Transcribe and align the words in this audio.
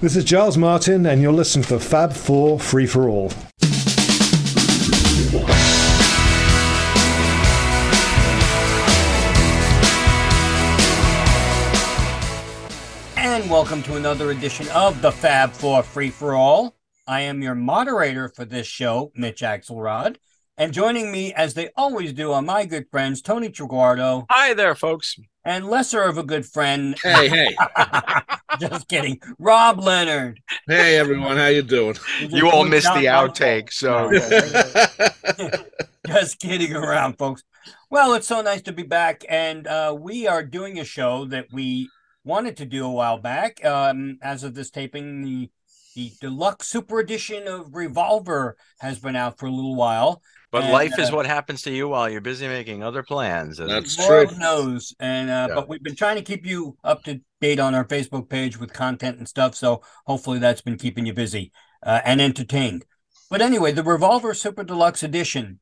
This 0.00 0.14
is 0.14 0.22
Giles 0.22 0.56
Martin, 0.56 1.06
and 1.06 1.20
you're 1.20 1.32
listening 1.32 1.64
to 1.64 1.80
Fab 1.80 2.12
4 2.12 2.60
Free 2.60 2.86
for 2.86 3.08
All. 3.08 3.32
And 13.16 13.50
welcome 13.50 13.82
to 13.82 13.96
another 13.96 14.30
edition 14.30 14.68
of 14.68 15.02
the 15.02 15.10
Fab 15.10 15.50
Four 15.50 15.82
Free 15.82 16.10
for 16.10 16.36
All. 16.36 16.76
I 17.08 17.22
am 17.22 17.42
your 17.42 17.56
moderator 17.56 18.28
for 18.28 18.44
this 18.44 18.68
show, 18.68 19.10
Mitch 19.16 19.40
Axelrod. 19.40 20.18
And 20.60 20.72
joining 20.72 21.12
me, 21.12 21.32
as 21.34 21.54
they 21.54 21.70
always 21.76 22.12
do, 22.12 22.32
are 22.32 22.42
my 22.42 22.64
good 22.64 22.86
friends, 22.90 23.22
Tony 23.22 23.48
Triguardo. 23.48 24.26
Hi 24.28 24.54
there, 24.54 24.74
folks. 24.74 25.14
And 25.44 25.68
lesser 25.68 26.02
of 26.02 26.18
a 26.18 26.24
good 26.24 26.44
friend. 26.44 26.96
Hey, 27.00 27.28
hey. 27.28 27.56
just 28.58 28.88
kidding. 28.88 29.20
Rob 29.38 29.78
Leonard. 29.78 30.40
Hey, 30.66 30.98
everyone. 30.98 31.36
How 31.36 31.46
you 31.46 31.62
doing? 31.62 31.94
You 32.28 32.50
all 32.50 32.64
missed 32.64 32.92
the 32.94 33.04
outtake, 33.04 33.72
so. 33.72 34.10
just 36.08 36.40
kidding 36.40 36.74
around, 36.74 37.18
folks. 37.18 37.44
Well, 37.88 38.14
it's 38.14 38.26
so 38.26 38.42
nice 38.42 38.62
to 38.62 38.72
be 38.72 38.82
back. 38.82 39.24
And 39.28 39.64
uh, 39.68 39.96
we 39.96 40.26
are 40.26 40.42
doing 40.42 40.80
a 40.80 40.84
show 40.84 41.24
that 41.26 41.52
we 41.52 41.88
wanted 42.24 42.56
to 42.56 42.66
do 42.66 42.84
a 42.84 42.90
while 42.90 43.18
back. 43.18 43.64
Um, 43.64 44.18
as 44.22 44.42
of 44.42 44.56
this 44.56 44.70
taping, 44.70 45.22
the 45.22 45.50
the 45.94 46.12
deluxe 46.20 46.68
super 46.68 47.00
edition 47.00 47.48
of 47.48 47.74
Revolver 47.74 48.56
has 48.78 49.00
been 49.00 49.16
out 49.16 49.36
for 49.36 49.46
a 49.46 49.50
little 49.50 49.74
while. 49.74 50.22
But 50.50 50.64
And, 50.64 50.72
life 50.72 50.98
is 50.98 51.10
uh, 51.10 51.16
what 51.16 51.26
happens 51.26 51.62
to 51.62 51.70
you 51.70 51.88
while 51.88 52.08
you're 52.08 52.22
busy 52.22 52.48
making 52.48 52.82
other 52.82 53.02
plans. 53.02 53.60
isn't 53.60 53.68
it? 53.68 53.72
That's 53.72 53.98
Lord 53.98 54.30
true. 54.30 54.38
knows. 54.38 54.94
And 54.98 55.28
uh, 55.28 55.46
Yeah. 55.50 55.54
but 55.54 55.68
we've 55.68 55.82
been 55.82 55.96
trying 55.96 56.16
to 56.16 56.22
keep 56.22 56.46
you 56.46 56.76
up 56.82 57.04
to 57.04 57.20
date 57.40 57.60
on 57.60 57.74
our 57.74 57.84
Facebook 57.84 58.28
page 58.28 58.58
with 58.58 58.72
content 58.72 59.18
and 59.18 59.28
stuff. 59.28 59.54
So 59.54 59.82
hopefully 60.06 60.38
that's 60.38 60.62
been 60.62 60.78
keeping 60.78 61.04
you 61.06 61.12
busy 61.12 61.52
uh, 61.82 62.00
and 62.04 62.20
entertained. 62.20 62.84
But 63.30 63.42
anyway, 63.42 63.72
the 63.72 63.82
Revolver 63.82 64.32
Super 64.32 64.64
Deluxe 64.64 65.02
Edition. 65.02 65.60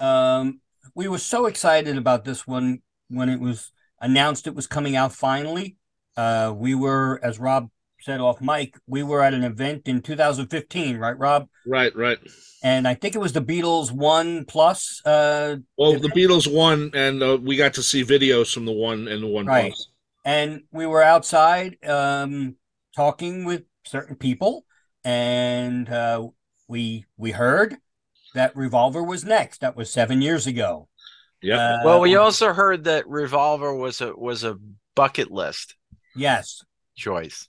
Um, 0.00 0.60
we 0.94 1.08
were 1.08 1.18
so 1.18 1.46
excited 1.46 1.96
about 1.96 2.24
this 2.24 2.46
one 2.46 2.80
when 3.08 3.30
it 3.30 3.40
was 3.40 3.72
announced 4.00 4.46
it 4.46 4.54
was 4.54 4.66
coming 4.66 4.96
out 4.96 5.12
finally. 5.12 5.76
Uh, 6.16 6.52
we 6.54 6.74
were, 6.74 7.18
as 7.22 7.38
Rob 7.38 7.70
said 8.00 8.20
off 8.20 8.40
Mike, 8.40 8.76
we 8.86 9.02
were 9.02 9.22
at 9.22 9.34
an 9.34 9.44
event 9.44 9.82
in 9.88 10.02
2015, 10.02 10.98
right, 10.98 11.18
Rob? 11.18 11.48
Right, 11.66 11.94
right. 11.96 12.18
And 12.62 12.86
I 12.88 12.94
think 12.94 13.14
it 13.14 13.18
was 13.18 13.32
the 13.32 13.42
Beatles 13.42 13.92
One 13.92 14.44
Plus. 14.44 15.00
Uh, 15.04 15.56
Well, 15.76 15.98
the 15.98 16.08
Beatles 16.08 16.50
won, 16.52 16.90
and 16.94 17.22
uh, 17.22 17.38
we 17.40 17.56
got 17.56 17.74
to 17.74 17.82
see 17.82 18.04
videos 18.04 18.52
from 18.52 18.64
the 18.64 18.72
one 18.72 19.08
and 19.08 19.22
the 19.22 19.26
one 19.26 19.46
Right. 19.46 19.72
plus. 19.72 19.88
and 20.24 20.62
we 20.72 20.86
were 20.86 21.02
outside 21.02 21.76
um, 21.86 22.56
talking 22.94 23.44
with 23.44 23.62
certain 23.84 24.16
people, 24.16 24.64
and 25.04 25.88
uh, 25.88 26.26
we 26.68 27.04
we 27.16 27.30
heard 27.32 27.76
that 28.34 28.56
Revolver 28.56 29.02
was 29.02 29.24
next. 29.24 29.60
That 29.60 29.76
was 29.76 29.92
seven 29.92 30.20
years 30.22 30.46
ago. 30.46 30.88
Yeah. 31.42 31.56
Uh, 31.58 31.78
Well, 31.84 32.00
we 32.00 32.16
also 32.16 32.52
heard 32.52 32.84
that 32.84 33.06
Revolver 33.08 33.74
was 33.74 34.00
a 34.00 34.14
was 34.16 34.42
a 34.44 34.58
bucket 34.94 35.30
list 35.30 35.74
yes, 36.16 36.62
choice. 36.96 37.48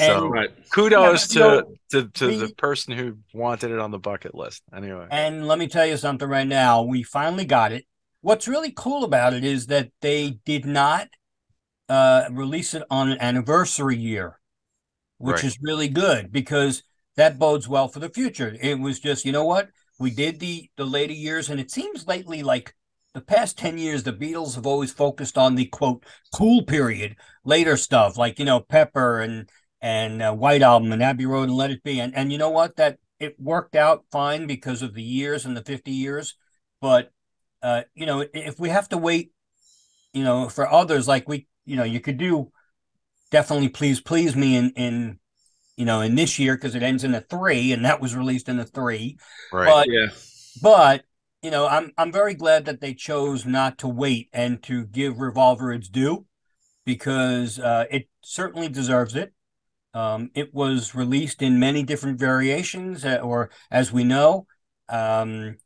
And- 0.00 0.18
So 0.20 0.26
right. 0.28 0.50
kudos 0.70 1.34
Yeah, 1.34 1.42
but, 1.42 1.66
you 1.68 1.76
to 1.90 2.02
to, 2.02 2.08
to 2.10 2.26
we- 2.28 2.36
the 2.36 2.48
person 2.54 2.94
who 2.96 3.18
wanted 3.34 3.70
it 3.70 3.78
on 3.78 3.90
the 3.90 3.98
bucket 3.98 4.34
list. 4.34 4.62
Anyway, 4.74 5.06
and 5.10 5.46
let 5.46 5.58
me 5.58 5.68
tell 5.68 5.86
you 5.86 5.96
something 5.96 6.28
right 6.28 6.46
now. 6.46 6.82
We 6.82 7.02
finally 7.02 7.44
got 7.44 7.72
it. 7.72 7.84
What's 8.22 8.46
really 8.48 8.72
cool 8.74 9.04
about 9.04 9.32
it 9.34 9.44
is 9.44 9.66
that 9.68 9.90
they 10.00 10.38
did 10.44 10.64
not 10.66 11.08
uh, 11.88 12.28
release 12.30 12.74
it 12.74 12.82
on 12.90 13.10
an 13.10 13.18
anniversary 13.20 13.96
year, 13.96 14.38
which 15.18 15.36
Right. 15.36 15.44
is 15.44 15.58
really 15.60 15.88
good 15.88 16.30
because 16.30 16.82
that 17.16 17.38
bodes 17.38 17.66
well 17.68 17.88
for 17.88 17.98
the 17.98 18.08
future. 18.10 18.56
It 18.60 18.78
was 18.78 19.00
just, 19.00 19.24
you 19.24 19.32
know 19.32 19.44
what? 19.44 19.70
We 19.98 20.10
did 20.10 20.38
the 20.40 20.70
the 20.76 20.86
later 20.86 21.12
years, 21.12 21.50
and 21.50 21.58
it 21.60 21.70
seems 21.70 22.06
lately 22.06 22.42
like 22.42 22.74
the 23.12 23.20
past 23.20 23.58
10 23.58 23.76
years, 23.76 24.04
the 24.04 24.12
Beatles 24.12 24.54
have 24.54 24.66
always 24.66 24.92
focused 24.92 25.36
on 25.36 25.56
the 25.56 25.64
quote 25.66 26.04
cool 26.32 26.62
period, 26.62 27.16
later 27.44 27.76
stuff 27.76 28.16
like, 28.16 28.38
you 28.38 28.44
know, 28.44 28.60
Pepper 28.60 29.20
and 29.20 29.50
and 29.80 30.22
uh, 30.22 30.32
White 30.32 30.62
Album 30.62 30.92
and 30.92 31.02
Abbey 31.02 31.26
Road 31.26 31.48
and 31.48 31.56
Let 31.56 31.70
It 31.70 31.82
Be. 31.82 32.00
And 32.00 32.14
and 32.14 32.32
you 32.32 32.38
know 32.38 32.50
what? 32.50 32.76
That 32.76 32.98
it 33.18 33.38
worked 33.38 33.76
out 33.76 34.04
fine 34.10 34.46
because 34.46 34.82
of 34.82 34.94
the 34.94 35.02
years 35.02 35.44
and 35.44 35.56
the 35.56 35.62
50 35.62 35.90
years. 35.90 36.34
But 36.80 37.12
uh, 37.62 37.82
you 37.94 38.06
know, 38.06 38.24
if 38.32 38.58
we 38.58 38.70
have 38.70 38.88
to 38.90 38.98
wait, 38.98 39.32
you 40.12 40.24
know, 40.24 40.48
for 40.48 40.70
others, 40.70 41.06
like 41.06 41.28
we, 41.28 41.46
you 41.66 41.76
know, 41.76 41.84
you 41.84 42.00
could 42.00 42.16
do 42.16 42.50
definitely 43.30 43.68
please 43.68 44.00
please 44.00 44.34
me 44.34 44.56
in 44.56 44.70
in 44.70 45.18
you 45.76 45.84
know 45.84 46.00
in 46.00 46.16
this 46.16 46.38
year 46.38 46.56
because 46.56 46.74
it 46.74 46.82
ends 46.82 47.04
in 47.04 47.14
a 47.14 47.20
three 47.20 47.72
and 47.72 47.84
that 47.84 48.00
was 48.00 48.16
released 48.16 48.48
in 48.48 48.58
a 48.58 48.64
three. 48.64 49.16
right? 49.52 49.66
But 49.66 49.88
Yeah. 49.88 50.06
but 50.62 51.04
you 51.42 51.50
know, 51.50 51.66
I'm 51.66 51.92
I'm 51.96 52.12
very 52.12 52.34
glad 52.34 52.66
that 52.66 52.80
they 52.80 52.92
chose 52.94 53.46
not 53.46 53.78
to 53.78 53.88
wait 53.88 54.28
and 54.32 54.62
to 54.64 54.84
give 54.84 55.20
Revolver 55.20 55.72
its 55.72 55.88
due 55.88 56.26
because 56.84 57.58
uh, 57.58 57.84
it 57.90 58.08
certainly 58.22 58.68
deserves 58.68 59.14
it. 59.14 59.32
Um, 59.92 60.30
it 60.34 60.54
was 60.54 60.94
released 60.94 61.42
in 61.42 61.58
many 61.58 61.82
different 61.82 62.18
variations, 62.18 63.04
uh, 63.04 63.20
or 63.22 63.50
as 63.70 63.92
we 63.92 64.04
know, 64.04 64.46
um, 64.88 65.56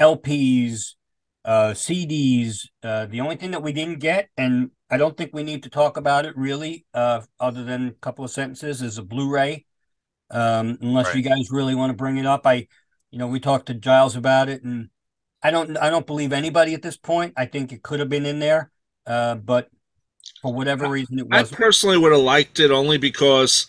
LPs, 0.00 0.94
uh, 1.44 1.70
CDs. 1.70 2.68
Uh, 2.82 3.06
the 3.06 3.20
only 3.20 3.36
thing 3.36 3.50
that 3.50 3.62
we 3.62 3.72
didn't 3.72 3.98
get, 3.98 4.28
and 4.36 4.70
I 4.90 4.96
don't 4.96 5.16
think 5.16 5.32
we 5.32 5.42
need 5.42 5.62
to 5.64 5.70
talk 5.70 5.96
about 5.96 6.26
it 6.26 6.36
really, 6.36 6.86
uh, 6.94 7.22
other 7.40 7.64
than 7.64 7.88
a 7.88 7.92
couple 7.92 8.24
of 8.24 8.30
sentences, 8.30 8.80
is 8.82 8.98
a 8.98 9.02
Blu-ray. 9.02 9.64
Um, 10.30 10.78
unless 10.80 11.14
you 11.14 11.22
guys 11.22 11.50
really 11.50 11.74
want 11.74 11.90
to 11.90 11.96
bring 11.96 12.16
it 12.16 12.26
up, 12.26 12.46
I, 12.46 12.66
you 13.10 13.18
know, 13.18 13.26
we 13.26 13.40
talked 13.40 13.66
to 13.66 13.74
Giles 13.74 14.16
about 14.16 14.48
it, 14.48 14.62
and 14.62 14.88
I 15.42 15.50
don't, 15.50 15.76
I 15.76 15.90
don't 15.90 16.06
believe 16.06 16.32
anybody 16.32 16.74
at 16.74 16.82
this 16.82 16.96
point. 16.96 17.34
I 17.36 17.46
think 17.46 17.72
it 17.72 17.82
could 17.82 18.00
have 18.00 18.08
been 18.08 18.26
in 18.26 18.38
there, 18.38 18.70
uh, 19.06 19.34
but 19.34 19.68
for 20.42 20.52
whatever 20.52 20.88
reason, 20.88 21.18
it 21.18 21.28
was. 21.28 21.52
I 21.52 21.56
personally 21.56 21.98
would 21.98 22.12
have 22.12 22.20
liked 22.20 22.60
it 22.60 22.70
only 22.70 22.98
because 22.98 23.66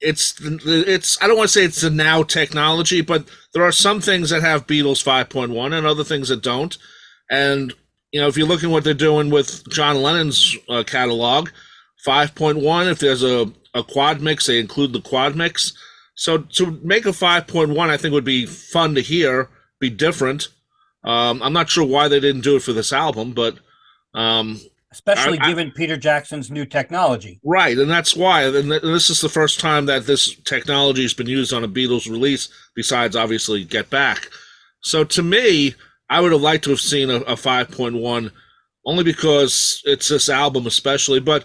it's 0.00 0.34
it's 0.40 1.22
I 1.22 1.26
don't 1.26 1.36
want 1.36 1.48
to 1.48 1.52
say 1.52 1.64
it's 1.64 1.80
the 1.80 1.90
now 1.90 2.22
technology, 2.22 3.00
but 3.00 3.26
there 3.52 3.62
are 3.62 3.72
some 3.72 4.00
things 4.00 4.30
that 4.30 4.42
have 4.42 4.66
Beatles 4.66 5.02
5.1 5.02 5.76
and 5.76 5.86
other 5.86 6.04
things 6.04 6.28
that 6.28 6.42
don't. 6.42 6.76
And 7.30 7.72
you 8.12 8.20
know, 8.20 8.28
if 8.28 8.36
you're 8.36 8.46
looking 8.46 8.70
what 8.70 8.84
they're 8.84 8.94
doing 8.94 9.30
with 9.30 9.68
John 9.70 10.02
Lennon's 10.02 10.56
uh, 10.68 10.84
catalog, 10.84 11.48
5.1. 12.06 12.90
If 12.90 12.98
there's 12.98 13.22
a 13.22 13.50
a 13.74 13.82
quad 13.82 14.20
mix, 14.20 14.46
they 14.46 14.60
include 14.60 14.92
the 14.92 15.00
quad 15.00 15.34
mix. 15.34 15.72
So 16.14 16.38
to 16.38 16.78
make 16.82 17.06
a 17.06 17.10
5.1, 17.10 17.90
I 17.90 17.96
think 17.96 18.12
would 18.12 18.24
be 18.24 18.46
fun 18.46 18.94
to 18.94 19.00
hear, 19.00 19.48
be 19.80 19.90
different. 19.90 20.48
Um, 21.02 21.42
I'm 21.42 21.52
not 21.52 21.68
sure 21.68 21.84
why 21.84 22.06
they 22.06 22.20
didn't 22.20 22.42
do 22.42 22.56
it 22.56 22.62
for 22.62 22.72
this 22.72 22.92
album, 22.92 23.32
but 23.32 23.58
um, 24.14 24.60
especially 24.94 25.38
I- 25.40 25.44
I- 25.44 25.48
given 25.48 25.70
Peter 25.72 25.96
Jackson's 25.96 26.50
new 26.50 26.64
technology. 26.64 27.40
Right, 27.44 27.76
and 27.76 27.90
that's 27.90 28.14
why. 28.16 28.44
And 28.44 28.70
this 28.70 29.10
is 29.10 29.20
the 29.20 29.28
first 29.28 29.58
time 29.60 29.86
that 29.86 30.06
this 30.06 30.34
technology 30.44 31.02
has 31.02 31.14
been 31.14 31.26
used 31.26 31.52
on 31.52 31.64
a 31.64 31.68
Beatles 31.68 32.08
release, 32.10 32.48
besides 32.74 33.16
obviously 33.16 33.64
Get 33.64 33.90
Back. 33.90 34.30
So 34.80 35.02
to 35.04 35.22
me, 35.22 35.74
I 36.08 36.20
would 36.20 36.32
have 36.32 36.40
liked 36.40 36.64
to 36.64 36.70
have 36.70 36.80
seen 36.80 37.10
a, 37.10 37.16
a 37.16 37.34
5.1, 37.34 38.30
only 38.86 39.04
because 39.04 39.82
it's 39.84 40.08
this 40.08 40.28
album, 40.28 40.66
especially. 40.66 41.18
But 41.20 41.44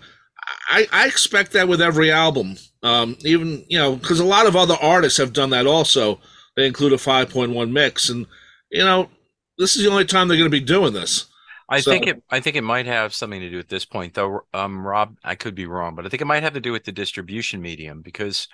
I, 0.69 0.87
I 0.91 1.07
expect 1.07 1.53
that 1.53 1.67
with 1.67 1.81
every 1.81 2.11
album, 2.11 2.57
um, 2.83 3.17
even 3.21 3.65
you 3.67 3.77
know, 3.79 3.95
because 3.95 4.19
a 4.19 4.25
lot 4.25 4.45
of 4.45 4.55
other 4.55 4.75
artists 4.81 5.17
have 5.17 5.33
done 5.33 5.49
that 5.51 5.65
also. 5.67 6.19
They 6.55 6.67
include 6.67 6.93
a 6.93 6.97
5.1 6.97 7.71
mix, 7.71 8.09
and 8.09 8.25
you 8.71 8.83
know, 8.83 9.09
this 9.57 9.75
is 9.75 9.83
the 9.83 9.89
only 9.89 10.05
time 10.05 10.27
they're 10.27 10.37
going 10.37 10.51
to 10.51 10.59
be 10.59 10.65
doing 10.65 10.93
this. 10.93 11.25
I 11.71 11.81
So- 11.81 11.91
think 11.91 12.07
it. 12.07 12.23
I 12.29 12.39
think 12.39 12.55
it 12.55 12.63
might 12.63 12.87
have 12.87 13.13
something 13.13 13.39
to 13.41 13.49
do 13.49 13.59
at 13.59 13.69
this 13.69 13.85
point, 13.85 14.15
though. 14.15 14.41
Um, 14.53 14.85
Rob, 14.85 15.17
I 15.23 15.35
could 15.35 15.53
be 15.55 15.67
wrong, 15.67 15.95
but 15.95 16.05
I 16.05 16.09
think 16.09 16.21
it 16.21 16.25
might 16.25 16.43
have 16.43 16.53
to 16.53 16.59
do 16.59 16.71
with 16.71 16.83
the 16.83 16.91
distribution 16.91 17.61
medium 17.61 18.01
because 18.01 18.47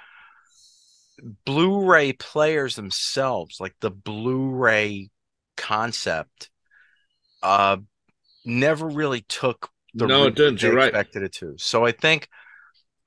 Blu-ray 1.46 2.14
players 2.14 2.76
themselves, 2.76 3.60
like 3.60 3.76
the 3.80 3.90
Blu-ray 3.92 5.10
concept, 5.56 6.50
uh, 7.42 7.78
never 8.44 8.88
really 8.88 9.22
took 9.22 9.70
the 9.94 10.08
No, 10.08 10.26
it 10.26 10.36
didn't. 10.36 10.62
You're 10.62 10.76
right. 10.76 10.90
expected 10.90 11.24
it 11.24 11.34
to. 11.36 11.56
So 11.58 11.86
I 11.86 11.92
think. 11.92 12.30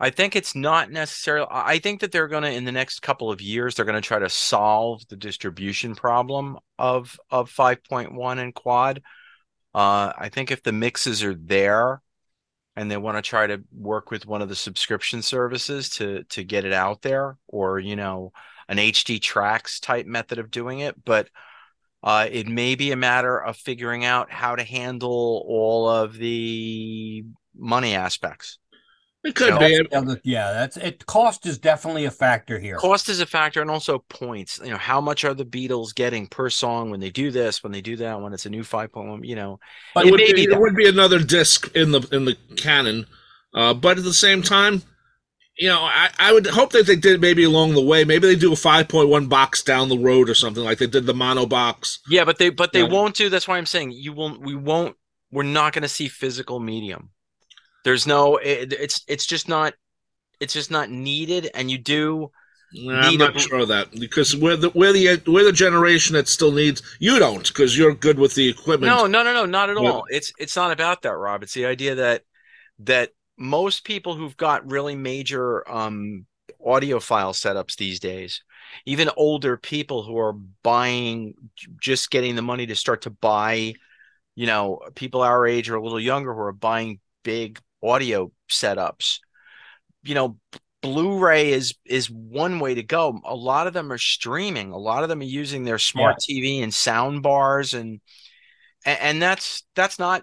I 0.01 0.11
think 0.11 0.37
it's 0.37 0.55
not 0.55 0.93
necessarily. 0.93 1.49
I 1.51 1.73
I 1.73 1.79
think 1.81 2.01
that 2.03 2.13
they're 2.13 2.29
going 2.29 2.45
to, 2.45 2.53
in 2.53 2.65
the 2.65 2.71
next 2.71 3.01
couple 3.01 3.33
of 3.33 3.41
years, 3.41 3.75
they're 3.75 3.85
going 3.85 4.01
to 4.01 4.07
try 4.07 4.21
to 4.21 4.29
solve 4.29 5.03
the 5.09 5.17
distribution 5.17 5.97
problem 5.97 6.57
of 6.79 7.19
of 7.33 7.51
5.1 7.51 8.39
and 8.39 8.55
quad. 8.55 9.03
Uh, 9.79 10.13
I 10.19 10.29
think 10.29 10.51
if 10.51 10.65
the 10.65 10.73
mixes 10.73 11.23
are 11.23 11.37
there 11.37 12.03
and 12.75 12.91
they 12.91 12.97
want 12.97 13.17
to 13.17 13.23
try 13.23 13.47
to 13.47 13.63
work 13.73 14.11
with 14.11 14.27
one 14.27 14.43
of 14.43 14.49
the 14.49 14.57
subscription 14.57 15.23
services 15.23 15.89
to 15.91 16.25
to 16.25 16.43
get 16.43 16.65
it 16.65 16.73
out 16.73 17.03
there, 17.03 17.37
or 17.47 17.79
you 17.79 17.95
know, 17.95 18.33
an 18.69 18.79
HD 18.79 19.21
tracks 19.23 19.79
type 19.79 20.05
method 20.05 20.41
of 20.41 20.51
doing 20.51 20.81
it, 20.81 21.05
but 21.05 21.31
uh, 22.03 22.27
it 22.29 22.49
may 22.49 22.75
be 22.75 22.91
a 22.91 22.97
matter 22.97 23.39
of 23.39 23.57
figuring 23.57 24.05
out 24.05 24.33
how 24.33 24.57
to 24.57 24.65
handle 24.65 25.45
all 25.47 25.89
of 25.89 26.15
the 26.19 27.25
money 27.57 27.95
aspects. 27.95 28.59
It 29.25 29.35
could 29.35 29.55
No. 29.55 29.59
be. 29.59 29.81
That's 29.91 30.21
yeah, 30.25 30.53
that's 30.53 30.77
it. 30.77 31.05
Cost 31.07 31.45
is 31.47 31.59
definitely 31.59 32.05
a 32.05 32.11
factor 32.11 32.59
here. 32.59 32.77
Cost 32.77 33.09
is 33.09 33.21
a 33.21 33.27
factor, 33.27 33.61
and 33.61 33.71
also 33.71 33.99
points. 34.09 34.61
You 34.63 34.71
know, 34.71 34.79
how 34.79 35.01
much 35.01 35.25
are 35.25 35.35
the 35.35 35.45
Beatles 35.45 35.95
getting 35.95 36.27
per 36.29 36.49
song 36.51 36.91
when 36.91 37.01
they 37.01 37.11
do 37.11 37.31
this, 37.31 37.63
when 37.63 37.73
they 37.73 37.81
do 37.81 37.97
that, 37.97 38.21
when 38.21 38.33
it's 38.33 38.47
a 38.47 38.51
new 38.51 38.63
five 38.63 38.93
point 38.93 39.09
one? 39.09 39.25
You 39.25 39.37
know, 39.37 39.59
But 39.95 40.07
it 40.07 40.09
it 40.09 40.13
would, 40.13 40.19
be, 40.25 40.33
be 40.35 40.45
it 40.45 40.59
would 40.59 40.77
be 40.77 40.89
another 40.89 41.19
disc 41.19 41.71
in 41.75 41.91
the 41.91 42.07
in 42.13 42.25
the 42.25 42.37
canon, 42.57 43.07
uh, 43.55 43.75
but 43.75 43.99
at 43.99 44.05
the 44.05 44.15
same 44.15 44.43
time, 44.43 44.83
you 45.59 45.69
know, 45.69 45.81
I, 45.81 46.11
I 46.19 46.33
would 46.33 46.47
hope 46.47 46.73
that 46.73 46.87
they 46.87 46.97
did 46.97 47.21
maybe 47.21 47.45
along 47.45 47.75
the 47.75 47.83
way. 47.83 48.05
Maybe 48.05 48.29
they 48.29 48.37
do 48.37 48.53
a 48.53 48.57
five 48.57 48.89
point 48.89 49.09
one 49.09 49.27
box 49.27 49.63
down 49.63 49.89
the 49.89 49.99
road 49.99 50.31
or 50.31 50.35
something 50.35 50.63
like 50.65 50.79
they 50.79 50.87
did 50.87 51.07
the 51.07 51.15
mono 51.15 51.47
box. 51.47 51.99
Yeah, 52.07 52.25
but 52.25 52.39
they 52.39 52.51
but 52.51 52.73
they 52.73 52.83
Yeah. 52.83 52.89
won't 52.89 53.17
do. 53.17 53.29
That's 53.29 53.49
why 53.49 53.59
I'm 53.59 53.67
saying 53.67 53.93
you 53.93 54.13
won't. 54.13 54.41
We 54.41 54.55
won't. 54.55 54.97
We're 55.31 55.43
not 55.43 55.73
going 55.75 55.83
to 55.83 55.89
see 55.89 56.09
physical 56.09 56.59
medium. 56.61 57.11
There's 57.89 58.07
no. 58.07 58.37
It, 58.37 58.75
it's 58.75 59.03
it's 59.09 59.25
just 59.25 59.49
not. 59.49 59.73
It's 60.41 60.53
just 60.53 60.71
not 60.71 60.91
needed. 60.91 61.49
And 61.55 61.71
you 61.71 61.79
do. 61.79 62.31
I'm 62.71 63.01
Need 63.01 63.23
a 63.23 63.33
not 63.33 63.41
sure 63.41 63.61
of 63.61 63.69
that 63.69 63.93
because 63.99 64.37
we're 64.37 64.57
the 64.57 64.69
we're 64.75 64.93
the 64.93 65.23
we're 65.27 65.45
the 65.47 65.53
generation 65.53 66.13
that 66.17 66.29
still 66.29 66.53
needs. 66.53 66.83
You 66.99 67.19
don't 67.19 67.49
because 67.49 67.79
you're 67.79 67.95
good 67.95 68.19
with 68.19 68.35
the 68.35 68.47
equipment. 68.47 68.93
No, 68.93 69.07
no, 69.07 69.23
no, 69.23 69.33
no, 69.33 69.47
not 69.47 69.71
at 69.71 69.79
Yeah. 69.79 69.89
all. 69.91 70.05
It's 70.11 70.31
it's 70.39 70.55
not 70.55 70.71
about 70.71 71.01
that, 71.01 71.17
Rob. 71.17 71.43
It's 71.43 71.55
the 71.55 71.65
idea 71.65 71.95
that 71.95 72.25
that 72.81 73.13
most 73.39 73.85
people 73.85 74.17
who've 74.17 74.37
got 74.37 74.71
really 74.71 74.95
major 74.97 75.67
um 75.67 76.27
audiophile 76.61 77.33
setups 77.33 77.77
these 77.77 78.01
days, 78.01 78.43
even 78.85 79.09
older 79.17 79.57
people 79.57 80.03
who 80.03 80.19
are 80.19 80.35
buying 80.63 81.37
just 81.81 82.11
getting 82.11 82.37
the 82.37 82.43
money 82.43 82.67
to 82.67 82.77
start 82.77 83.01
to 83.03 83.11
buy, 83.11 83.73
you 84.35 84.47
know, 84.47 84.81
people 84.95 85.23
our 85.23 85.47
age 85.47 85.71
or 85.71 85.77
a 85.77 85.83
little 85.83 86.01
younger 86.01 86.35
who 86.35 86.41
are 86.41 86.53
buying 86.53 87.01
big 87.23 87.59
audio 87.83 88.33
setups. 88.51 89.19
You 90.03 90.15
know, 90.15 90.37
Blu-ray 90.81 91.53
is 91.53 91.75
is 91.85 92.09
one 92.09 92.61
way 92.61 92.75
to 92.75 92.83
go. 92.85 93.21
A 93.25 93.35
lot 93.35 93.67
of 93.67 93.73
them 93.73 93.91
are 93.91 93.99
streaming. 93.99 94.71
A 94.73 94.79
lot 94.79 95.03
of 95.03 95.09
them 95.09 95.21
are 95.21 95.25
using 95.25 95.65
their 95.65 95.79
smart 95.79 96.17
TV 96.19 96.63
and 96.63 96.73
sound 96.73 97.23
bars 97.23 97.75
and 97.75 98.01
and, 98.87 98.99
and 99.01 99.23
that's 99.23 99.65
that's 99.75 99.99
not 99.99 100.23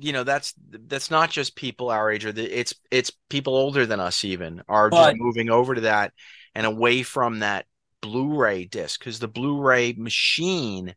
you 0.00 0.12
know 0.12 0.24
that's 0.24 0.54
that's 0.58 1.10
not 1.10 1.30
just 1.30 1.56
people 1.56 1.88
our 1.88 2.10
age 2.10 2.24
or 2.26 2.32
the, 2.32 2.44
it's 2.44 2.74
it's 2.90 3.10
people 3.30 3.54
older 3.54 3.86
than 3.86 4.00
us 4.00 4.24
even 4.24 4.62
are 4.68 4.90
But- 4.90 5.12
just 5.12 5.20
moving 5.20 5.50
over 5.50 5.74
to 5.74 5.80
that 5.82 6.12
and 6.54 6.66
away 6.66 7.02
from 7.02 7.38
that 7.40 7.64
blu-ray 8.00 8.64
disc 8.66 9.00
because 9.00 9.18
the 9.18 9.28
blu-ray 9.28 9.92
machine 9.94 10.94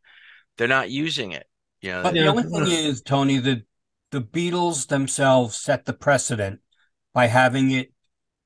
they're 0.57 0.67
not 0.67 0.89
using 0.89 1.31
it 1.31 1.45
you 1.81 1.91
know 1.91 2.03
But 2.03 2.15
Yeah. 2.15 2.23
the 2.23 2.29
only 2.29 2.43
thing 2.43 2.71
is, 2.71 3.01
Tony, 3.01 3.37
the 3.37 3.63
the 4.11 4.21
Beatles 4.21 4.87
themselves 4.87 5.55
set 5.57 5.85
the 5.85 5.93
precedent 5.93 6.59
by 7.13 7.27
having 7.27 7.71
it 7.71 7.91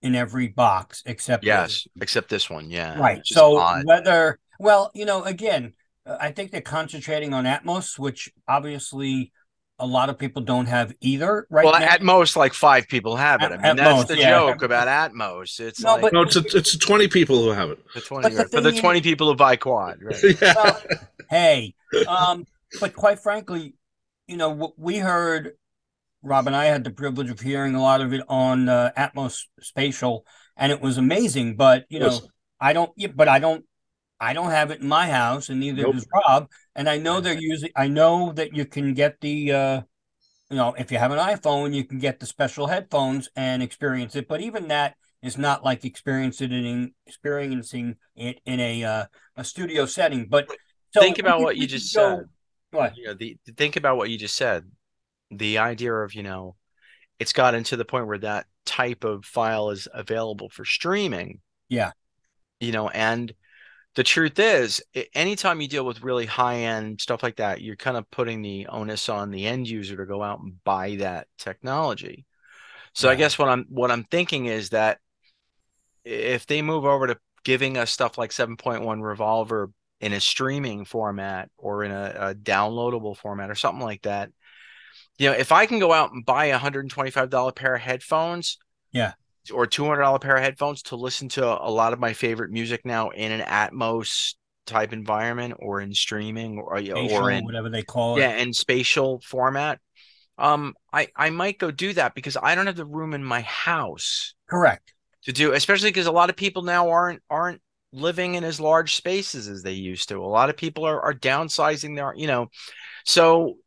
in 0.01 0.15
every 0.15 0.47
box 0.47 1.01
except 1.05 1.43
this. 1.43 1.47
yes 1.47 1.87
except 2.01 2.29
this 2.29 2.49
one 2.49 2.69
yeah 2.69 2.97
right. 2.99 3.21
So 3.25 3.57
odd. 3.57 3.85
whether 3.85 4.39
well, 4.59 4.91
you 4.93 5.05
know, 5.05 5.23
again, 5.23 5.73
uh, 6.05 6.17
I 6.19 6.31
think 6.31 6.51
they're 6.51 6.61
concentrating 6.61 7.33
on 7.33 7.43
Atmos, 7.45 7.97
which 7.99 8.31
obviously 8.47 9.31
a 9.79 9.85
lot 9.85 10.09
of 10.09 10.17
people 10.17 10.41
don't 10.41 10.67
have 10.67 10.93
either. 11.01 11.45
Right 11.49 11.65
well 11.65 11.77
now. 11.77 11.85
at 11.85 12.01
most 12.01 12.37
like 12.37 12.53
five 12.53 12.87
people 12.87 13.15
have 13.17 13.41
it 13.41 13.45
At- 13.45 13.51
i 13.53 13.55
mean 13.57 13.65
at 13.65 13.77
that's 13.77 13.95
most, 13.97 14.07
the 14.07 14.17
yeah. 14.17 14.29
joke 14.29 14.61
about 14.61 14.87
atmos 14.87 15.59
it's 15.59 15.81
No, 15.81 15.93
like 15.93 16.01
but- 16.03 16.13
no, 16.13 16.21
it's 16.21 16.35
a, 16.37 16.43
it's 16.55 16.77
twenty 16.77 17.07
people 17.09 17.43
who 17.43 17.49
have 17.49 17.71
it. 17.71 17.79
the 17.93 17.99
20 18.01 18.23
but 18.29 18.37
the 18.37 18.49
for 18.49 18.61
the 18.61 18.71
thing 18.71 18.79
20 18.81 19.01
people 19.01 19.27
who 19.27 19.35
buy 19.35 19.55
quad 19.57 19.97
right 20.01 20.15
yeah. 20.41 20.53
well, 20.55 20.81
hey, 21.29 21.73
um, 22.07 22.45
but 22.79 22.93
quite 22.93 23.19
frankly, 23.19 23.73
you 24.27 24.37
know, 24.37 24.73
we 24.77 24.97
heard, 24.97 25.51
Rob 26.21 26.47
and 26.47 26.55
I 26.55 26.65
had 26.65 26.83
the 26.83 26.91
privilege 26.91 27.29
of 27.29 27.39
hearing 27.39 27.75
a 27.75 27.81
lot 27.81 28.01
of 28.01 28.13
it 28.13 28.21
on 28.27 28.67
uh, 28.67 28.91
Atmos 28.97 29.43
Spatial, 29.61 30.25
and 30.57 30.71
it 30.71 30.81
was 30.81 30.97
amazing. 30.97 31.55
But 31.55 31.85
you 31.89 31.99
know, 31.99 32.19
I 32.59 32.73
don't, 32.73 32.91
but 33.15 33.27
I 33.27 33.39
don't, 33.39 33.63
I 34.19 34.33
don't 34.33 34.49
have 34.49 34.71
it 34.71 34.81
in 34.81 34.87
my 34.87 35.07
house, 35.07 35.49
and 35.49 35.59
neither 35.59 35.83
Nope. 35.83 35.95
does 35.95 36.07
Rob. 36.13 36.49
And 36.75 36.89
I 36.89 36.97
know 36.97 37.21
they're 37.21 37.37
using. 37.37 37.69
I 37.75 37.87
know 37.87 38.31
that 38.33 38.55
you 38.55 38.65
can 38.65 38.93
get 38.93 39.21
the, 39.21 39.51
uh, 39.51 39.81
you 40.49 40.57
know, 40.57 40.73
if 40.77 40.91
you 40.91 40.97
have 40.97 41.11
an 41.11 41.19
iPhone, 41.19 41.73
you 41.73 41.83
can 41.83 41.99
get 41.99 42.19
the 42.19 42.25
special 42.25 42.67
headphones 42.67 43.29
and 43.35 43.61
experience 43.61 44.15
it. 44.15 44.27
But 44.27 44.41
even 44.41 44.69
that 44.69 44.95
is 45.21 45.37
not 45.37 45.63
like 45.63 45.85
experiencing 45.85 46.51
it 46.51 46.65
in 46.65 46.93
experiencing 47.05 47.97
it 48.15 48.39
in 48.45 48.59
a 48.59 48.83
uh, 48.83 49.05
a 49.35 49.43
studio 49.43 49.85
setting. 49.85 50.27
But 50.27 50.47
so 50.91 51.01
Think 51.01 51.19
about 51.19 51.41
what 51.41 51.57
you 51.57 51.67
just 51.67 51.91
said. 51.91 52.25
What? 52.75 52.97
you 52.97 53.05
know 53.07 53.13
the 53.13 53.37
think 53.57 53.75
about 53.75 53.97
what 53.97 54.09
you 54.09 54.17
just 54.17 54.35
said 54.35 54.69
the 55.31 55.57
idea 55.57 55.93
of 55.93 56.13
you 56.13 56.23
know 56.23 56.55
it's 57.19 57.33
gotten 57.33 57.63
to 57.65 57.77
the 57.77 57.85
point 57.85 58.07
where 58.07 58.17
that 58.19 58.45
type 58.65 59.03
of 59.03 59.25
file 59.25 59.69
is 59.69 59.87
available 59.93 60.49
for 60.49 60.65
streaming 60.65 61.39
Yeah. 61.69 61.91
you 62.59 62.71
know 62.71 62.89
and 62.89 63.33
the 63.95 64.03
truth 64.03 64.39
is 64.39 64.83
anytime 65.13 65.61
you 65.61 65.67
deal 65.67 65.85
with 65.85 66.01
really 66.03 66.25
high 66.25 66.57
end 66.61 66.99
stuff 66.99 67.23
like 67.23 67.37
that 67.37 67.61
you're 67.61 67.75
kind 67.77 67.95
of 67.97 68.09
putting 68.11 68.41
the 68.41 68.67
onus 68.67 69.07
on 69.09 69.31
the 69.31 69.45
end 69.45 69.67
user 69.67 69.95
to 69.97 70.05
go 70.05 70.21
out 70.21 70.39
and 70.41 70.63
buy 70.63 70.95
that 70.97 71.27
technology 71.37 72.25
so 72.93 73.09
i 73.09 73.15
guess 73.15 73.37
what 73.39 73.49
i'm 73.49 73.65
what 73.69 73.91
i'm 73.91 74.03
thinking 74.05 74.47
is 74.47 74.69
that 74.69 74.99
if 76.03 76.45
they 76.45 76.61
move 76.61 76.85
over 76.85 77.07
to 77.07 77.17
giving 77.43 77.77
us 77.77 77.91
stuff 77.91 78.17
like 78.17 78.31
7.1 78.31 79.01
revolver 79.01 79.69
in 80.01 80.13
a 80.13 80.19
streaming 80.19 80.85
format 80.85 81.49
or 81.57 81.83
in 81.83 81.91
a, 81.91 82.15
a 82.19 82.35
downloadable 82.35 83.15
format 83.15 83.49
or 83.49 83.55
something 83.55 83.83
like 83.83 84.01
that 84.03 84.29
you 85.17 85.29
know 85.29 85.35
if 85.35 85.51
i 85.51 85.65
can 85.65 85.79
go 85.79 85.93
out 85.93 86.11
and 86.11 86.25
buy 86.25 86.45
a 86.45 86.59
$125 86.59 87.55
pair 87.55 87.75
of 87.75 87.81
headphones 87.81 88.57
Yeah. 88.91 89.13
or 89.53 89.65
$200 89.65 90.19
pair 90.21 90.35
of 90.35 90.43
headphones 90.43 90.81
to 90.83 90.95
listen 90.95 91.29
to 91.29 91.45
a 91.45 91.71
lot 91.71 91.93
of 91.93 91.99
my 91.99 92.13
favorite 92.13 92.51
music 92.51 92.81
now 92.85 93.09
in 93.09 93.31
an 93.31 93.41
atmos 93.41 94.35
type 94.65 94.91
environment 94.93 95.53
or 95.59 95.79
in 95.79 95.93
streaming 95.93 96.57
or, 96.57 96.79
Spatial, 96.79 97.11
or 97.17 97.31
in 97.31 97.45
whatever 97.45 97.69
they 97.69 97.83
call 97.83 98.17
it. 98.17 98.21
yeah 98.21 98.35
in 98.37 98.51
spatial 98.51 99.21
format 99.23 99.79
um 100.37 100.73
i 100.91 101.07
i 101.15 101.29
might 101.29 101.57
go 101.59 101.71
do 101.71 101.93
that 101.93 102.13
because 102.15 102.35
i 102.41 102.55
don't 102.55 102.65
have 102.65 102.75
the 102.75 102.85
room 102.85 103.13
in 103.13 103.23
my 103.23 103.41
house 103.41 104.33
Correct. 104.49 104.93
to 105.23 105.31
do 105.31 105.53
especially 105.53 105.89
because 105.89 106.07
a 106.07 106.11
lot 106.11 106.29
of 106.29 106.35
people 106.35 106.63
now 106.63 106.89
aren't 106.89 107.21
aren't 107.29 107.61
living 107.95 108.35
in 108.35 108.43
as 108.43 108.59
large 108.59 108.95
spaces 108.95 109.47
as 109.47 109.63
they 109.63 109.73
used 109.73 110.09
to. 110.09 110.23
A 110.23 110.25
lot 110.25 110.49
of 110.49 110.57
people 110.57 110.85
are, 110.85 111.01
are 111.01 111.13
downsizing 111.13 111.95
their 111.95 112.13
you 112.15 112.27
know 112.27 112.49
so 113.05 113.57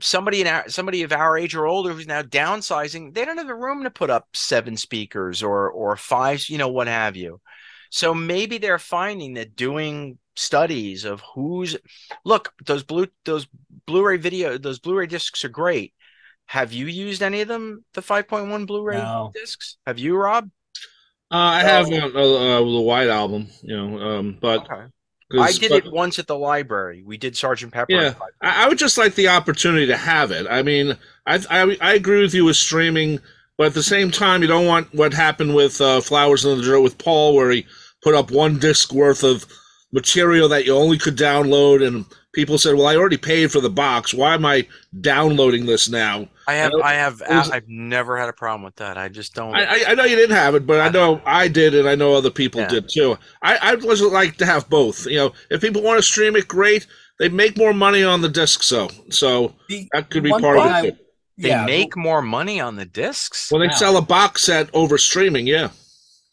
somebody 0.00 0.40
in 0.40 0.46
our 0.46 0.68
somebody 0.68 1.02
of 1.02 1.12
our 1.12 1.36
age 1.38 1.54
or 1.54 1.66
older 1.66 1.92
who's 1.92 2.06
now 2.06 2.22
downsizing 2.22 3.14
they 3.14 3.24
don't 3.24 3.38
have 3.38 3.46
the 3.46 3.54
room 3.54 3.84
to 3.84 3.90
put 3.90 4.10
up 4.10 4.28
seven 4.34 4.76
speakers 4.76 5.42
or 5.42 5.70
or 5.70 5.96
five 5.96 6.46
you 6.48 6.58
know 6.58 6.68
what 6.68 6.86
have 6.88 7.16
you. 7.16 7.40
So 7.90 8.12
maybe 8.14 8.58
they're 8.58 8.78
finding 8.78 9.34
that 9.34 9.56
doing 9.56 10.18
studies 10.36 11.04
of 11.04 11.22
who's 11.34 11.76
look 12.24 12.52
those 12.66 12.82
blue 12.84 13.06
those 13.24 13.46
blu-ray 13.86 14.18
video 14.18 14.58
those 14.58 14.78
blu-ray 14.78 15.06
discs 15.06 15.44
are 15.44 15.48
great. 15.48 15.94
Have 16.46 16.72
you 16.72 16.86
used 16.86 17.22
any 17.22 17.40
of 17.40 17.48
them 17.48 17.84
the 17.94 18.02
5.1 18.02 18.66
blu-ray 18.66 18.98
No. 18.98 19.30
discs? 19.34 19.78
Have 19.86 19.98
you 19.98 20.16
rob 20.16 20.50
Uh, 21.30 21.36
I 21.36 21.60
have 21.62 21.92
uh, 21.92 21.96
uh, 22.06 22.60
the 22.60 22.80
White 22.80 23.08
album, 23.08 23.48
you 23.62 23.76
know, 23.76 23.98
um, 24.00 24.38
but 24.40 24.60
okay 24.70 24.86
I 25.36 25.52
did 25.52 25.70
but- 25.70 25.86
it 25.86 25.92
once 25.92 26.18
at 26.18 26.26
the 26.26 26.38
library. 26.38 27.02
We 27.04 27.16
did 27.18 27.36
Sergeant 27.36 27.72
Pepper. 27.72 27.92
Yeah. 27.92 28.14
I, 28.42 28.64
I 28.64 28.68
would 28.68 28.78
just 28.78 28.96
like 28.96 29.14
the 29.14 29.28
opportunity 29.28 29.86
to 29.86 29.96
have 29.96 30.30
it. 30.30 30.46
I 30.48 30.62
mean, 30.62 30.96
I, 31.26 31.40
I 31.50 31.76
I 31.80 31.94
agree 31.94 32.22
with 32.22 32.34
you 32.34 32.46
with 32.46 32.56
streaming, 32.56 33.20
but 33.56 33.68
at 33.68 33.74
the 33.74 33.82
same 33.82 34.10
time, 34.10 34.42
you 34.42 34.48
don't 34.48 34.66
want 34.66 34.94
what 34.94 35.12
happened 35.12 35.54
with 35.54 35.80
uh, 35.80 36.00
Flowers 36.00 36.44
in 36.44 36.56
the 36.56 36.64
Dirt 36.64 36.80
with 36.80 36.96
Paul, 36.98 37.34
where 37.34 37.50
he 37.50 37.66
put 38.02 38.14
up 38.14 38.30
one 38.30 38.58
disc 38.58 38.92
worth 38.92 39.22
of 39.22 39.44
material 39.92 40.48
that 40.48 40.64
you 40.64 40.74
only 40.74 40.98
could 40.98 41.16
download, 41.16 41.86
and 41.86 42.06
people 42.38 42.56
said, 42.56 42.76
"Well, 42.76 42.86
I 42.86 42.94
already 42.94 43.16
paid 43.16 43.50
for 43.50 43.60
the 43.60 43.68
box. 43.68 44.14
Why 44.14 44.34
am 44.34 44.46
I 44.46 44.66
downloading 45.00 45.66
this 45.66 45.88
now?" 45.88 46.28
I 46.46 46.54
have, 46.54 46.72
Well, 46.72 46.84
I 46.84 46.94
have, 46.94 47.20
was- 47.28 47.50
I've 47.50 47.68
never 47.68 48.16
had 48.16 48.28
a 48.28 48.32
problem 48.32 48.62
with 48.62 48.76
that. 48.76 48.96
I 48.96 49.08
just 49.08 49.34
don't. 49.34 49.54
I, 49.56 49.64
I, 49.64 49.84
I 49.88 49.94
know 49.94 50.04
you 50.04 50.14
didn't 50.16 50.36
have 50.36 50.54
it, 50.54 50.64
but 50.66 50.80
I 50.80 50.88
know 50.88 51.20
I 51.26 51.48
did, 51.48 51.74
and 51.74 51.88
I 51.88 51.94
know 51.96 52.14
other 52.14 52.30
people 52.30 52.60
Yeah. 52.60 52.68
did 52.68 52.88
too. 52.88 53.18
I 53.42 53.56
I 53.60 53.74
would 53.74 54.00
like 54.12 54.36
to 54.36 54.46
have 54.46 54.68
both. 54.68 55.04
You 55.06 55.16
know, 55.18 55.32
if 55.50 55.60
people 55.60 55.82
want 55.82 55.98
to 55.98 56.02
stream 56.02 56.36
it, 56.36 56.46
great. 56.46 56.86
They 57.18 57.28
make 57.28 57.58
more 57.58 57.74
money 57.74 58.04
on 58.04 58.20
the 58.20 58.28
disc, 58.28 58.62
so 58.62 58.88
so 59.10 59.54
The, 59.68 59.88
that 59.92 60.08
could 60.10 60.22
be 60.22 60.30
one 60.30 60.40
part 60.40 60.58
of 60.58 60.84
it. 60.84 60.96
Too. 60.96 61.04
they 61.38 61.48
yeah, 61.48 61.66
make 61.66 61.96
more 61.96 62.22
money 62.22 62.60
on 62.60 62.76
the 62.76 62.84
discs. 62.86 63.50
When 63.50 63.60
they 63.60 63.66
Wow. 63.68 63.74
sell 63.74 63.96
a 63.96 64.02
box 64.02 64.44
set 64.44 64.70
over 64.72 64.96
streaming, 64.98 65.46
yeah, 65.48 65.70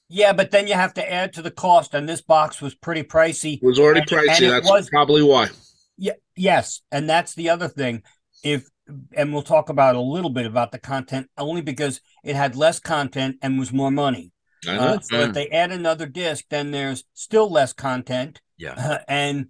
yeah, 0.10 0.32
but 0.34 0.52
then 0.52 0.68
you 0.68 0.76
have 0.76 0.94
to 0.94 1.12
add 1.20 1.34
to 1.34 1.42
the 1.42 1.50
cost, 1.52 1.94
and 1.96 2.08
this 2.08 2.22
box 2.22 2.62
was 2.62 2.74
pretty 2.76 3.02
pricey. 3.04 3.56
it 3.56 3.64
was 3.64 3.80
already 3.80 4.02
And- 4.02 4.12
and 4.12 4.30
pricey. 4.30 4.48
it 4.48 4.52
That's 4.52 4.70
was- 4.70 4.90
probably 4.90 5.24
why. 5.24 5.50
Yeah, 5.98 6.14
yes, 6.36 6.82
and 6.92 7.10
that's 7.10 7.34
the 7.36 7.50
other 7.50 7.68
thing. 7.68 8.04
If 8.44 8.68
and 9.16 9.34
we'll 9.34 9.42
talk 9.42 9.70
about 9.70 9.96
a 9.96 10.02
little 10.02 10.30
bit 10.30 10.46
about 10.46 10.72
the 10.72 10.78
content 10.78 11.30
only 11.38 11.62
because 11.62 12.02
it 12.24 12.36
had 12.36 12.56
less 12.56 12.80
content 12.80 13.38
and 13.42 13.58
was 13.58 13.74
more 13.74 13.90
money. 13.92 14.32
Uh, 14.68 15.00
so 15.00 15.20
if 15.22 15.30
Mm. 15.30 15.34
they 15.34 15.48
add 15.50 15.72
another 15.72 16.06
disc, 16.06 16.46
then 16.50 16.72
there's 16.72 17.04
still 17.14 17.50
less 17.52 17.74
content 17.74 18.42
Yeah. 18.58 19.00
and 19.08 19.48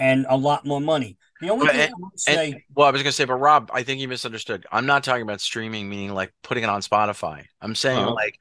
and 0.00 0.26
a 0.28 0.36
lot 0.36 0.64
more 0.64 0.80
money. 0.80 1.16
The 1.40 1.50
only 1.50 1.66
But- 1.66 1.74
thing 1.74 1.80
and- 1.82 1.92
I 1.94 1.98
would 2.00 2.54
And- 2.54 2.62
well, 2.74 2.86
I 2.86 2.90
was 2.92 3.02
gonna 3.02 3.12
say, 3.12 3.24
but 3.24 3.34
Rob, 3.34 3.70
I 3.74 3.82
think 3.82 4.00
you 4.00 4.06
misunderstood. 4.08 4.64
I'm 4.70 4.86
not 4.86 5.02
talking 5.02 5.22
about 5.22 5.40
streaming, 5.40 5.88
meaning 5.88 6.14
like 6.14 6.32
putting 6.42 6.62
it 6.64 6.70
on 6.70 6.80
Spotify. 6.82 7.44
I'm 7.60 7.74
saying 7.74 7.98
Uh-huh. 7.98 8.14
like 8.14 8.38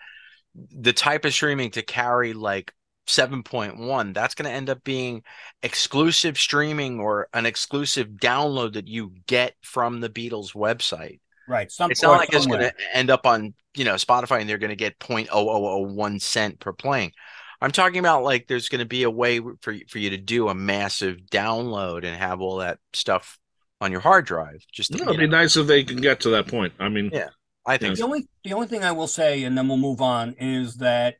the 0.56 0.94
type 0.94 1.26
of 1.26 1.34
streaming 1.34 1.72
to 1.72 1.82
carry 1.82 2.34
like 2.34 2.74
7.1, 3.08 4.14
that's 4.14 4.36
gonna 4.36 4.50
end 4.50 4.70
up 4.70 4.84
being 4.84 5.24
exclusive 5.64 6.38
streaming 6.38 7.00
or 7.00 7.28
an 7.34 7.46
exclusive 7.46 8.08
download 8.10 8.74
that 8.74 8.88
you 8.88 9.14
get 9.28 9.56
from 9.62 10.02
the 10.02 10.10
Beatles 10.10 10.54
website. 10.54 11.20
right? 11.48 11.72
Some 11.72 11.92
It's 11.92 12.04
not 12.04 12.16
or 12.16 12.18
like 12.18 12.34
it's 12.34 12.46
gonna 12.46 12.74
end 12.94 13.10
up 13.10 13.26
on, 13.26 13.54
you 13.76 13.86
know, 13.86 13.96
Spotify 13.96 14.42
and 14.42 14.50
they're 14.50 14.58
gonna 14.58 14.76
get 14.76 15.00
0.0001 15.00 16.20
cent 16.22 16.60
per 16.60 16.74
playing. 16.74 17.14
I'm 17.62 17.72
talking 17.72 18.00
about 18.00 18.24
like 18.24 18.48
there's 18.48 18.70
going 18.70 18.80
to 18.80 18.86
be 18.86 19.04
a 19.04 19.10
way 19.10 19.40
for 19.40 19.76
for 19.88 19.98
you 19.98 20.12
to 20.12 20.18
do 20.18 20.48
a 20.50 20.54
massive 20.54 21.18
download 21.32 22.06
and 22.06 22.16
have 22.16 22.40
all 22.40 22.58
that 22.58 22.78
stuff 22.94 23.40
on 23.82 23.92
your 23.92 24.02
hard 24.02 24.26
drive. 24.26 24.64
Just 24.72 24.92
to, 24.92 24.98
No, 25.00 25.06
it'd 25.06 25.20
be 25.20 25.28
know, 25.28 25.38
nice 25.38 25.58
if 25.58 25.68
they 25.68 25.84
can 25.84 25.98
get 25.98 26.20
to 26.22 26.30
that 26.30 26.48
point. 26.48 26.74
I 26.80 26.90
mean, 26.90 27.10
Yeah. 27.12 27.30
I 27.66 27.78
think 27.78 27.98
The 27.98 28.04
only 28.04 28.28
the 28.44 28.54
only 28.54 28.68
thing 28.68 28.84
I 28.84 28.94
will 28.94 29.08
say, 29.08 29.44
and 29.44 29.58
then 29.58 29.68
we'll 29.68 29.78
move 29.78 30.02
on, 30.02 30.36
is 30.40 30.76
that 30.76 31.16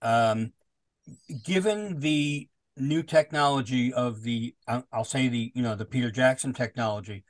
um, 0.00 0.52
given 1.44 2.00
the 2.00 2.48
new 2.76 3.02
technology 3.02 3.92
of 3.92 4.22
the, 4.22 4.54
I'll 4.92 5.04
say 5.04 5.28
the 5.28 5.52
you 5.54 5.62
know 5.62 5.74
the 5.74 5.84
Peter 5.84 6.10
Jackson 6.10 6.52
technology, 6.52 7.24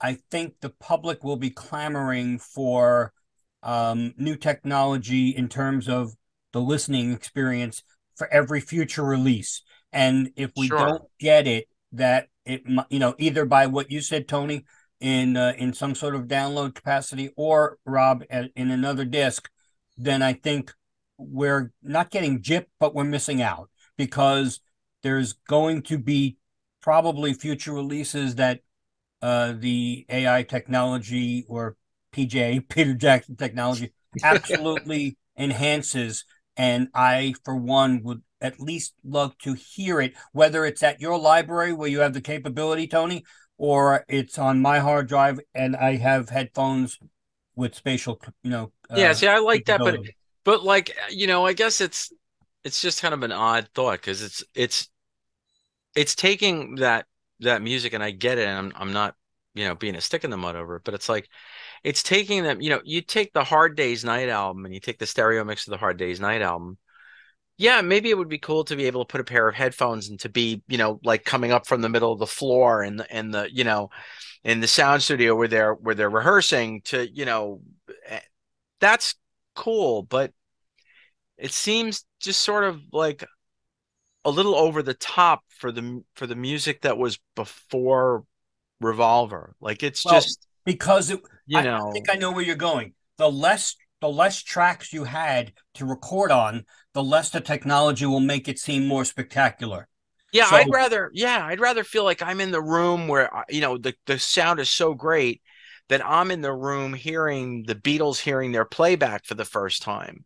I 0.00 0.18
think 0.30 0.60
the 0.60 0.70
public 0.70 1.24
will 1.24 1.36
be 1.36 1.50
clamoring 1.50 2.38
for 2.38 3.12
um, 3.62 4.14
new 4.16 4.36
technology 4.36 5.30
in 5.30 5.48
terms 5.48 5.88
of 5.88 6.12
the 6.52 6.60
listening 6.60 7.12
experience 7.12 7.82
for 8.16 8.32
every 8.32 8.60
future 8.60 9.04
release. 9.04 9.62
And 9.92 10.30
if 10.36 10.52
we 10.56 10.68
Sure. 10.68 10.78
don't 10.78 11.02
get 11.18 11.46
it, 11.46 11.68
that 11.92 12.28
it 12.44 12.62
you 12.90 12.98
know 12.98 13.14
either 13.18 13.44
by 13.44 13.66
what 13.66 13.90
you 13.90 14.00
said, 14.00 14.28
Tony, 14.28 14.64
in 15.00 15.36
uh, 15.36 15.54
in 15.56 15.72
some 15.72 15.94
sort 15.94 16.14
of 16.14 16.26
download 16.26 16.74
capacity, 16.74 17.30
or 17.36 17.78
Rob 17.84 18.24
in 18.30 18.70
another 18.70 19.04
disc, 19.04 19.48
then 19.96 20.22
I 20.22 20.32
think 20.32 20.72
we're 21.18 21.72
not 21.82 22.10
getting 22.10 22.40
gypped, 22.40 22.66
but 22.78 22.94
we're 22.94 23.04
missing 23.04 23.42
out 23.42 23.68
because 23.96 24.60
there's 25.02 25.34
going 25.48 25.82
to 25.82 25.98
be 25.98 26.36
probably 26.80 27.34
future 27.34 27.72
releases 27.72 28.36
that 28.36 28.60
uh, 29.20 29.52
the 29.58 30.06
AI 30.08 30.44
technology 30.44 31.44
or 31.48 31.76
PJ 32.14 32.68
Peter 32.68 32.94
Jackson 32.94 33.36
technology 33.36 33.92
absolutely 34.22 35.16
enhances. 35.36 36.24
And 36.56 36.88
I, 36.94 37.34
for 37.44 37.54
one, 37.56 38.02
would 38.04 38.22
at 38.40 38.60
least 38.60 38.94
love 39.04 39.36
to 39.38 39.54
hear 39.54 40.00
it, 40.00 40.14
whether 40.32 40.64
it's 40.64 40.82
at 40.82 41.00
your 41.00 41.18
library 41.18 41.72
where 41.72 41.88
you 41.88 42.00
have 42.00 42.14
the 42.14 42.20
capability, 42.20 42.86
Tony, 42.86 43.24
or 43.56 44.04
it's 44.08 44.38
on 44.38 44.62
my 44.62 44.78
hard 44.78 45.08
drive 45.08 45.40
and 45.54 45.76
I 45.76 45.96
have 45.96 46.28
headphones 46.28 46.98
with 47.54 47.74
spatial, 47.74 48.20
you 48.42 48.50
know. 48.50 48.72
yeah, 48.94 49.10
uh, 49.10 49.14
see, 49.14 49.26
I 49.26 49.38
like 49.38 49.64
that, 49.66 49.80
but. 49.80 49.98
But 50.48 50.64
like 50.64 50.96
you 51.10 51.26
know, 51.26 51.44
I 51.44 51.52
guess 51.52 51.82
it's 51.82 52.10
it's 52.64 52.80
just 52.80 53.02
kind 53.02 53.12
of 53.12 53.22
an 53.22 53.32
odd 53.32 53.68
thought 53.74 54.00
because 54.00 54.22
it's 54.22 54.42
it's 54.54 54.88
it's 55.94 56.14
taking 56.14 56.76
that 56.76 57.04
that 57.40 57.60
music 57.60 57.92
and 57.92 58.02
I 58.02 58.12
get 58.12 58.38
it, 58.38 58.48
and 58.48 58.56
I'm 58.56 58.72
I'm 58.74 58.92
not 58.94 59.14
you 59.52 59.66
know 59.66 59.74
being 59.74 59.94
a 59.94 60.00
stick 60.00 60.24
in 60.24 60.30
the 60.30 60.38
mud 60.38 60.56
over 60.56 60.76
it, 60.76 60.84
but 60.84 60.94
it's 60.94 61.06
like 61.06 61.28
it's 61.84 62.02
taking 62.02 62.44
them. 62.44 62.62
You 62.62 62.70
know, 62.70 62.80
you 62.82 63.02
take 63.02 63.34
the 63.34 63.44
Hard 63.44 63.76
Days 63.76 64.06
Night 64.06 64.30
album 64.30 64.64
and 64.64 64.72
you 64.72 64.80
take 64.80 64.98
the 64.98 65.04
stereo 65.04 65.44
mix 65.44 65.66
of 65.66 65.72
the 65.72 65.76
Hard 65.76 65.98
Days 65.98 66.18
Night 66.18 66.40
album. 66.40 66.78
Yeah, 67.58 67.82
maybe 67.82 68.08
it 68.08 68.16
would 68.16 68.30
be 68.30 68.38
cool 68.38 68.64
to 68.64 68.76
be 68.76 68.86
able 68.86 69.04
to 69.04 69.12
put 69.12 69.20
a 69.20 69.24
pair 69.24 69.48
of 69.48 69.54
headphones 69.54 70.08
and 70.08 70.18
to 70.20 70.30
be, 70.30 70.62
you 70.66 70.78
know, 70.78 70.98
like 71.04 71.26
coming 71.26 71.52
up 71.52 71.66
from 71.66 71.82
the 71.82 71.90
middle 71.90 72.10
of 72.10 72.20
the 72.20 72.26
floor 72.26 72.80
and 72.82 73.00
the 73.00 73.12
and 73.12 73.34
the, 73.34 73.50
you 73.52 73.64
know, 73.64 73.90
in 74.44 74.60
the 74.60 74.66
sound 74.66 75.02
studio 75.02 75.34
where 75.36 75.48
they're 75.48 75.74
where 75.74 75.94
they're 75.94 76.08
rehearsing 76.08 76.80
to, 76.86 77.06
you 77.06 77.26
know, 77.26 77.60
eh, 78.06 78.20
that's 78.80 79.14
cool, 79.54 80.02
but 80.04 80.32
it 81.38 81.52
seems 81.52 82.04
just 82.20 82.40
sort 82.42 82.64
of 82.64 82.80
like 82.92 83.24
a 84.24 84.30
little 84.30 84.54
over 84.54 84.82
the 84.82 84.94
top 84.94 85.42
for 85.48 85.72
the 85.72 86.02
for 86.14 86.26
the 86.26 86.36
music 86.36 86.82
that 86.82 86.98
was 86.98 87.18
before 87.36 88.24
Revolver. 88.80 89.54
Like 89.60 89.82
it's 89.82 90.04
Well, 90.04 90.14
just, 90.14 90.46
because 90.64 91.10
it, 91.10 91.20
you 91.46 91.58
I, 91.58 91.62
know, 91.62 91.88
I 91.88 91.92
think 91.92 92.10
I 92.10 92.14
know 92.14 92.32
where 92.32 92.44
you're 92.44 92.56
going. 92.56 92.94
The 93.16 93.30
less 93.30 93.76
the 94.00 94.08
less 94.08 94.42
tracks 94.42 94.92
you 94.92 95.04
had 95.04 95.52
to 95.74 95.84
record 95.84 96.30
on, 96.30 96.64
the 96.94 97.02
less 97.02 97.30
the 97.30 97.40
technology 97.40 98.06
will 98.06 98.20
make 98.20 98.48
it 98.48 98.58
seem 98.58 98.86
more 98.86 99.04
spectacular. 99.04 99.88
Yeah, 100.32 100.46
So- 100.46 100.56
I'd 100.56 100.70
rather 100.70 101.10
yeah, 101.14 101.44
I'd 101.44 101.60
rather 101.60 101.84
feel 101.84 102.04
like 102.04 102.22
I'm 102.22 102.40
in 102.40 102.50
the 102.50 102.62
room 102.62 103.08
where 103.08 103.34
uh, 103.34 103.44
you 103.48 103.60
know 103.60 103.78
the 103.78 103.94
the 104.06 104.18
sound 104.18 104.60
is 104.60 104.68
so 104.70 104.94
great 104.94 105.42
that 105.88 106.04
I'm 106.04 106.30
in 106.30 106.42
the 106.42 106.52
room 106.52 106.92
hearing 106.94 107.64
the 107.64 107.74
Beatles 107.74 108.20
hearing 108.20 108.52
their 108.52 108.66
playback 108.66 109.24
for 109.24 109.34
the 109.34 109.44
first 109.46 109.82
time. 109.82 110.24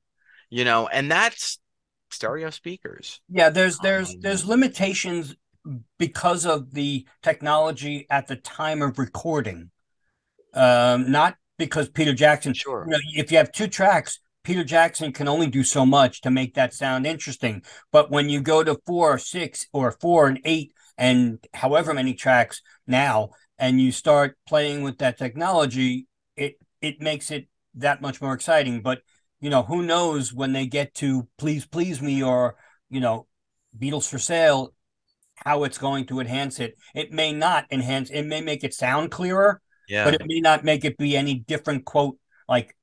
You 0.53 0.67
know, 0.67 0.87
and 0.87 1.11
that's 1.11 1.59
stereo 2.11 2.51
speakers. 2.51 3.23
Yeah, 3.31 3.49
there's 3.49 3.79
there's 3.79 4.11
Um, 4.11 4.21
there's 4.21 4.45
limitations 4.45 5.35
because 5.99 6.45
of 6.45 6.75
the 6.75 7.07
technology 7.23 8.07
at 8.11 8.27
the 8.27 8.37
time 8.37 8.83
of 8.83 8.99
recording. 8.99 9.71
Um, 10.53 11.11
not 11.11 11.37
because 11.57 11.89
Peter 11.89 12.13
Jackson. 12.13 12.53
Sure. 12.53 12.85
You 12.87 12.93
know, 12.93 12.99
if 13.17 13.33
you 13.33 13.39
have 13.39 13.51
two 13.51 13.67
tracks, 13.67 14.21
Peter 14.45 14.63
Jackson 14.63 15.11
can 15.11 15.27
only 15.27 15.47
do 15.47 15.65
so 15.65 15.87
much 15.87 16.21
to 16.21 16.31
make 16.31 16.53
that 16.53 16.75
sound 16.75 17.07
interesting. 17.07 17.63
But 17.91 18.11
when 18.11 18.29
you 18.29 18.43
go 18.43 18.63
to 18.63 18.79
four 18.85 19.15
or 19.15 19.19
six 19.19 19.67
or 19.73 19.91
four 19.91 20.29
and 20.29 20.39
eight 20.45 20.75
and 20.99 21.39
however 21.55 21.95
many 21.95 22.13
tracks 22.13 22.61
now, 22.87 23.31
and 23.59 23.81
you 23.81 23.91
start 23.91 24.37
playing 24.47 24.83
with 24.83 24.99
that 24.99 25.17
technology, 25.17 26.09
it 26.37 26.59
it 26.83 27.01
makes 27.01 27.31
it 27.31 27.49
that 27.77 28.03
much 28.03 28.21
more 28.21 28.35
exciting. 28.35 28.83
But 28.83 29.01
you 29.43 29.51
know, 29.51 29.63
who 29.65 29.83
knows 29.83 30.33
when 30.33 30.53
they 30.53 30.67
get 30.67 30.95
to 30.95 31.29
Please 31.37 31.67
Please 31.67 32.01
Me 32.01 32.23
or, 32.23 32.55
you 32.89 33.01
know, 33.01 33.27
Beatles 33.79 34.09
for 34.09 34.19
Sale, 34.19 34.73
how 35.35 35.65
it's 35.65 35.79
going 35.79 36.07
to 36.07 36.21
enhance 36.21 36.61
it. 36.61 36.79
It 36.95 37.13
may 37.13 37.33
not 37.33 37.67
enhance, 37.71 38.09
it 38.09 38.23
may 38.23 38.41
make 38.41 38.63
it 38.63 38.73
sound 38.73 39.11
clearer, 39.11 39.61
Yeah. 39.89 40.05
but 40.05 40.15
it 40.15 40.23
may 40.25 40.39
not 40.41 40.65
make 40.65 40.85
it 40.85 40.97
be 40.97 41.17
any 41.17 41.35
different, 41.35 41.85
quote, 41.85 42.17
like 42.49 42.77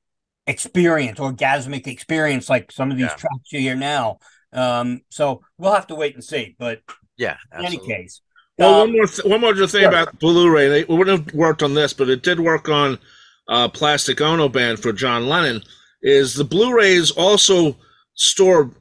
experience, 0.48 1.18
orgasmic 1.18 1.88
experience, 1.88 2.50
like 2.50 2.74
some 2.74 2.92
of 2.92 2.98
these 2.98 3.06
Yeah. 3.08 3.16
tracks 3.16 3.52
you 3.54 3.62
hear 3.62 3.76
now. 3.76 4.20
Um, 4.52 5.02
so 5.10 5.42
we'll 5.58 5.74
have 5.74 5.88
to 5.88 5.96
wait 5.96 6.16
and 6.16 6.24
see. 6.24 6.56
But 6.60 6.82
yeah. 7.16 7.38
in 7.58 7.66
any 7.66 7.78
case, 7.78 8.20
Well, 8.58 8.74
um, 8.74 8.80
one 8.90 8.92
more 8.98 9.08
th- 9.08 9.26
one 9.26 9.42
more 9.42 9.56
thing 9.56 9.68
sure. 9.68 9.88
about 9.88 10.20
Blu-ray. 10.20 10.68
They 10.68 10.84
wouldn't 10.84 11.28
have 11.28 11.34
worked 11.34 11.64
on 11.64 11.74
this, 11.76 11.94
but 11.94 12.10
it 12.10 12.22
did 12.24 12.42
work 12.42 12.68
on 12.68 13.00
uh, 13.48 13.70
Plastic 13.70 14.20
Ono 14.20 14.50
Band 14.50 14.80
for 14.82 14.92
John 14.92 15.28
Lennon. 15.30 15.64
Is 16.02 16.34
the 16.36 16.44
Blu-rays 16.46 17.12
also 17.12 17.76
store 18.14 18.72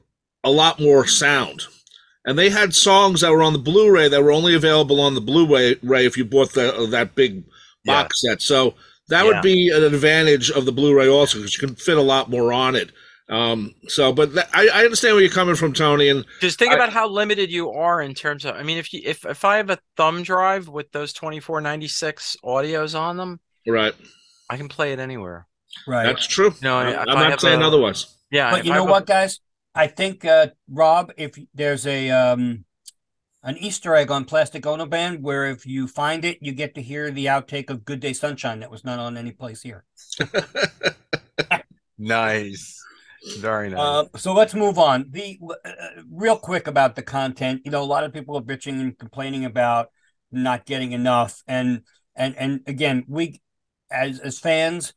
a 0.44 0.50
lot 0.50 0.78
more 0.80 1.06
sound, 1.06 1.64
and 2.24 2.38
they 2.38 2.48
had 2.50 2.74
songs 2.74 3.22
that 3.22 3.32
were 3.32 3.42
on 3.42 3.52
the 3.52 3.58
Blu-ray 3.58 4.08
that 4.08 4.22
were 4.22 4.32
only 4.32 4.54
available 4.54 5.00
on 5.00 5.14
the 5.14 5.20
Blu-ray 5.20 5.76
if 6.06 6.16
you 6.16 6.24
bought 6.24 6.52
the, 6.52 6.86
that 6.90 7.14
big 7.16 7.42
box 7.84 8.20
set. 8.22 8.40
So 8.40 8.74
that 9.08 9.24
Yeah. 9.24 9.32
would 9.32 9.42
be 9.42 9.70
an 9.70 9.82
advantage 9.82 10.50
of 10.50 10.64
the 10.64 10.70
Blu-ray 10.72 11.08
also 11.08 11.38
because 11.38 11.60
you 11.60 11.66
can 11.66 11.74
fit 11.76 11.96
a 11.96 12.02
lot 12.02 12.30
more 12.30 12.52
on 12.52 12.76
it. 12.76 12.90
Um, 13.30 13.74
so, 13.88 14.12
but 14.12 14.34
that, 14.34 14.48
I, 14.54 14.68
I 14.72 14.84
understand 14.84 15.14
where 15.14 15.22
you're 15.22 15.32
coming 15.32 15.54
from, 15.56 15.72
Tony, 15.74 16.08
and 16.08 16.24
Just 16.40 16.58
think 16.58 16.72
I- 16.72 16.76
about 16.76 16.92
how 16.92 17.08
limited 17.08 17.50
you 17.50 17.70
are 17.72 18.00
in 18.00 18.14
terms 18.14 18.44
of 18.44 18.54
I 18.54 18.62
mean 18.62 18.78
if 18.78 18.92
you 18.92 19.02
if 19.04 19.26
if 19.26 19.44
I 19.44 19.56
have 19.56 19.70
a 19.70 19.78
thumb 19.96 20.22
drive 20.22 20.68
with 20.68 20.92
those 20.92 21.12
2496 21.12 22.36
audios 22.44 22.98
on 22.98 23.16
them, 23.16 23.40
right, 23.66 23.92
I 24.48 24.56
can 24.56 24.68
play 24.68 24.92
it 24.92 24.98
anywhere. 25.00 25.46
Right. 25.86 26.04
that's 26.06 26.26
true. 26.26 26.54
No, 26.62 26.76
I'm 26.76 27.08
I'm 27.08 27.28
not 27.30 27.40
saying 27.40 27.62
a- 27.62 27.66
otherwise. 27.66 28.14
Yeah, 28.30 28.50
But 28.50 28.64
you 28.66 28.72
know 28.72 28.86
a- 28.86 28.90
what, 28.90 29.06
guys? 29.06 29.40
I 29.74 29.86
think 29.86 30.24
uh, 30.24 30.48
Rob, 30.70 31.12
if 31.16 31.38
there's 31.54 31.86
a 31.86 32.10
um, 32.10 32.64
an 33.42 33.56
Easter 33.58 33.94
egg 33.94 34.10
on 34.10 34.24
Plastic 34.24 34.66
Ono 34.66 34.86
Band, 34.86 35.22
where 35.22 35.46
if 35.46 35.64
you 35.66 35.86
find 35.86 36.24
it, 36.24 36.38
you 36.40 36.52
get 36.52 36.74
to 36.74 36.82
hear 36.82 37.10
the 37.10 37.26
outtake 37.26 37.70
of 37.70 37.84
"Good 37.84 38.00
Day 38.00 38.12
Sunshine" 38.12 38.60
that 38.60 38.70
was 38.70 38.84
not 38.84 38.98
on 38.98 39.16
any 39.16 39.32
place 39.32 39.62
here. 39.62 39.84
Nice. 41.98 42.80
Very 43.40 43.68
nice. 43.70 43.80
Uh, 43.80 44.04
so 44.16 44.32
let's 44.32 44.54
move 44.54 44.78
on. 44.78 45.06
The 45.10 45.38
uh, 45.64 45.70
real 46.10 46.36
quick 46.36 46.68
about 46.68 46.94
the 46.94 47.02
content. 47.02 47.62
You 47.64 47.72
know, 47.72 47.82
a 47.82 47.84
lot 47.84 48.04
of 48.04 48.12
people 48.12 48.36
are 48.36 48.42
bitching 48.42 48.80
and 48.80 48.96
complaining 48.96 49.44
about 49.44 49.88
not 50.30 50.64
getting 50.64 50.92
enough, 50.92 51.42
and 51.48 51.82
and 52.14 52.36
and 52.36 52.60
again, 52.66 53.04
we 53.08 53.40
as 53.90 54.20
as 54.20 54.38
fans, 54.38 54.92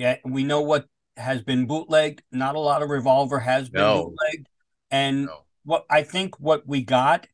yeah, 0.00 0.16
we 0.24 0.44
know 0.44 0.62
what 0.62 0.86
has 1.18 1.42
been 1.42 1.66
bootlegged. 1.66 2.22
Not 2.32 2.54
a 2.54 2.58
lot 2.58 2.82
of 2.82 2.88
Revolver 2.88 3.38
has 3.38 3.68
been 3.68 3.82
No. 3.82 3.92
bootlegged, 3.92 4.48
and 4.90 5.26
No. 5.26 5.44
what 5.64 5.84
I 5.90 6.04
think 6.04 6.40
what 6.40 6.66
we 6.66 6.82
got 6.82 7.26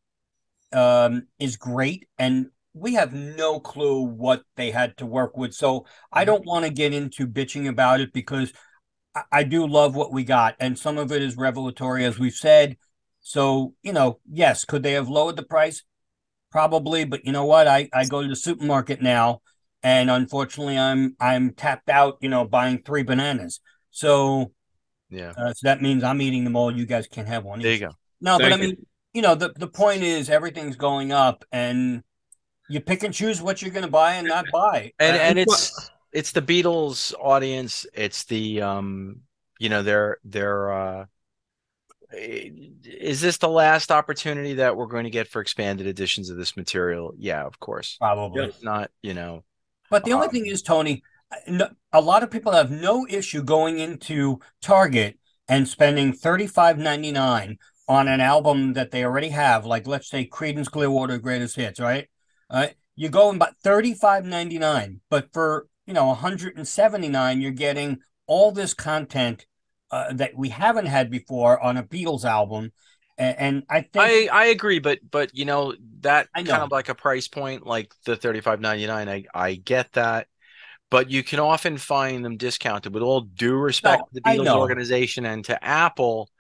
um, 0.73 1.29
is 1.39 1.57
great, 1.57 2.09
and 2.19 2.47
we 2.75 2.95
have 2.95 3.13
no 3.15 3.61
clue 3.61 4.03
what 4.03 4.43
they 4.57 4.73
had 4.73 4.97
to 4.97 5.07
work 5.07 5.37
with. 5.37 5.55
So 5.55 5.87
I 6.13 6.25
don't 6.25 6.45
want 6.45 6.65
to 6.65 6.73
get 6.73 6.93
into 6.93 7.29
bitching 7.29 7.69
about 7.69 8.01
it 8.01 8.13
because 8.13 8.53
I, 9.15 9.23
I 9.31 9.43
do 9.45 9.65
love 9.65 9.95
what 9.95 10.13
we 10.13 10.25
got, 10.25 10.57
and 10.59 10.77
some 10.77 10.99
of 10.99 11.13
it 11.13 11.23
is 11.23 11.37
revelatory, 11.37 12.05
as 12.05 12.19
we've 12.19 12.35
said. 12.35 12.79
So 13.21 13.75
you 13.85 13.93
know, 13.93 14.19
yes, 14.29 14.65
could 14.65 14.83
they 14.83 14.95
have 14.95 15.09
lowered 15.09 15.37
the 15.37 15.45
price? 15.45 15.85
probably, 16.51 17.05
but 17.05 17.25
you 17.25 17.33
know 17.33 17.45
what? 17.45 17.69
I 17.69 17.89
I 17.93 18.07
go 18.07 18.23
to 18.23 18.29
the 18.29 18.35
supermarket 18.35 19.03
now, 19.03 19.41
and 19.87 20.11
unfortunately, 20.11 20.77
I'm 20.77 21.15
I'm 21.21 21.53
tapped 21.53 21.89
out. 21.89 22.19
You 22.21 22.29
know, 22.29 22.45
buying 22.45 22.83
three 22.83 23.05
bananas. 23.05 23.61
So, 23.93 24.53
Yeah. 25.11 25.33
uh, 25.39 25.55
so 25.55 25.69
that 25.69 25.81
means 25.81 26.03
I'm 26.03 26.21
eating 26.21 26.43
them 26.43 26.57
all. 26.57 26.77
You 26.77 26.87
guys 26.87 27.07
can't 27.07 27.29
have 27.29 27.45
one. 27.45 27.61
There 27.61 27.73
you 27.73 27.79
go. 27.79 27.91
No, 28.21 28.37
but 28.39 28.47
I 28.47 28.49
Thank 28.49 28.63
you. 28.63 28.67
mean, 28.69 28.87
you 29.15 29.23
know, 29.23 29.37
the 29.37 29.53
the 29.57 29.69
point 29.69 30.03
is 30.03 30.29
everything's 30.29 30.75
going 30.75 31.13
up, 31.13 31.45
and 31.53 32.03
you 32.69 32.81
pick 32.81 33.05
and 33.05 33.15
choose 33.15 33.41
what 33.41 33.63
you're 33.63 33.71
going 33.71 33.87
to 33.87 33.91
buy 33.91 34.15
and 34.15 34.27
not 34.27 34.47
buy. 34.53 34.93
and 34.99 35.17
Uh, 35.17 35.21
and 35.21 35.39
it's 35.39 35.71
it's 35.71 35.91
it's 36.13 36.33
the 36.33 36.43
Beatles 36.43 37.15
audience. 37.21 37.87
It's 37.95 38.25
the 38.25 38.63
um, 38.63 39.21
you 39.61 39.69
know, 39.69 39.85
they're 39.85 40.19
they're 40.25 40.73
uh, 40.73 41.05
is 42.13 43.21
this 43.21 43.39
the 43.39 43.49
last 43.49 43.91
opportunity 43.91 44.55
that 44.55 44.77
we're 44.77 44.87
going 44.87 45.05
to 45.05 45.11
get 45.11 45.29
for 45.29 45.41
expanded 45.41 45.87
editions 45.87 46.31
of 46.31 46.37
this 46.37 46.57
material? 46.57 47.15
Yeah, 47.17 47.45
of 47.45 47.59
course. 47.61 47.97
probably. 47.99 48.47
If 48.47 48.63
not, 48.63 48.91
you 49.03 49.15
know, 49.15 49.45
But 49.91 50.05
the 50.05 50.13
only 50.13 50.27
Um, 50.27 50.33
thing 50.33 50.47
is, 50.47 50.63
Tony, 50.63 51.03
a 51.93 52.01
lot 52.01 52.23
of 52.23 52.31
people 52.31 52.53
have 52.53 52.71
no 52.71 53.07
issue 53.09 53.43
going 53.43 53.79
into 53.79 54.41
Target 54.63 55.19
and 55.49 55.69
spending 55.69 56.13
thirty 56.13 56.47
five 56.47 56.79
ninety 56.79 57.13
nine 57.13 57.59
on 57.89 58.09
an 58.09 58.21
album 58.21 58.73
that 58.75 58.91
they 58.91 59.05
already 59.05 59.29
have, 59.31 59.65
like 59.67 59.87
let's 59.87 60.09
say 60.09 60.27
Creedence 60.27 60.71
Clearwater 60.71 61.19
Greatest 61.19 61.57
Hits, 61.57 61.81
right? 61.81 62.09
Right, 62.53 62.75
you 62.95 63.09
go 63.09 63.29
and 63.31 63.39
buy 63.39 63.51
thirty 63.63 63.95
five 63.95 64.25
ninety 64.25 64.59
nine, 64.59 65.01
but 65.11 65.33
for 65.33 65.67
you 65.87 65.95
know 65.95 66.07
one 66.07 66.17
hundred 66.17 66.57
and 66.57 66.67
seventy 66.67 67.09
nine, 67.09 67.41
you're 67.41 67.51
getting 67.51 67.99
all 68.27 68.53
this 68.53 68.75
content 68.75 69.47
uh, 69.91 70.13
that 70.13 70.37
we 70.37 70.49
haven't 70.49 70.87
had 70.87 71.11
before 71.11 71.61
on 71.61 71.77
a 71.77 71.83
Beatles 71.83 72.25
album, 72.25 72.73
and, 73.19 73.39
and 73.39 73.63
I 73.69 73.81
think 73.83 73.97
I 73.97 74.29
I 74.33 74.47
agree, 74.47 74.79
but 74.79 74.99
but 75.11 75.35
you 75.35 75.45
know 75.45 75.75
that 76.01 76.29
I 76.35 76.43
kind 76.43 76.63
of 76.63 76.71
like 76.71 76.89
a 76.89 76.95
price 76.95 77.29
point, 77.29 77.67
like 77.67 77.93
the 78.05 78.17
thirty 78.17 78.41
five 78.41 78.61
ninety 78.61 78.87
nine. 78.87 79.09
I 79.09 79.25
I 79.35 79.55
get 79.55 79.93
that, 79.93 80.29
but 80.91 81.11
you 81.11 81.23
can 81.23 81.41
often 81.41 81.79
find 81.79 82.25
them 82.25 82.37
discounted. 82.37 82.95
With 82.95 83.03
all 83.03 83.23
due 83.23 83.57
respect 83.57 84.01
No, 84.01 84.09
to 84.09 84.15
the 84.15 84.21
Beatles 84.23 84.55
organization 84.55 85.27
and 85.27 85.45
to 85.47 85.65
Apple, 85.65 86.31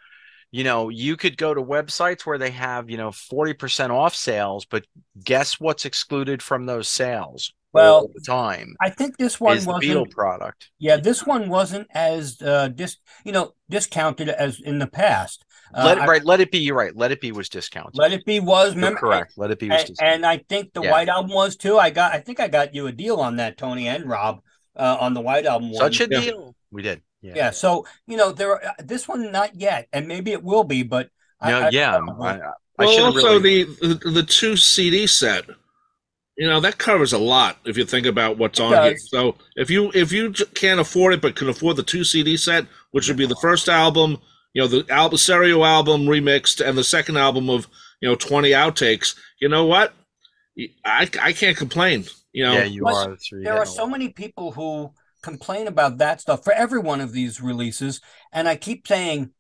you 0.53 0.65
know, 0.65 0.89
you 0.91 1.17
could 1.17 1.37
go 1.39 1.55
to 1.55 1.63
websites 1.63 2.27
where 2.27 2.39
they 2.39 2.51
have 2.51 2.91
you 2.91 2.99
know 2.99 3.13
forty 3.13 3.55
percent 3.55 3.93
off 3.93 4.15
sales, 4.15 4.67
but 4.67 4.85
guess 5.23 5.61
what's 5.61 5.85
excluded 5.87 6.43
from 6.43 6.67
those 6.67 6.89
sales? 6.89 7.55
Well, 7.73 7.97
all 8.01 8.11
the 8.15 8.23
time 8.23 8.77
I 8.81 8.91
think 8.91 9.17
this 9.19 9.41
one 9.41 9.65
wasn't. 9.65 9.83
Beatle 9.83 10.11
product. 10.11 10.71
Yeah, 10.79 10.99
this 10.99 11.27
one 11.27 11.49
wasn't 11.49 11.89
as 11.93 12.43
uh 12.43 12.69
dis 12.69 12.99
you 13.25 13.33
know 13.33 13.55
discounted 13.71 14.29
as 14.29 14.61
in 14.61 14.79
the 14.79 14.87
past. 14.89 15.46
Uh, 15.75 15.85
let 15.85 15.99
it 15.99 16.03
I- 16.03 16.07
right, 16.07 16.25
let 16.25 16.41
it 16.41 16.51
be. 16.51 16.59
You're 16.59 16.77
right. 16.77 16.95
Let 16.97 17.13
it 17.13 17.21
be 17.21 17.33
was 17.33 17.49
discounted. 17.49 17.93
Let 17.97 18.13
it 18.13 18.25
be 18.25 18.41
was 18.41 18.69
You're 18.69 18.75
remember 18.77 18.99
correct. 19.01 19.33
Let 19.37 19.51
it 19.51 19.59
be 19.59 19.69
was 19.69 19.81
and, 19.81 19.89
discounted. 19.89 20.15
and 20.15 20.27
I 20.27 20.39
think 20.49 20.73
the 20.73 20.83
Yeah. 20.83 20.91
White 20.93 21.09
Album 21.09 21.33
was 21.33 21.57
too. 21.57 21.79
I 21.79 21.91
got 21.91 22.13
I 22.15 22.19
think 22.21 22.41
I 22.41 22.49
got 22.49 22.75
you 22.75 22.87
a 22.87 22.93
deal 22.93 23.17
on 23.17 23.37
that, 23.37 23.57
Tony 23.59 23.89
and 23.89 24.09
Rob, 24.09 24.41
uh, 24.77 24.97
on 25.01 25.15
the 25.15 25.21
White 25.21 25.47
Album 25.47 25.71
one. 25.73 25.79
Such 25.81 26.01
a 26.01 26.07
deal. 26.07 26.55
We 26.71 26.83
did. 26.83 27.03
Yeah. 27.23 27.33
yeah. 27.37 27.51
So 27.51 27.87
you 28.07 28.17
know 28.17 28.33
there 28.33 28.53
are, 28.53 28.75
this 28.79 29.09
one 29.09 29.33
not 29.33 29.55
yet, 29.57 29.89
and 29.93 30.07
maybe 30.07 30.33
it 30.33 30.43
will 30.43 30.65
be, 30.65 30.83
but 30.83 31.09
I- 31.41 31.51
No, 31.51 31.61
I- 31.63 31.69
yeah. 31.71 31.99
probably- 31.99 32.29
I, 32.29 32.35
I 32.79 32.85
Well, 32.85 33.05
also 33.07 33.35
really. 33.39 33.65
the, 33.65 33.99
the 34.05 34.11
the 34.11 34.23
two 34.23 34.57
CD 34.57 35.07
set, 35.07 35.45
you 36.37 36.47
know, 36.47 36.61
that 36.61 36.77
covers 36.79 37.13
a 37.15 37.19
lot 37.19 37.57
if 37.65 37.77
you 37.79 37.87
think 37.87 38.07
about 38.07 38.37
what's 38.39 38.61
It 38.61 38.65
on 38.65 38.85
here. 38.85 38.99
So 38.99 39.37
if 39.57 39.71
you 39.71 39.91
if 39.95 40.13
you 40.13 40.33
can't 40.55 40.79
afford 40.79 41.15
it 41.15 41.21
but 41.23 41.35
can 41.37 41.49
afford 41.49 41.77
the 41.77 41.83
two 41.83 42.05
CD 42.05 42.37
set, 42.37 42.67
which 42.91 43.09
would 43.09 43.17
be 43.17 43.27
the 43.27 43.37
first 43.37 43.69
album, 43.69 44.19
you 44.57 44.63
know, 44.63 44.69
the 44.69 44.87
album 44.91 45.19
stereo 45.19 45.63
album 45.65 46.07
remixed, 46.07 46.67
and 46.67 46.79
the 46.79 46.83
second 46.83 47.19
album 47.19 47.51
of 47.51 47.69
you 48.01 48.09
know 48.09 48.15
twenty 48.15 48.51
outtakes, 48.53 49.15
you 49.39 49.51
know 49.51 49.67
what? 49.67 49.93
I 50.83 51.11
I 51.21 51.33
can't 51.35 51.59
complain. 51.59 52.07
You 52.33 52.45
know, 52.45 52.55
yeah, 52.55 52.65
you 52.65 52.81
Plus, 52.81 52.97
are. 52.97 53.11
That's 53.11 53.31
where 53.31 53.43
you're 53.43 53.53
there 53.53 53.61
are 53.61 53.67
so 53.67 53.87
many 53.87 54.09
people 54.09 54.53
who 54.53 54.93
complain 55.23 55.67
about 55.67 55.99
that 55.99 56.23
stuff 56.23 56.43
for 56.43 56.55
every 56.55 56.79
one 56.79 57.03
of 57.03 57.13
these 57.13 57.39
releases, 57.39 58.01
and 58.33 58.49
I 58.49 58.57
keep 58.57 58.89
saying, 58.89 59.33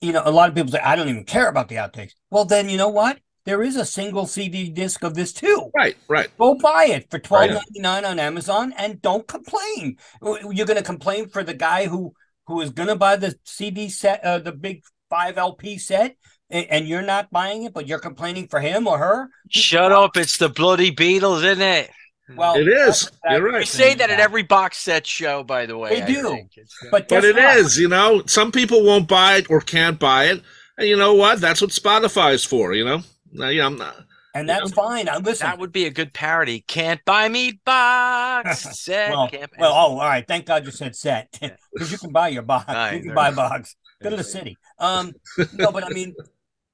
you 0.00 0.12
know, 0.12 0.22
a 0.24 0.30
lot 0.30 0.48
of 0.48 0.54
people 0.54 0.72
say 0.72 0.80
I 0.80 0.96
don't 0.96 1.10
even 1.10 1.24
care 1.24 1.48
about 1.48 1.68
the 1.68 1.76
outtakes. 1.76 2.12
Well, 2.30 2.46
then 2.46 2.70
you 2.70 2.78
know 2.78 2.88
what? 2.88 3.18
There 3.44 3.62
is 3.62 3.76
a 3.76 3.84
single 3.84 4.26
CD 4.26 4.70
disc 4.70 5.02
of 5.04 5.14
this 5.14 5.34
too. 5.34 5.70
right, 5.76 5.96
right. 6.08 6.28
Go 6.38 6.54
buy 6.54 6.86
it 6.86 7.10
for 7.10 7.18
twelve 7.18 7.50
Right. 7.50 7.54
ninety 7.54 7.80
nine 7.80 8.06
on 8.06 8.18
Amazon 8.18 8.72
and 8.78 9.02
don't 9.02 9.28
complain. 9.28 9.98
You're 10.22 10.66
going 10.66 10.78
to 10.78 10.82
complain 10.82 11.28
for 11.28 11.44
the 11.44 11.54
guy 11.54 11.86
who 11.86 12.14
who 12.48 12.60
is 12.60 12.70
going 12.70 12.88
to 12.88 12.96
buy 12.96 13.14
the 13.16 13.36
CD 13.44 13.88
set, 13.88 14.24
uh, 14.24 14.38
the 14.40 14.52
big 14.52 14.82
five 15.08 15.38
LP 15.38 15.78
set, 15.78 16.16
and, 16.50 16.66
and 16.70 16.88
you're 16.88 17.02
not 17.02 17.30
buying 17.30 17.62
it, 17.64 17.72
but 17.74 17.86
you're 17.86 17.98
complaining 18.00 18.48
for 18.48 18.58
him 18.58 18.86
or 18.88 18.98
her. 18.98 19.28
Shut 19.50 19.92
up! 19.92 20.16
It's 20.16 20.38
the 20.38 20.48
bloody 20.48 20.90
Beatles, 20.90 21.44
isn't 21.44 21.62
it? 21.62 21.90
Well, 22.36 22.56
It 22.56 22.68
is. 22.68 23.10
that- 23.24 23.32
You're 23.32 23.42
right. 23.50 23.60
We 23.60 23.64
say 23.64 23.94
that 23.94 24.10
at 24.10 24.20
every 24.20 24.42
box 24.42 24.76
set 24.78 25.06
show, 25.06 25.42
by 25.44 25.64
the 25.64 25.78
way. 25.78 25.90
They 26.00 26.02
I 26.02 26.06
do. 26.06 26.22
think. 26.30 26.50
It's- 26.58 26.76
But, 26.90 27.08
But 27.08 27.08
guess 27.08 27.24
it 27.24 27.36
what? 27.36 27.56
is, 27.56 27.78
you 27.78 27.88
know, 27.88 28.22
some 28.26 28.52
people 28.52 28.84
won't 28.84 29.08
buy 29.08 29.36
it 29.36 29.50
or 29.50 29.60
can't 29.60 29.98
buy 29.98 30.24
it, 30.26 30.42
and 30.76 30.88
you 30.88 30.96
know 30.96 31.14
what? 31.14 31.40
That's 31.40 31.60
what 31.62 31.70
Spotify 31.70 32.34
is 32.34 32.44
for. 32.44 32.74
You 32.74 32.84
know, 32.84 33.02
Now, 33.32 33.48
yeah, 33.48 33.66
I'm 33.66 33.76
not. 33.78 33.96
And 34.34 34.48
that's 34.48 34.72
fine. 34.72 35.08
I 35.08 35.18
listen. 35.18 35.46
that 35.46 35.58
would 35.58 35.72
be 35.72 35.86
a 35.86 35.90
good 35.90 36.12
parody. 36.12 36.64
Can't 36.66 37.04
buy 37.04 37.28
me 37.28 37.60
box 37.64 38.60
set. 38.80 39.10
well, 39.10 39.30
well, 39.58 39.72
oh, 39.72 39.98
all 39.98 39.98
right. 39.98 40.26
Thank 40.26 40.46
God 40.46 40.64
you 40.64 40.70
said 40.70 40.94
set 40.94 41.38
because 41.72 41.92
you 41.92 41.98
can 41.98 42.12
buy 42.12 42.28
your 42.28 42.42
box. 42.42 42.68
Aye, 42.68 42.94
you 42.94 43.02
can 43.02 43.14
buy 43.14 43.30
we 43.30 43.36
box. 43.36 43.74
Go 44.02 44.10
to 44.10 44.16
the 44.16 44.24
city. 44.24 44.56
Um, 44.78 45.12
no, 45.54 45.72
but 45.72 45.84
I 45.84 45.88
mean, 45.88 46.14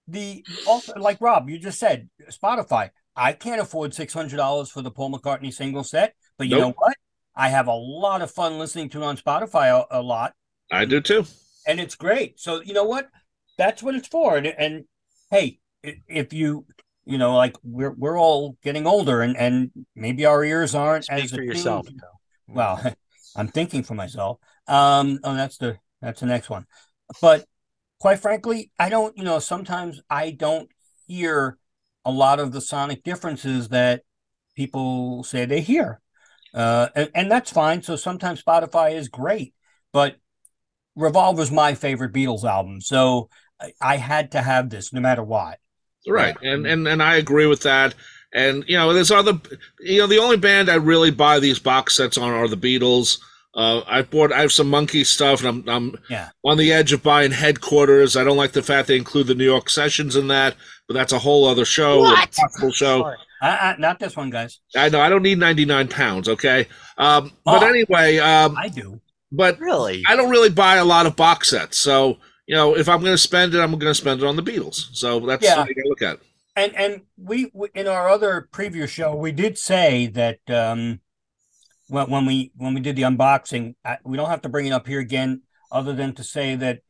the 0.09 0.45
also 0.67 0.95
like 0.97 1.21
Rob, 1.21 1.49
you 1.49 1.59
just 1.59 1.79
said 1.79 2.09
Spotify. 2.31 2.91
I 3.17 3.33
can't 3.33 3.61
afford 3.61 3.95
six 3.95 4.13
hundred 4.13 4.37
dollars 4.37 4.71
for 4.71 4.83
the 4.83 4.91
Paul 4.91 5.13
McCartney 5.13 5.53
single 5.53 5.85
set, 5.85 6.15
but 6.37 6.49
you 6.49 6.59
know 6.59 6.73
what? 6.73 6.97
I 7.37 7.49
have 7.49 7.67
a 7.67 7.75
lot 7.75 8.23
of 8.23 8.31
fun 8.31 8.59
listening 8.59 8.89
to 8.91 9.03
it 9.03 9.05
on 9.05 9.17
Spotify 9.17 9.69
a, 9.69 10.01
a 10.01 10.03
lot, 10.03 10.35
I 10.71 10.85
do 10.85 11.01
too. 11.01 11.25
and 11.67 11.81
it's 11.81 11.95
great. 11.95 12.39
So 12.39 12.63
you 12.63 12.75
know 12.75 12.85
what? 12.85 13.09
That's 13.59 13.83
what 13.83 13.95
it's 13.95 14.09
for. 14.09 14.37
And, 14.37 14.47
and 14.47 14.85
hey, 15.31 15.61
if 15.83 16.33
you 16.33 16.67
you 17.07 17.19
know, 17.19 17.35
like 17.37 17.57
we're 17.63 17.93
we're 17.93 18.19
all 18.19 18.57
getting 18.63 18.87
older, 18.87 19.21
and 19.21 19.37
and 19.37 19.71
maybe 19.95 20.25
our 20.27 20.45
ears 20.45 20.75
aren't 20.75 21.05
Speak 21.05 21.25
as 21.25 21.31
for 21.31 21.37
attuned 21.37 21.49
yourself. 21.49 21.87
to- 21.87 21.95
well, 22.49 22.95
I'm 23.37 23.49
thinking 23.49 23.83
for 23.83 23.95
myself. 23.95 24.39
Um, 24.67 25.19
oh, 25.25 25.35
that's 25.35 25.59
the 25.59 25.79
that's 26.01 26.21
the 26.21 26.27
next 26.27 26.51
one. 26.51 26.67
But 27.21 27.47
quite 28.01 28.21
frankly, 28.21 28.71
I 28.79 28.89
don't. 28.89 29.17
You 29.17 29.25
know, 29.25 29.39
sometimes 29.39 30.01
I 30.09 30.31
don't 30.31 30.69
hear 31.07 31.59
a 32.05 32.11
lot 32.11 32.41
of 32.41 32.53
the 32.53 32.61
sonic 32.61 33.03
differences 33.03 33.69
that 33.69 34.03
people 34.55 35.25
say 35.25 35.45
they 35.45 35.61
hear, 35.61 36.01
uh, 36.55 36.89
and, 36.95 37.11
and 37.15 37.31
that's 37.31 37.51
fine. 37.51 37.83
So 37.83 37.97
sometimes 37.97 38.43
Spotify 38.43 38.95
is 38.95 39.09
great, 39.09 39.55
but 39.93 40.17
Revolver's 40.97 41.51
my 41.51 41.75
favorite 41.75 42.13
Beatles 42.13 42.45
album, 42.45 42.81
so 42.81 43.29
I, 43.61 43.73
I 43.81 43.97
had 43.97 44.33
to 44.33 44.41
have 44.41 44.71
this 44.71 44.93
no 44.93 45.01
matter 45.01 45.23
what. 45.23 45.59
Right, 46.09 46.37
and 46.43 46.67
and 46.67 46.87
and 46.87 47.03
I 47.03 47.17
agree 47.17 47.47
with 47.47 47.63
that. 47.63 47.95
And 48.35 48.65
you 48.67 48.77
know, 48.77 48.93
there's 48.93 49.11
other. 49.11 49.39
You 49.81 49.99
know, 50.01 50.07
the 50.07 50.19
only 50.19 50.37
band 50.37 50.69
I 50.69 50.75
really 50.75 51.11
buy 51.11 51.39
these 51.41 51.59
box 51.59 51.95
sets 51.97 52.19
on 52.19 52.31
are 52.33 52.49
the 52.49 52.57
Beatles. 52.57 53.19
Uh, 53.55 53.83
I 53.87 54.03
bought. 54.03 54.33
I 54.33 54.41
have 54.41 54.53
some 54.53 54.69
Monkey 54.69 55.05
stuff, 55.05 55.45
and 55.45 55.49
I'm 55.49 55.69
I'm 55.69 55.99
Yeah. 56.11 56.31
on 56.45 56.57
the 56.59 56.73
edge 56.73 56.93
of 56.93 57.03
buying 57.03 57.31
Headquarters. 57.31 58.17
I 58.17 58.25
don't 58.25 58.37
like 58.37 58.53
the 58.53 58.63
fact 58.63 58.89
they 58.89 58.97
include 58.97 59.29
the 59.29 59.35
New 59.37 59.45
York 59.45 59.71
sessions 59.71 60.17
in 60.17 60.27
that, 60.29 60.57
but 60.89 60.95
that's 60.95 61.13
a 61.13 61.19
whole 61.21 61.47
other 61.47 61.65
show. 61.65 62.01
What? 62.01 62.25
a 62.37 62.41
possible 62.41 62.73
show. 62.73 63.05
Uh, 63.41 63.47
uh, 63.47 63.75
not 63.79 63.99
this 64.01 64.17
one, 64.17 64.31
guys. 64.31 64.59
I 64.75 64.89
know 64.89 65.01
I 65.01 65.09
don't 65.09 65.23
need 65.23 65.39
99 65.39 65.87
pounds. 65.89 66.29
Okay, 66.29 66.67
um, 66.99 67.31
but 67.45 67.63
Oh. 67.63 67.67
anyway, 67.69 68.19
um, 68.19 68.57
I 68.59 68.69
do. 68.69 69.01
but 69.31 69.59
Really? 69.61 70.03
I 70.09 70.17
don't 70.17 70.31
really 70.31 70.51
buy 70.51 70.77
a 70.77 70.85
lot 70.85 71.07
of 71.07 71.15
box 71.15 71.51
sets. 71.51 71.79
So 71.79 72.19
you 72.47 72.55
know, 72.55 72.77
if 72.77 72.89
I'm 72.89 73.01
going 73.01 73.13
to 73.13 73.19
spend 73.19 73.55
it, 73.55 73.61
I'm 73.61 73.71
going 73.73 73.81
to 73.91 73.95
spend 73.95 74.21
it 74.23 74.27
on 74.27 74.37
the 74.37 74.43
Beatles. 74.43 74.95
So 74.95 75.21
that's 75.21 75.45
Yeah. 75.45 75.59
what 75.59 75.69
you 75.69 75.75
got 75.75 75.83
to 75.83 75.89
look 75.89 76.03
at. 76.03 76.19
And 76.57 76.77
and 76.77 77.03
we 77.17 77.51
we- 77.53 77.71
in 77.75 77.89
our 77.89 78.09
other 78.09 78.49
preview 78.53 78.89
show 78.89 79.15
we 79.17 79.33
did 79.33 79.59
say 79.59 80.07
that 80.09 80.39
um 80.49 81.01
when 81.89 82.09
when 82.09 82.27
we 82.27 82.53
when 82.57 82.75
we 82.75 82.81
did 82.81 82.95
the 82.97 83.03
unboxing 83.03 83.75
I, 83.85 83.99
we 84.05 84.17
don't 84.17 84.31
have 84.31 84.43
to 84.43 84.49
bring 84.49 84.67
it 84.67 84.71
up 84.73 84.87
here 84.87 85.01
again 85.01 85.43
other 85.73 85.93
than 85.93 86.15
to 86.15 86.23
say 86.23 86.55
that 86.55 86.81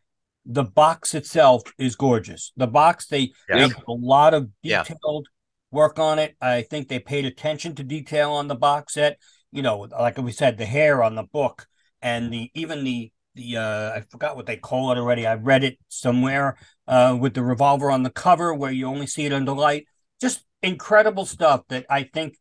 the 0.45 0.65
box 0.65 1.15
itself 1.15 1.63
is 1.79 1.97
gorgeous. 1.97 2.53
The 2.59 2.67
box 2.67 3.07
they 3.07 3.33
Yeah. 3.49 3.57
they 3.57 3.69
did 3.69 3.77
a 3.89 3.93
lot 3.93 4.35
of 4.35 4.51
Yeah. 4.63 4.83
detailed 4.83 5.29
work 5.71 5.99
on 5.99 6.19
it. 6.19 6.37
I 6.43 6.61
think 6.63 6.89
they 6.89 6.99
paid 6.99 7.25
attention 7.25 7.75
to 7.77 7.83
detail 7.83 8.33
on 8.33 8.49
the 8.49 8.55
box 8.55 8.95
set. 8.95 9.19
You 9.51 9.63
know, 9.63 9.79
like 9.79 10.19
we 10.19 10.33
said, 10.33 10.59
the 10.59 10.67
hair 10.67 11.03
on 11.03 11.15
the 11.15 11.23
book 11.23 11.67
and 12.03 12.31
the 12.31 12.51
even 12.55 12.85
the 12.85 13.13
the 13.35 13.57
uh 13.57 13.93
I 13.95 14.01
forgot 14.11 14.37
what 14.37 14.47
they 14.47 14.57
call 14.57 14.93
it 14.93 14.99
already. 14.99 15.27
I 15.27 15.35
read 15.35 15.65
it 15.65 15.79
somewhere 15.89 16.57
uh 16.87 17.17
with 17.21 17.35
the 17.35 17.43
revolver 17.43 17.91
on 17.91 18.03
the 18.03 18.11
cover 18.11 18.55
where 18.55 18.71
you 18.73 18.87
only 18.87 19.07
see 19.07 19.27
it 19.27 19.33
under 19.33 19.53
light. 19.53 19.87
Just 20.21 20.45
incredible 20.63 21.27
stuff 21.27 21.63
that 21.69 21.87
I 21.91 22.05
think 22.05 22.37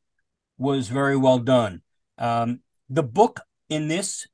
was 0.58 0.88
very 0.90 1.18
well 1.18 1.40
done. 1.40 1.82
Um 2.18 2.62
the 2.90 3.04
book 3.04 3.42
in 3.70 3.88
this 3.88 4.28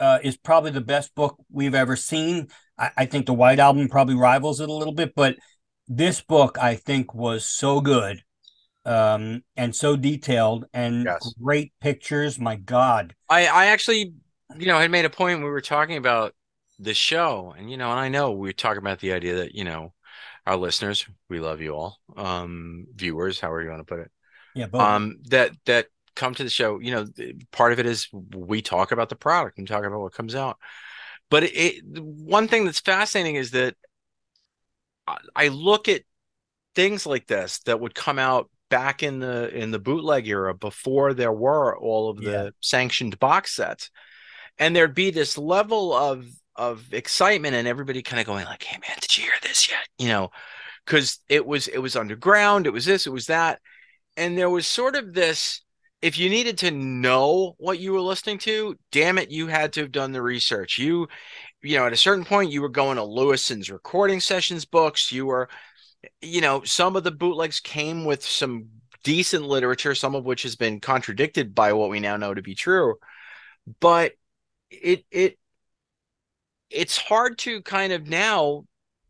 uh 0.00 0.18
is 0.22 0.36
probably 0.36 0.70
the 0.70 0.80
best 0.80 1.14
book 1.14 1.36
we've 1.50 1.74
ever 1.74 1.96
seen. 1.96 2.48
I, 2.78 2.90
I 2.98 3.06
think 3.06 3.26
the 3.26 3.34
White 3.34 3.58
Album 3.58 3.88
probably 3.88 4.14
rivals 4.14 4.60
it 4.60 4.68
a 4.68 4.72
little 4.72 4.94
bit, 4.94 5.14
but 5.14 5.36
this 5.88 6.20
book 6.20 6.58
I 6.60 6.76
think 6.76 7.14
was 7.14 7.46
so 7.46 7.80
good. 7.80 8.22
um, 8.84 9.42
and 9.56 9.74
so 9.74 9.96
detailed 9.96 10.66
and 10.72 11.04
Yes. 11.04 11.34
great 11.42 11.72
pictures. 11.80 12.38
My 12.38 12.56
God. 12.56 13.14
I 13.28 13.46
I 13.46 13.66
actually, 13.66 14.14
you 14.58 14.66
know, 14.66 14.78
had 14.78 14.90
made 14.90 15.04
a 15.04 15.10
point 15.10 15.38
when 15.38 15.44
we 15.44 15.50
were 15.50 15.60
talking 15.60 15.96
about 15.96 16.34
the 16.78 16.94
show, 16.94 17.54
and 17.56 17.70
you 17.70 17.76
know, 17.76 17.90
and 17.90 18.00
I 18.00 18.08
know 18.08 18.32
we 18.32 18.48
were 18.48 18.52
talking 18.52 18.78
about 18.78 19.00
the 19.00 19.12
idea 19.12 19.36
that 19.36 19.54
you 19.54 19.64
know, 19.64 19.92
our 20.46 20.56
listeners, 20.56 21.06
we 21.28 21.40
love 21.40 21.60
you 21.60 21.74
all, 21.74 21.98
um, 22.16 22.86
viewers, 22.94 23.40
however 23.40 23.62
you 23.62 23.70
want 23.70 23.80
to 23.80 23.84
put 23.94 24.00
it, 24.00 24.10
Yeah, 24.54 24.66
but 24.66 24.96
um, 24.96 25.18
that 25.28 25.52
that 25.66 25.86
come 26.16 26.34
to 26.34 26.44
the 26.44 26.50
show. 26.50 26.80
You 26.80 26.92
know, 26.92 27.06
part 27.52 27.72
of 27.72 27.80
it 27.80 27.86
is 27.86 28.08
we 28.34 28.62
talk 28.62 28.92
about 28.92 29.10
the 29.10 29.16
product 29.16 29.58
and 29.58 29.68
talk 29.68 29.84
about 29.84 30.00
what 30.00 30.14
comes 30.14 30.34
out, 30.34 30.58
but 31.30 31.44
it, 31.44 31.52
it 31.56 31.84
one 32.02 32.48
thing 32.48 32.64
that's 32.64 32.80
fascinating 32.80 33.36
is 33.36 33.52
that 33.52 33.76
I, 35.06 35.16
I 35.34 35.48
look 35.48 35.88
at 35.88 36.02
things 36.74 37.06
like 37.06 37.26
this 37.26 37.60
that 37.60 37.80
would 37.80 37.94
come 37.94 38.20
out 38.20 38.50
back 38.70 39.02
in 39.02 39.20
the 39.20 39.54
in 39.56 39.70
the 39.72 39.78
bootleg 39.80 40.28
era 40.28 40.54
before 40.54 41.14
there 41.14 41.32
were 41.32 41.76
all 41.78 42.10
of 42.10 42.24
the 42.24 42.46
Yeah. 42.46 42.50
sanctioned 42.62 43.18
box 43.18 43.54
sets 43.56 43.90
and 44.58 44.74
there'd 44.74 44.94
be 44.94 45.10
this 45.10 45.36
level 45.38 45.92
of 45.92 46.26
of 46.56 46.92
excitement 46.94 47.54
and 47.54 47.68
everybody 47.68 48.02
kind 48.02 48.20
of 48.20 48.26
going 48.26 48.44
like 48.46 48.62
hey 48.62 48.78
man 48.78 48.96
did 49.00 49.16
you 49.16 49.24
hear 49.24 49.32
this 49.42 49.68
yet? 49.68 49.86
You 49.98 50.08
know 50.08 50.30
because 50.84 51.20
it 51.28 51.44
was 51.44 51.68
it 51.68 51.78
was 51.78 51.96
underground 51.96 52.66
it 52.66 52.72
was 52.72 52.84
this 52.84 53.06
it 53.06 53.12
was 53.12 53.26
that. 53.26 53.60
And 54.16 54.38
there 54.38 54.50
was 54.50 54.66
sort 54.66 54.96
of 54.96 55.12
this 55.12 55.62
if 56.02 56.18
you 56.18 56.30
needed 56.30 56.58
to 56.58 56.70
know 56.70 57.54
what 57.58 57.78
you 57.78 57.92
were 57.92 58.00
listening 58.00 58.38
to 58.38 58.76
damn 58.92 59.18
it 59.18 59.30
you 59.30 59.48
had 59.48 59.72
to 59.74 59.80
have 59.80 59.92
done 59.92 60.12
the 60.12 60.22
research. 60.22 60.78
You 60.78 61.08
you 61.62 61.78
know 61.78 61.86
at 61.86 61.92
a 61.92 61.96
certain 61.96 62.24
point 62.24 62.52
you 62.52 62.62
were 62.62 62.68
going 62.68 62.96
to 62.96 63.02
Lewisohn's 63.02 63.70
recording 63.70 64.20
sessions 64.20 64.64
books. 64.64 65.12
You 65.12 65.26
were 65.26 65.48
you 66.22 66.40
know 66.40 66.62
some 66.62 66.96
of 66.96 67.04
the 67.04 67.10
bootlegs 67.10 67.60
came 67.60 68.04
with 68.04 68.24
some 68.24 68.68
decent 69.02 69.44
literature 69.44 69.94
some 69.94 70.14
of 70.16 70.24
which 70.24 70.42
has 70.42 70.56
been 70.56 70.80
contradicted 70.80 71.54
by 71.54 71.72
what 71.72 71.90
we 71.90 72.00
now 72.00 72.16
know 72.16 72.32
to 72.32 72.42
be 72.42 72.54
true. 72.54 72.94
But 73.80 74.12
it 74.70 75.04
it 75.10 75.38
it's 76.70 76.96
hard 76.96 77.38
to 77.38 77.62
kind 77.62 77.92
of 77.92 78.06
now 78.06 78.64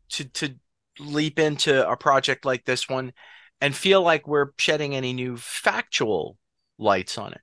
to 0.09 0.25
to 0.25 0.55
leap 0.99 1.39
into 1.39 1.87
a 1.87 1.95
project 1.95 2.45
like 2.45 2.65
this 2.65 2.89
one 2.89 3.13
and 3.61 3.75
feel 3.75 4.01
like 4.01 4.27
we're 4.27 4.51
shedding 4.57 4.95
any 4.95 5.13
new 5.13 5.37
factual 5.37 6.37
lights 6.77 7.17
on 7.17 7.33
it 7.33 7.41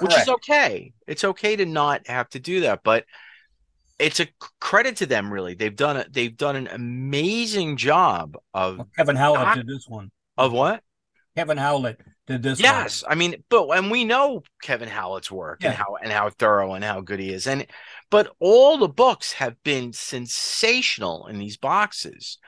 which 0.00 0.14
is 0.14 0.28
okay. 0.28 0.92
It's 1.06 1.24
okay 1.24 1.56
to 1.56 1.64
not 1.64 2.06
have 2.06 2.28
to 2.30 2.38
do 2.38 2.60
that 2.62 2.80
but 2.84 3.04
it's 3.98 4.20
a 4.20 4.26
credit 4.60 4.96
to 4.96 5.06
them 5.06 5.32
really. 5.32 5.54
They've 5.54 5.74
done 5.74 5.96
it 5.96 6.12
they've 6.12 6.36
done 6.36 6.56
an 6.56 6.68
amazing 6.68 7.76
job 7.76 8.36
of 8.52 8.80
Kevin 8.96 9.16
Howlett 9.16 9.42
Doc- 9.42 9.54
did 9.56 9.66
this 9.66 9.86
one. 9.88 10.10
of 10.36 10.52
what? 10.52 10.82
Kevin 11.34 11.56
Howlett 11.56 12.00
did 12.26 12.42
this 12.42 12.60
yes 12.60 13.04
i 13.08 13.14
mean 13.14 13.36
but 13.48 13.68
and 13.68 13.90
we 13.90 14.04
know 14.04 14.42
kevin 14.62 14.88
howlett's 14.88 15.30
work 15.30 15.64
and 15.64 15.74
how 15.74 15.96
and 16.02 16.12
how 16.12 16.28
thorough 16.28 16.74
and 16.74 16.84
how 16.84 17.00
good 17.00 17.20
he 17.20 17.32
is 17.32 17.46
and 17.46 17.66
but 18.10 18.34
all 18.40 18.78
the 18.78 18.88
books 18.88 19.32
have 19.32 19.62
been 19.62 19.92
sensational 19.92 21.26
in 21.26 21.38
these 21.38 21.56
boxes 21.56 22.38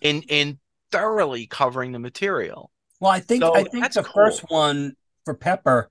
in 0.00 0.22
in 0.22 0.58
thoroughly 0.90 1.46
covering 1.46 1.92
the 1.92 1.98
material. 1.98 2.70
Well, 3.00 3.10
I 3.10 3.20
think 3.20 3.42
So 3.42 3.54
I 3.54 3.64
think 3.64 3.82
that's 3.84 3.96
the 3.96 4.02
cool. 4.02 4.12
first 4.14 4.44
one 4.48 4.94
for 5.24 5.34
Pepper 5.34 5.90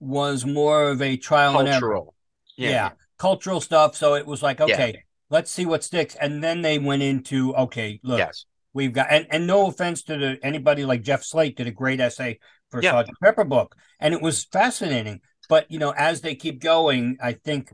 was 0.00 0.44
more 0.44 0.90
of 0.90 1.00
a 1.00 1.16
trial 1.16 1.58
and 1.58 1.68
error. 1.68 1.80
cultural 1.80 2.14
Yeah. 2.56 2.90
Cultural 3.18 3.60
stuff. 3.60 3.96
So 3.96 4.14
it 4.14 4.26
was 4.26 4.42
like, 4.42 4.58
Yeah. 4.58 4.64
okay, 4.66 5.04
let's 5.30 5.50
see 5.50 5.64
what 5.64 5.84
sticks. 5.84 6.14
And 6.16 6.42
then 6.42 6.62
they 6.62 6.78
went 6.78 7.02
into, 7.02 7.54
okay, 7.54 8.00
look, 8.02 8.18
yes 8.18 8.44
we've 8.74 8.92
got 8.92 9.08
and, 9.10 9.26
and 9.30 9.46
no 9.46 9.66
offense 9.66 10.02
to 10.02 10.16
the 10.16 10.38
anybody 10.42 10.84
like 10.84 11.02
Jeff 11.02 11.22
Slate 11.22 11.56
did 11.56 11.66
a 11.66 11.70
great 11.70 12.00
essay 12.00 12.38
for 12.72 12.82
Yeah. 12.82 12.92
Sergeant 12.92 13.18
Pepper 13.22 13.44
book. 13.44 13.76
And 14.00 14.14
it 14.14 14.22
was 14.22 14.44
fascinating. 14.44 15.20
But 15.48 15.70
you 15.70 15.78
know, 15.78 15.92
as 15.92 16.22
they 16.22 16.34
keep 16.34 16.60
going, 16.60 17.18
I 17.22 17.34
think 17.34 17.72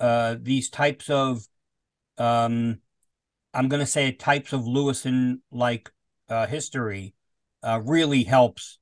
uh 0.00 0.36
these 0.40 0.70
types 0.70 1.10
of 1.10 1.46
um 2.18 2.80
I'm 3.54 3.68
gonna 3.68 3.86
say 3.86 4.12
types 4.12 4.52
of 4.52 4.62
Lewisohn 4.62 5.40
like 5.52 5.90
uh 6.28 6.46
history 6.46 7.14
uh 7.62 7.80
really 7.84 8.24
helps. 8.24 8.78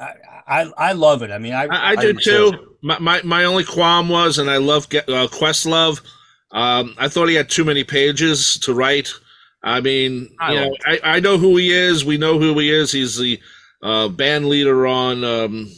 I, 0.00 0.14
I 0.46 0.72
I 0.78 0.92
love 0.92 1.22
it. 1.22 1.30
I 1.32 1.38
mean 1.38 1.54
I 1.54 1.64
I, 1.64 1.90
I 1.92 1.96
do 1.96 2.12
do 2.12 2.20
too. 2.20 2.52
too. 2.52 2.76
My, 2.82 2.98
my 3.00 3.22
my 3.22 3.44
only 3.44 3.64
qualm 3.64 4.08
was, 4.08 4.38
and 4.38 4.48
I 4.50 4.58
love 4.58 4.88
Ge- 4.88 4.96
uh, 4.96 5.26
Questlove. 5.28 6.00
Um, 6.52 6.94
I 6.98 7.08
thought 7.08 7.28
he 7.28 7.34
had 7.34 7.50
too 7.50 7.64
many 7.64 7.84
pages 7.84 8.58
to 8.60 8.72
write. 8.74 9.12
I 9.62 9.80
mean, 9.80 10.34
I 10.40 10.52
you 10.52 10.60
know, 10.60 10.76
I, 10.86 11.00
I 11.02 11.20
know 11.20 11.36
who 11.36 11.56
he 11.56 11.72
is. 11.72 12.04
We 12.04 12.16
know 12.16 12.38
who 12.38 12.58
he 12.58 12.70
is. 12.70 12.92
He's 12.92 13.18
the 13.18 13.40
uh, 13.82 14.08
band 14.08 14.48
leader 14.48 14.86
on 14.86 15.22
um, 15.24 15.70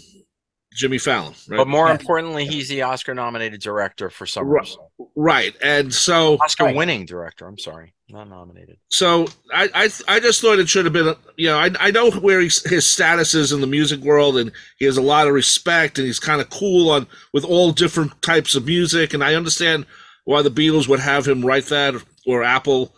Jimmy 0.74 0.98
Fallon, 0.98 1.34
right? 1.48 1.56
but 1.58 1.68
more 1.68 1.86
Yeah. 1.88 1.92
importantly 1.92 2.46
he's 2.46 2.68
the 2.68 2.82
oscar 2.82 3.14
nominated 3.14 3.60
director 3.60 4.08
for 4.10 4.24
Right. 4.24 4.66
summers 4.66 4.78
right. 5.16 5.54
And 5.62 5.92
so, 5.92 6.38
oscar 6.42 6.64
Right. 6.64 6.76
winning 6.76 7.04
director 7.06 7.46
i'm 7.46 7.58
sorry 7.58 7.92
not 8.08 8.28
nominated 8.28 8.76
so 8.90 9.26
I, 9.54 9.68
I, 9.74 9.90
I 10.08 10.20
just 10.20 10.40
thought 10.40 10.58
it 10.58 10.68
should 10.68 10.84
have 10.84 10.92
been, 10.92 11.14
you 11.36 11.46
know, 11.48 11.58
I, 11.58 11.70
I 11.78 11.90
know 11.92 12.10
where 12.10 12.40
he's, 12.40 12.68
his 12.68 12.84
status 12.86 13.34
is 13.34 13.52
in 13.52 13.60
the 13.60 13.66
music 13.68 14.00
world, 14.00 14.36
and 14.36 14.50
he 14.80 14.84
has 14.86 14.96
a 14.96 15.02
lot 15.02 15.28
of 15.28 15.32
respect, 15.34 15.96
and 15.98 16.06
he's 16.08 16.18
kind 16.18 16.40
of 16.40 16.50
cool 16.50 16.90
on 16.90 17.06
with 17.32 17.44
all 17.44 17.70
different 17.70 18.20
types 18.20 18.56
of 18.56 18.66
music, 18.66 19.14
and 19.14 19.22
I 19.22 19.34
understand 19.36 19.86
why 20.24 20.42
the 20.42 20.50
Beatles 20.50 20.88
would 20.88 20.98
have 20.98 21.26
him 21.28 21.46
write 21.46 21.66
that 21.66 21.94
or 22.26 22.42
Apple, 22.42 22.92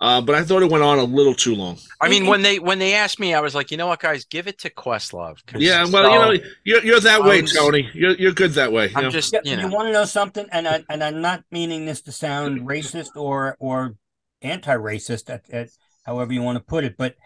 uh, 0.00 0.20
but 0.20 0.34
I 0.34 0.44
thought 0.44 0.62
it 0.62 0.70
went 0.70 0.84
on 0.84 0.98
a 0.98 1.04
little 1.04 1.34
too 1.34 1.54
long. 1.54 1.78
I 2.00 2.08
mean, 2.08 2.26
when 2.26 2.42
they 2.42 2.58
when 2.58 2.78
they 2.78 2.94
asked 2.94 3.18
me, 3.18 3.34
I 3.34 3.40
was 3.40 3.54
like, 3.54 3.70
you 3.70 3.76
know 3.76 3.88
what, 3.88 4.00
guys, 4.00 4.24
give 4.24 4.46
it 4.46 4.58
to 4.60 4.70
Questlove. 4.70 5.38
Yeah, 5.56 5.84
well, 5.86 6.04
so- 6.04 6.12
you 6.12 6.18
know, 6.18 6.44
you're, 6.64 6.84
you're 6.84 7.00
that 7.00 7.22
way, 7.24 7.42
was- 7.42 7.52
Tony. 7.52 7.88
You're, 7.94 8.12
you're 8.16 8.32
good 8.32 8.52
that 8.52 8.72
way. 8.72 8.88
you 8.88 8.92
I'm 8.96 9.04
know? 9.04 9.10
just 9.10 9.32
Yeah, 9.32 9.40
you 9.44 9.60
you, 9.60 9.68
want 9.68 9.88
to 9.88 9.92
know 9.92 10.04
something, 10.04 10.46
and 10.52 10.68
I 10.68 10.84
and 10.88 11.02
I'm 11.02 11.20
not 11.20 11.44
meaning 11.50 11.86
this 11.86 12.00
to 12.02 12.12
sound 12.12 12.60
racist 12.68 13.16
or 13.16 13.56
or 13.58 13.96
anti-racist, 14.42 15.28
at, 15.30 15.50
at 15.50 15.70
however 16.04 16.32
you 16.32 16.42
want 16.42 16.56
to 16.58 16.64
put 16.64 16.84
it, 16.84 16.96
but 16.96 17.16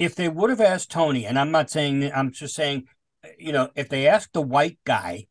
if 0.00 0.16
they 0.16 0.28
would 0.28 0.50
have 0.50 0.60
asked 0.60 0.90
Tony, 0.90 1.24
and 1.24 1.38
I'm 1.38 1.52
not 1.52 1.70
saying 1.70 2.10
I'm 2.12 2.32
just 2.32 2.56
saying, 2.56 2.88
you 3.38 3.52
know, 3.52 3.70
if 3.76 3.88
they 3.88 4.08
asked 4.08 4.32
the 4.32 4.42
white 4.42 4.78
guy, 4.84 5.28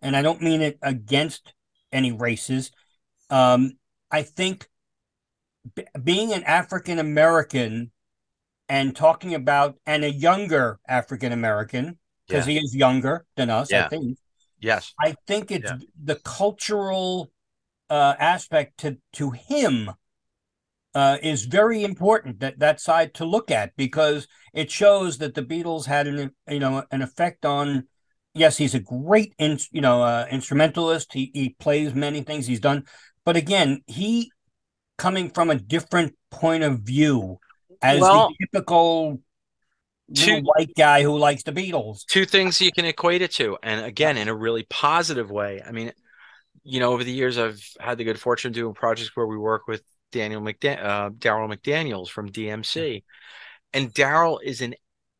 and 0.00 0.16
I 0.16 0.22
don't 0.22 0.40
mean 0.40 0.60
it 0.62 0.78
against 0.80 1.52
any 1.90 2.12
races, 2.12 2.70
um, 3.30 3.72
I 4.12 4.22
think 4.22 4.68
b- 5.74 5.86
being 6.02 6.32
an 6.32 6.42
African 6.44 6.98
American 6.98 7.90
and 8.68 8.94
talking 8.96 9.34
about 9.34 9.76
and 9.86 10.04
a 10.04 10.12
younger 10.12 10.80
African 10.88 11.32
American 11.32 11.98
because 12.26 12.46
he 12.46 12.58
is 12.58 12.74
younger 12.74 13.26
than 13.36 13.50
us, 13.50 13.72
I 13.72 13.88
think. 13.88 14.18
yes, 14.60 14.94
I 15.00 15.14
think 15.26 15.50
it's 15.50 15.70
Yeah. 15.70 15.78
the 16.02 16.16
cultural 16.16 17.30
uh, 17.90 18.14
aspect 18.18 18.78
to 18.78 18.98
to 19.14 19.30
him 19.30 19.90
uh, 20.94 21.18
is 21.22 21.44
very 21.44 21.82
important. 21.84 22.40
That 22.40 22.58
that 22.58 22.80
side 22.80 23.14
to 23.14 23.24
look 23.24 23.50
at 23.50 23.74
because 23.76 24.28
it 24.52 24.70
shows 24.70 25.18
that 25.18 25.34
the 25.34 25.42
Beatles 25.42 25.86
had 25.86 26.06
an 26.06 26.32
you 26.48 26.60
know 26.60 26.84
an 26.90 27.02
effect 27.02 27.44
on. 27.44 27.88
Yes, 28.34 28.56
he's 28.56 28.74
a 28.74 28.80
great 28.80 29.34
in, 29.38 29.58
you 29.72 29.82
know 29.82 30.02
uh, 30.02 30.26
instrumentalist. 30.30 31.12
He 31.12 31.30
he 31.34 31.50
plays 31.58 31.94
many 31.94 32.22
things. 32.22 32.46
He's 32.46 32.60
done, 32.60 32.84
but 33.24 33.36
again, 33.36 33.82
he 33.86 34.32
coming 34.98 35.30
from 35.30 35.50
a 35.50 35.54
different 35.56 36.14
point 36.30 36.62
of 36.62 36.80
view 36.80 37.38
as 37.80 38.00
Well, 38.00 38.28
the 38.28 38.46
typical 38.46 39.20
two- 40.14 40.40
white 40.40 40.72
guy 40.76 41.02
who 41.02 41.16
likes 41.18 41.42
the 41.42 41.52
Beatles. 41.52 42.04
two 42.06 42.24
things 42.24 42.60
you 42.60 42.72
can 42.72 42.84
equate 42.84 43.22
it 43.22 43.32
to, 43.32 43.58
and 43.62 43.84
again, 43.84 44.16
in 44.16 44.28
a 44.28 44.34
really 44.34 44.64
positive 44.68 45.30
way. 45.30 45.62
I 45.66 45.72
mean, 45.72 45.92
you 46.64 46.78
know, 46.80 46.92
over 46.92 47.02
the 47.02 47.12
years, 47.12 47.38
I've 47.38 47.62
had 47.80 47.98
the 47.98 48.04
good 48.04 48.20
fortune 48.20 48.48
of 48.50 48.54
doing 48.54 48.74
projects 48.74 49.16
where 49.16 49.26
we 49.26 49.36
work 49.36 49.66
with 49.66 49.82
Daniel 50.12 50.40
McDan- 50.42 50.84
uh, 50.84 51.10
Darryl 51.10 51.52
McDaniels 51.52 52.08
from 52.08 52.30
DMC, 52.30 53.02
and 53.72 53.92
Darryl 53.92 54.38
is 54.42 54.60
an 54.60 54.74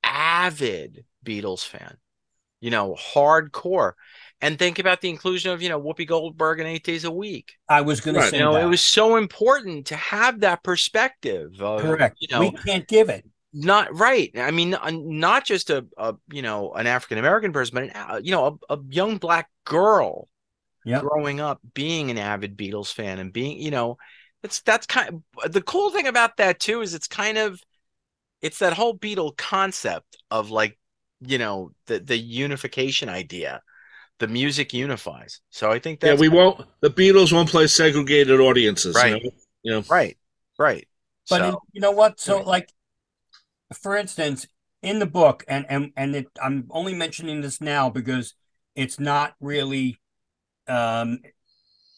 avid 0.05 1.05
Beatles 1.25 1.65
fan. 1.65 1.97
You 2.61 2.71
know, 2.71 2.95
hardcore. 2.95 3.93
And 4.43 4.59
think 4.59 4.79
about 4.79 5.01
the 5.01 5.09
inclusion 5.09 5.53
of 5.53 5.63
you 5.63 5.69
know 5.71 5.81
Whoopi 5.81 6.07
Goldberg 6.07 6.61
in 6.61 6.67
Eight 6.67 6.85
Days 6.85 7.05
a 7.05 7.11
Week. 7.11 7.53
I 7.69 7.81
was 7.81 8.01
going 8.01 8.17
Right. 8.17 8.25
to 8.25 8.31
say 8.31 8.39
You 8.39 8.45
know, 8.45 8.53
that. 8.55 8.65
it 8.65 8.67
was 8.69 8.85
so 8.85 9.17
important 9.17 9.87
to 9.87 9.97
have 9.97 10.41
that 10.41 10.63
perspective. 10.63 11.61
Of, 11.61 11.81
correct. 11.83 12.17
You 12.21 12.29
know, 12.31 12.41
we 12.41 12.51
can't 12.51 12.87
give 12.89 13.09
it. 13.09 13.25
not 13.53 13.95
right. 13.99 14.31
I 14.37 14.51
mean, 14.51 14.77
not 14.93 15.45
just 15.45 15.71
a, 15.71 15.87
a 15.97 16.15
you 16.33 16.43
know 16.43 16.73
an 16.73 16.87
African 16.87 17.19
American 17.19 17.53
person, 17.53 17.75
but 17.75 17.85
an, 17.85 17.91
uh, 17.95 18.21
you 18.23 18.33
know 18.33 18.59
a, 18.69 18.75
a 18.77 18.79
young 18.91 19.19
black 19.19 19.49
girl 19.65 20.29
Yep. 20.85 21.03
growing 21.03 21.41
up 21.41 21.61
being 21.75 22.11
an 22.11 22.19
avid 22.19 22.57
Beatles 22.57 22.93
fan 22.93 23.19
and 23.19 23.33
being 23.33 23.61
you 23.61 23.71
know 23.71 23.99
it's 24.43 24.61
that's 24.63 24.87
kind 24.87 25.23
of 25.45 25.53
the 25.53 25.63
cool 25.63 25.91
thing 25.91 26.07
about 26.09 26.37
that 26.39 26.61
too 26.61 26.83
is 26.83 26.95
it's 26.95 27.09
kind 27.09 27.39
of 27.39 27.61
it's 28.43 28.59
that 28.61 28.75
whole 28.75 28.97
Beatle 28.99 29.37
concept 29.37 30.19
of 30.31 30.51
like 30.51 30.79
you 31.21 31.39
know 31.39 31.73
the 31.87 31.99
the 32.01 32.17
unification 32.19 33.09
idea. 33.09 33.63
The 34.23 34.29
music 34.29 34.73
unifies, 34.73 35.41
so 35.51 35.69
I 35.73 35.81
think 35.81 35.99
that 35.99 36.07
yeah, 36.07 36.13
that's 36.13 36.21
we 36.21 36.29
won't. 36.29 36.65
The 36.81 36.91
Beatles 36.91 37.33
won't 37.33 37.49
play 37.49 37.67
segregated 37.67 38.39
audiences. 38.39 38.95
Right. 38.95 39.17
You 39.17 39.25
know? 39.25 39.31
You 39.65 39.73
know? 39.73 39.85
right, 39.91 40.17
right. 40.61 40.87
But 41.29 41.39
so, 41.39 41.49
in- 41.49 41.57
you 41.73 41.81
know 41.81 41.91
what? 41.91 42.21
So, 42.21 42.37
Right. 42.37 42.47
like, 42.47 42.69
for 43.75 43.97
instance, 43.97 44.47
in 44.81 45.01
the 45.01 45.07
book, 45.07 45.43
and 45.49 45.67
and 45.69 45.91
and 45.97 46.15
it, 46.15 46.29
I'm 46.41 46.69
only 46.71 46.95
mentioning 46.95 47.41
this 47.41 47.61
now 47.61 47.91
because 47.91 48.35
it's 48.77 49.01
not 49.01 49.35
really 49.41 49.99
um, 50.69 51.19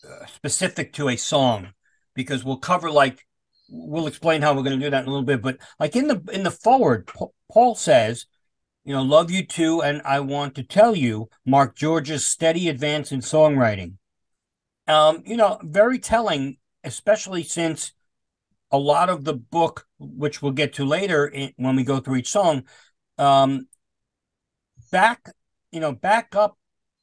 uh, 0.03 0.25
specific 0.25 0.95
to 0.95 1.11
a 1.11 1.17
song, 1.17 1.75
because 2.15 2.43
we'll 2.43 2.57
cover 2.57 2.91
like 2.91 3.27
we'll 3.69 4.07
explain 4.07 4.41
how 4.41 4.55
we're 4.55 4.63
going 4.63 4.81
to 4.81 4.87
do 4.87 4.91
that 4.91 5.03
in 5.03 5.09
a 5.09 5.11
little 5.11 5.27
bit. 5.27 5.43
But 5.43 5.59
like 5.79 5.95
in 5.95 6.09
the 6.09 6.23
in 6.33 6.43
the 6.43 6.51
forward, 6.51 7.11
Paul 7.53 7.75
says, 7.75 8.25
you 8.85 8.93
know, 8.95 9.03
love 9.03 9.31
you 9.31 9.45
too, 9.45 9.83
and 9.83 10.03
I 10.05 10.21
want 10.21 10.55
to 10.57 10.63
tell 10.63 10.95
you, 10.95 11.29
Mark 11.47 11.75
George's 11.75 12.27
steady 12.27 12.69
advance 12.69 13.13
in 13.13 13.21
songwriting. 13.21 13.95
Um, 14.87 15.23
you 15.25 15.37
know, 15.37 15.59
very 15.63 15.99
telling, 15.99 16.59
especially 16.83 17.43
since 17.43 17.93
a 18.71 18.79
lot 18.79 19.09
of 19.09 19.25
the 19.25 19.35
book, 19.35 19.87
which 19.99 20.43
we'll 20.43 20.53
get 20.53 20.75
to 20.75 20.85
later 20.85 21.27
in, 21.27 21.53
when 21.57 21.77
we 21.77 21.85
go 21.85 22.01
through 22.01 22.17
each 22.17 22.31
song, 22.31 22.65
um, 23.17 23.69
back, 24.91 25.31
you 25.73 25.81
know, 25.81 25.93
back 25.93 26.35
up 26.35 26.59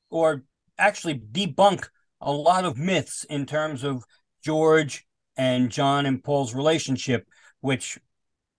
or 0.09 0.43
actually 0.77 1.17
debunk 1.17 1.87
a 2.19 2.31
lot 2.31 2.65
of 2.65 2.77
myths 2.77 3.23
in 3.23 3.45
terms 3.45 3.83
of 3.83 4.03
George 4.43 5.07
and 5.35 5.71
John 5.71 6.05
and 6.05 6.23
Paul's 6.23 6.53
relationship, 6.53 7.27
which, 7.61 7.97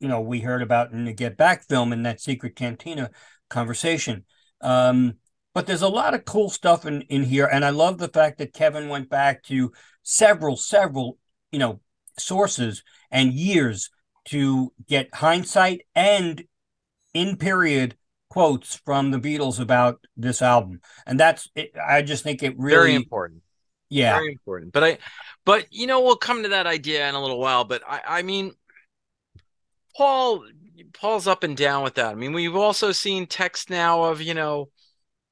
you 0.03 0.09
know, 0.09 0.21
we 0.21 0.41
heard 0.41 0.63
about 0.63 0.93
in 0.93 1.05
the 1.05 1.13
Get 1.13 1.37
Back 1.37 1.63
film 1.69 1.93
in 1.93 2.03
that 2.03 2.21
secret 2.21 2.57
cantina 2.57 3.11
conversation. 3.49 4.25
Um, 4.61 5.15
but 5.55 5.67
there's 5.67 5.83
a 5.83 5.89
lot 5.89 6.13
of 6.13 6.25
cool 6.25 6.51
stuff 6.51 6.85
in, 6.87 7.03
in 7.03 7.23
here. 7.23 7.47
And 7.47 7.65
I 7.65 7.71
love 7.71 7.99
the 7.99 8.09
fact 8.09 8.39
that 8.39 8.53
Kevin 8.53 8.89
went 8.89 9.09
back 9.09 9.45
to 9.45 9.73
several, 10.03 10.57
several, 10.57 11.19
you 11.53 11.61
know, 11.61 11.81
sources 12.19 12.83
and 13.13 13.33
years 13.33 13.91
to 14.27 14.73
get 14.89 15.15
hindsight 15.15 15.83
and 15.95 16.43
in 17.15 17.37
period 17.37 17.97
quotes 18.29 18.75
from 18.75 19.13
the 19.13 19.21
Beatles 19.21 19.61
about 19.61 20.05
this 20.17 20.43
album. 20.43 20.81
And 21.07 21.21
that's 21.21 21.49
it, 21.55 21.73
I 21.81 22.03
just 22.03 22.25
think 22.25 22.43
it 22.43 22.59
really 22.59 22.77
very 22.77 22.95
important. 22.95 23.43
Yeah. 23.89 24.15
Very 24.15 24.33
important. 24.33 24.73
But 24.73 24.85
I 24.85 24.99
but 25.45 25.67
you 25.71 25.87
know, 25.87 26.01
we'll 26.01 26.17
come 26.17 26.43
to 26.45 26.49
that 26.49 26.67
idea 26.67 27.09
in 27.09 27.15
a 27.15 27.21
little 27.21 27.39
while. 27.39 27.65
But 27.65 27.83
I, 27.87 28.01
I 28.07 28.23
mean 28.23 28.53
Paul 29.97 30.45
Paul's 30.93 31.27
up 31.27 31.43
and 31.43 31.57
down 31.57 31.83
with 31.83 31.95
that. 31.95 32.13
I 32.13 32.15
mean, 32.15 32.33
we've 32.33 32.57
also 32.57 32.93
seen 32.93 33.27
text 33.27 33.71
now 33.71 34.05
of, 34.05 34.21
you 34.21 34.35
know, 34.35 34.69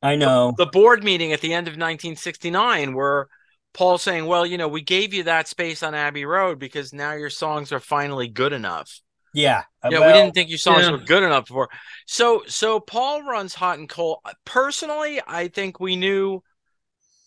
I 0.03 0.17
know 0.17 0.55
the, 0.57 0.65
the 0.65 0.71
board 0.71 1.05
meeting 1.05 1.33
at 1.33 1.41
the 1.41 1.53
end 1.53 1.69
of 1.69 1.73
1969 1.73 2.95
where 2.95 3.29
Paul 3.73 3.99
saying, 3.99 4.27
"Well, 4.27 4.47
you 4.47 4.59
know, 4.59 4.69
we 4.69 4.83
gave 4.83 5.15
you 5.15 5.25
that 5.25 5.49
space 5.49 5.83
on 5.83 5.95
Abbey 5.95 6.25
Road 6.25 6.59
because 6.59 6.93
now 6.93 7.13
your 7.13 7.31
songs 7.31 7.73
are 7.73 7.81
finally 7.81 8.29
good 8.29 8.53
enough." 8.53 9.01
Yeah, 9.33 9.63
uh, 9.85 9.91
yeah, 9.93 10.01
well, 10.01 10.09
we 10.09 10.21
didn't 10.21 10.35
think 10.35 10.49
your 10.49 10.59
songs 10.59 10.83
yeah. 10.85 10.91
were 10.91 10.99
good 10.99 11.23
enough 11.23 11.47
before. 11.47 11.69
So, 12.07 12.43
so 12.49 12.81
Paul 12.81 13.23
runs 13.23 13.55
hot 13.55 13.79
and 13.79 13.89
cold. 13.89 14.19
Uh, 14.25 14.33
personally, 14.45 15.21
I 15.25 15.49
think 15.49 15.79
we 15.79 15.95
knew, 15.95 16.43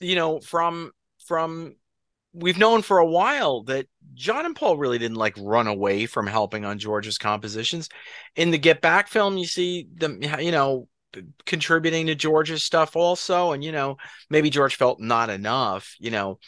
you 0.01 0.15
know, 0.15 0.41
from 0.41 0.91
from 1.25 1.75
we've 2.33 2.57
known 2.57 2.81
for 2.81 2.97
a 2.97 3.05
while 3.05 3.63
that 3.63 3.87
John 4.13 4.45
and 4.45 4.55
Paul 4.55 4.77
really 4.77 4.97
didn't 4.97 5.17
like 5.17 5.35
run 5.39 5.67
away 5.67 6.05
from 6.05 6.27
helping 6.27 6.65
on 6.65 6.79
George's 6.79 7.17
compositions. 7.17 7.89
In 8.35 8.51
the 8.51 8.57
Get 8.57 8.81
Back 8.81 9.07
film, 9.07 9.37
you 9.37 9.45
see 9.45 9.87
them, 9.93 10.21
you 10.39 10.51
know, 10.51 10.87
contributing 11.45 12.07
to 12.07 12.15
George's 12.15 12.63
stuff 12.63 12.95
also. 12.95 13.51
And, 13.51 13.63
you 13.63 13.71
know, 13.71 13.97
maybe 14.29 14.49
George 14.49 14.75
felt 14.75 14.99
not 14.99 15.29
enough, 15.29 15.95
you 15.99 16.11
know, 16.11 16.39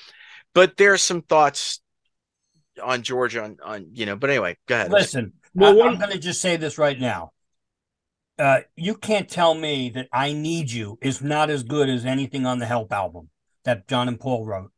but 0.53 0.77
there's 0.77 1.01
some 1.01 1.21
thoughts 1.21 1.81
on 2.81 3.03
George 3.03 3.35
on, 3.35 3.57
on, 3.63 3.87
you 3.93 4.05
know, 4.05 4.15
but 4.15 4.29
anyway, 4.29 4.57
go 4.67 4.75
ahead. 4.75 4.91
Listen, 4.91 5.33
well, 5.53 5.81
I, 5.81 5.87
I'm 5.87 5.97
going 5.97 6.11
to 6.11 6.19
just 6.19 6.41
say 6.41 6.57
this 6.57 6.77
right 6.77 6.99
now. 6.99 7.31
Uh, 8.37 8.59
you 8.75 8.95
can't 8.95 9.29
tell 9.29 9.53
me 9.53 9.89
that 9.91 10.09
I 10.11 10.33
Need 10.33 10.69
You 10.69 10.97
is 11.01 11.21
not 11.21 11.49
as 11.49 11.63
good 11.63 11.87
as 11.87 12.05
anything 12.05 12.45
on 12.45 12.59
the 12.59 12.65
Help 12.65 12.91
album 12.91 13.29
that 13.63 13.87
John 13.87 14.09
and 14.09 14.19
Paul 14.19 14.45
wrote. 14.45 14.71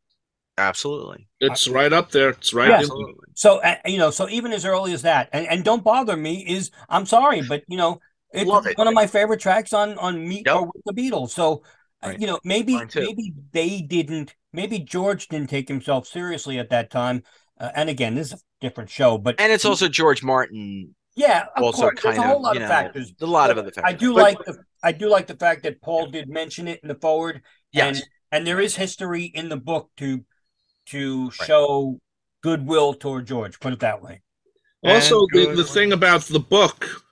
Absolutely. 0.58 1.28
It's 1.40 1.68
right 1.68 1.92
up 1.92 2.10
there. 2.10 2.30
It's 2.30 2.52
right. 2.52 2.68
Yeah. 2.68 2.88
So, 3.34 3.58
uh, 3.58 3.76
you 3.86 3.96
know, 3.96 4.10
so 4.10 4.28
even 4.28 4.52
as 4.52 4.66
early 4.66 4.92
as 4.92 5.02
that, 5.02 5.30
and, 5.32 5.46
and 5.46 5.64
don't 5.64 5.82
bother 5.84 6.16
me 6.16 6.44
is, 6.46 6.70
I'm 6.88 7.06
sorry, 7.06 7.40
but, 7.42 7.62
you 7.68 7.78
know, 7.78 8.00
it's 8.30 8.46
Love 8.46 8.66
one 8.74 8.86
it. 8.86 8.90
of 8.90 8.94
my 8.94 9.06
favorite 9.06 9.40
tracks 9.40 9.72
on 9.72 9.96
on 9.96 10.28
Meet 10.28 10.46
yep. 10.46 10.56
or 10.56 10.66
with 10.66 10.82
the 10.84 10.92
Beatles. 10.92 11.30
So 11.30 11.62
uh, 12.02 12.08
right. 12.08 12.20
you 12.20 12.26
know, 12.26 12.38
maybe 12.44 12.78
maybe 12.94 13.32
they 13.52 13.80
didn't, 13.80 14.34
maybe 14.52 14.78
George 14.80 15.28
didn't 15.28 15.48
take 15.48 15.66
himself 15.66 16.06
seriously 16.06 16.58
at 16.58 16.68
that 16.68 16.90
time. 16.90 17.22
Uh, 17.58 17.70
and 17.74 17.88
again, 17.88 18.14
this 18.14 18.28
is 18.28 18.34
a 18.34 18.38
different 18.60 18.90
show, 18.90 19.16
but 19.16 19.40
and 19.40 19.50
it's 19.50 19.64
also 19.64 19.88
George 19.88 20.22
Martin. 20.22 20.94
Yeah, 21.16 21.46
also 21.56 21.82
course. 21.82 22.00
kind 22.00 22.16
There's 22.16 22.24
a 22.24 22.28
whole 22.28 22.42
lot 22.42 22.56
of 22.56 22.62
know, 22.62 22.68
factors. 22.68 23.12
A 23.20 23.26
lot 23.26 23.50
of 23.50 23.58
other 23.58 23.70
factors. 23.70 23.94
I 23.94 23.96
do 23.96 24.12
but, 24.12 24.22
like 24.22 24.44
the 24.44 24.58
I 24.82 24.92
do 24.92 25.08
like 25.08 25.26
the 25.26 25.36
fact 25.36 25.62
that 25.62 25.80
Paul 25.80 26.08
did 26.08 26.28
mention 26.28 26.68
it 26.68 26.80
in 26.82 26.88
the 26.88 26.96
forward. 26.96 27.40
Yes. 27.72 27.96
And, 27.96 28.08
and 28.30 28.46
there 28.46 28.60
is 28.60 28.76
history 28.76 29.24
in 29.24 29.48
the 29.48 29.56
book 29.56 29.90
to 29.96 30.24
to 30.90 31.26
right. 31.26 31.46
show 31.46 32.00
goodwill 32.42 32.94
toward 32.94 33.26
George. 33.26 33.58
Put 33.60 33.72
it 33.72 33.80
that 33.80 34.02
way. 34.02 34.22
Also, 34.84 35.26
the, 35.32 35.54
the 35.56 35.64
thing 35.64 35.92
about 35.92 36.22
the 36.22 36.38
book 36.38 37.02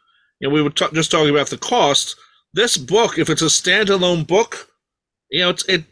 you 0.40 0.48
know, 0.48 0.54
we 0.54 0.62
were 0.62 0.70
t- 0.70 0.86
just 0.92 1.10
talking 1.10 1.30
about 1.30 1.48
the 1.48 1.58
cost. 1.58 2.16
This 2.52 2.76
book, 2.76 3.18
if 3.18 3.30
it's 3.30 3.42
a 3.42 3.46
standalone 3.46 4.26
book, 4.26 4.68
you 5.30 5.40
know, 5.40 5.50
it's 5.50 5.64
it. 5.66 5.84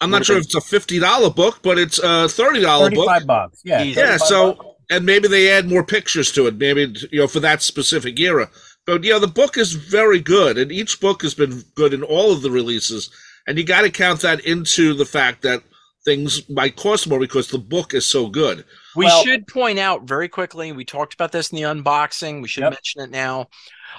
I'm 0.00 0.10
not 0.10 0.24
sure 0.24 0.36
if 0.36 0.44
it's 0.44 0.54
a 0.54 0.60
fifty 0.60 0.98
dollar 0.98 1.30
book, 1.30 1.60
but 1.62 1.78
it's 1.78 1.98
a 1.98 2.28
thirty 2.28 2.60
dollar 2.60 2.90
book. 2.90 3.06
Thirty-five 3.06 3.26
bucks, 3.26 3.60
yeah. 3.64 3.82
Yeah, 3.82 4.16
so 4.16 4.54
bucks. 4.54 4.68
and 4.90 5.06
maybe 5.06 5.28
they 5.28 5.50
add 5.52 5.68
more 5.68 5.84
pictures 5.84 6.32
to 6.32 6.46
it, 6.46 6.56
maybe 6.56 6.94
you 7.10 7.20
know 7.20 7.28
for 7.28 7.40
that 7.40 7.62
specific 7.62 8.18
era. 8.18 8.50
But 8.84 9.04
you 9.04 9.10
know, 9.10 9.20
the 9.20 9.28
book 9.28 9.56
is 9.56 9.72
very 9.74 10.20
good, 10.20 10.58
and 10.58 10.72
each 10.72 11.00
book 11.00 11.22
has 11.22 11.34
been 11.34 11.62
good 11.76 11.94
in 11.94 12.02
all 12.02 12.32
of 12.32 12.42
the 12.42 12.50
releases. 12.50 13.10
And 13.46 13.58
you 13.58 13.64
got 13.64 13.82
to 13.82 13.90
count 13.90 14.20
that 14.20 14.40
into 14.40 14.94
the 14.94 15.04
fact 15.04 15.42
that 15.42 15.62
things 16.04 16.48
might 16.48 16.76
cost 16.76 17.08
more 17.08 17.18
because 17.18 17.48
the 17.48 17.58
book 17.58 17.94
is 17.94 18.06
so 18.06 18.28
good. 18.28 18.64
We 18.96 19.06
well, 19.06 19.22
should 19.22 19.46
point 19.46 19.78
out 19.78 20.04
very 20.04 20.28
quickly. 20.28 20.72
We 20.72 20.84
talked 20.84 21.14
about 21.14 21.32
this 21.32 21.50
in 21.50 21.56
the 21.56 21.62
unboxing. 21.62 22.42
We 22.42 22.48
should 22.48 22.62
yep. 22.62 22.72
mention 22.72 23.02
it 23.02 23.10
now. 23.10 23.48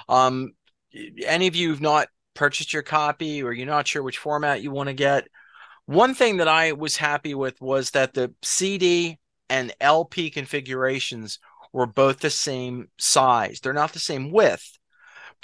Um, 0.08 0.52
any 1.24 1.46
of 1.46 1.56
you 1.56 1.68
who've 1.68 1.80
not 1.80 2.08
purchased 2.34 2.72
your 2.72 2.82
copy 2.82 3.42
or 3.42 3.52
you're 3.52 3.66
not 3.66 3.86
sure 3.86 4.02
which 4.02 4.18
format 4.18 4.62
you 4.62 4.70
want 4.70 4.88
to 4.88 4.94
get, 4.94 5.28
one 5.86 6.14
thing 6.14 6.38
that 6.38 6.48
I 6.48 6.72
was 6.72 6.96
happy 6.96 7.34
with 7.34 7.60
was 7.60 7.90
that 7.90 8.14
the 8.14 8.32
CD 8.42 9.18
and 9.50 9.74
LP 9.80 10.30
configurations 10.30 11.38
were 11.72 11.86
both 11.86 12.20
the 12.20 12.30
same 12.30 12.88
size. 12.98 13.60
They're 13.60 13.72
not 13.72 13.92
the 13.92 13.98
same 13.98 14.30
width, 14.30 14.78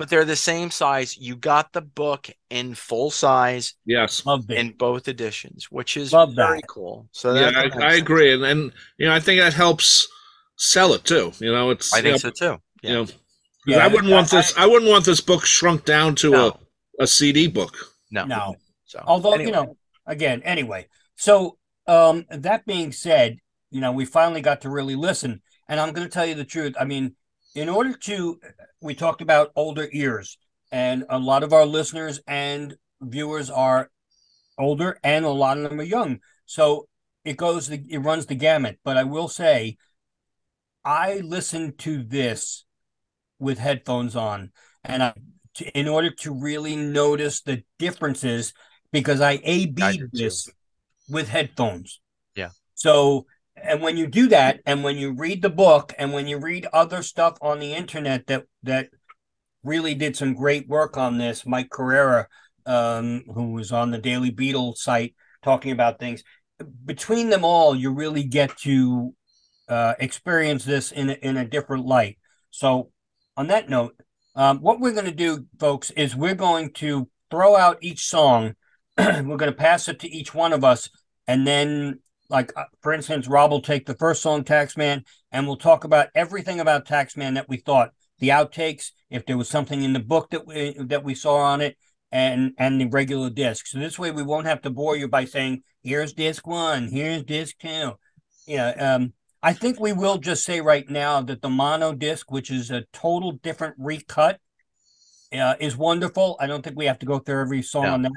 but 0.00 0.08
they're 0.08 0.24
the 0.24 0.34
same 0.34 0.70
size. 0.70 1.18
You 1.18 1.36
got 1.36 1.74
the 1.74 1.82
book 1.82 2.30
in 2.48 2.74
full 2.74 3.10
size. 3.10 3.74
Yes, 3.84 4.22
in 4.48 4.70
both 4.70 5.08
editions, 5.08 5.70
which 5.70 5.98
is 5.98 6.14
Love 6.14 6.32
very 6.32 6.60
that. 6.60 6.68
cool. 6.68 7.06
So 7.12 7.34
yeah, 7.34 7.50
I, 7.54 7.70
I, 7.84 7.94
agree, 7.96 8.32
and 8.32 8.42
and 8.42 8.72
you 8.96 9.06
know 9.06 9.14
I 9.14 9.20
think 9.20 9.42
that 9.42 9.52
helps 9.52 10.08
sell 10.56 10.94
it 10.94 11.04
too. 11.04 11.32
You 11.38 11.52
know, 11.52 11.68
it's 11.68 11.92
I 11.92 11.96
think 11.96 12.06
you 12.06 12.12
know, 12.12 12.16
so 12.16 12.30
too. 12.30 12.62
Yeah. 12.82 12.90
You 12.90 12.96
know, 12.96 13.06
yeah, 13.66 13.84
I 13.84 13.88
wouldn't 13.88 14.10
want 14.10 14.30
this. 14.30 14.56
I, 14.56 14.64
I, 14.64 14.66
wouldn't 14.66 14.90
want 14.90 15.04
this 15.04 15.20
book 15.20 15.44
shrunk 15.44 15.84
down 15.84 16.14
to 16.14 16.30
no. 16.30 16.58
a, 16.98 17.02
a 17.02 17.06
CD 17.06 17.46
book. 17.46 17.76
No, 18.10 18.24
no. 18.24 18.56
So, 18.86 19.04
Although 19.06 19.34
anyway. 19.34 19.50
you 19.50 19.52
know, 19.52 19.76
again, 20.06 20.40
anyway. 20.44 20.86
So 21.16 21.58
um, 21.86 22.24
that 22.30 22.64
being 22.64 22.92
said, 22.92 23.36
you 23.70 23.82
know, 23.82 23.92
we 23.92 24.06
finally 24.06 24.40
got 24.40 24.62
to 24.62 24.70
really 24.70 24.96
listen, 24.96 25.42
and 25.68 25.78
I'm 25.78 25.92
going 25.92 26.08
to 26.08 26.12
tell 26.12 26.24
you 26.24 26.36
the 26.36 26.46
truth. 26.46 26.74
I 26.80 26.86
mean, 26.86 27.16
in 27.54 27.68
order 27.68 27.92
to, 27.92 28.40
we 28.80 28.94
talked 28.94 29.22
about 29.22 29.52
older 29.56 29.88
ears, 29.92 30.38
and 30.70 31.04
a 31.08 31.18
lot 31.18 31.42
of 31.42 31.52
our 31.52 31.66
listeners 31.66 32.20
and 32.26 32.76
viewers 33.00 33.50
are 33.50 33.90
older, 34.58 34.98
and 35.02 35.24
a 35.24 35.30
lot 35.30 35.58
of 35.58 35.64
them 35.64 35.80
are 35.80 35.84
young. 35.84 36.20
So 36.46 36.86
it 37.24 37.36
goes, 37.36 37.68
it 37.70 37.98
runs 37.98 38.26
the 38.26 38.34
gamut. 38.34 38.78
But 38.84 38.96
I 38.96 39.04
will 39.04 39.28
say, 39.28 39.78
I 40.84 41.20
listened 41.24 41.78
to 41.80 42.02
this 42.02 42.64
with 43.38 43.58
headphones 43.58 44.16
on, 44.16 44.52
and 44.84 45.02
I, 45.02 45.14
to, 45.54 45.78
in 45.78 45.88
order 45.88 46.10
to 46.10 46.32
really 46.32 46.76
notice 46.76 47.40
the 47.40 47.64
differences, 47.78 48.52
because 48.92 49.20
I 49.20 49.40
A 49.44 49.66
B 49.66 50.02
this 50.12 50.48
with 51.08 51.28
headphones. 51.28 52.00
Yeah. 52.34 52.50
So, 52.74 53.26
and 53.62 53.83
when 53.83 53.96
you 53.96 54.07
do 54.07 54.29
that, 54.29 54.61
and 54.66 54.83
when 54.85 54.96
you 54.96 55.12
read 55.12 55.42
the 55.42 55.51
book, 55.51 55.92
and 55.99 56.12
when 56.12 56.27
you 56.27 56.38
read 56.38 56.66
other 56.73 57.03
stuff 57.03 57.37
on 57.40 57.59
the 57.59 57.75
internet 57.75 58.27
that 58.27 58.44
that 58.62 58.88
really 59.62 59.94
did 59.94 60.16
some 60.16 60.35
great 60.35 60.68
work 60.68 60.96
on 60.96 61.18
this, 61.18 61.46
Mike 61.46 61.70
Carrera, 61.70 62.29
um, 62.66 63.25
who 63.35 63.53
was 63.53 63.73
on 63.73 63.90
the 63.90 63.99
Daily 63.99 64.31
Beatle 64.31 64.77
site 64.77 65.14
talking 65.42 65.73
about 65.73 65.99
things. 65.99 66.23
Between 66.85 67.31
them 67.31 67.44
all, 67.44 67.75
you 67.75 67.90
really 67.90 68.25
get 68.25 68.57
to 68.59 69.14
uh, 69.68 69.94
experience 69.99 70.64
this 70.64 70.92
in 70.92 71.11
a, 71.11 71.14
in 71.14 71.37
a 71.37 71.44
different 71.44 71.87
light. 71.87 72.18
So 72.51 72.90
on 73.37 73.46
that 73.49 73.68
note, 73.70 73.94
um, 74.35 74.59
what 74.61 74.81
we're 74.81 74.92
going 74.92 75.07
to 75.07 75.12
do, 75.12 75.46
folks, 75.59 75.90
is 75.90 76.14
we're 76.14 76.35
going 76.35 76.73
to 76.75 77.09
throw 77.31 77.57
out 77.57 77.79
each 77.81 78.05
song. 78.05 78.55
we're 78.99 79.23
going 79.23 79.51
to 79.51 79.53
pass 79.53 79.88
it 79.88 80.01
to 80.01 80.11
each 80.11 80.35
one 80.35 80.53
of 80.53 80.64
us, 80.64 80.90
and 81.27 81.46
then, 81.46 82.01
like 82.30 82.52
uh, 82.56 82.64
for 82.80 82.92
instance, 82.92 83.28
Rob 83.28 83.50
will 83.50 83.60
take 83.60 83.86
the 83.86 83.94
first 83.94 84.22
song, 84.22 84.44
Taxman, 84.44 85.04
and 85.32 85.46
we'll 85.46 85.56
talk 85.56 85.84
about 85.84 86.08
everything 86.14 86.60
about 86.60 86.86
Taxman 86.86 87.34
that 87.34 87.48
we 87.48 87.58
thought 87.58 87.90
the 88.18 88.28
outtakes, 88.28 88.92
if 89.10 89.26
there 89.26 89.36
was 89.38 89.48
something 89.48 89.82
in 89.82 89.92
the 89.92 90.00
book 90.00 90.30
that 90.30 90.46
we 90.46 90.76
that 90.78 91.04
we 91.04 91.14
saw 91.14 91.36
on 91.36 91.60
it, 91.60 91.76
and 92.12 92.52
and 92.58 92.80
the 92.80 92.86
regular 92.86 93.30
disc. 93.30 93.66
So 93.66 93.78
this 93.78 93.98
way 93.98 94.10
we 94.10 94.22
won't 94.22 94.46
have 94.46 94.62
to 94.62 94.70
bore 94.70 94.96
you 94.96 95.08
by 95.08 95.24
saying, 95.24 95.62
"Here's 95.82 96.12
disc 96.12 96.46
one, 96.46 96.88
here's 96.88 97.24
disc 97.24 97.56
two. 97.58 97.92
Yeah, 98.46 98.70
um, 98.70 99.12
I 99.42 99.52
think 99.52 99.80
we 99.80 99.92
will 99.92 100.18
just 100.18 100.44
say 100.44 100.60
right 100.60 100.88
now 100.88 101.22
that 101.22 101.42
the 101.42 101.48
mono 101.48 101.92
disc, 101.92 102.30
which 102.30 102.50
is 102.50 102.70
a 102.70 102.84
total 102.92 103.32
different 103.32 103.74
recut, 103.78 104.38
uh, 105.32 105.54
is 105.60 105.76
wonderful. 105.76 106.36
I 106.40 106.46
don't 106.46 106.62
think 106.62 106.76
we 106.76 106.86
have 106.86 106.98
to 107.00 107.06
go 107.06 107.18
through 107.18 107.40
every 107.40 107.62
song 107.62 107.84
No. 107.84 107.94
on 107.94 108.02
that. 108.02 108.12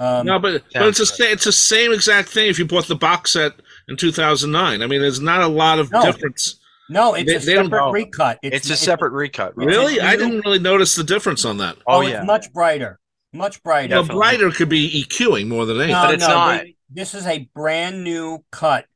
Um, 0.00 0.26
no, 0.26 0.38
but 0.38 0.62
but 0.72 0.82
it's 0.88 0.98
the 0.98 1.06
same. 1.06 1.32
It's 1.32 1.44
the 1.44 1.52
same 1.52 1.92
exact 1.92 2.30
thing. 2.30 2.48
If 2.48 2.58
you 2.58 2.64
bought 2.64 2.86
the 2.88 2.94
box 2.96 3.32
set 3.32 3.52
in 3.88 3.96
2009, 3.96 4.82
I 4.82 4.86
mean, 4.86 5.00
there's 5.02 5.20
not 5.20 5.42
a 5.42 5.46
lot 5.46 5.78
of 5.78 5.92
No. 5.92 6.02
difference. 6.02 6.58
no, 6.88 7.14
it's 7.14 7.26
they- 7.30 7.36
a 7.36 7.38
they 7.38 7.54
don't 7.54 7.66
separate 7.66 7.78
know. 7.86 7.92
recut. 7.92 8.38
It's, 8.42 8.70
a 8.70 8.76
separate 8.76 9.12
recut. 9.12 9.56
right? 9.56 9.66
Really, 9.66 10.00
I 10.00 10.16
didn't 10.16 10.40
really 10.44 10.58
notice 10.58 10.94
the 10.94 11.04
difference 11.04 11.44
on 11.44 11.58
that. 11.58 11.76
Oh, 11.86 11.98
Oh, 11.98 12.00
yeah. 12.00 12.18
it's 12.18 12.26
much 12.26 12.52
brighter, 12.52 12.98
much 13.32 13.62
brighter. 13.62 13.94
Well, 13.94 14.02
Definitely. 14.04 14.20
brighter 14.20 14.50
could 14.50 14.68
be 14.70 15.04
EQing 15.04 15.46
more 15.48 15.66
than 15.66 15.76
anything. 15.76 15.92
No, 15.94 16.02
But 16.06 16.14
it's 16.14 16.22
no, 16.26 16.34
not. 16.34 16.62
they- 16.62 16.76
this 16.88 17.14
is 17.14 17.26
a 17.26 17.48
brand 17.54 18.02
new 18.02 18.42
cut 18.50 18.86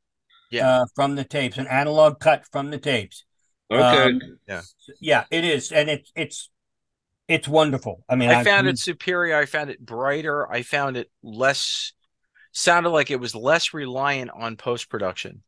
Yeah. 0.49 0.67
uh, 0.81 0.85
from 0.95 1.15
the 1.15 1.23
tapes, 1.23 1.57
an 1.57 1.67
analog 1.67 2.19
cut 2.19 2.43
from 2.51 2.71
the 2.71 2.77
tapes. 2.79 3.23
okay, 3.71 4.03
Um, 4.09 4.21
yeah, 4.99 5.23
it 5.31 5.43
is, 5.45 5.71
and 5.71 5.89
it's 5.89 6.11
it's 6.15 6.49
it's 7.27 7.47
wonderful. 7.47 8.03
I 8.07 8.15
mean, 8.15 8.29
I 8.29 8.43
found 8.43 8.67
it 8.67 8.77
superior. 8.77 9.35
I 9.35 9.45
found 9.45 9.69
it 9.69 9.83
brighter. 9.83 10.49
I 10.51 10.61
found 10.61 10.97
it 10.97 11.09
less 11.23 11.93
sounded 12.51 12.89
like 12.89 13.11
it 13.11 13.19
was 13.19 13.35
less 13.35 13.73
reliant 13.73 14.31
on 14.31 14.55
post 14.57 14.89
production. 14.89 15.43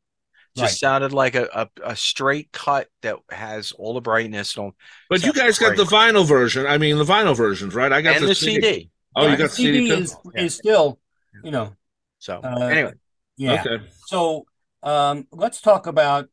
Just 0.55 0.73
Right. 0.73 0.79
sounded 0.79 1.13
like 1.13 1.35
a, 1.35 1.47
a, 1.53 1.69
a 1.91 1.95
straight 1.95 2.51
cut 2.51 2.87
that 3.03 3.17
has 3.29 3.73
all 3.73 3.93
the 3.93 4.01
brightness 4.01 4.57
and, 4.57 4.73
but 5.07 5.23
you 5.23 5.31
guys 5.31 5.59
got 5.59 5.77
the 5.77 5.83
vinyl 5.83 6.25
version. 6.25 6.65
I 6.65 6.79
mean, 6.79 6.97
the 6.97 7.03
vinyl 7.03 7.35
versions, 7.37 7.75
right? 7.75 7.91
I 7.91 8.01
got 8.01 8.15
and 8.15 8.27
the 8.27 8.33
CD. 8.33 8.89
Oh, 9.15 9.27
you 9.27 9.37
got 9.37 9.49
the 9.49 9.49
CD, 9.49 9.81
CD 9.81 9.87
too? 9.87 10.01
is 10.01 10.17
Yeah. 10.33 10.43
is 10.45 10.55
still, 10.55 10.99
you 11.43 11.51
know, 11.51 11.75
So 12.19 12.41
Uh, 12.43 12.59
anyway, 12.65 12.93
yeah. 13.37 13.63
Okay. 13.63 13.83
So 14.07 14.47
um, 14.83 15.27
let's 15.31 15.61
talk 15.61 15.85
about 15.85 16.29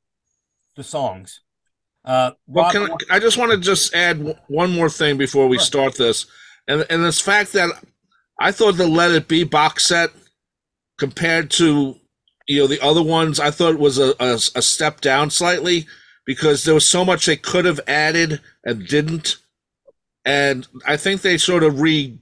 the 0.76 0.84
songs. 0.84 1.40
Uh, 2.04 2.32
Well, 2.46 2.70
Rob, 2.74 2.98
I, 3.10 3.16
I 3.16 3.18
just 3.18 3.38
want 3.38 3.52
to 3.52 3.58
just 3.58 3.94
add 3.94 4.36
one 4.48 4.72
more 4.72 4.90
thing 4.90 5.16
before 5.16 5.48
we 5.48 5.56
Sure. 5.56 5.64
start 5.64 5.94
this, 5.96 6.26
and 6.68 6.84
and 6.90 7.04
this 7.04 7.20
fact 7.20 7.52
that 7.52 7.70
I 8.40 8.52
thought 8.52 8.76
the 8.76 8.86
Let 8.86 9.12
It 9.12 9.28
Be 9.28 9.44
box 9.44 9.86
set 9.86 10.10
compared 10.98 11.50
to 11.52 11.96
you 12.46 12.60
know 12.60 12.66
the 12.66 12.80
other 12.84 13.02
ones, 13.02 13.40
I 13.40 13.50
thought 13.50 13.78
was 13.78 13.98
a, 13.98 14.14
a, 14.20 14.34
a 14.34 14.62
step 14.62 15.00
down 15.00 15.30
slightly 15.30 15.86
because 16.26 16.64
there 16.64 16.74
was 16.74 16.86
so 16.86 17.04
much 17.04 17.26
they 17.26 17.36
could 17.36 17.64
have 17.64 17.80
added 17.86 18.40
and 18.64 18.86
didn't, 18.86 19.36
and 20.24 20.66
I 20.86 20.96
think 20.96 21.22
they 21.22 21.38
sort 21.38 21.62
of 21.62 21.80
re 21.80 22.18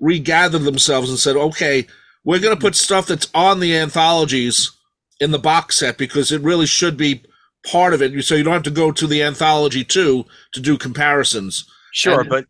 regathered 0.00 0.62
themselves 0.62 1.10
and 1.10 1.18
said, 1.18 1.36
okay, 1.36 1.86
we're 2.24 2.38
going 2.40 2.54
to 2.56 2.60
put 2.60 2.74
stuff 2.74 3.06
that's 3.06 3.28
on 3.34 3.60
the 3.60 3.76
anthologies 3.76 4.72
in 5.20 5.30
the 5.30 5.38
box 5.38 5.78
set 5.78 5.98
because 5.98 6.32
it 6.32 6.40
really 6.40 6.66
should 6.66 6.96
be 6.96 7.22
part 7.66 7.94
of 7.94 8.02
it. 8.02 8.22
So 8.24 8.34
you 8.34 8.42
don't 8.44 8.54
have 8.54 8.62
to 8.64 8.70
go 8.70 8.90
to 8.92 9.06
the 9.06 9.22
anthology 9.22 9.84
too 9.84 10.24
to 10.52 10.60
do 10.60 10.76
comparisons. 10.78 11.64
Sure, 11.92 12.20
and- 12.20 12.28
but 12.30 12.44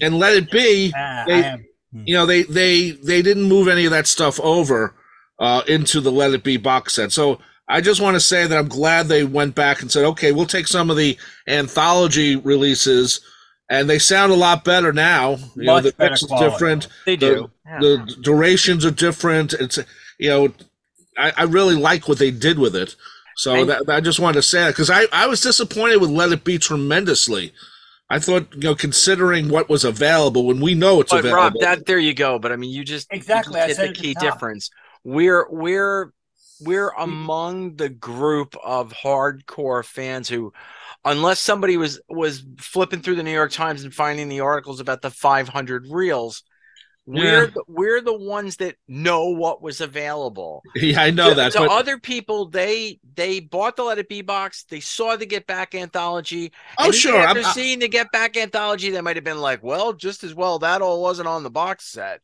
and 0.00 0.18
let 0.18 0.34
it 0.36 0.50
be. 0.50 0.92
Ah, 0.96 1.24
they- 1.26 1.34
I 1.34 1.42
have- 1.42 1.60
you 2.04 2.14
know 2.14 2.26
they 2.26 2.42
they 2.42 2.90
they 2.90 3.22
didn't 3.22 3.44
move 3.44 3.66
any 3.66 3.84
of 3.86 3.90
that 3.92 4.06
stuff 4.06 4.38
over 4.40 4.94
uh 5.40 5.62
into 5.66 6.00
the 6.00 6.12
let 6.12 6.32
it 6.34 6.44
be 6.44 6.56
box 6.58 6.94
set. 6.94 7.12
So 7.12 7.38
i 7.70 7.80
just 7.80 8.00
want 8.00 8.14
to 8.14 8.20
say 8.20 8.46
that 8.46 8.58
i'm 8.58 8.68
glad 8.68 9.08
they 9.08 9.24
went 9.24 9.54
back 9.54 9.80
and 9.82 9.90
said 9.92 10.04
okay 10.04 10.32
we'll 10.32 10.46
take 10.46 10.66
some 10.66 10.88
of 10.90 10.96
the 10.96 11.16
anthology 11.46 12.36
releases 12.36 13.20
and 13.70 13.88
they 13.90 13.98
sound 13.98 14.32
a 14.32 14.36
lot 14.36 14.64
better 14.64 14.92
now. 14.92 15.36
You 15.56 15.64
know 15.64 15.80
the 15.80 15.92
better 15.92 16.10
mix 16.12 16.22
is 16.22 16.28
quality. 16.28 16.50
different. 16.50 16.86
They 17.04 17.16
do. 17.16 17.50
the 17.80 18.16
durations 18.22 18.84
are 18.86 18.90
different. 18.90 19.52
It's 19.52 19.78
you 20.18 20.30
know, 20.30 20.48
I, 21.18 21.32
I 21.36 21.42
really 21.44 21.74
like 21.74 22.08
what 22.08 22.18
they 22.18 22.30
did 22.30 22.58
with 22.58 22.74
it. 22.74 22.96
So 23.38 23.54
And- 23.54 23.70
that, 23.70 23.88
I 23.88 24.00
just 24.00 24.18
wanted 24.18 24.34
to 24.34 24.42
say 24.42 24.58
that 24.62 24.70
because 24.70 24.90
I, 24.90 25.06
I 25.12 25.28
was 25.28 25.40
disappointed 25.40 25.98
with 26.00 26.10
Let 26.10 26.32
It 26.32 26.42
Be 26.42 26.58
tremendously. 26.58 27.52
I 28.10 28.18
thought 28.18 28.48
you 28.54 28.60
know 28.62 28.74
considering 28.74 29.48
what 29.48 29.68
was 29.68 29.84
available 29.84 30.44
when 30.46 30.60
we 30.60 30.74
know 30.74 31.00
it's 31.00 31.12
but 31.12 31.20
available. 31.20 31.42
Rob, 31.42 31.54
that 31.60 31.86
there 31.86 31.98
you 31.98 32.14
go. 32.14 32.38
But 32.40 32.50
I 32.52 32.56
mean, 32.56 32.70
you 32.70 32.82
just 32.84 33.06
Exactly, 33.12 33.60
I 33.60 33.68
just 33.68 33.78
hit 33.80 33.88
the 33.88 33.92
the 33.94 34.00
key 34.08 34.14
top. 34.14 34.22
difference. 34.24 34.70
We're 35.04 35.46
we're 35.50 36.12
we're 36.60 36.90
among 36.98 37.76
the 37.76 37.88
group 37.90 38.56
of 38.64 38.92
hardcore 38.92 39.84
fans 39.84 40.28
who, 40.28 40.52
unless 41.04 41.38
somebody 41.38 41.76
was 41.76 42.00
was 42.08 42.42
flipping 42.58 43.02
through 43.02 43.16
the 43.16 43.22
New 43.22 43.30
York 43.30 43.52
Times 43.52 43.84
and 43.84 43.94
finding 43.94 44.28
the 44.28 44.40
articles 44.40 44.80
about 44.80 45.00
the 45.02 45.10
500 45.10 45.86
reels, 45.88 46.42
Yeah. 47.10 47.22
we're 47.22 47.46
the, 47.46 47.64
we're 47.68 48.00
the 48.02 48.16
ones 48.16 48.56
that 48.56 48.76
know 48.86 49.30
what 49.30 49.62
was 49.62 49.80
available. 49.80 50.62
yeah, 50.74 51.00
I 51.00 51.10
know 51.10 51.32
that. 51.32 51.52
to 51.52 51.60
but, 51.60 51.70
other 51.70 51.98
people, 51.98 52.46
they 52.46 53.00
they 53.14 53.40
bought 53.40 53.76
the 53.76 53.84
Let 53.84 53.98
It 53.98 54.08
Be 54.10 54.20
box. 54.20 54.64
They 54.64 54.80
saw 54.80 55.16
the 55.16 55.24
Get 55.24 55.46
Back 55.46 55.74
anthology. 55.74 56.52
oh 56.78 56.84
and 56.84 56.94
even 56.94 57.00
sure, 57.00 57.18
I'm, 57.18 57.36
After 57.36 57.50
seeing 57.50 57.78
the 57.78 57.88
Get 57.88 58.12
Back 58.12 58.36
anthology, 58.36 58.90
they 58.90 59.00
might 59.00 59.16
have 59.16 59.24
been 59.24 59.40
like, 59.40 59.62
"Well, 59.62 59.94
just 59.94 60.22
as 60.22 60.34
well 60.34 60.58
that 60.58 60.82
all 60.82 61.00
wasn't 61.00 61.28
on 61.28 61.44
the 61.44 61.50
box 61.50 61.86
set." 61.86 62.20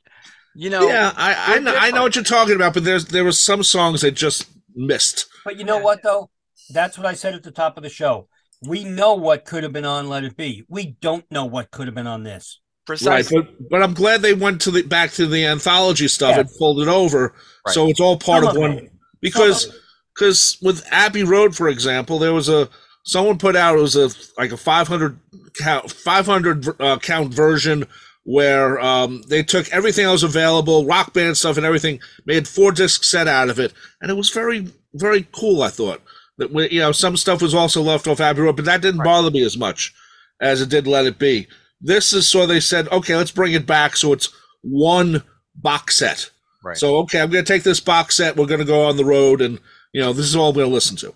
You 0.54 0.68
know, 0.70 0.86
yeah, 0.86 1.12
I 1.16 1.56
I 1.56 1.58
know, 1.60 1.74
I 1.74 1.90
know 1.90 2.02
what 2.02 2.14
you're 2.14 2.24
talking 2.24 2.54
about, 2.54 2.74
but 2.74 2.84
there's 2.84 3.06
there 3.06 3.24
was 3.24 3.38
some 3.38 3.62
songs 3.62 4.02
that 4.02 4.12
just 4.12 4.46
missed. 4.74 5.26
But 5.46 5.56
you 5.56 5.64
know 5.64 5.78
what 5.78 6.02
though? 6.02 6.30
That's 6.70 6.98
what 6.98 7.06
I 7.06 7.14
said 7.14 7.34
at 7.34 7.42
the 7.42 7.50
top 7.50 7.76
of 7.78 7.82
the 7.82 7.88
show. 7.88 8.28
We 8.62 8.84
know 8.84 9.14
what 9.14 9.44
could 9.44 9.62
have 9.62 9.72
been 9.72 9.84
on 9.84 10.08
Let 10.08 10.24
It 10.24 10.36
Be. 10.36 10.64
We 10.68 10.96
don't 11.00 11.30
know 11.30 11.44
what 11.44 11.70
could 11.70 11.86
have 11.86 11.94
been 11.94 12.06
on 12.06 12.22
this. 12.22 12.60
Right, 12.86 12.98
precisely. 12.98 13.40
but 13.42 13.68
but 13.70 13.82
I'm 13.82 13.94
glad 13.94 14.20
they 14.22 14.34
went 14.34 14.60
to 14.62 14.70
the 14.70 14.82
back 14.82 15.10
to 15.12 15.26
the 15.26 15.44
anthology 15.46 16.06
stuff 16.08 16.34
Yeah. 16.34 16.40
and 16.40 16.50
pulled 16.58 16.80
it 16.80 16.88
over, 16.88 17.34
Right. 17.66 17.74
so 17.74 17.88
it's 17.88 18.00
all 18.00 18.18
part 18.18 18.44
Some 18.44 18.50
of 18.50 18.56
of 18.56 18.60
one. 18.60 18.72
it. 18.78 18.92
Because 19.22 19.62
Some 19.62 19.70
of 19.70 19.76
it. 19.76 19.82
because 20.14 20.58
with 20.60 20.86
Abbey 20.90 21.24
Road, 21.24 21.56
for 21.56 21.68
example, 21.68 22.18
there 22.18 22.34
was 22.34 22.48
a 22.48 22.68
someone 23.04 23.38
put 23.38 23.56
out 23.56 23.76
it 23.76 23.80
was 23.80 23.96
a 23.96 24.10
like 24.38 24.52
a 24.52 24.56
500 24.58 25.18
count 25.58 25.90
500 25.90 26.80
uh, 26.80 26.98
count 26.98 27.32
version 27.32 27.86
where 28.24 28.80
um, 28.80 29.22
they 29.28 29.42
took 29.42 29.68
everything 29.70 30.06
that 30.06 30.12
was 30.12 30.22
available, 30.22 30.86
rock 30.86 31.12
band 31.12 31.36
stuff 31.36 31.56
and 31.58 31.66
everything, 31.66 32.00
made 32.26 32.48
four 32.48 32.72
disc 32.72 33.04
set 33.04 33.28
out 33.28 33.48
of 33.50 33.58
it, 33.58 33.72
and 34.02 34.10
it 34.10 34.14
was 34.14 34.28
very 34.30 34.68
very 34.94 35.26
cool. 35.32 35.62
I 35.62 35.68
thought 35.68 36.02
that 36.36 36.52
we, 36.52 36.68
you 36.70 36.80
know 36.80 36.92
some 36.92 37.16
stuff 37.16 37.40
was 37.40 37.54
also 37.54 37.80
left 37.80 38.06
off 38.06 38.20
Abbey 38.20 38.42
Road, 38.42 38.56
but 38.56 38.64
that 38.66 38.82
didn't 38.82 39.04
bother 39.04 39.30
me 39.30 39.42
as 39.42 39.56
much 39.56 39.94
as 40.40 40.60
it 40.60 40.68
did 40.68 40.86
Let 40.86 41.06
It 41.06 41.18
Be. 41.18 41.46
This 41.84 42.14
is 42.14 42.26
so 42.26 42.46
they 42.46 42.60
said, 42.60 42.88
okay, 42.88 43.14
let's 43.14 43.30
bring 43.30 43.52
it 43.52 43.66
back 43.66 43.94
so 43.94 44.14
it's 44.14 44.30
one 44.62 45.22
box 45.54 45.96
set. 45.96 46.30
Right. 46.64 46.78
So 46.78 46.96
okay, 47.00 47.20
I'm 47.20 47.30
going 47.30 47.44
to 47.44 47.52
take 47.52 47.62
this 47.62 47.78
box 47.78 48.16
set. 48.16 48.36
We're 48.36 48.46
going 48.46 48.60
to 48.60 48.66
go 48.66 48.86
on 48.86 48.96
the 48.96 49.04
road, 49.04 49.42
and 49.42 49.60
you 49.92 50.00
know 50.00 50.14
this 50.14 50.24
is 50.24 50.34
all 50.34 50.54
to 50.54 50.66
listen 50.66 50.96
to. 50.96 51.14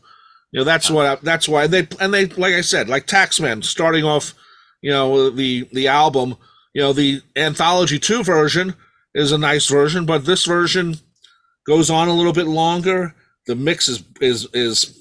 You 0.52 0.61
know 0.61 0.64
that's 0.64 0.90
what 0.90 1.07
I, 1.07 1.14
that's 1.22 1.48
why 1.48 1.66
they 1.66 1.88
and 1.98 2.12
they 2.12 2.26
like 2.26 2.52
I 2.52 2.61
said 2.61 2.90
like 2.90 3.07
Taxman 3.07 3.64
starting 3.64 4.04
off, 4.04 4.35
you 4.83 4.90
know 4.90 5.31
the 5.31 5.66
the 5.72 5.88
album. 5.88 6.37
You 6.74 6.83
know 6.83 6.92
the 6.92 7.22
anthology 7.35 7.98
two 7.98 8.22
version 8.22 8.74
is 9.14 9.33
a 9.33 9.38
nice 9.38 9.68
version, 9.68 10.04
but 10.04 10.26
this 10.26 10.44
version 10.44 10.96
goes 11.66 11.88
on 11.88 12.09
a 12.09 12.14
little 12.14 12.35
bit 12.35 12.46
longer. 12.46 13.14
The 13.46 13.54
mix 13.54 13.88
is 13.88 14.04
is 14.20 14.46
is 14.52 14.98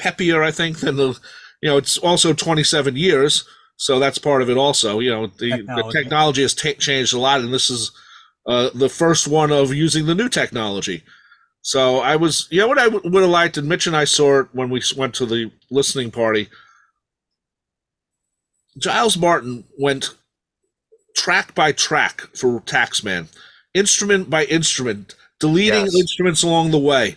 peppier, 0.00 0.42
I 0.42 0.50
think, 0.52 0.78
than 0.78 0.96
the 0.96 1.18
you 1.60 1.68
know 1.68 1.76
it's 1.76 1.98
also 1.98 2.32
27 2.32 2.96
years, 2.96 3.44
so 3.82 3.98
that's 3.98 4.16
part 4.16 4.42
of 4.42 4.48
it 4.48 4.56
also. 4.56 5.00
You 5.00 5.10
know 5.10 5.26
the 5.26 5.50
Technology. 5.50 5.82
the 5.82 5.92
technology 5.92 6.42
has 6.42 6.54
ta 6.54 6.70
changed 6.78 7.12
a 7.14 7.18
lot, 7.18 7.40
and 7.40 7.52
this 7.52 7.68
is 7.68 7.90
uh, 8.46 8.70
the 8.74 8.88
first 8.88 9.26
one 9.26 9.50
of 9.50 9.74
using 9.74 10.06
the 10.06 10.14
new 10.14 10.28
technology. 10.28 11.02
So 11.62 11.98
I 11.98 12.14
was, 12.14 12.46
you 12.48 12.60
know, 12.60 12.68
what 12.68 12.78
I 12.78 12.86
would 12.86 13.22
have 13.22 13.30
liked, 13.30 13.56
and 13.56 13.68
Mitch 13.68 13.88
and 13.88 13.96
I 13.96 14.04
saw 14.04 14.38
it 14.38 14.46
when 14.52 14.70
we 14.70 14.80
went 14.96 15.16
to 15.16 15.26
the 15.26 15.50
listening 15.68 16.12
party. 16.12 16.48
Giles 18.78 19.16
Martin 19.18 19.64
went 19.76 20.10
track 21.16 21.52
by 21.56 21.72
track 21.72 22.20
for 22.36 22.60
Taxman, 22.60 23.26
instrument 23.74 24.30
by 24.30 24.44
instrument, 24.44 25.16
deleting 25.40 25.86
Yes. 25.86 25.96
instruments 25.96 26.44
along 26.44 26.70
the 26.70 26.78
way, 26.78 27.16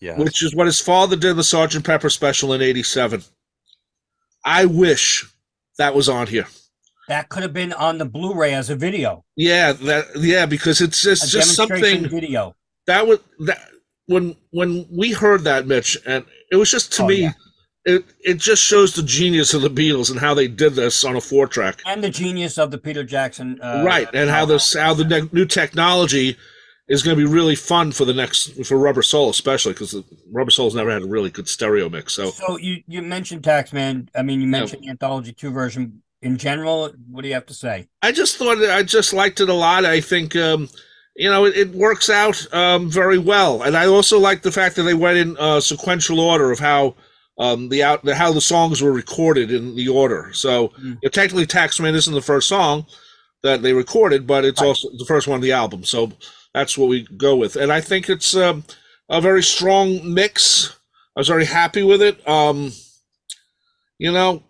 yeah. 0.00 0.18
which 0.18 0.42
is 0.42 0.54
what 0.54 0.66
his 0.66 0.82
father 0.82 1.16
did 1.16 1.30
in 1.30 1.36
the 1.38 1.44
Sergeant 1.44 1.86
Pepper 1.86 2.10
special 2.10 2.52
in 2.52 2.60
'87. 2.60 3.24
I 4.44 4.66
wish 4.66 5.31
that 5.78 5.94
was 5.94 6.08
on 6.08 6.26
here. 6.26 6.46
That 7.08 7.28
could 7.28 7.42
have 7.42 7.52
been 7.52 7.72
on 7.72 7.98
the 7.98 8.04
Blu-ray 8.04 8.54
as 8.54 8.70
a 8.70 8.76
video, 8.76 9.24
Yeah, 9.36 9.72
that 9.72 10.06
yeah, 10.16 10.46
because 10.46 10.80
it's 10.80 11.02
just 11.02 11.24
a 11.24 11.28
just 11.28 11.54
something 11.56 12.08
video. 12.08 12.54
that 12.86 13.06
was 13.06 13.18
that 13.46 13.58
when 14.06 14.36
when 14.50 14.86
we 14.90 15.12
heard 15.12 15.42
that 15.44 15.66
Mitch 15.66 15.98
and 16.06 16.24
it 16.50 16.56
was 16.56 16.70
just 16.70 16.92
to 16.94 17.02
Oh, 17.02 17.06
me 17.08 17.16
yeah. 17.22 17.32
it 17.84 18.04
it 18.20 18.38
just 18.38 18.62
shows 18.62 18.94
the 18.94 19.02
genius 19.02 19.52
of 19.52 19.62
the 19.62 19.68
Beatles 19.70 20.10
and 20.10 20.20
how 20.20 20.32
they 20.34 20.46
did 20.48 20.74
this 20.74 21.04
on 21.04 21.16
a 21.16 21.20
four 21.20 21.46
track 21.48 21.80
And 21.86 22.02
the 22.04 22.10
genius 22.10 22.56
of 22.56 22.70
the 22.70 22.78
Peter 22.78 23.02
Jackson. 23.04 23.60
Uh, 23.60 23.82
right 23.84 24.08
and 24.14 24.30
how 24.30 24.44
this 24.46 24.72
how 24.74 24.94
the 24.94 25.04
ne- 25.04 25.28
new 25.32 25.44
technology 25.44 26.36
is 26.88 27.02
going 27.02 27.16
to 27.16 27.24
be 27.24 27.30
really 27.30 27.54
fun 27.54 27.92
for 27.92 28.04
the 28.04 28.12
next 28.12 28.64
for 28.66 28.76
Rubber 28.76 29.02
Soul, 29.02 29.30
especially 29.30 29.72
because 29.72 29.96
Rubber 30.30 30.50
Soul's 30.50 30.74
never 30.74 30.90
had 30.90 31.02
a 31.02 31.06
really 31.06 31.30
good 31.30 31.48
stereo 31.48 31.88
mix. 31.88 32.12
So, 32.14 32.30
so 32.30 32.56
you 32.58 32.82
you 32.86 33.02
mentioned 33.02 33.42
Taxman. 33.42 34.08
I 34.14 34.22
mean, 34.22 34.40
you 34.40 34.46
mentioned 34.46 34.84
yeah. 34.84 34.90
Anthology 34.90 35.32
Two 35.32 35.50
version 35.50 36.02
in 36.20 36.36
general. 36.36 36.90
What 37.10 37.22
do 37.22 37.28
you 37.28 37.34
have 37.34 37.46
to 37.46 37.54
say? 37.54 37.88
I 38.02 38.12
just 38.12 38.36
thought 38.36 38.58
I 38.58 38.82
just 38.82 39.12
liked 39.12 39.40
it 39.40 39.48
a 39.48 39.54
lot. 39.54 39.84
I 39.84 40.00
think. 40.00 40.36
Um, 40.36 40.68
you 41.14 41.28
know, 41.28 41.44
it, 41.44 41.54
it 41.54 41.68
works 41.72 42.08
out 42.08 42.52
um, 42.54 42.90
very 42.90 43.18
well, 43.18 43.64
and 43.64 43.76
I 43.76 43.84
also 43.84 44.18
like 44.18 44.40
the 44.40 44.50
fact 44.50 44.76
that 44.76 44.84
they 44.84 44.94
went 44.94 45.18
in 45.18 45.36
uh, 45.38 45.60
sequential 45.60 46.18
order 46.18 46.50
of 46.50 46.58
how 46.58 46.94
um, 47.38 47.68
the 47.68 47.82
out 47.82 48.02
the, 48.02 48.14
how 48.14 48.32
the 48.32 48.40
songs 48.40 48.80
were 48.80 48.92
recorded 48.92 49.50
in 49.50 49.76
the 49.76 49.88
order. 49.88 50.30
So 50.32 50.68
mm. 50.68 50.84
you 50.84 50.98
know, 51.02 51.08
technically, 51.10 51.46
Taxman 51.46 51.94
isn't 51.94 52.14
the 52.14 52.22
first 52.22 52.48
song 52.48 52.86
that 53.42 53.60
they 53.62 53.72
recorded, 53.72 54.26
but 54.26 54.44
it's 54.44 54.60
right. 54.60 54.68
also 54.68 54.88
the 54.96 55.04
first 55.04 55.28
one 55.28 55.34
on 55.36 55.40
the 55.42 55.52
album. 55.52 55.84
So 55.84 56.12
that's 56.54 56.76
what 56.76 56.88
we 56.88 57.06
go 57.16 57.36
with. 57.36 57.56
And 57.56 57.72
I 57.72 57.80
think 57.80 58.08
it's 58.08 58.36
um, 58.36 58.64
a 59.08 59.20
very 59.20 59.42
strong 59.42 60.12
mix. 60.12 60.76
I 61.16 61.20
was 61.20 61.28
very 61.28 61.44
happy 61.44 61.82
with 61.82 62.02
it. 62.02 62.26
Um, 62.28 62.72
you 63.98 64.12
know, 64.12 64.42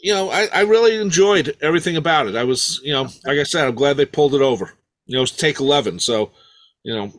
you 0.00 0.12
know, 0.12 0.30
I, 0.30 0.48
I 0.52 0.60
really 0.62 0.96
enjoyed 0.96 1.56
everything 1.60 1.96
about 1.96 2.28
it. 2.28 2.36
I 2.36 2.44
was, 2.44 2.80
you 2.84 2.92
know, 2.92 3.08
like 3.24 3.38
I 3.38 3.42
said, 3.42 3.66
I'm 3.66 3.74
glad 3.74 3.96
they 3.96 4.06
pulled 4.06 4.34
it 4.34 4.42
over. 4.42 4.72
You 5.06 5.16
know, 5.16 5.22
it's 5.22 5.32
take 5.32 5.58
eleven, 5.60 5.98
so 5.98 6.32
you 6.82 6.94
know, 6.94 7.12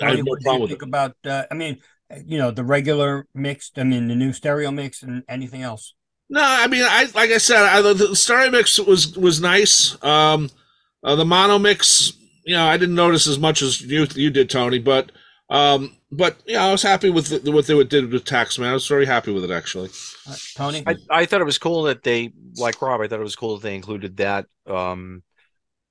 I 0.00 0.10
have 0.10 0.24
no 0.24 0.36
problem 0.42 0.62
with 0.62 0.72
it. 0.72 0.82
About, 0.82 1.16
uh, 1.24 1.44
I 1.50 1.54
mean, 1.54 1.78
you 2.26 2.38
know, 2.38 2.50
the 2.50 2.64
regular 2.64 3.26
mixed. 3.34 3.78
I 3.78 3.84
mean, 3.84 4.08
the 4.08 4.14
new 4.14 4.32
stereo 4.32 4.70
mix 4.70 5.02
and 5.02 5.22
anything 5.28 5.62
else. 5.62 5.94
No, 6.28 6.42
I 6.42 6.66
mean, 6.66 6.84
I 6.84 7.08
like 7.14 7.30
I 7.30 7.38
said, 7.38 7.62
I, 7.62 7.80
the 7.80 8.16
stereo 8.16 8.50
mix 8.50 8.78
was 8.78 9.16
was 9.16 9.40
nice. 9.40 10.02
Um, 10.02 10.50
uh, 11.04 11.14
the 11.14 11.24
mono 11.24 11.58
mix 11.58 12.12
you 12.44 12.54
know, 12.54 12.66
I 12.66 12.76
didn't 12.76 12.94
notice 12.94 13.26
as 13.26 13.38
much 13.38 13.62
as 13.62 13.80
you 13.80 14.06
you 14.14 14.30
did, 14.30 14.50
Tony, 14.50 14.78
but 14.78 15.12
um, 15.48 15.96
but 16.10 16.36
yeah, 16.46 16.64
I 16.64 16.72
was 16.72 16.82
happy 16.82 17.10
with 17.10 17.44
the, 17.44 17.52
what 17.52 17.66
they 17.66 17.84
did 17.84 18.10
with 18.10 18.24
Taxman. 18.24 18.66
I 18.66 18.72
was 18.72 18.86
very 18.86 19.06
happy 19.06 19.32
with 19.32 19.44
it 19.44 19.50
actually. 19.50 19.90
Uh, 20.26 20.34
Tony, 20.56 20.82
I, 20.86 20.96
I 21.10 21.26
thought 21.26 21.40
it 21.40 21.44
was 21.44 21.58
cool 21.58 21.84
that 21.84 22.02
they, 22.02 22.32
like 22.56 22.80
Rob, 22.80 23.00
I 23.00 23.08
thought 23.08 23.20
it 23.20 23.24
was 23.24 23.36
cool 23.36 23.56
that 23.56 23.62
they 23.62 23.74
included 23.74 24.16
that 24.16 24.46
um, 24.66 25.22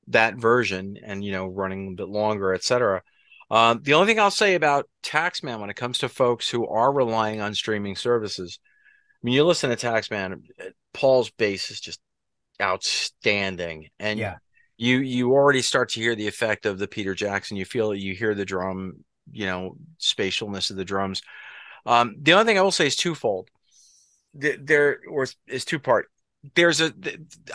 that 0.08 0.36
version 0.36 0.98
and 1.04 1.24
you 1.24 1.32
know 1.32 1.48
running 1.48 1.90
a 1.90 1.96
bit 1.96 2.10
longer, 2.10 2.54
etc. 2.54 3.04
Um, 3.50 3.82
the 3.84 3.94
only 3.94 4.08
thing 4.08 4.20
I'll 4.20 4.32
say 4.32 4.56
about 4.56 4.90
Taxman 5.04 5.60
when 5.60 5.70
it 5.70 5.76
comes 5.76 6.00
to 6.00 6.10
folks 6.10 6.50
who 6.50 6.68
are 6.68 6.92
relying 6.92 7.42
on 7.42 7.54
streaming 7.54 7.96
services, 7.96 8.60
I 8.64 9.20
mean, 9.24 9.36
you 9.36 9.44
listen 9.44 9.70
to 9.70 9.76
Taxman, 9.76 10.44
Paul's 10.94 11.30
bass 11.32 11.70
is 11.70 11.80
just 11.82 12.00
outstanding, 12.62 13.90
and 14.00 14.20
yeah 14.20 14.38
you 14.82 14.98
you 14.98 15.32
already 15.32 15.62
start 15.62 15.90
to 15.90 16.00
hear 16.00 16.16
the 16.16 16.28
effect 16.28 16.66
of 16.66 16.80
the 16.80 16.88
Peter 16.88 17.14
Jackson. 17.14 17.56
You 17.56 17.66
feel. 17.66 17.94
You 17.94 18.16
hear 18.16 18.34
the 18.34 18.46
drum, 18.46 19.06
you 19.32 19.46
know, 19.46 19.78
spatialness 20.00 20.72
of 20.72 20.76
the 20.76 20.84
drums. 20.84 21.22
Um, 21.86 22.16
the 22.20 22.34
only 22.34 22.46
thing 22.46 22.58
I 22.58 22.64
will 22.64 22.72
say 22.72 22.88
is 22.88 22.96
twofold. 22.96 23.50
There 24.34 25.02
or 25.08 25.28
is 25.46 25.66
two 25.66 25.78
part. 25.78 26.08
There's 26.56 26.82
a. 26.82 26.92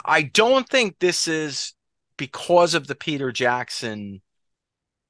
I 0.05 0.23
don't 0.23 0.69
think 0.69 1.01
this 1.01 1.27
is 1.27 1.75
because 2.17 2.75
of 2.75 2.87
the 2.87 2.95
Peter 2.95 3.33
Jackson 3.33 4.23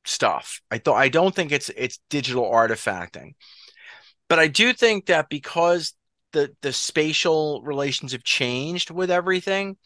stuff. 0.07 0.63
I 0.71 0.79
thought 0.79 0.97
I 0.97 1.11
don't 1.11 1.35
think 1.35 1.53
it's 1.53 1.69
it's 1.77 2.01
digital 2.09 2.51
artifacting, 2.51 3.35
but 4.31 4.39
I 4.39 4.49
do 4.49 4.73
think 4.73 5.07
that 5.07 5.29
because 5.29 5.93
the 6.33 6.57
the 6.63 6.73
spatial 6.73 7.61
relations 7.63 8.13
have 8.13 8.25
changed 8.25 8.91
with 8.91 9.11
everything 9.11 9.77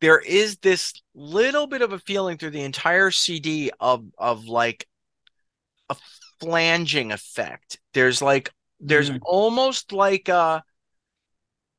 there 0.00 0.18
is 0.18 0.58
this 0.58 0.94
little 1.14 1.66
bit 1.66 1.82
of 1.82 1.92
a 1.92 1.98
feeling 1.98 2.38
through 2.38 2.50
the 2.50 2.62
entire 2.62 3.10
CD 3.10 3.70
of 3.80 4.04
of 4.18 4.46
like 4.46 4.86
a 5.88 5.96
flanging 6.40 7.12
effect. 7.12 7.78
There's 7.94 8.22
like 8.22 8.52
there's 8.80 9.10
mm-hmm. 9.10 9.22
almost 9.22 9.92
like 9.92 10.28
a 10.28 10.62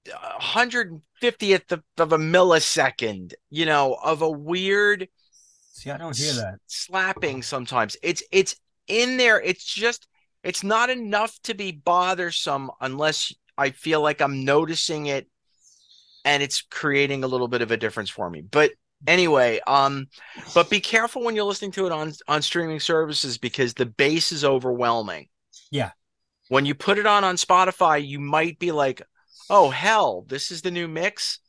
150th 0.08 1.72
of, 1.72 1.84
of, 1.98 2.12
a 2.12 2.18
millisecond, 2.18 3.34
you 3.52 3.68
know, 3.68 3.96
of 4.04 4.24
a 4.24 4.30
weird 4.30 5.08
See, 5.74 5.90
I 5.90 5.98
don't 5.98 6.16
hear 6.16 6.34
that. 6.34 6.60
Slapping 6.68 7.42
sometimes. 7.42 7.98
It's 8.04 8.22
it's 8.32 8.56
in 8.88 9.18
there. 9.18 9.42
It's 9.42 9.64
just 9.64 10.08
it's 10.44 10.64
not 10.64 10.92
enough 10.92 11.40
to 11.44 11.56
be 11.56 11.72
bothersome 11.72 12.70
unless 12.82 13.34
I 13.58 13.72
feel 13.72 14.02
like 14.02 14.22
I'm 14.22 14.46
noticing 14.46 15.08
it 15.08 15.28
and 16.26 16.44
it's 16.44 16.62
creating 16.62 17.24
a 17.24 17.28
little 17.28 17.48
bit 17.48 17.62
of 17.62 17.72
a 17.72 17.78
difference 17.78 18.10
for 18.10 18.30
me. 18.30 18.42
But 18.42 18.72
anyway, 19.08 19.60
um, 19.68 20.08
but 20.54 20.70
be 20.70 20.80
careful 20.80 21.24
when 21.24 21.36
you're 21.36 21.46
listening 21.46 21.72
to 21.72 21.86
it 21.86 21.92
on 21.92 22.14
on 22.28 22.42
streaming 22.42 22.80
services 22.80 23.38
because 23.38 23.74
the 23.74 23.86
bass 23.86 24.32
is 24.32 24.46
overwhelming. 24.46 25.28
Yeah. 25.72 25.92
When 26.50 26.66
you 26.66 26.76
put 26.76 26.98
it 26.98 27.06
on 27.06 27.24
on 27.24 27.36
Spotify, 27.36 28.06
you 28.06 28.20
might 28.20 28.60
be 28.60 28.72
like, 28.72 29.02
"Oh 29.50 29.70
hell, 29.70 30.26
this 30.28 30.52
is 30.52 30.62
the 30.62 30.72
new 30.72 30.88
mix." 30.88 31.40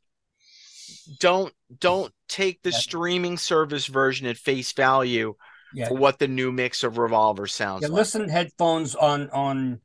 Don't 1.18 1.52
don't 1.78 2.12
take 2.28 2.62
the 2.62 2.70
yeah. 2.70 2.78
streaming 2.78 3.36
service 3.36 3.86
version 3.86 4.26
at 4.26 4.36
face 4.36 4.72
value 4.72 5.34
yeah. 5.74 5.88
for 5.88 5.94
what 5.94 6.18
the 6.18 6.28
new 6.28 6.52
mix 6.52 6.84
of 6.84 6.98
Revolver 6.98 7.46
sounds 7.46 7.82
yeah, 7.82 7.88
like. 7.88 7.96
Listen 7.96 8.28
headphones 8.28 8.94
on 8.94 9.30
on 9.30 9.80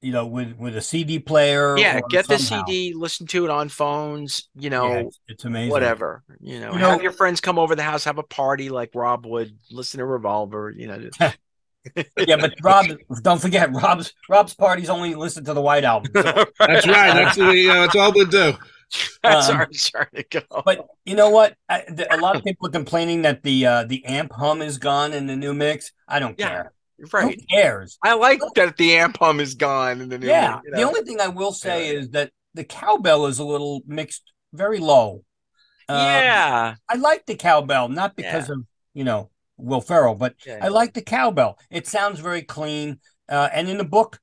you 0.00 0.12
know, 0.12 0.26
with 0.26 0.56
with 0.56 0.76
a 0.76 0.80
CD 0.80 1.18
player. 1.18 1.76
Yeah, 1.76 2.00
get 2.08 2.26
somehow. 2.26 2.64
the 2.64 2.72
CD, 2.72 2.94
listen 2.94 3.26
to 3.28 3.44
it 3.44 3.50
on 3.50 3.68
phones. 3.68 4.48
You 4.54 4.70
know, 4.70 4.88
yeah, 4.88 4.98
it's, 5.00 5.20
it's, 5.28 5.44
amazing. 5.44 5.70
Whatever. 5.70 6.22
You 6.40 6.60
know, 6.60 6.72
you 6.72 6.78
have 6.78 6.98
know, 6.98 7.02
your 7.02 7.12
friends 7.12 7.40
come 7.40 7.58
over 7.58 7.74
the 7.74 7.82
house, 7.82 8.04
have 8.04 8.18
a 8.18 8.22
party 8.22 8.70
like 8.70 8.90
Rob 8.94 9.26
would. 9.26 9.56
Listen 9.70 9.98
to 9.98 10.06
Revolver. 10.06 10.72
You 10.74 10.86
know. 10.86 11.10
yeah, 11.94 12.36
but 12.36 12.54
Rob, 12.62 12.86
don't 13.22 13.40
forget, 13.40 13.72
Rob's 13.72 14.12
Rob's 14.28 14.54
parties 14.54 14.88
only 14.88 15.14
listen 15.14 15.44
to 15.44 15.54
the 15.54 15.62
White 15.62 15.84
Album. 15.84 16.12
So. 16.14 16.22
that's 16.58 16.86
right. 16.86 17.14
That's 17.14 17.36
the, 17.36 17.70
uh, 17.70 17.74
that's 17.74 17.96
all 17.96 18.12
we 18.12 18.24
do. 18.26 18.54
That's 19.22 19.48
um, 19.48 19.56
our 19.56 19.72
sorry 19.72 20.08
to 20.16 20.24
go. 20.24 20.62
But 20.64 20.84
you 21.04 21.14
know 21.14 21.30
what? 21.30 21.54
I, 21.68 21.84
the, 21.86 22.12
a 22.12 22.18
lot 22.18 22.34
of 22.34 22.42
people 22.42 22.66
are 22.66 22.72
complaining 22.72 23.22
that 23.22 23.44
the 23.44 23.64
uh, 23.64 23.84
the 23.84 24.04
amp 24.04 24.32
hum 24.32 24.62
is 24.62 24.78
gone 24.78 25.12
in 25.12 25.28
the 25.28 25.36
new 25.36 25.54
mix. 25.54 25.92
I 26.08 26.18
don't 26.18 26.36
yeah. 26.36 26.48
care. 26.48 26.72
Right. 27.12 27.40
Who 27.40 27.46
cares? 27.56 27.98
I 28.04 28.14
like 28.14 28.40
that 28.54 28.76
the 28.76 28.96
amp 28.96 29.18
hum 29.18 29.40
is 29.40 29.54
gone 29.54 30.00
in 30.00 30.08
the 30.08 30.18
Yeah. 30.18 30.60
You 30.64 30.70
know? 30.70 30.76
The 30.76 30.82
only 30.82 31.02
thing 31.02 31.20
I 31.20 31.28
will 31.28 31.52
say 31.52 31.92
yeah. 31.92 31.98
is 32.00 32.10
that 32.10 32.30
the 32.54 32.64
cowbell 32.64 33.26
is 33.26 33.38
a 33.38 33.44
little 33.44 33.82
mixed 33.86 34.32
very 34.52 34.78
low. 34.78 35.24
Um, 35.88 35.98
yeah. 35.98 36.74
I 36.88 36.96
like 36.96 37.26
the 37.26 37.36
cowbell, 37.36 37.88
not 37.88 38.16
because 38.16 38.48
yeah. 38.48 38.54
of, 38.54 38.64
you 38.94 39.04
know, 39.04 39.30
Will 39.56 39.80
Ferrell, 39.80 40.14
but 40.14 40.34
yeah. 40.46 40.58
I 40.62 40.68
like 40.68 40.94
the 40.94 41.02
cowbell. 41.02 41.58
It 41.70 41.86
sounds 41.86 42.20
very 42.20 42.42
clean. 42.42 43.00
Uh, 43.28 43.48
and 43.52 43.68
in 43.68 43.78
the 43.78 43.84
book 43.84 44.18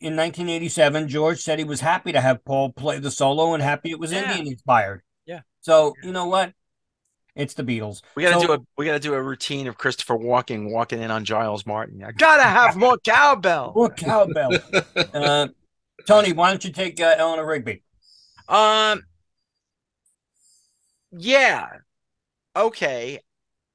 in 0.00 0.16
1987, 0.16 1.08
George 1.08 1.40
said 1.40 1.58
he 1.58 1.64
was 1.64 1.80
happy 1.80 2.12
to 2.12 2.20
have 2.20 2.44
Paul 2.44 2.72
play 2.72 2.98
the 2.98 3.10
solo 3.10 3.54
and 3.54 3.62
happy 3.62 3.90
it 3.90 3.98
was 3.98 4.12
Indian 4.12 4.46
inspired. 4.46 5.02
Yeah. 5.24 5.40
So, 5.60 5.94
you 6.02 6.12
know 6.12 6.26
what? 6.26 6.52
It's 7.36 7.52
the 7.52 7.62
Beatles. 7.62 8.00
We 8.14 8.22
gotta 8.22 8.40
so, 8.40 8.46
do 8.46 8.52
a 8.54 8.58
we 8.78 8.86
gotta 8.86 8.98
do 8.98 9.12
a 9.12 9.22
routine 9.22 9.66
of 9.66 9.76
Christopher 9.76 10.16
Walken 10.16 10.72
walking 10.72 11.02
in 11.02 11.10
on 11.10 11.24
Giles 11.24 11.66
Martin. 11.66 12.02
I 12.02 12.12
gotta 12.12 12.42
have 12.42 12.76
more 12.76 12.96
cowbell. 12.98 13.72
More 13.76 13.90
cowbell. 13.90 14.52
uh, 15.14 15.48
Tony, 16.06 16.32
why 16.32 16.50
don't 16.50 16.64
you 16.64 16.72
take 16.72 16.98
uh, 16.98 17.14
Eleanor 17.18 17.46
Rigby? 17.46 17.82
Um. 18.48 19.02
Yeah. 21.12 21.68
Okay. 22.56 23.20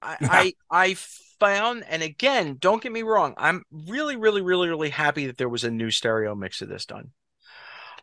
I, 0.02 0.18
I 0.22 0.54
I 0.72 0.94
found, 1.40 1.84
and 1.88 2.02
again, 2.02 2.58
don't 2.60 2.82
get 2.82 2.92
me 2.92 3.04
wrong. 3.04 3.36
I'm 3.38 3.64
really, 3.72 4.16
really, 4.16 4.42
really, 4.42 4.70
really 4.70 4.90
happy 4.90 5.28
that 5.28 5.38
there 5.38 5.50
was 5.50 5.64
a 5.64 5.72
new 5.72 5.92
stereo 5.92 6.34
mix 6.34 6.62
of 6.62 6.70
this 6.70 6.86
done. 6.88 7.12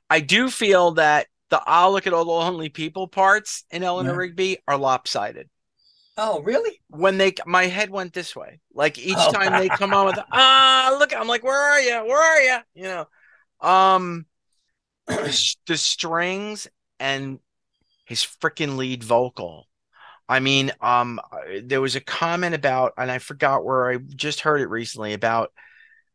I 0.09 0.21
do 0.21 0.51
feel 0.51 0.93
that 0.93 1.27
the 1.51 1.63
I'll 1.67 1.93
look 1.93 2.07
at 2.07 2.13
all 2.13 2.25
the 2.25 2.31
lonely 2.31 2.69
people 2.69 3.09
parts 3.09 3.65
in 3.71 3.83
Eleanor 3.83 4.13
yeah. 4.13 4.17
Rigby 4.17 4.59
are 4.67 4.77
lopsided. 4.77 5.49
Oh, 6.17 6.43
really? 6.43 6.81
When 6.89 7.17
they, 7.17 7.35
my 7.47 7.67
head 7.67 7.91
went 7.91 8.13
this 8.13 8.35
way. 8.35 8.61
Like 8.75 8.99
each 8.99 9.17
oh. 9.17 9.33
time 9.33 9.61
they 9.61 9.69
come 9.69 9.95
on 9.95 10.07
with, 10.07 10.19
ah, 10.33 10.97
look, 10.99 11.15
I'm 11.15 11.29
like, 11.29 11.45
where 11.45 11.61
are 11.61 11.81
you? 11.81 12.07
Where 12.07 12.21
are 12.21 12.43
you? 12.43 12.59
You 12.75 12.83
know, 12.83 13.69
um, 13.69 14.27
the, 15.07 15.55
the 15.67 15.77
strings 15.77 16.67
and 16.99 17.39
his 18.05 18.23
freaking 18.23 18.77
lead 18.77 19.05
vocal. 19.05 19.69
I 20.29 20.41
mean, 20.41 20.73
um, 20.81 21.21
there 21.63 21.81
was 21.81 21.97
a 21.97 22.01
comment 22.01 22.55
about, 22.55 22.95
and 22.99 23.11
I 23.11 23.19
forgot 23.19 23.65
where 23.65 23.91
I 23.91 23.97
just 23.97 24.41
heard 24.41 24.61
it 24.61 24.69
recently 24.69 25.15
about 25.15 25.53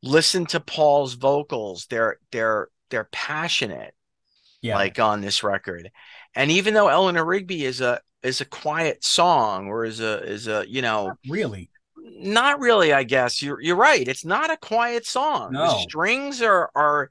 listen 0.04 0.46
to 0.48 0.60
Paul's 0.60 1.14
vocals. 1.14 1.88
They're 1.90 2.18
they're 2.32 2.68
they're 2.90 3.10
passionate 3.12 3.96
yeah. 4.64 4.76
like 4.76 4.97
on 4.97 5.22
this 5.22 5.43
record. 5.43 5.91
And 6.34 6.49
even 6.49 6.74
though 6.74 6.88
Eleanor 6.88 7.26
Rigby 7.26 7.66
is 7.66 7.82
a 7.82 8.01
is 8.24 8.41
a 8.41 8.45
quiet 8.45 9.03
song 9.03 9.68
or 9.68 9.86
is 9.86 9.99
a 9.99 10.24
is 10.24 10.47
a 10.47 10.66
you 10.68 10.82
know 10.82 11.07
not 11.07 11.18
really 11.30 11.70
not 11.97 12.59
really 12.59 12.93
I 12.93 13.03
guess 13.03 13.41
you're 13.41 13.61
you're 13.61 13.76
right 13.76 14.07
it's 14.07 14.26
not 14.26 14.49
a 14.49 14.57
quiet 14.57 15.05
song 15.05 15.51
no. 15.51 15.66
the 15.66 15.80
strings 15.80 16.41
are 16.41 16.72
are 16.74 17.09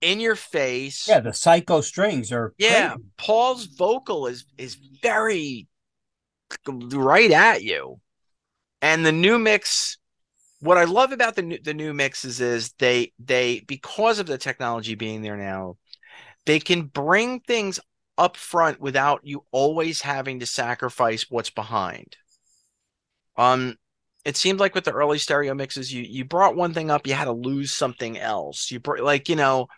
in 0.00 0.18
your 0.18 0.34
face 0.34 1.06
yeah 1.08 1.20
the 1.20 1.32
psycho 1.32 1.80
strings 1.80 2.32
are 2.32 2.54
yeah 2.58 2.90
crazy. 2.90 3.04
Paul's 3.16 3.64
vocal 3.66 4.26
is 4.26 4.46
is 4.58 4.76
very 5.00 5.68
right 6.92 7.30
at 7.30 7.62
you 7.62 8.00
and 8.82 9.06
the 9.06 9.12
new 9.12 9.38
mix 9.38 9.98
what 10.60 10.78
I 10.78 10.84
love 10.84 11.12
about 11.12 11.36
the 11.36 11.42
new, 11.42 11.58
the 11.62 11.74
new 11.74 11.94
mixes 11.94 12.40
is 12.40 12.72
they 12.78 13.12
they 13.18 13.60
because 13.60 14.18
of 14.18 14.26
the 14.26 14.38
technology 14.38 14.94
being 14.94 15.22
there 15.22 15.36
now, 15.36 15.76
they 16.46 16.60
can 16.60 16.82
bring 16.82 17.40
things 17.40 17.80
up 18.16 18.36
front 18.36 18.80
without 18.80 19.20
you 19.22 19.44
always 19.52 20.02
having 20.02 20.40
to 20.40 20.46
sacrifice 20.46 21.26
what's 21.30 21.50
behind. 21.50 22.16
Um, 23.36 23.76
it 24.24 24.36
seemed 24.36 24.60
like 24.60 24.74
with 24.74 24.84
the 24.84 24.92
early 24.92 25.18
stereo 25.18 25.54
mixes, 25.54 25.92
you 25.92 26.02
you 26.02 26.24
brought 26.24 26.56
one 26.56 26.74
thing 26.74 26.90
up, 26.90 27.06
you 27.06 27.14
had 27.14 27.26
to 27.26 27.32
lose 27.32 27.72
something 27.72 28.18
else. 28.18 28.70
You 28.70 28.80
br- 28.80 28.98
like 28.98 29.28
you 29.28 29.36
know, 29.36 29.68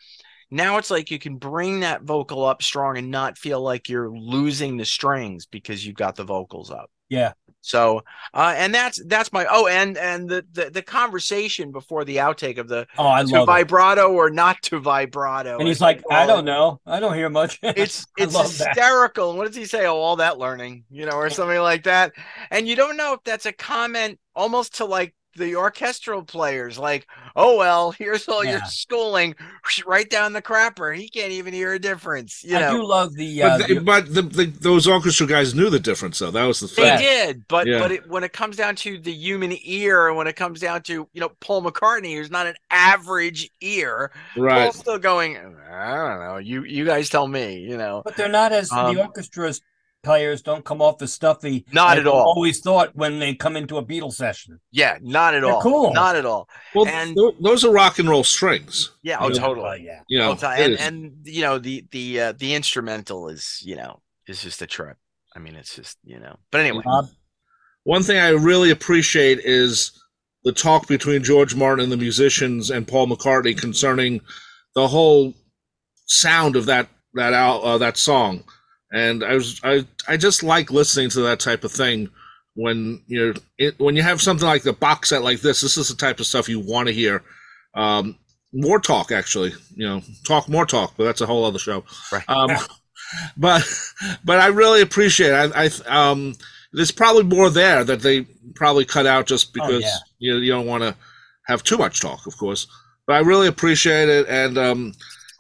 now 0.51 0.79
it's 0.79 0.91
like 0.91 1.11
you 1.11 1.19
can 1.19 1.37
bring 1.37 1.81
that 1.81 2.03
vocal 2.03 2.45
up 2.45 2.63
strong 2.63 2.99
and 2.99 3.11
not 3.11 3.39
feel 3.39 3.61
like 3.61 3.89
you're 3.89 4.11
losing 4.11 4.77
the 4.77 4.85
strings 4.85 5.47
because 5.47 5.87
you've 5.87 5.97
got 5.97 6.17
the 6.17 6.25
vocals 6.25 6.71
up. 6.71 6.91
Yeah. 7.09 7.33
So, 7.63 8.03
uh, 8.35 8.55
and 8.57 8.75
that's 8.75 9.03
that's 9.07 9.33
my 9.33 9.47
oh, 9.51 9.67
and 9.67 9.97
and 9.99 10.29
the 10.29 10.45
the, 10.53 10.71
the 10.71 10.83
conversation 10.83 11.73
before 11.73 12.05
the 12.05 12.17
outtake 12.17 12.59
of 12.59 12.69
the 12.69 12.87
Oh, 12.97 13.07
I 13.09 13.23
love 13.23 13.51
it. 13.51 13.65
vibrato 13.65 14.13
or 14.13 14.31
not 14.31 14.63
to 14.63 14.79
vibrato, 14.81 15.59
And 15.59 15.69
he's 15.69 15.81
like, 15.81 16.03
I 16.11 16.27
don't 16.27 16.45
it. 16.45 16.45
know. 16.45 16.81
I 16.87 17.01
don't 17.01 17.15
hear 17.15 17.29
much. 17.31 17.61
It's 17.75 18.09
it's 18.17 18.37
love 18.37 18.59
that. 18.59 18.79
hysterical. 18.79 19.37
What 19.37 19.47
does 19.47 19.57
he 19.57 19.65
say? 19.65 19.87
Oh, 19.87 19.97
all 19.97 20.17
that 20.17 20.39
learning, 20.39 20.85
you 20.91 21.07
know, 21.07 21.13
or 21.13 21.31
something 21.31 21.61
like 21.61 21.85
that. 21.85 22.13
And 22.51 22.67
you 22.67 22.75
don't 22.77 22.97
know 22.97 23.15
if 23.15 23.21
that's 23.25 23.47
a 23.47 23.53
comment 23.53 24.19
almost 24.35 24.77
to 24.77 24.85
like 24.87 25.15
the 25.37 25.55
orchestral 25.57 26.23
players, 26.25 26.79
like, 26.79 27.07
oh 27.37 27.57
well, 27.57 27.93
here's 27.93 28.29
all 28.29 28.45
your 28.45 28.61
schooling, 28.67 29.35
right 29.87 30.09
down 30.11 30.33
the 30.33 30.43
crapper. 30.43 30.97
He 30.97 31.09
can't 31.09 31.33
even 31.33 31.55
hear 31.55 31.73
a 31.75 31.79
difference. 31.79 32.43
You 32.45 32.57
I 32.57 32.61
know, 32.61 32.73
do 32.79 32.85
love 32.85 33.15
the. 33.15 33.43
Uh, 33.43 33.59
But, 33.59 33.69
they, 33.69 33.75
the- 33.75 33.81
but 33.81 34.15
the, 34.15 34.23
the, 34.23 34.45
those 34.47 34.87
orchestra 34.87 35.27
guys 35.27 35.55
knew 35.55 35.71
the 35.71 35.79
difference, 35.81 36.19
though. 36.19 36.31
That 36.31 36.45
was 36.45 36.61
the 36.61 36.69
thing 36.69 36.85
They 36.85 36.97
did, 37.03 37.47
but 37.49 37.67
Yeah. 37.67 37.79
but 37.79 37.93
it, 37.93 38.09
when 38.09 38.25
it 38.25 38.33
comes 38.33 38.57
down 38.57 38.77
to 38.77 38.99
the 38.99 39.13
human 39.13 39.57
ear, 39.63 40.09
and 40.09 40.17
when 40.17 40.27
it 40.27 40.37
comes 40.37 40.61
down 40.61 40.83
to 40.83 41.09
you 41.13 41.21
know 41.21 41.31
Paul 41.41 41.63
McCartney, 41.63 42.15
who's 42.15 42.31
not 42.31 42.47
an 42.47 42.55
average 42.71 43.51
ear, 43.61 44.11
Right. 44.37 44.65
Paul's 44.65 44.79
still 44.79 44.99
going. 44.99 45.37
I 45.71 45.95
don't 45.95 46.21
know. 46.21 46.37
You 46.39 46.65
you 46.65 46.85
guys 46.85 47.09
tell 47.09 47.29
me. 47.29 47.59
You 47.61 47.77
know, 47.77 48.03
but 48.05 48.17
they're 48.17 48.29
not 48.29 48.53
as 48.53 48.71
Um, 48.73 48.95
the 48.97 49.03
orchestra's 49.03 49.61
players 50.03 50.43
don't 50.43 50.65
come 50.65 50.81
off 50.81 51.03
as 51.03 51.13
stuffy. 51.13 51.65
Not 51.73 51.99
at 51.99 52.07
all. 52.07 52.33
Always 52.35 52.61
thought 52.61 52.95
when 52.97 53.19
they 53.19 53.35
come 53.35 53.57
into 53.57 53.77
a 53.77 53.85
Beatles 53.85 54.15
session. 54.15 54.61
yeah, 54.71 54.99
not 55.03 55.35
at 55.35 55.43
They're 55.43 55.53
all. 55.53 55.63
cool. 55.63 55.93
Not 55.93 56.17
at 56.17 56.25
all. 56.27 56.49
Well, 56.75 56.87
and- 56.87 57.15
th- 57.17 57.35
those 57.41 57.65
are 57.65 57.73
rock 57.73 57.99
and 57.99 58.09
roll 58.09 58.25
strings. 58.25 58.91
Yeah. 59.03 59.19
Oh, 59.21 59.31
totally. 59.31 59.69
Uh, 59.69 59.75
yeah. 59.75 60.01
You 60.09 60.19
know, 60.19 60.37
and 60.43 60.79
and 60.81 61.13
you 61.25 61.43
know 61.43 61.59
the 61.59 61.85
the 61.91 62.21
uh, 62.21 62.33
the 62.33 62.55
instrumental 62.55 63.29
is 63.29 63.61
you 63.65 63.77
know 63.77 64.01
is 64.27 64.43
just 64.43 64.63
a 64.63 64.67
trip. 64.67 64.97
I 65.35 65.39
mean, 65.39 65.55
it's 65.55 65.75
just 65.77 65.99
you 66.05 66.19
know. 66.19 66.37
But 66.51 66.63
anyway, 66.63 66.83
Bob? 66.85 67.07
One 67.85 68.03
thing 68.03 68.19
I 68.19 68.31
really 68.31 68.71
appreciate 68.71 69.41
is 69.45 69.93
the 70.45 70.53
talk 70.53 70.87
between 70.89 71.23
George 71.23 71.55
Martin 71.55 71.83
and 71.85 71.93
the 71.93 71.97
musicians 71.97 72.71
and 72.71 72.87
Paul 72.89 73.07
McCartney 73.09 73.57
concerning 73.57 74.21
the 74.75 74.89
whole 74.89 75.35
sound 76.07 76.57
of 76.57 76.67
that 76.67 76.89
that 77.15 77.33
al- 77.33 77.65
uh, 77.65 77.79
that 77.79 77.97
song. 77.97 78.45
And 78.93 79.23
I 79.23 79.35
was 79.35 79.61
I 79.63 79.87
I 80.09 80.17
just 80.17 80.43
like 80.43 80.71
listening 80.71 81.11
to 81.11 81.21
that 81.23 81.41
type 81.41 81.65
of 81.65 81.73
thing 81.73 82.09
when 82.55 83.03
you're 83.07 83.35
it, 83.59 83.79
when 83.79 83.97
you 83.97 84.03
have 84.03 84.21
something 84.21 84.47
like 84.47 84.63
the 84.63 84.73
box 84.73 85.11
set 85.11 85.23
like 85.23 85.41
this. 85.41 85.61
This 85.61 85.77
is 85.77 85.89
the 85.89 85.95
type 85.95 86.21
of 86.21 86.27
stuff 86.27 86.49
you 86.49 86.61
want 86.61 86.89
to 86.89 86.95
hear. 86.95 87.23
Um, 87.75 88.19
more 88.53 88.81
talk, 88.81 89.13
actually. 89.13 89.53
You 89.75 89.89
know, 89.89 90.03
talk 90.27 90.49
more 90.49 90.67
talk, 90.67 90.95
but 90.97 91.05
that's 91.05 91.21
a 91.21 91.27
whole 91.27 91.45
other 91.45 91.59
show. 91.59 91.85
Right. 92.13 92.29
Um, 92.29 92.51
but 93.37 93.63
but 94.25 94.41
I 94.41 94.49
really 94.49 94.83
appreciate. 94.83 95.31
It. 95.31 95.53
I 95.55 95.71
I 95.87 96.11
um 96.11 96.35
there's 96.73 96.91
probably 96.91 97.25
more 97.25 97.51
there 97.51 97.85
that 97.85 98.01
they 98.01 98.23
probably 98.55 98.85
cut 98.85 99.07
out 99.07 99.27
just 99.27 99.53
because 99.53 99.83
yeah. 99.83 99.97
you 100.19 100.37
you 100.37 100.53
don't 100.53 100.67
want 100.67 100.83
to 100.83 100.95
have 101.47 101.63
too 101.63 101.77
much 101.77 102.01
talk, 102.01 102.27
of 102.27 102.37
course. 102.37 102.67
But 103.07 103.17
I 103.17 103.21
really 103.21 103.49
appreciate 103.49 104.09
it, 104.09 104.27
and 104.29 104.57
um, 104.57 104.95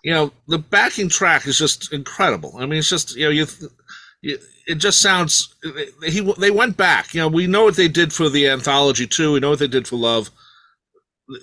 you 0.04 0.12
know 0.12 0.32
the 0.48 0.58
backing 0.58 1.08
track 1.08 1.46
is 1.46 1.58
just 1.58 1.92
incredible. 1.92 2.54
I 2.58 2.66
mean, 2.66 2.78
it's 2.80 2.88
just 2.88 3.16
you 3.16 3.24
know 3.24 3.30
you. 3.30 3.46
you 4.22 4.38
it 4.66 4.76
just 4.76 5.00
sounds. 5.00 5.54
He 6.04 6.20
they 6.38 6.50
went 6.52 6.76
back. 6.76 7.12
You 7.14 7.22
know, 7.22 7.28
we 7.28 7.46
know 7.48 7.64
what 7.64 7.76
they 7.76 7.88
did 7.88 8.12
for 8.12 8.28
the 8.28 8.48
anthology 8.48 9.06
too. 9.06 9.32
We 9.32 9.40
know 9.40 9.50
what 9.50 9.58
they 9.58 9.66
did 9.66 9.88
for 9.88 9.96
Love. 9.96 10.30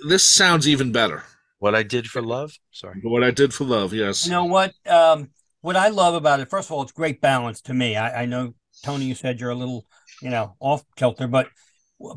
This 0.07 0.23
sounds 0.23 0.67
even 0.67 0.91
better. 0.91 1.23
what 1.59 1.75
I 1.75 1.83
did 1.83 2.07
for 2.07 2.21
love. 2.21 2.53
Sorry. 2.71 2.99
What 3.01 3.23
I 3.23 3.31
did 3.31 3.53
for 3.53 3.63
Love, 3.65 3.93
yes. 3.93 4.25
You 4.25 4.31
know 4.31 4.45
what? 4.45 4.73
Um, 4.85 5.29
what 5.61 5.75
I 5.75 5.89
love 5.89 6.13
about 6.13 6.39
it, 6.39 6.49
first 6.49 6.67
of 6.69 6.73
all, 6.73 6.83
it's 6.83 6.91
great 6.91 7.19
balance 7.19 7.61
to 7.61 7.73
me. 7.73 7.95
I, 7.95 8.23
I 8.23 8.25
know 8.25 8.53
Tony, 8.83 9.05
you 9.05 9.15
said 9.15 9.39
you're 9.39 9.49
a 9.49 9.55
little, 9.55 9.85
you 10.21 10.29
know, 10.29 10.55
off 10.59 10.83
kilter, 10.95 11.27
but 11.27 11.47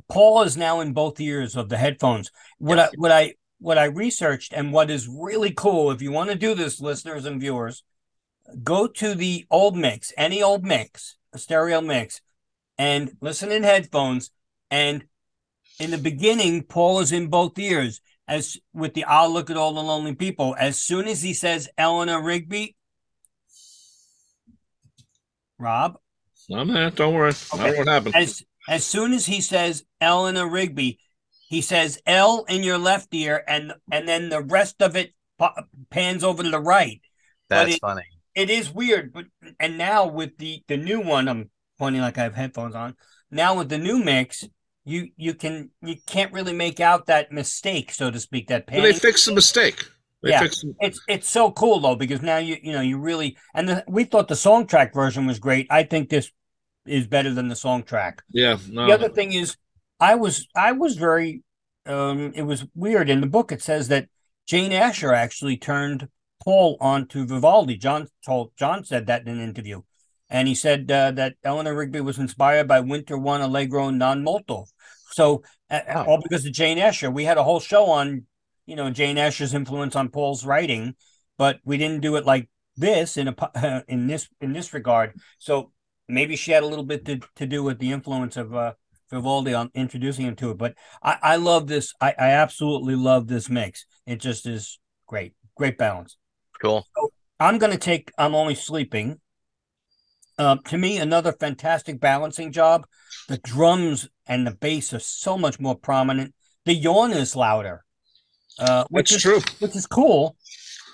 Paul 0.09 0.43
is 0.43 0.57
now 0.57 0.81
in 0.81 0.93
both 0.93 1.19
ears 1.21 1.57
of 1.57 1.69
the 1.71 1.79
headphones. 1.79 2.31
What 2.59 2.79
Yes. 2.79 2.91
I 2.91 2.91
what 2.97 3.11
I 3.13 3.35
what 3.61 3.79
I 3.79 3.85
researched 3.85 4.53
and 4.53 4.73
what 4.73 4.91
is 4.91 5.07
really 5.07 5.53
cool, 5.53 5.91
if 5.91 6.03
you 6.03 6.11
want 6.11 6.31
to 6.31 6.37
do 6.37 6.55
this, 6.55 6.81
listeners 6.81 7.27
and 7.27 7.41
viewers, 7.41 7.85
go 8.65 8.87
to 8.87 9.15
the 9.15 9.47
old 9.51 9.77
mix, 9.77 10.13
any 10.17 10.43
old 10.43 10.65
mix, 10.65 11.17
a 11.33 11.39
stereo 11.39 11.81
mix, 11.81 12.21
and 12.79 13.13
listen 13.21 13.53
in 13.53 13.63
headphones. 13.63 14.31
And 14.71 15.05
in 15.79 15.91
the 15.91 15.99
beginning, 15.99 16.63
Paul 16.63 17.01
is 17.01 17.13
in 17.13 17.29
both 17.29 17.59
ears. 17.59 18.01
As 18.27 18.57
with 18.73 18.95
the 18.95 19.05
I'll 19.05 19.31
look 19.31 19.51
at 19.51 19.57
all 19.57 19.75
the 19.75 19.83
lonely 19.83 20.15
people, 20.15 20.55
as 20.59 20.81
soon 20.81 21.09
as 21.09 21.21
he 21.21 21.35
says 21.35 21.69
Eleanor 21.77 22.23
Rigby, 22.23 22.77
Rob, 25.59 25.99
I'm 26.53 26.69
there. 26.69 26.91
Don't 26.91 27.15
worry. 27.15 27.33
Okay. 27.53 27.71
know 27.71 27.79
what 27.79 27.89
happened. 27.89 28.15
as 28.15 28.43
as 28.69 28.85
soon 28.85 29.13
as 29.13 29.27
he 29.27 29.41
says 29.41 29.85
Eleanor 30.01 30.49
Rigby, 30.49 31.01
he 31.51 31.61
says 31.61 32.01
L 32.07 32.45
in 32.49 32.63
your 32.63 32.79
left 32.79 33.13
ear, 33.13 33.43
and 33.47 33.75
and 33.91 34.07
then 34.09 34.29
the 34.29 34.41
rest 34.41 34.81
of 34.81 34.95
it 34.97 35.11
pans 35.91 36.23
over 36.25 36.43
to 36.45 36.51
the 36.51 36.61
right. 36.61 37.01
That's 37.49 37.75
it- 37.75 37.81
funny. 37.81 38.05
It 38.37 38.49
is 38.49 38.71
weird, 38.73 39.13
but 39.13 39.25
and 39.59 39.77
now 39.77 40.07
with 40.07 40.39
the 40.39 40.63
the 40.69 40.77
new 40.77 41.01
one, 41.01 41.29
I'm 41.29 41.51
pointing 41.79 42.01
like 42.01 42.17
I 42.17 42.23
have 42.23 42.37
headphones 42.37 42.77
on. 42.77 42.95
Now 43.31 43.57
with 43.59 43.69
the 43.69 43.77
new 43.79 43.99
mix, 43.99 44.47
you 44.85 45.09
you 45.17 45.35
can 45.35 45.71
you 45.83 45.97
can't 46.07 46.33
really 46.33 46.53
make 46.53 46.79
out 46.79 47.07
that 47.07 47.33
mistake, 47.33 47.93
so 47.93 48.09
to 48.13 48.21
speak. 48.21 48.47
That 48.47 48.67
But 48.67 48.73
panning. 48.75 48.85
they 48.85 48.93
fixed 48.99 49.27
the 49.27 49.35
mistake. 49.35 49.85
They 50.23 50.31
Yeah. 50.31 50.41
fixed. 50.43 50.65
It's 50.81 51.01
it's 51.09 51.29
so 51.29 51.51
cool 51.51 51.81
though 51.81 51.97
because 51.97 52.23
now 52.23 52.37
you 52.39 52.57
you 52.63 52.73
know 52.73 52.83
you 52.83 52.99
really 52.99 53.37
and 53.53 53.69
the, 53.69 53.85
we 53.89 54.05
thought 54.05 54.29
the 54.29 54.35
Songtrack 54.35 54.95
version 54.95 55.27
was 55.27 55.41
great. 55.41 55.67
I 55.69 55.83
think 55.83 56.09
this 56.09 56.31
is 56.87 57.09
better 57.09 57.35
than 57.35 57.49
the 57.49 57.57
Songtrack. 57.57 58.21
Yeah. 58.31 58.59
No. 58.69 58.87
The 58.87 58.93
other 58.95 59.09
thing 59.09 59.33
is, 59.33 59.57
I 60.01 60.15
was 60.15 60.49
I 60.57 60.73
was 60.73 60.97
very, 60.97 61.43
um, 61.87 62.33
it 62.35 62.43
was 62.43 62.67
weird 62.75 63.11
in 63.11 63.21
the 63.21 63.27
book. 63.27 63.53
It 63.53 63.63
says 63.63 63.89
that 63.89 64.09
Jane 64.47 64.73
Asher 64.73 65.13
actually 65.13 65.57
turned 65.57 66.09
Paul 66.43 66.77
onto 66.81 67.27
Vivaldi. 67.27 67.77
John 67.77 68.09
told 68.25 68.53
John 68.57 68.85
said 68.85 69.07
that 69.07 69.23
in 69.23 69.29
an 69.29 69.41
interview, 69.41 69.83
and 70.29 70.49
he 70.49 70.55
said 70.55 70.91
uh, 70.91 71.11
that 71.13 71.35
Eleanor 71.45 71.75
Rigby 71.75 72.01
was 72.01 72.19
inspired 72.19 72.67
by 72.67 72.81
Winter 72.81 73.19
One 73.19 73.43
Allegro 73.43 73.91
non 73.91 74.25
molto. 74.25 74.65
So 75.13 75.43
uh, 75.71 76.05
all 76.07 76.21
because 76.23 76.47
of 76.47 76.53
Jane 76.53 76.79
Asher. 76.79 77.11
We 77.11 77.25
had 77.25 77.39
a 77.39 77.45
whole 77.45 77.61
show 77.61 77.87
on, 77.87 78.27
you 78.67 78.77
know, 78.77 78.91
Jane 78.91 79.19
Asher's 79.19 79.55
influence 79.55 79.97
on 79.97 80.09
Paul's 80.09 80.45
writing, 80.45 80.95
but 81.39 81.61
we 81.65 81.77
didn't 81.77 82.01
do 82.01 82.17
it 82.17 82.25
like 82.25 82.49
this 82.77 83.17
in 83.17 83.29
a 83.29 83.85
in 83.89 84.07
this 84.07 84.29
in 84.41 84.53
this 84.53 84.73
regard. 84.73 85.15
So 85.39 85.73
maybe 86.09 86.37
she 86.37 86.53
had 86.53 86.63
a 86.63 86.67
little 86.67 86.85
bit 86.85 87.05
to, 87.07 87.21
to 87.37 87.47
do 87.47 87.63
with 87.63 87.79
the 87.79 87.93
influence 87.93 88.37
of 88.37 88.55
uh, 88.55 88.73
Vivaldi 89.11 89.55
on 89.55 89.71
introducing 89.75 90.27
him 90.27 90.37
to 90.37 90.51
it. 90.51 90.59
But 90.59 90.75
I, 91.03 91.17
I 91.23 91.37
love 91.37 91.67
this. 91.67 91.95
I, 92.01 92.15
I 92.19 92.31
absolutely 92.31 92.95
love 92.95 93.27
this 93.27 93.51
mix. 93.51 93.87
It 94.07 94.21
just 94.21 94.47
is 94.47 94.79
great, 95.07 95.35
great 95.57 95.77
balance. 95.79 96.17
Cool. 96.61 96.87
I'm 97.39 97.59
going 97.59 97.73
to 97.73 97.79
take 97.79 98.13
I'm 98.19 98.35
Only 98.35 98.55
Sleeping. 98.55 99.21
Uh, 100.39 100.57
to 100.67 100.79
me, 100.79 100.99
another 100.99 101.33
fantastic 101.33 102.01
balancing 102.01 102.53
job. 102.53 102.87
The 103.29 103.39
drums 103.39 104.09
and 104.27 104.47
the 104.47 104.53
bass 104.53 104.95
are 104.95 105.01
so 105.01 105.37
much 105.37 105.61
more 105.61 105.77
prominent. 105.77 106.35
The 106.65 106.75
yawn 106.75 107.13
is 107.13 107.37
louder, 107.37 107.85
uh, 108.59 108.85
which 108.89 109.11
That's 109.11 109.25
is 109.25 109.43
true. 109.43 109.55
which 109.59 109.77
is 109.77 109.87
cool. 109.87 110.37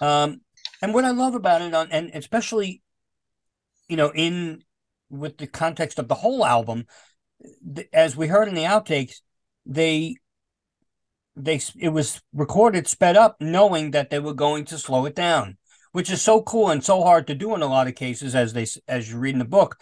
Um, 0.00 0.40
and 0.82 0.92
what 0.92 1.04
I 1.04 1.10
love 1.10 1.34
about 1.34 1.62
it, 1.62 1.74
on 1.74 1.88
and 1.90 2.10
especially, 2.14 2.82
you 3.88 3.96
know, 3.96 4.12
in 4.14 4.62
with 5.10 5.38
the 5.38 5.46
context 5.46 5.98
of 5.98 6.08
the 6.08 6.14
whole 6.14 6.44
album, 6.44 6.86
as 7.92 8.16
we 8.16 8.28
heard 8.28 8.48
in 8.48 8.54
the 8.54 8.64
outtakes, 8.64 9.20
they 9.64 10.16
they 11.34 11.60
it 11.78 11.90
was 11.90 12.20
recorded 12.32 12.88
sped 12.88 13.16
up, 13.16 13.36
knowing 13.40 13.90
that 13.90 14.10
they 14.10 14.18
were 14.18 14.34
going 14.34 14.64
to 14.66 14.78
slow 14.78 15.04
it 15.06 15.14
down, 15.14 15.58
which 15.92 16.10
is 16.10 16.22
so 16.22 16.42
cool 16.42 16.70
and 16.70 16.82
so 16.82 17.02
hard 17.02 17.26
to 17.26 17.34
do 17.34 17.54
in 17.54 17.62
a 17.62 17.66
lot 17.66 17.88
of 17.88 17.94
cases, 17.94 18.34
as 18.34 18.52
they 18.52 18.66
as 18.88 19.10
you 19.10 19.18
read 19.18 19.34
in 19.34 19.38
the 19.38 19.44
book. 19.44 19.76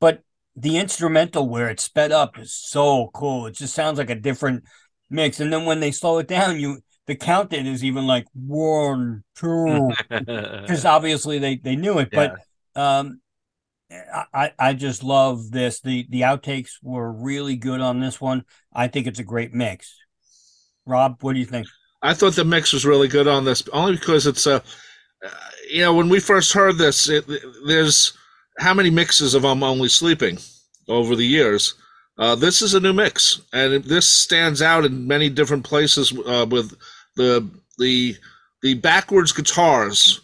But 0.00 0.22
the 0.54 0.78
instrumental 0.78 1.48
where 1.48 1.68
it's 1.68 1.84
sped 1.84 2.12
up 2.12 2.38
is 2.38 2.54
so 2.54 3.10
cool. 3.14 3.46
It 3.46 3.54
just 3.54 3.74
sounds 3.74 3.98
like 3.98 4.10
a 4.10 4.14
different 4.14 4.64
mix. 5.10 5.40
And 5.40 5.52
then 5.52 5.64
when 5.64 5.80
they 5.80 5.90
slow 5.90 6.18
it 6.18 6.28
down, 6.28 6.60
you 6.60 6.80
the 7.06 7.16
count 7.16 7.52
in 7.52 7.66
is 7.66 7.84
even 7.84 8.06
like 8.06 8.26
one, 8.34 9.24
two, 9.34 9.90
because 10.08 10.84
obviously 10.84 11.38
they 11.38 11.56
they 11.56 11.76
knew 11.76 11.98
it. 11.98 12.10
But 12.12 12.36
um, 12.76 13.20
I 14.34 14.52
I- 14.58 14.72
just 14.74 15.02
love 15.02 15.50
this. 15.50 15.80
the 15.80 16.06
The 16.08 16.22
outtakes 16.22 16.72
were 16.82 17.10
really 17.12 17.56
good 17.56 17.80
on 17.80 18.00
this 18.00 18.20
one. 18.20 18.44
I 18.72 18.88
think 18.88 19.06
it's 19.06 19.18
a 19.18 19.24
great 19.24 19.52
mix. 19.52 19.94
Rob, 20.86 21.18
what 21.22 21.34
do 21.34 21.38
you 21.38 21.46
think? 21.46 21.66
I 22.02 22.14
thought 22.14 22.34
the 22.34 22.44
mix 22.44 22.72
was 22.72 22.84
really 22.84 23.08
good 23.08 23.28
on 23.28 23.44
this, 23.44 23.62
only 23.72 23.92
because 23.92 24.26
it's 24.26 24.46
a, 24.46 24.56
uh, 25.24 25.28
you 25.70 25.82
know, 25.82 25.94
when 25.94 26.08
we 26.08 26.18
first 26.18 26.52
heard 26.52 26.76
this, 26.76 27.08
it, 27.08 27.24
there's 27.66 28.12
how 28.58 28.74
many 28.74 28.90
mixes 28.90 29.34
of 29.34 29.44
"I'm 29.44 29.62
Only 29.62 29.88
Sleeping" 29.88 30.38
over 30.88 31.14
the 31.14 31.26
years. 31.26 31.74
Uh, 32.18 32.34
this 32.34 32.60
is 32.60 32.74
a 32.74 32.80
new 32.80 32.92
mix, 32.92 33.40
and 33.52 33.82
this 33.84 34.06
stands 34.06 34.60
out 34.62 34.84
in 34.84 35.06
many 35.06 35.28
different 35.30 35.64
places 35.64 36.12
uh, 36.26 36.46
with 36.50 36.76
the 37.16 37.48
the 37.78 38.16
the 38.62 38.74
backwards 38.74 39.32
guitars. 39.32 40.20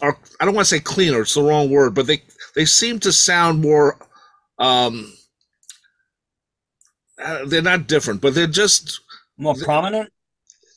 Are, 0.00 0.18
I 0.40 0.44
don't 0.44 0.54
want 0.54 0.66
to 0.68 0.74
say 0.74 0.80
cleaner; 0.80 1.22
it's 1.22 1.34
the 1.34 1.42
wrong 1.42 1.70
word, 1.70 1.94
but 1.94 2.06
they 2.06 2.22
they 2.54 2.64
seem 2.64 2.98
to 3.00 3.12
sound 3.12 3.60
more. 3.60 3.98
Um, 4.58 5.12
uh, 7.22 7.44
they're 7.46 7.62
not 7.62 7.88
different, 7.88 8.20
but 8.20 8.34
they're 8.34 8.46
just 8.46 9.00
more 9.36 9.54
prominent. 9.54 10.12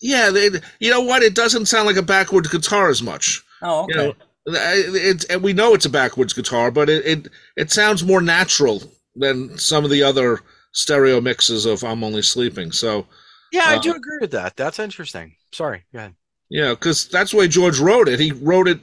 Yeah, 0.02 0.30
they, 0.30 0.50
you 0.80 0.92
know 0.92 1.02
what? 1.02 1.24
It 1.24 1.36
doesn't 1.36 1.66
sound 1.66 1.88
like 1.88 1.96
a 1.96 2.04
backwards 2.04 2.50
guitar 2.50 2.90
as 2.90 3.02
much. 3.02 3.44
Oh, 3.62 3.84
okay. 3.84 3.94
You 3.94 4.08
know, 4.08 4.14
it, 4.48 5.26
it, 5.30 5.42
we 5.42 5.54
know 5.54 5.74
it's 5.74 5.86
a 5.86 5.90
backwards 5.90 6.34
guitar, 6.34 6.72
but 6.72 6.90
it, 6.90 7.06
it 7.06 7.28
it 7.56 7.72
sounds 7.72 8.04
more 8.04 8.22
natural 8.22 8.82
than 9.16 9.58
some 9.58 9.84
of 9.84 9.90
the 9.90 10.04
other 10.04 10.40
stereo 10.72 11.20
mixes 11.20 11.66
of 11.66 11.84
"I'm 11.84 12.04
Only 12.04 12.22
Sleeping." 12.22 12.72
So, 12.72 13.08
yeah, 13.52 13.66
I 13.66 13.76
uh, 13.76 13.80
do 13.80 13.94
agree 13.94 14.20
with 14.22 14.32
that. 14.32 14.56
That's 14.56 14.80
interesting. 14.80 15.36
Sorry, 15.52 15.84
go 15.92 16.00
ahead. 16.00 16.16
Yeah, 16.50 16.72
because 16.72 17.08
that's 17.08 17.32
the 17.32 17.38
way 17.38 17.48
George 17.48 17.80
wrote 17.80 18.08
it. 18.08 18.20
He 18.20 18.32
wrote 18.32 18.68
it 18.68 18.80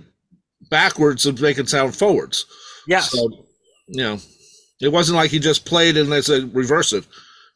backwards 0.70 1.22
to 1.22 1.32
make 1.32 1.58
it 1.58 1.68
sound 1.68 1.96
forwards. 1.96 2.46
Yes. 2.86 3.10
So, 3.10 3.46
you 3.86 4.02
know, 4.02 4.18
it 4.80 4.92
wasn't 4.92 5.16
like 5.16 5.30
he 5.30 5.38
just 5.38 5.64
played 5.64 5.96
it 5.96 6.02
and 6.02 6.12
they 6.12 6.20
said 6.20 6.54
reverse 6.54 6.92
it. 6.92 7.04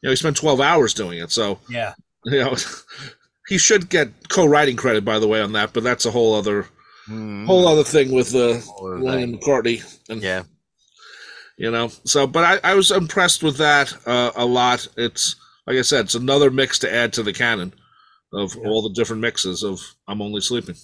You 0.01 0.07
know, 0.07 0.09
he 0.11 0.15
spent 0.15 0.37
12 0.37 0.61
hours 0.61 0.93
doing 0.93 1.19
it. 1.19 1.31
So, 1.31 1.59
yeah. 1.69 1.93
You 2.25 2.43
know, 2.43 2.55
he 3.47 3.57
should 3.57 3.89
get 3.89 4.29
co-writing 4.29 4.75
credit, 4.75 5.05
by 5.05 5.19
the 5.19 5.27
way, 5.27 5.41
on 5.41 5.53
that. 5.53 5.73
But 5.73 5.83
that's 5.83 6.05
a 6.05 6.11
whole 6.11 6.33
other, 6.35 6.67
mm. 7.07 7.45
whole 7.45 7.67
other 7.67 7.83
thing 7.83 8.11
with 8.11 8.33
uh, 8.33 8.59
William 8.79 9.37
McCartney. 9.37 9.83
And, 10.09 10.21
yeah. 10.23 10.43
You 11.57 11.71
know, 11.71 11.89
so 12.05 12.25
but 12.25 12.63
I, 12.63 12.71
I 12.71 12.73
was 12.73 12.89
impressed 12.89 13.43
with 13.43 13.57
that 13.57 13.93
uh, 14.05 14.31
a 14.33 14.45
lot. 14.45 14.87
It's 14.95 15.35
like 15.67 15.75
I 15.75 15.81
said, 15.81 16.05
it's 16.05 16.15
another 16.15 16.49
mix 16.49 16.79
to 16.79 16.93
add 16.93 17.11
to 17.13 17.23
the 17.23 17.33
canon 17.33 17.73
of 18.33 18.55
yeah. 18.55 18.67
all 18.67 18.81
the 18.81 18.93
different 18.93 19.21
mixes 19.21 19.63
of 19.63 19.81
"I'm 20.07 20.21
Only 20.21 20.41
Sleeping." 20.41 20.75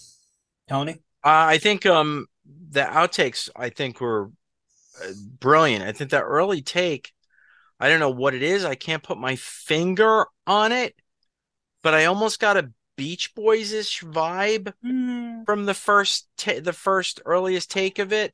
Tony, 0.69 0.93
uh, 1.23 1.45
I 1.47 1.57
think 1.57 1.85
um 1.85 2.27
the 2.71 2.81
outtakes 2.81 3.49
I 3.55 3.69
think 3.69 4.01
were 4.01 4.31
uh, 5.03 5.11
brilliant. 5.39 5.83
I 5.83 5.91
think 5.91 6.11
that 6.11 6.23
early 6.23 6.61
take, 6.61 7.11
I 7.79 7.89
don't 7.89 7.99
know 7.99 8.09
what 8.09 8.33
it 8.33 8.43
is. 8.43 8.65
I 8.65 8.75
can't 8.75 9.03
put 9.03 9.17
my 9.17 9.35
finger 9.35 10.25
on 10.47 10.71
it, 10.71 10.95
but 11.83 11.93
I 11.93 12.05
almost 12.05 12.39
got 12.39 12.57
a 12.57 12.71
Beach 12.97 13.35
Boys 13.35 13.73
ish 13.73 14.01
vibe 14.01 14.73
mm. 14.85 15.45
from 15.45 15.65
the 15.65 15.73
first 15.73 16.27
ta- 16.37 16.61
the 16.61 16.73
first 16.73 17.21
earliest 17.25 17.69
take 17.69 17.99
of 17.99 18.13
it. 18.13 18.33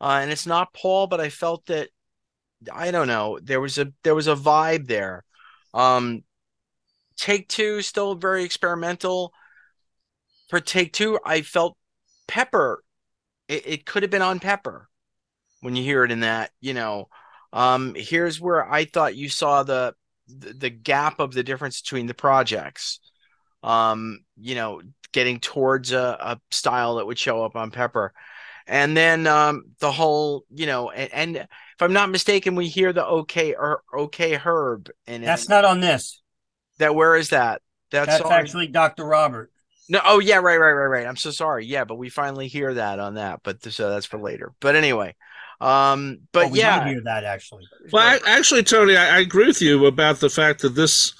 Uh, 0.00 0.20
and 0.22 0.30
it's 0.30 0.46
not 0.46 0.72
Paul, 0.72 1.06
but 1.06 1.20
I 1.20 1.28
felt 1.28 1.66
that 1.66 1.90
I 2.72 2.90
don't 2.90 3.08
know 3.08 3.38
there 3.42 3.60
was 3.60 3.78
a 3.78 3.92
there 4.02 4.14
was 4.14 4.26
a 4.26 4.34
vibe 4.34 4.86
there. 4.86 5.24
Um, 5.74 6.24
take 7.20 7.48
two 7.48 7.82
still 7.82 8.14
very 8.14 8.44
experimental. 8.44 9.32
For 10.48 10.60
take 10.60 10.92
two, 10.92 11.18
I 11.24 11.42
felt 11.42 11.76
Pepper. 12.26 12.82
It, 13.48 13.66
it 13.66 13.86
could 13.86 14.02
have 14.02 14.10
been 14.10 14.22
on 14.22 14.40
Pepper 14.40 14.88
when 15.60 15.76
you 15.76 15.82
hear 15.82 16.04
it 16.04 16.10
in 16.10 16.20
that. 16.20 16.50
You 16.60 16.74
know, 16.74 17.08
um, 17.52 17.94
here's 17.96 18.40
where 18.40 18.70
I 18.70 18.84
thought 18.84 19.16
you 19.16 19.28
saw 19.28 19.62
the 19.62 19.94
the 20.26 20.70
gap 20.70 21.18
of 21.18 21.32
the 21.32 21.42
difference 21.42 21.80
between 21.80 22.06
the 22.06 22.14
projects. 22.14 23.00
Um, 23.62 24.20
you 24.36 24.54
know, 24.54 24.80
getting 25.12 25.38
towards 25.38 25.92
a, 25.92 26.16
a 26.20 26.40
style 26.50 26.96
that 26.96 27.06
would 27.06 27.18
show 27.18 27.44
up 27.44 27.56
on 27.56 27.70
Pepper. 27.70 28.14
And 28.66 28.96
then 28.96 29.26
um, 29.26 29.64
the 29.80 29.90
whole, 29.90 30.44
you 30.50 30.66
know, 30.66 30.90
and, 30.90 31.12
and, 31.12 31.36
if 31.36 31.82
I'm 31.84 31.92
not 31.92 32.10
mistaken, 32.10 32.54
we 32.56 32.68
hear 32.68 32.92
the 32.92 33.04
okay 33.04 33.54
or 33.54 33.82
okay 33.92 34.34
herb, 34.34 34.90
and 35.06 35.24
that's 35.24 35.48
not 35.48 35.64
on 35.64 35.80
this. 35.80 36.20
That 36.80 36.94
where 36.94 37.14
is 37.14 37.28
that? 37.28 37.62
That's, 37.90 38.06
that's 38.06 38.22
on, 38.22 38.32
actually 38.32 38.66
Dr. 38.66 39.04
Robert. 39.04 39.52
No, 39.90 40.00
oh 40.04 40.18
yeah, 40.18 40.36
right, 40.36 40.56
right, 40.56 40.72
right, 40.72 40.86
right. 40.86 41.06
I'm 41.06 41.16
so 41.16 41.30
sorry. 41.30 41.66
Yeah, 41.66 41.84
but 41.84 41.96
we 41.96 42.08
finally 42.08 42.48
hear 42.48 42.74
that 42.74 42.98
on 42.98 43.14
that, 43.14 43.40
but 43.42 43.62
so 43.62 43.90
that's 43.90 44.06
for 44.06 44.18
later. 44.18 44.52
But 44.60 44.76
anyway, 44.76 45.14
um, 45.60 46.20
but 46.32 46.52
oh, 46.52 46.54
yeah, 46.54 46.88
hear 46.88 47.02
that 47.04 47.24
actually. 47.24 47.64
Well, 47.92 48.02
I, 48.02 48.18
actually, 48.26 48.62
Tony, 48.62 48.96
I, 48.96 49.16
I, 49.16 49.18
agree 49.18 49.46
with 49.46 49.60
you 49.60 49.84
about 49.86 50.20
the 50.20 50.30
fact 50.30 50.62
that 50.62 50.70
this, 50.70 51.12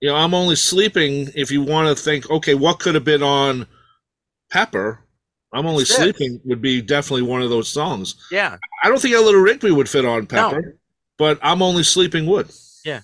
you 0.00 0.08
know, 0.08 0.16
I'm 0.16 0.34
only 0.34 0.54
sleeping. 0.54 1.28
If 1.34 1.50
you 1.50 1.62
want 1.62 1.88
to 1.88 2.00
think, 2.00 2.30
okay, 2.30 2.54
what 2.54 2.78
could 2.78 2.94
have 2.94 3.04
been 3.04 3.22
on 3.22 3.66
Pepper? 4.50 5.00
I'm 5.52 5.66
only 5.66 5.84
Six. 5.84 5.98
sleeping 5.98 6.40
would 6.44 6.62
be 6.62 6.80
definitely 6.82 7.22
one 7.22 7.42
of 7.42 7.50
those 7.50 7.68
songs. 7.68 8.14
Yeah, 8.30 8.58
I 8.84 8.88
don't 8.88 9.00
think 9.00 9.16
a 9.16 9.20
little 9.20 9.40
Rigby 9.40 9.72
would 9.72 9.88
fit 9.88 10.04
on 10.04 10.26
Pepper, 10.26 10.60
no. 10.60 10.72
but 11.18 11.38
I'm 11.42 11.62
only 11.62 11.82
sleeping 11.82 12.26
would. 12.26 12.50
Yeah, 12.84 13.00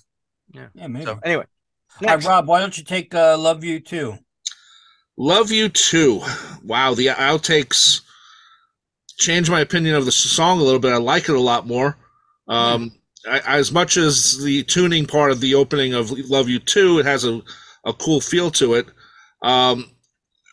yeah, 0.53 0.67
yeah. 0.73 0.87
Maybe. 0.87 1.05
So 1.05 1.19
anyway, 1.23 1.45
All 2.01 2.15
right, 2.15 2.23
Rob, 2.23 2.47
why 2.47 2.59
don't 2.59 2.77
you 2.77 2.83
take 2.83 3.13
uh, 3.15 3.37
"Love 3.37 3.63
You 3.63 3.79
Too"? 3.79 4.19
"Love 5.17 5.51
You 5.51 5.69
Too." 5.69 6.21
Wow, 6.63 6.93
the 6.93 7.07
outtakes 7.07 8.01
changed 9.17 9.49
my 9.49 9.61
opinion 9.61 9.95
of 9.95 10.05
the 10.05 10.11
song 10.11 10.59
a 10.59 10.63
little 10.63 10.79
bit. 10.79 10.93
I 10.93 10.97
like 10.97 11.23
it 11.23 11.35
a 11.35 11.39
lot 11.39 11.65
more. 11.65 11.97
Um, 12.47 12.91
I, 13.27 13.39
as 13.57 13.71
much 13.71 13.97
as 13.97 14.43
the 14.43 14.63
tuning 14.63 15.05
part 15.05 15.31
of 15.31 15.41
the 15.41 15.55
opening 15.55 15.93
of 15.93 16.11
"Love 16.11 16.49
You 16.49 16.59
Too," 16.59 16.99
it 16.99 17.05
has 17.05 17.25
a, 17.25 17.41
a 17.83 17.93
cool 17.93 18.21
feel 18.21 18.51
to 18.51 18.75
it. 18.75 18.87
Um, 19.41 19.89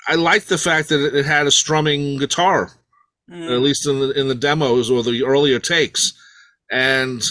I 0.09 0.14
like 0.14 0.45
the 0.45 0.59
fact 0.59 0.88
that 0.88 1.05
it, 1.05 1.14
it 1.14 1.26
had 1.26 1.47
a 1.47 1.51
strumming 1.51 2.18
guitar, 2.18 2.70
mm. 3.30 3.55
at 3.55 3.61
least 3.61 3.86
in 3.86 4.01
the 4.01 4.11
in 4.18 4.28
the 4.28 4.34
demos 4.34 4.90
or 4.90 5.03
the 5.03 5.24
earlier 5.24 5.59
takes, 5.59 6.14
and 6.70 7.22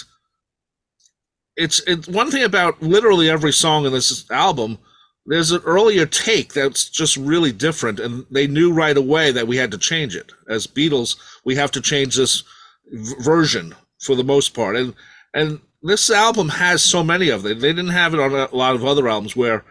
it's 1.56 1.82
it's 1.88 2.08
one 2.08 2.32
thing 2.32 2.44
about 2.44 2.82
literally 2.82 3.30
every 3.30 3.54
song 3.54 3.86
in 3.86 3.94
this 3.94 4.30
album 4.32 4.78
there's 5.26 5.52
an 5.52 5.62
earlier 5.66 6.06
take 6.06 6.54
that's 6.54 6.90
just 6.90 7.16
really 7.16 7.52
different 7.52 8.00
and 8.00 8.26
they 8.30 8.48
knew 8.48 8.74
right 8.74 8.98
away 8.98 9.32
that 9.32 9.48
we 9.48 9.56
had 9.56 9.72
to 9.72 9.78
change 9.78 10.16
it. 10.16 10.32
As 10.50 10.68
beatles 10.68 11.16
we 11.46 11.56
have 11.56 11.72
to 11.72 11.82
change 11.82 12.16
this 12.16 12.44
v- 12.92 13.16
version 13.20 13.76
for 14.00 14.16
the 14.16 14.24
most 14.24 14.54
part 14.54 14.76
and 14.76 14.94
and 15.34 15.60
this 15.82 16.10
album 16.10 16.48
has 16.50 16.82
so 16.82 17.04
many 17.04 17.30
of 17.30 17.44
them. 17.44 17.60
They 17.60 17.74
didn't 17.74 17.90
have 17.90 18.14
it 18.14 18.20
on 18.20 18.34
a 18.34 18.56
lot 18.56 18.76
of 18.76 18.86
other 18.86 19.08
albums 19.08 19.36
where 19.36 19.66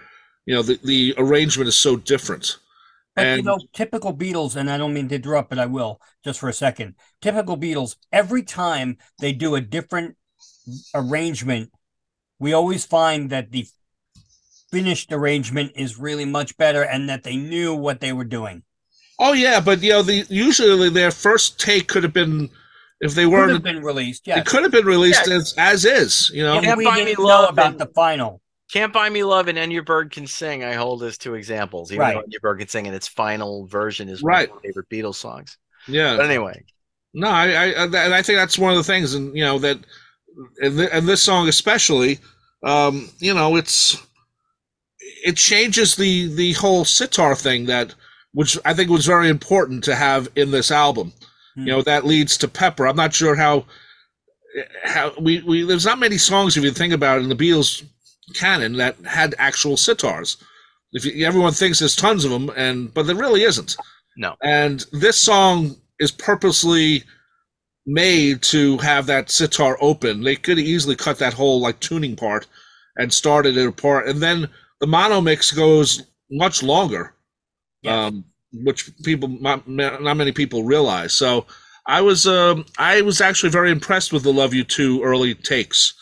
you 0.46 0.54
know 0.54 0.62
the, 0.62 0.78
the 0.84 1.14
arrangement 1.18 1.68
is 1.68 1.76
so 1.76 1.96
different. 1.96 2.58
But 3.14 3.26
and, 3.26 3.38
you 3.38 3.44
know 3.44 3.58
typical 3.74 4.16
beatles 4.16 4.56
and 4.56 4.70
i 4.70 4.78
don't 4.78 4.94
mean 4.94 5.08
to 5.08 5.16
interrupt 5.16 5.50
but 5.50 5.58
i 5.58 5.66
will 5.66 6.00
just 6.24 6.40
for 6.40 6.48
a 6.48 6.54
second. 6.54 6.94
Typical 7.20 7.58
beatles 7.58 7.96
every 8.10 8.42
time 8.42 8.96
they 9.18 9.32
do 9.32 9.54
a 9.54 9.60
different 9.60 10.16
arrangement 10.94 11.70
we 12.42 12.52
always 12.52 12.84
find 12.84 13.30
that 13.30 13.52
the 13.52 13.66
finished 14.72 15.12
arrangement 15.12 15.70
is 15.76 15.96
really 15.96 16.24
much 16.24 16.56
better 16.56 16.82
and 16.82 17.08
that 17.08 17.22
they 17.22 17.36
knew 17.36 17.72
what 17.72 18.00
they 18.00 18.12
were 18.12 18.24
doing. 18.24 18.64
Oh 19.20 19.32
yeah, 19.32 19.60
but 19.60 19.80
you 19.80 19.90
know, 19.90 20.02
the 20.02 20.26
usually 20.28 20.88
their 20.88 21.12
first 21.12 21.60
take 21.60 21.86
could 21.86 22.02
have 22.02 22.12
been 22.12 22.50
if 23.00 23.14
they 23.14 23.26
weren't 23.26 23.52
have 23.52 23.62
been 23.62 23.82
released. 23.82 24.26
Yeah, 24.26 24.40
it 24.40 24.46
could 24.46 24.64
have 24.64 24.72
been 24.72 24.86
released 24.86 25.28
yeah. 25.28 25.34
as 25.34 25.54
as 25.56 25.84
is. 25.84 26.30
You 26.34 26.42
know, 26.42 26.60
Can't 26.60 26.76
we 26.76 26.84
didn't 26.84 27.24
know 27.24 27.46
about 27.46 27.72
and, 27.72 27.78
the 27.78 27.86
final. 27.94 28.40
Can't 28.72 28.92
buy 28.92 29.08
me 29.08 29.22
love 29.22 29.46
and 29.46 29.58
And 29.58 29.72
Your 29.72 29.84
Bird 29.84 30.10
Can 30.10 30.26
Sing. 30.26 30.64
I 30.64 30.72
hold 30.72 31.04
as 31.04 31.18
two 31.18 31.34
examples. 31.34 31.92
Even 31.92 32.00
right. 32.00 32.16
though 32.16 32.24
Your 32.26 32.40
Bird 32.40 32.58
Can 32.58 32.68
Sing 32.68 32.86
and 32.88 32.96
its 32.96 33.06
final 33.06 33.66
version 33.66 34.08
is 34.08 34.22
right. 34.22 34.48
one 34.48 34.58
of 34.58 34.64
my 34.64 34.68
favorite 34.68 34.88
Beatles 34.88 35.16
songs. 35.16 35.58
Yeah. 35.86 36.16
But 36.16 36.24
anyway, 36.24 36.64
no, 37.14 37.28
I, 37.28 37.44
I 37.44 37.84
and 37.84 37.94
I 37.94 38.22
think 38.22 38.38
that's 38.38 38.58
one 38.58 38.72
of 38.72 38.78
the 38.78 38.84
things, 38.84 39.14
and 39.14 39.36
you 39.36 39.44
know 39.44 39.58
that, 39.60 39.78
and, 40.60 40.78
and 40.80 41.08
this 41.08 41.22
song 41.22 41.48
especially, 41.48 42.18
um, 42.62 43.10
you 43.18 43.34
know, 43.34 43.56
it's 43.56 43.96
it 45.24 45.36
changes 45.36 45.96
the 45.96 46.32
the 46.34 46.52
whole 46.54 46.84
sitar 46.84 47.34
thing 47.34 47.66
that 47.66 47.94
which 48.32 48.58
I 48.64 48.74
think 48.74 48.90
was 48.90 49.06
very 49.06 49.28
important 49.28 49.84
to 49.84 49.94
have 49.94 50.28
in 50.36 50.50
this 50.50 50.70
album. 50.70 51.12
Mm. 51.56 51.66
You 51.66 51.72
know, 51.72 51.82
that 51.82 52.06
leads 52.06 52.36
to 52.38 52.48
Pepper. 52.48 52.86
I'm 52.86 52.96
not 52.96 53.14
sure 53.14 53.36
how 53.36 53.66
how 54.84 55.12
we, 55.20 55.42
we 55.42 55.62
there's 55.64 55.86
not 55.86 55.98
many 55.98 56.18
songs 56.18 56.56
if 56.56 56.64
you 56.64 56.70
think 56.70 56.92
about 56.92 57.18
it 57.18 57.22
in 57.22 57.28
the 57.28 57.34
Beatles 57.34 57.84
canon 58.34 58.76
that 58.76 58.96
had 59.04 59.34
actual 59.38 59.76
sitars. 59.76 60.36
If 60.92 61.04
you, 61.04 61.26
everyone 61.26 61.52
thinks 61.52 61.78
there's 61.78 61.96
tons 61.96 62.24
of 62.24 62.30
them, 62.30 62.50
and 62.56 62.92
but 62.92 63.06
there 63.06 63.16
really 63.16 63.42
isn't. 63.42 63.76
No. 64.16 64.36
And 64.42 64.84
this 64.92 65.18
song 65.18 65.76
is 65.98 66.10
purposely 66.10 67.04
made 67.86 68.42
to 68.42 68.78
have 68.78 69.06
that 69.06 69.30
sitar 69.30 69.76
open. 69.80 70.22
They 70.22 70.36
could 70.36 70.58
easily 70.58 70.96
cut 70.96 71.18
that 71.18 71.34
whole 71.34 71.60
like 71.60 71.80
tuning 71.80 72.16
part 72.16 72.46
and 72.96 73.12
started 73.12 73.56
it 73.56 73.66
apart, 73.66 74.08
and 74.08 74.20
then 74.20 74.48
the 74.80 74.86
mono 74.86 75.20
mix 75.20 75.50
goes 75.50 76.02
much 76.30 76.62
longer, 76.62 77.14
um, 77.86 78.24
which 78.52 78.90
people 79.02 79.28
not, 79.28 79.66
not 79.68 80.16
many 80.16 80.32
people 80.32 80.64
realize. 80.64 81.12
So 81.12 81.46
I 81.86 82.00
was 82.00 82.26
um, 82.26 82.64
I 82.78 83.02
was 83.02 83.20
actually 83.20 83.50
very 83.50 83.70
impressed 83.70 84.12
with 84.12 84.22
the 84.22 84.32
"Love 84.32 84.54
You 84.54 84.64
Too" 84.64 85.02
early 85.02 85.34
takes. 85.34 85.94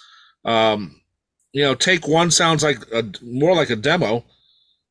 Um, 0.44 1.00
you 1.52 1.62
know, 1.62 1.74
take 1.74 2.06
one 2.06 2.30
sounds 2.30 2.62
like 2.62 2.78
a, 2.92 3.04
more 3.22 3.54
like 3.54 3.70
a 3.70 3.76
demo, 3.76 4.24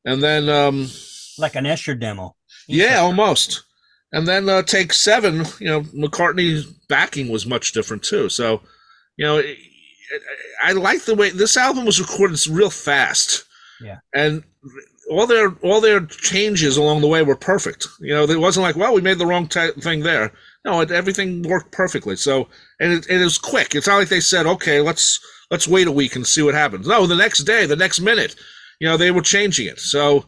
and 0.04 0.22
then 0.22 0.48
um, 0.48 0.88
like 1.38 1.54
an 1.54 1.66
Esher 1.66 1.94
demo. 1.94 2.36
yeah, 2.66 2.98
almost. 2.98 3.64
And 4.12 4.26
then 4.26 4.48
uh, 4.48 4.62
take 4.62 4.92
seven, 4.92 5.44
you 5.60 5.68
know, 5.68 5.82
McCartney's 5.82 6.64
backing 6.64 7.28
was 7.28 7.46
much 7.46 7.72
different 7.72 8.02
too. 8.02 8.28
So, 8.28 8.60
you 9.16 9.24
know, 9.24 9.38
it, 9.38 9.46
it, 9.46 10.22
I 10.62 10.72
like 10.72 11.04
the 11.04 11.14
way 11.14 11.30
this 11.30 11.56
album 11.56 11.84
was 11.84 12.00
recorded 12.00 12.44
real 12.48 12.70
fast. 12.70 13.44
Yeah. 13.80 13.98
And 14.14 14.42
all 15.10 15.26
their 15.26 15.50
all 15.62 15.80
their 15.80 16.00
changes 16.06 16.76
along 16.76 17.00
the 17.00 17.08
way 17.08 17.22
were 17.22 17.36
perfect. 17.36 17.86
You 18.00 18.14
know, 18.14 18.24
it 18.24 18.40
wasn't 18.40 18.62
like, 18.62 18.76
well, 18.76 18.94
we 18.94 19.00
made 19.00 19.18
the 19.18 19.26
wrong 19.26 19.48
t- 19.48 19.72
thing 19.80 20.00
there. 20.00 20.32
No, 20.64 20.80
it, 20.80 20.90
everything 20.90 21.42
worked 21.42 21.72
perfectly. 21.72 22.16
So, 22.16 22.48
and 22.78 22.92
it, 22.92 23.08
it 23.08 23.18
was 23.18 23.38
quick. 23.38 23.74
It's 23.74 23.86
not 23.86 23.96
like 23.98 24.08
they 24.08 24.20
said, 24.20 24.46
okay, 24.46 24.80
let's 24.80 25.18
let's 25.50 25.68
wait 25.68 25.88
a 25.88 25.92
week 25.92 26.16
and 26.16 26.26
see 26.26 26.42
what 26.42 26.54
happens. 26.54 26.86
No, 26.86 27.06
the 27.06 27.16
next 27.16 27.40
day, 27.40 27.66
the 27.66 27.76
next 27.76 28.00
minute, 28.00 28.36
you 28.80 28.88
know, 28.88 28.96
they 28.96 29.10
were 29.10 29.22
changing 29.22 29.66
it. 29.66 29.80
So, 29.80 30.26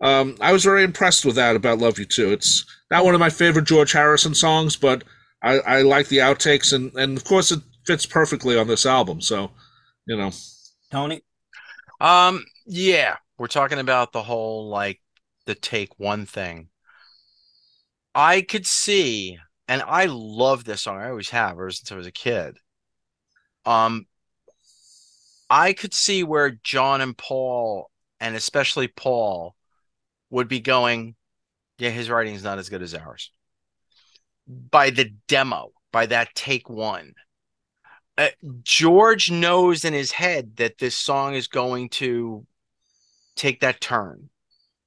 um, 0.00 0.36
I 0.40 0.52
was 0.52 0.64
very 0.64 0.84
impressed 0.84 1.24
with 1.24 1.34
that 1.36 1.56
about 1.56 1.78
"Love 1.78 1.98
You 1.98 2.04
Too." 2.04 2.30
It's 2.32 2.64
not 2.90 3.04
one 3.04 3.14
of 3.14 3.20
my 3.20 3.30
favorite 3.30 3.64
George 3.66 3.92
Harrison 3.92 4.34
songs, 4.34 4.76
but 4.76 5.04
I, 5.42 5.58
I 5.60 5.82
like 5.82 6.08
the 6.08 6.18
outtakes, 6.18 6.72
and 6.72 6.92
and 6.94 7.16
of 7.16 7.24
course 7.24 7.52
it 7.52 7.60
fits 7.86 8.06
perfectly 8.06 8.58
on 8.58 8.66
this 8.66 8.86
album. 8.86 9.20
So, 9.20 9.50
you 10.06 10.16
know, 10.16 10.30
Tony. 10.90 11.22
Um, 12.00 12.44
yeah, 12.66 13.16
we're 13.38 13.46
talking 13.46 13.78
about 13.78 14.12
the 14.12 14.22
whole 14.22 14.68
like 14.68 15.00
the 15.46 15.54
take 15.54 15.98
one 15.98 16.26
thing. 16.26 16.68
I 18.14 18.42
could 18.42 18.66
see, 18.66 19.38
and 19.68 19.82
I 19.82 20.06
love 20.06 20.64
this 20.64 20.82
song. 20.82 20.98
I 20.98 21.10
always 21.10 21.30
have 21.30 21.52
ever 21.52 21.70
since 21.70 21.90
I 21.90 21.96
was 21.96 22.06
a 22.06 22.12
kid. 22.12 22.56
Um, 23.66 24.06
I 25.50 25.72
could 25.72 25.94
see 25.94 26.22
where 26.22 26.50
John 26.62 27.00
and 27.00 27.16
Paul, 27.16 27.90
and 28.20 28.34
especially 28.36 28.88
Paul, 28.88 29.54
would 30.30 30.48
be 30.48 30.60
going, 30.60 31.16
yeah, 31.78 31.90
his 31.90 32.10
writing 32.10 32.34
is 32.34 32.44
not 32.44 32.58
as 32.58 32.68
good 32.68 32.82
as 32.82 32.94
ours. 32.94 33.32
By 34.46 34.90
the 34.90 35.12
demo, 35.28 35.72
by 35.92 36.06
that 36.06 36.34
take 36.34 36.68
one. 36.68 37.14
Uh, 38.16 38.28
George 38.62 39.30
knows 39.30 39.84
in 39.84 39.92
his 39.92 40.12
head 40.12 40.56
that 40.56 40.78
this 40.78 40.94
song 40.94 41.34
is 41.34 41.48
going 41.48 41.88
to 41.88 42.46
take 43.34 43.60
that 43.60 43.80
turn. 43.80 44.28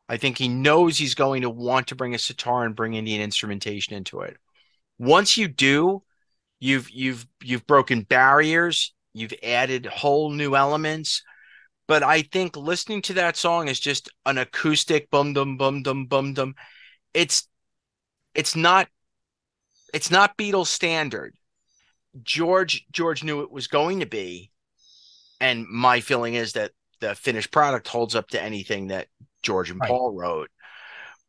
I 0.10 0.18
think 0.18 0.38
he 0.38 0.48
knows 0.48 0.98
he's 0.98 1.16
going 1.16 1.42
to 1.42 1.50
want 1.50 1.88
to 1.88 1.96
bring 1.96 2.16
a 2.16 2.20
sitar 2.20 2.64
and 2.64 2.76
bring 2.76 2.94
Indian 2.94 3.22
instrumentation 3.22 3.94
into 3.96 4.22
it. 4.22 4.38
Once 4.98 5.36
you 5.36 5.50
do, 5.50 6.04
you've 6.60 6.90
you've 6.90 7.28
you've 7.44 7.68
broken 7.68 8.04
barriers, 8.04 8.94
you've 9.14 9.34
added 9.44 9.86
whole 9.86 10.32
new 10.32 10.56
elements. 10.56 11.24
But 11.88 12.04
I 12.04 12.22
think 12.22 12.58
listening 12.58 13.02
to 13.04 13.14
that 13.14 13.38
song 13.38 13.70
is 13.70 13.80
just 13.80 14.10
an 14.26 14.38
acoustic 14.38 15.10
bum 15.10 15.34
dum 15.34 15.58
bum 15.58 15.84
dum 15.84 16.06
bum 16.06 16.34
dum. 16.34 16.56
It's 17.14 17.48
it's 18.36 18.56
not 18.56 18.88
it's 19.94 20.12
not 20.12 20.38
Beatles 20.38 20.68
standard. 20.68 21.34
George 22.24 22.86
George 22.92 23.24
knew 23.24 23.42
it 23.42 23.52
was 23.52 23.68
going 23.68 24.02
to 24.02 24.06
be, 24.06 24.52
and 25.40 25.66
my 25.68 26.00
feeling 26.02 26.34
is 26.34 26.54
that 26.54 26.72
the 27.00 27.16
finished 27.16 27.52
product 27.52 27.88
holds 27.88 28.16
up 28.16 28.28
to 28.30 28.42
anything 28.42 28.88
that 28.88 29.08
George 29.44 29.70
and 29.70 29.80
Right. 29.80 29.90
Paul 29.90 30.14
wrote. 30.14 30.50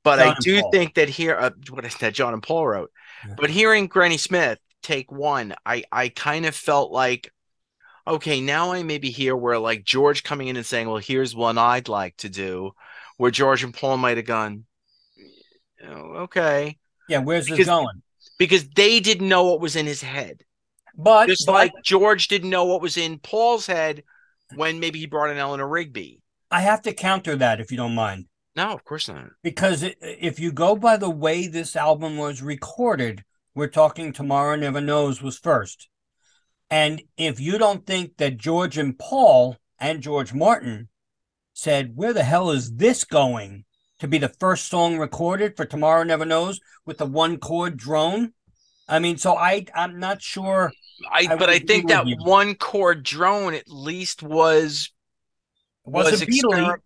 But 0.02 0.18
John 0.18 0.28
I 0.28 0.36
do 0.40 0.62
think 0.72 0.94
that 0.94 1.08
here, 1.08 1.36
uh, 1.38 1.50
what 1.70 1.84
is 1.84 1.94
that 1.96 2.14
John 2.14 2.32
and 2.32 2.42
Paul 2.42 2.66
wrote? 2.66 2.90
Yeah. 3.26 3.34
But 3.36 3.50
hearing 3.50 3.86
Granny 3.86 4.16
Smith 4.16 4.58
take 4.82 5.12
one, 5.12 5.54
I 5.66 5.84
I 5.92 6.08
kind 6.08 6.46
of 6.46 6.54
felt 6.54 6.90
like, 6.90 7.32
okay, 8.08 8.40
now 8.40 8.72
I 8.72 8.82
maybe 8.82 9.10
hear 9.10 9.36
where 9.36 9.58
like 9.58 9.84
George 9.84 10.22
coming 10.24 10.48
in 10.48 10.56
and 10.56 10.66
saying, 10.66 10.88
well, 10.88 10.98
here's 10.98 11.34
one 11.36 11.58
I'd 11.58 11.88
like 11.88 12.16
to 12.18 12.28
do, 12.28 12.72
where 13.18 13.30
George 13.30 13.62
and 13.64 13.74
Paul 13.74 13.96
might 13.98 14.16
have 14.16 14.26
gone, 14.26 14.64
"Oh, 15.84 16.24
okay, 16.24 16.78
Yeah, 17.08 17.18
where's 17.18 17.46
this 17.46 17.66
going? 17.66 18.02
because 18.38 18.68
they 18.70 19.00
didn't 19.00 19.28
know 19.28 19.44
what 19.44 19.60
was 19.60 19.76
in 19.76 19.86
his 19.86 20.02
head. 20.02 20.44
But, 20.96 21.28
Just 21.28 21.46
but 21.46 21.52
like 21.52 21.72
George 21.84 22.28
didn't 22.28 22.50
know 22.50 22.64
what 22.64 22.82
was 22.82 22.96
in 22.96 23.18
Paul's 23.20 23.66
head 23.66 24.02
when 24.56 24.80
maybe 24.80 24.98
he 24.98 25.06
brought 25.06 25.30
in 25.30 25.36
Eleanor 25.38 25.68
Rigby. 25.68 26.20
I 26.50 26.62
have 26.62 26.82
to 26.82 26.92
counter 26.92 27.36
that 27.36 27.60
if 27.60 27.70
you 27.70 27.76
don't 27.76 27.94
mind. 27.94 28.26
No, 28.56 28.72
of 28.72 28.84
course 28.84 29.08
not. 29.08 29.28
because 29.42 29.84
if 30.00 30.40
you 30.40 30.50
go 30.50 30.74
by 30.74 30.96
the 30.96 31.10
way 31.10 31.46
this 31.46 31.76
album 31.76 32.16
was 32.16 32.42
recorded, 32.42 33.24
we're 33.54 33.68
talking 33.68 34.12
Tomorrow 34.12 34.56
Never 34.56 34.80
Knows 34.80 35.22
was 35.22 35.38
first. 35.38 35.88
And 36.70 37.02
if 37.16 37.40
you 37.40 37.58
don't 37.58 37.86
think 37.86 38.18
that 38.18 38.36
George 38.36 38.76
and 38.76 38.98
Paul 38.98 39.56
and 39.78 40.02
George 40.02 40.34
Martin 40.34 40.88
said, 41.54 41.96
Where 41.96 42.12
the 42.12 42.24
hell 42.24 42.50
is 42.50 42.74
this 42.74 43.04
going 43.04 43.64
to 44.00 44.08
be 44.08 44.18
the 44.18 44.28
first 44.28 44.68
song 44.68 44.98
recorded 44.98 45.56
for 45.56 45.64
Tomorrow 45.64 46.04
Never 46.04 46.24
Knows 46.24 46.60
with 46.84 46.98
the 46.98 47.06
one 47.06 47.38
chord 47.38 47.76
drone? 47.76 48.32
I 48.88 48.98
mean, 48.98 49.18
so 49.18 49.36
I 49.36 49.66
I'm 49.74 49.98
not 49.98 50.22
sure. 50.22 50.72
I, 51.10 51.26
I 51.30 51.36
but 51.36 51.48
I 51.48 51.58
think 51.58 51.88
that 51.88 52.06
you. 52.06 52.16
one 52.20 52.54
chord 52.54 53.02
drone 53.02 53.54
at 53.54 53.68
least 53.68 54.22
was 54.22 54.90
It 55.86 55.90
was 55.90 56.20
exper- 56.20 56.78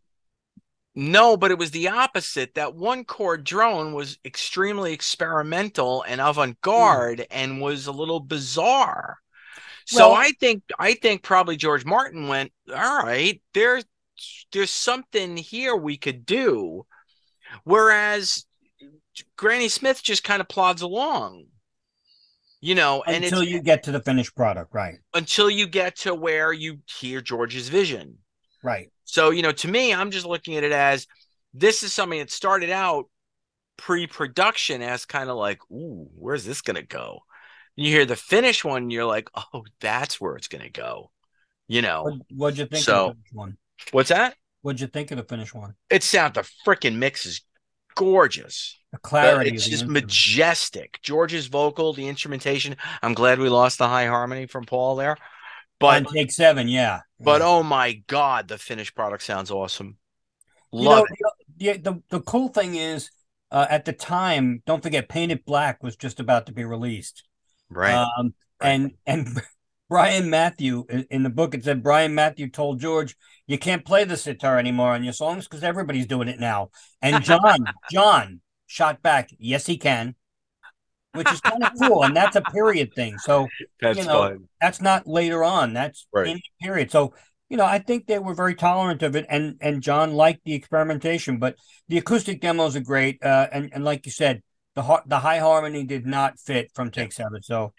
No, 0.95 1.37
but 1.37 1.51
it 1.51 1.59
was 1.59 1.71
the 1.71 1.89
opposite. 1.89 2.55
That 2.55 2.75
one 2.75 3.05
chord 3.05 3.45
drone 3.45 3.95
was 3.95 4.19
extremely 4.25 4.93
experimental 4.93 6.05
and 6.07 6.21
avant-garde 6.21 7.21
hmm. 7.21 7.25
and 7.31 7.61
was 7.61 7.87
a 7.87 7.93
little 7.93 8.21
bizarre. 8.21 9.19
So 9.87 10.11
Well- 10.11 10.19
I 10.19 10.33
think 10.41 10.63
I 10.79 10.95
think 10.95 11.23
probably 11.23 11.57
George 11.57 11.85
Martin 11.85 12.29
went, 12.29 12.53
all 12.69 12.99
right, 12.99 13.41
there's 13.55 13.85
there's 14.53 14.71
something 14.71 15.37
here 15.37 15.75
we 15.75 15.97
could 15.97 16.25
do. 16.25 16.87
Whereas 17.65 18.47
Granny 19.37 19.69
Smith 19.69 20.03
just 20.03 20.25
kind 20.25 20.41
of 20.41 20.49
plods 20.49 20.83
along. 20.83 21.47
You 22.61 22.77
know, 22.77 23.03
and 23.03 23.25
until 23.25 23.43
you 23.43 23.61
get 23.61 23.83
to 23.85 23.91
the 23.91 24.01
finished 24.01 24.37
product, 24.37 24.73
right? 24.73 24.95
until 25.15 25.51
you 25.51 25.67
get 25.67 25.97
to 25.97 26.15
where 26.15 26.53
you 26.53 26.79
hear 26.87 27.21
George's 27.21 27.69
vision. 27.69 28.19
Right. 28.63 28.93
So, 29.05 29.31
you 29.31 29.43
know, 29.43 29.51
to 29.51 29.69
me, 29.69 29.93
I'm 29.93 30.13
just 30.13 30.27
looking 30.27 30.55
at 30.57 30.63
it 30.63 30.71
as 30.71 31.09
this 31.53 31.83
is 31.83 31.93
something 31.93 32.21
that 32.21 32.31
started 32.31 32.71
out 32.71 33.07
pre-production 33.77 34.81
as 34.81 35.05
kind 35.05 35.29
of 35.29 35.37
like, 35.37 35.59
ooh, 35.73 36.09
where's 36.17 36.45
this 36.45 36.63
gonna 36.63 36.83
go? 36.83 37.25
And 37.77 37.87
you 37.87 37.93
hear 37.93 38.05
the 38.05 38.17
finish 38.17 38.65
one, 38.65 38.91
you're 38.91 39.05
like, 39.07 39.31
oh, 39.35 39.65
that's 39.81 40.21
where 40.21 40.37
it's 40.37 40.49
gonna 40.49 40.71
go. 40.71 41.11
You 41.69 41.83
know, 41.83 42.03
What, 42.05 42.15
what'd 42.31 42.59
you 42.59 42.67
think 42.67 42.85
So- 42.85 43.11
of 43.11 43.17
the 43.17 43.23
finished 43.23 43.35
one? 43.35 43.57
what's 43.93 44.09
that? 44.11 44.37
What'd 44.63 44.81
you 44.81 44.87
think 44.87 45.11
of 45.11 45.17
the 45.19 45.25
finished 45.25 45.55
one? 45.55 45.75
It 45.91 46.03
sounds 46.05 46.35
the 46.35 46.49
freaking 46.67 46.97
mix 46.97 47.27
is 47.27 47.41
gorgeous. 47.97 48.79
The 48.93 48.99
clarity. 48.99 49.51
it's 49.51 49.67
just 49.67 49.87
majestic. 49.87 51.01
George's 51.03 51.47
vocal, 51.47 51.93
the 51.95 52.07
instrumentation. 52.09 52.77
I'm 53.03 53.15
glad 53.15 53.39
we 53.39 53.49
lost 53.49 53.79
the 53.79 53.89
high 53.89 54.07
harmony 54.07 54.47
from 54.47 54.65
Paul 54.67 54.97
there. 54.97 55.13
On 55.81 56.05
But 56.05 56.13
take 56.13 56.31
seven, 56.31 56.69
yeah. 56.69 57.01
but 57.19 57.41
Yeah. 57.41 57.47
oh 57.49 57.63
my 57.65 57.95
god, 58.07 58.47
the 58.49 58.59
finished 58.59 58.95
product 58.95 59.23
sounds 59.25 59.51
awesome. 59.51 59.97
You 60.71 60.83
Love 60.89 61.07
know, 61.21 61.31
the, 61.57 61.79
the 61.79 62.03
the 62.11 62.21
cool 62.21 62.49
thing 62.49 62.77
is, 62.77 63.11
uh, 63.51 63.67
at 63.69 63.85
the 63.85 63.93
time, 63.93 64.63
don't 64.65 64.83
forget, 64.83 65.09
Paint 65.09 65.33
It 65.33 65.45
Black 65.45 65.83
was 65.83 65.97
just 65.97 66.21
about 66.21 66.47
to 66.47 66.53
be 66.53 66.65
released. 66.65 67.25
Right. 67.75 67.95
Um, 68.19 68.35
and 68.61 68.93
and 69.07 69.27
Brian 69.89 70.31
Matthew 70.31 70.85
in 70.89 71.07
in 71.11 71.23
the 71.23 71.31
book 71.31 71.55
it 71.55 71.65
said 71.65 71.83
Brian 71.83 72.15
Matthew 72.15 72.49
told 72.49 72.81
George, 72.81 73.17
"You 73.47 73.59
can't 73.59 73.85
play 73.85 74.05
the 74.05 74.17
sitar 74.17 74.59
anymore 74.59 74.93
on 74.93 75.05
your 75.05 75.13
songs 75.13 75.47
because 75.47 75.63
everybody's 75.65 76.07
doing 76.07 76.29
it 76.29 76.41
now." 76.41 76.71
And 77.01 77.23
John 77.25 77.65
John 77.91 78.41
shot 78.67 79.03
back, 79.03 79.31
"Yes, 79.39 79.67
he 79.67 79.77
can," 79.79 80.15
which 81.15 81.31
is 81.31 81.41
kind 81.41 81.63
of 81.63 81.73
cool, 81.81 82.05
and 82.05 82.17
that's 82.17 82.37
a 82.37 82.41
period 82.43 82.95
thing. 82.95 83.19
So 83.19 83.49
That's 83.81 83.99
you 83.99 84.05
know, 84.05 84.29
fun. 84.31 84.49
that's 84.61 84.81
not 84.81 85.07
later 85.07 85.45
on. 85.45 85.73
That's 85.75 86.07
Right. 86.13 86.29
in 86.29 86.37
the 86.37 86.67
period. 86.67 86.91
So 86.91 87.15
you 87.51 87.59
know, 87.59 87.67
I 87.67 87.81
think 87.81 88.07
they 88.07 88.19
were 88.19 88.33
very 88.35 88.55
tolerant 88.55 89.03
of 89.03 89.15
it, 89.15 89.27
and 89.29 89.57
and 89.61 89.83
John 89.83 90.15
liked 90.15 90.41
the 90.45 90.55
experimentation. 90.55 91.39
But 91.39 91.57
the 91.89 91.99
acoustic 91.99 92.41
demos 92.41 92.77
are 92.77 92.81
great, 92.81 93.23
uh, 93.23 93.49
and 93.53 93.69
and 93.75 93.85
like 93.85 94.07
you 94.07 94.13
said, 94.13 94.43
the 94.75 95.03
the 95.07 95.19
high 95.19 95.39
harmony 95.39 95.85
did 95.85 96.07
not 96.07 96.39
fit 96.39 96.71
from 96.75 96.91
Take 96.91 97.13
Seven. 97.13 97.43
So, 97.43 97.73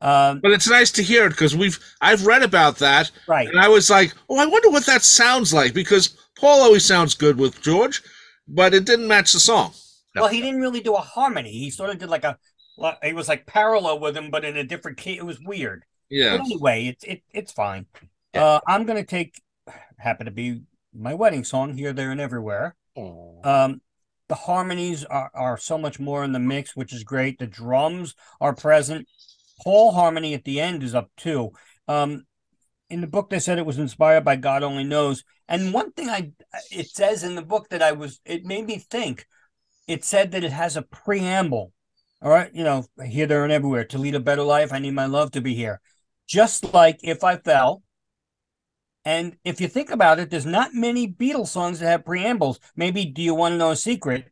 um, 0.00 0.40
but 0.40 0.52
it's 0.52 0.68
nice 0.68 0.90
to 0.92 1.02
hear 1.02 1.26
it 1.26 1.30
because 1.30 1.56
we've 1.56 1.78
I've 2.00 2.26
read 2.26 2.42
about 2.42 2.76
that 2.78 3.10
right, 3.26 3.48
and 3.48 3.58
I 3.58 3.68
was 3.68 3.90
like, 3.90 4.14
oh, 4.28 4.38
I 4.38 4.46
wonder 4.46 4.70
what 4.70 4.86
that 4.86 5.02
sounds 5.02 5.52
like 5.52 5.74
because 5.74 6.16
Paul 6.38 6.62
always 6.62 6.84
sounds 6.84 7.14
good 7.14 7.38
with 7.38 7.60
George, 7.60 8.02
but 8.48 8.74
it 8.74 8.84
didn't 8.84 9.08
match 9.08 9.32
the 9.32 9.40
song. 9.40 9.72
Well, 10.14 10.28
he 10.28 10.40
didn't 10.40 10.60
really 10.60 10.80
do 10.80 10.94
a 10.94 11.00
harmony. 11.00 11.52
He 11.52 11.70
sort 11.70 11.90
of 11.90 11.98
did 11.98 12.10
like 12.10 12.24
a, 12.24 12.36
it 13.02 13.14
was 13.14 13.28
like 13.28 13.46
parallel 13.46 14.00
with 14.00 14.16
him, 14.16 14.30
but 14.30 14.44
in 14.44 14.56
a 14.56 14.64
different 14.64 14.98
key. 14.98 15.16
It 15.16 15.24
was 15.24 15.40
weird. 15.40 15.84
Yeah. 16.08 16.36
But 16.36 16.46
anyway, 16.46 16.86
it's 16.86 17.04
it 17.04 17.22
it's 17.32 17.52
fine. 17.52 17.86
Yeah. 18.34 18.44
Uh, 18.44 18.60
I'm 18.66 18.84
gonna 18.84 19.04
take, 19.04 19.40
happen 19.98 20.26
to 20.26 20.32
be 20.32 20.62
my 20.92 21.14
wedding 21.14 21.44
song 21.44 21.76
here, 21.76 21.92
there, 21.92 22.10
and 22.10 22.20
everywhere. 22.20 22.74
Aw. 22.96 23.64
Um, 23.64 23.80
the 24.30 24.36
harmonies 24.36 25.04
are, 25.04 25.28
are 25.34 25.58
so 25.58 25.76
much 25.76 25.98
more 25.98 26.22
in 26.22 26.30
the 26.30 26.38
mix, 26.38 26.76
which 26.76 26.92
is 26.92 27.02
great. 27.02 27.40
The 27.40 27.48
drums 27.48 28.14
are 28.40 28.54
present. 28.54 29.08
Paul 29.60 29.90
harmony 29.90 30.34
at 30.34 30.44
the 30.44 30.60
end 30.60 30.84
is 30.84 30.94
up 30.94 31.10
too. 31.16 31.50
Um, 31.88 32.26
in 32.88 33.00
the 33.00 33.08
book 33.08 33.28
they 33.28 33.40
said 33.40 33.58
it 33.58 33.66
was 33.66 33.78
inspired 33.78 34.24
by 34.24 34.36
God 34.36 34.62
only 34.62 34.84
knows. 34.84 35.24
And 35.48 35.74
one 35.74 35.90
thing 35.90 36.08
I 36.08 36.30
it 36.70 36.88
says 36.88 37.24
in 37.24 37.34
the 37.34 37.42
book 37.42 37.70
that 37.70 37.82
I 37.82 37.90
was 37.90 38.20
it 38.24 38.44
made 38.44 38.66
me 38.66 38.78
think. 38.78 39.26
It 39.88 40.04
said 40.04 40.30
that 40.30 40.44
it 40.44 40.52
has 40.52 40.76
a 40.76 40.82
preamble. 40.82 41.72
All 42.22 42.30
right, 42.30 42.54
you 42.54 42.62
know, 42.62 42.84
here, 43.04 43.26
there, 43.26 43.42
and 43.42 43.52
everywhere. 43.52 43.84
To 43.86 43.98
lead 43.98 44.14
a 44.14 44.20
better 44.20 44.44
life, 44.44 44.72
I 44.72 44.78
need 44.78 44.94
my 44.94 45.06
love 45.06 45.32
to 45.32 45.40
be 45.40 45.54
here. 45.54 45.80
Just 46.28 46.72
like 46.72 47.00
if 47.02 47.24
I 47.24 47.36
fell. 47.36 47.82
And 49.04 49.36
if 49.44 49.60
you 49.60 49.68
think 49.68 49.90
about 49.90 50.18
it, 50.18 50.30
there's 50.30 50.46
not 50.46 50.74
many 50.74 51.08
Beatles 51.08 51.48
songs 51.48 51.80
that 51.80 51.86
have 51.86 52.04
preambles. 52.04 52.60
Maybe 52.76 53.04
Do 53.06 53.22
You 53.22 53.34
Want 53.34 53.52
to 53.54 53.56
Know 53.58 53.70
a 53.70 53.76
Secret? 53.76 54.26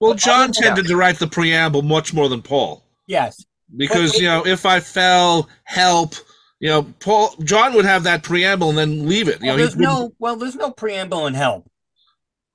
Well, 0.00 0.12
But 0.12 0.20
John 0.20 0.52
tended 0.52 0.86
to 0.86 0.96
write 0.96 1.18
the 1.18 1.26
preamble 1.26 1.82
much 1.82 2.12
more 2.14 2.28
than 2.28 2.42
Paul 2.42 2.84
Yes. 3.06 3.44
because 3.76 4.12
But- 4.12 4.20
you 4.20 4.26
know 4.28 4.46
if 4.46 4.66
I 4.66 4.80
fell, 4.80 5.48
help. 5.64 6.14
You 6.60 6.68
know, 6.70 6.82
Paul 7.00 7.34
John 7.44 7.74
would 7.74 7.84
have 7.84 8.04
that 8.04 8.22
preamble 8.22 8.70
and 8.70 8.78
then 8.78 9.08
leave 9.08 9.28
it. 9.28 9.40
You 9.40 9.48
Well, 9.48 9.56
know, 9.56 9.62
he 9.62 9.62
there's 9.64 9.76
no 9.76 10.12
well, 10.18 10.36
there's 10.36 10.54
no 10.56 10.70
preamble 10.70 11.26
in 11.26 11.34
help. 11.34 11.68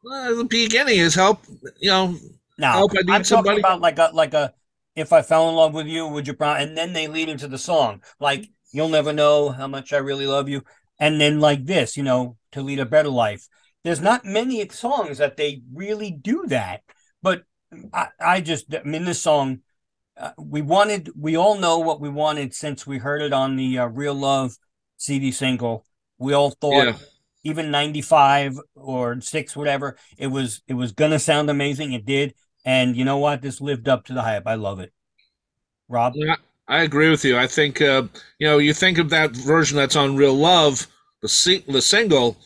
Well, 0.03 0.37
the 0.37 0.45
beginning 0.45 0.97
is 0.99 1.13
help. 1.15 1.43
You 1.79 1.89
know, 1.89 2.15
Now 2.57 2.73
Help, 2.73 2.91
I 2.93 3.01
need 3.01 3.09
I'm 3.13 3.23
somebody. 3.23 3.61
talking 3.61 3.79
about 3.79 3.81
like 3.81 3.99
a 3.99 4.09
like 4.13 4.33
a 4.33 4.53
if 4.95 5.13
I 5.13 5.21
fell 5.21 5.49
in 5.49 5.55
love 5.55 5.73
with 5.73 5.87
you, 5.87 6.07
would 6.07 6.27
you 6.27 6.33
prom 6.33 6.57
and 6.57 6.77
then 6.77 6.93
they 6.93 7.07
lead 7.07 7.29
into 7.29 7.47
the 7.47 7.57
song. 7.57 8.01
Like 8.19 8.49
you'll 8.71 8.89
never 8.89 9.13
know 9.13 9.49
how 9.49 9.67
much 9.67 9.93
I 9.93 9.97
really 9.97 10.27
love 10.27 10.49
you. 10.49 10.63
And 10.99 11.19
then 11.19 11.39
like 11.39 11.65
this, 11.65 11.95
you 11.95 12.03
know, 12.03 12.37
to 12.51 12.61
lead 12.61 12.79
a 12.79 12.85
better 12.85 13.09
life. 13.09 13.47
There's 13.83 14.01
not 14.01 14.25
many 14.25 14.67
songs 14.69 15.17
that 15.19 15.37
they 15.37 15.61
really 15.73 16.11
do 16.11 16.45
that. 16.47 16.81
But 17.21 17.43
I, 17.93 18.07
I 18.19 18.41
just 18.41 18.73
I 18.73 18.83
mean 18.83 19.05
this 19.05 19.21
song 19.21 19.59
uh, 20.17 20.31
we 20.37 20.61
wanted 20.61 21.09
we 21.17 21.37
all 21.37 21.57
know 21.57 21.79
what 21.79 22.01
we 22.01 22.09
wanted 22.09 22.53
since 22.53 22.85
we 22.85 22.97
heard 22.97 23.21
it 23.21 23.31
on 23.31 23.55
the 23.55 23.79
uh, 23.79 23.85
Real 23.87 24.13
Love 24.13 24.57
CD 24.97 25.31
single. 25.31 25.85
We 26.17 26.33
all 26.33 26.51
thought 26.51 26.85
yeah. 26.85 26.97
even 27.43 27.71
95 27.71 28.59
or 28.75 29.21
6 29.21 29.55
whatever 29.55 29.97
it 30.17 30.27
was 30.27 30.61
it 30.67 30.73
was 30.73 30.91
gonna 30.91 31.19
sound 31.19 31.49
amazing 31.49 31.93
it 31.93 32.05
did 32.05 32.33
and 32.65 32.97
you 32.97 33.05
know 33.05 33.17
what 33.17 33.41
this 33.41 33.61
lived 33.61 33.87
up 33.87 34.05
to 34.05 34.13
the 34.13 34.21
hype 34.21 34.45
i 34.45 34.55
love 34.55 34.81
it 34.81 34.91
rob 35.87 36.11
Yeah, 36.15 36.35
I 36.69 36.83
agree 36.83 37.09
with 37.09 37.25
you. 37.25 37.35
I 37.37 37.47
think 37.47 37.81
uh, 37.81 38.03
you 38.37 38.47
know 38.47 38.59
you 38.59 38.73
think 38.73 38.97
of 38.99 39.09
that 39.09 39.31
version 39.31 39.75
that's 39.75 39.95
on 39.95 40.15
Real 40.15 40.35
Love, 40.35 40.87
the 41.21 41.27
si- 41.27 41.65
the 41.67 41.81
single. 41.81 42.37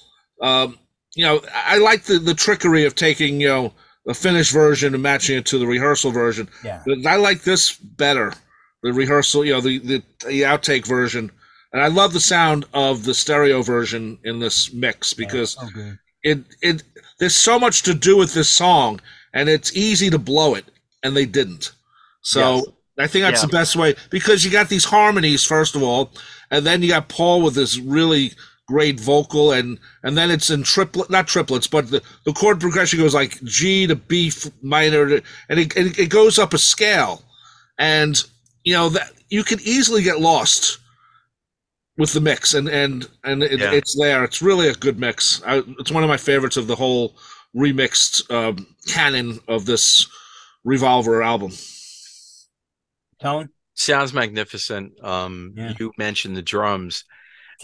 Um, 0.41 0.79
you 1.15 1.25
know, 1.25 1.41
I 1.53 1.77
like 1.77 2.03
the 2.03 2.17
the 2.17 2.33
trickery 2.33 2.85
of 2.85 2.95
taking 2.95 3.41
you 3.41 3.49
know 3.49 3.73
the 4.05 4.13
finished 4.13 4.53
version 4.53 4.93
and 4.93 5.03
matching 5.03 5.37
it 5.37 5.45
to 5.47 5.57
the 5.59 5.67
rehearsal 5.67 6.11
version. 6.11 6.49
yeah 6.63 6.81
But 6.85 7.05
I 7.05 7.17
like 7.17 7.43
this 7.43 7.73
better, 7.77 8.33
the 8.81 8.93
rehearsal. 8.93 9.45
You 9.45 9.53
know, 9.53 9.61
the 9.61 9.79
the, 9.79 10.03
the 10.25 10.41
outtake 10.43 10.87
version, 10.87 11.29
and 11.73 11.81
I 11.81 11.87
love 11.87 12.13
the 12.13 12.19
sound 12.21 12.65
of 12.73 13.03
the 13.03 13.13
stereo 13.13 13.61
version 13.61 14.19
in 14.23 14.39
this 14.39 14.71
mix 14.73 15.13
because 15.13 15.57
oh, 15.61 15.69
good. 15.73 15.99
it 16.23 16.39
it 16.61 16.83
there's 17.19 17.35
so 17.35 17.59
much 17.59 17.83
to 17.83 17.93
do 17.93 18.17
with 18.17 18.33
this 18.33 18.49
song 18.49 19.01
and 19.33 19.49
it's 19.49 19.75
easy 19.75 20.09
to 20.09 20.17
blow 20.17 20.55
it 20.55 20.65
and 21.03 21.15
they 21.15 21.25
didn't 21.25 21.71
so 22.21 22.55
Yes. 22.55 22.65
I 22.97 23.07
think 23.07 23.23
that's 23.23 23.41
Yeah. 23.41 23.47
the 23.47 23.51
best 23.51 23.75
way 23.75 23.95
because 24.09 24.43
you 24.45 24.51
got 24.51 24.69
these 24.69 24.85
harmonies 24.85 25.43
first 25.43 25.75
of 25.75 25.83
all 25.83 26.11
and 26.51 26.65
then 26.65 26.81
you 26.81 26.89
got 26.89 27.09
paul 27.09 27.41
with 27.41 27.55
this 27.55 27.77
really 27.79 28.31
great 28.67 28.99
vocal 28.99 29.51
and 29.51 29.77
and 30.03 30.17
then 30.17 30.31
it's 30.31 30.49
in 30.49 30.63
triplet 30.63 31.09
not 31.09 31.27
triplets 31.27 31.67
but 31.67 31.89
the, 31.91 32.01
the 32.25 32.31
chord 32.33 32.59
progression 32.61 32.97
goes 32.99 33.13
like 33.13 33.41
g 33.43 33.85
to 33.87 33.95
B 33.95 34.31
minor 34.61 35.07
to, 35.09 35.21
and 35.49 35.59
it, 35.59 35.75
it, 35.75 35.99
it 35.99 36.09
goes 36.09 36.39
up 36.39 36.53
a 36.53 36.57
scale 36.57 37.23
and 37.77 38.23
you 38.63 38.73
know 38.73 38.87
that 38.89 39.11
you 39.29 39.43
can 39.43 39.59
easily 39.61 40.01
get 40.01 40.21
lost 40.21 40.77
with 41.97 42.13
the 42.13 42.21
mix 42.21 42.53
and 42.53 42.69
and 42.69 43.09
and 43.25 43.43
it, 43.43 43.59
Yeah. 43.59 43.73
it's 43.73 43.95
there 43.99 44.23
it's 44.23 44.41
really 44.41 44.69
a 44.69 44.73
good 44.73 44.97
mix 44.97 45.41
I, 45.45 45.61
it's 45.79 45.91
one 45.91 46.03
of 46.03 46.09
my 46.09 46.17
favorites 46.17 46.55
of 46.57 46.67
the 46.67 46.75
whole 46.75 47.15
remixed 47.55 48.31
um, 48.33 48.65
canon 48.87 49.39
of 49.49 49.65
this 49.65 50.07
revolver 50.63 51.21
album 51.21 51.51
tone 53.23 53.49
Sounds 53.75 54.13
magnificent. 54.13 55.03
Um, 55.03 55.53
Yeah. 55.55 55.73
you 55.79 55.93
mentioned 55.97 56.37
the 56.37 56.43
drums, 56.43 57.05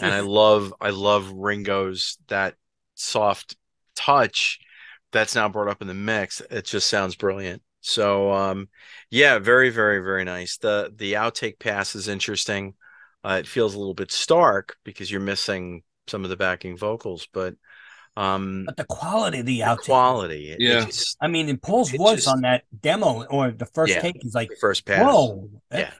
and 0.00 0.12
I 0.12 0.20
love 0.20 0.74
I 0.80 0.90
love 0.90 1.30
Ringo's 1.30 2.18
that 2.26 2.56
soft 2.96 3.56
touch 3.94 4.58
that's 5.12 5.36
now 5.36 5.48
brought 5.48 5.68
up 5.68 5.82
in 5.82 5.88
the 5.88 5.94
mix. 5.94 6.40
It 6.50 6.64
just 6.64 6.88
sounds 6.88 7.14
brilliant. 7.14 7.62
So 7.80 8.32
um, 8.32 8.68
yeah, 9.10 9.38
very 9.38 9.70
very 9.70 10.00
very 10.00 10.24
nice. 10.24 10.58
The 10.58 10.92
the 10.94 11.12
outtake 11.14 11.60
pass 11.60 11.94
is 11.94 12.08
interesting. 12.08 12.74
Uh, 13.24 13.36
it 13.38 13.46
feels 13.46 13.74
a 13.74 13.78
little 13.78 13.94
bit 13.94 14.10
stark 14.10 14.76
because 14.84 15.10
you're 15.10 15.20
missing 15.20 15.82
some 16.08 16.24
of 16.24 16.30
the 16.30 16.36
backing 16.36 16.76
vocals, 16.76 17.28
but 17.32 17.54
um, 18.20 18.64
but 18.66 18.76
the 18.76 18.84
quality 18.84 19.38
of 19.40 19.46
the 19.46 19.60
the 19.60 19.66
outtake 19.66 19.84
quality, 19.86 20.50
it- 20.52 20.60
Yeah. 20.60 20.82
it's 20.86 21.16
i 21.20 21.26
mean 21.28 21.48
in 21.48 21.56
paul's 21.58 21.92
It 21.92 21.98
voice 21.98 22.16
just- 22.24 22.28
on 22.28 22.40
that 22.42 22.64
demo 22.88 23.24
or 23.24 23.50
the 23.50 23.66
first 23.66 23.92
Yeah. 23.94 24.00
take 24.02 24.24
is 24.24 24.34
like 24.34 24.48
the 24.50 24.56
first 24.56 24.84
pass. 24.84 25.02
whoa 25.04 25.48
that- 25.70 25.78
Yeah. 25.78 25.92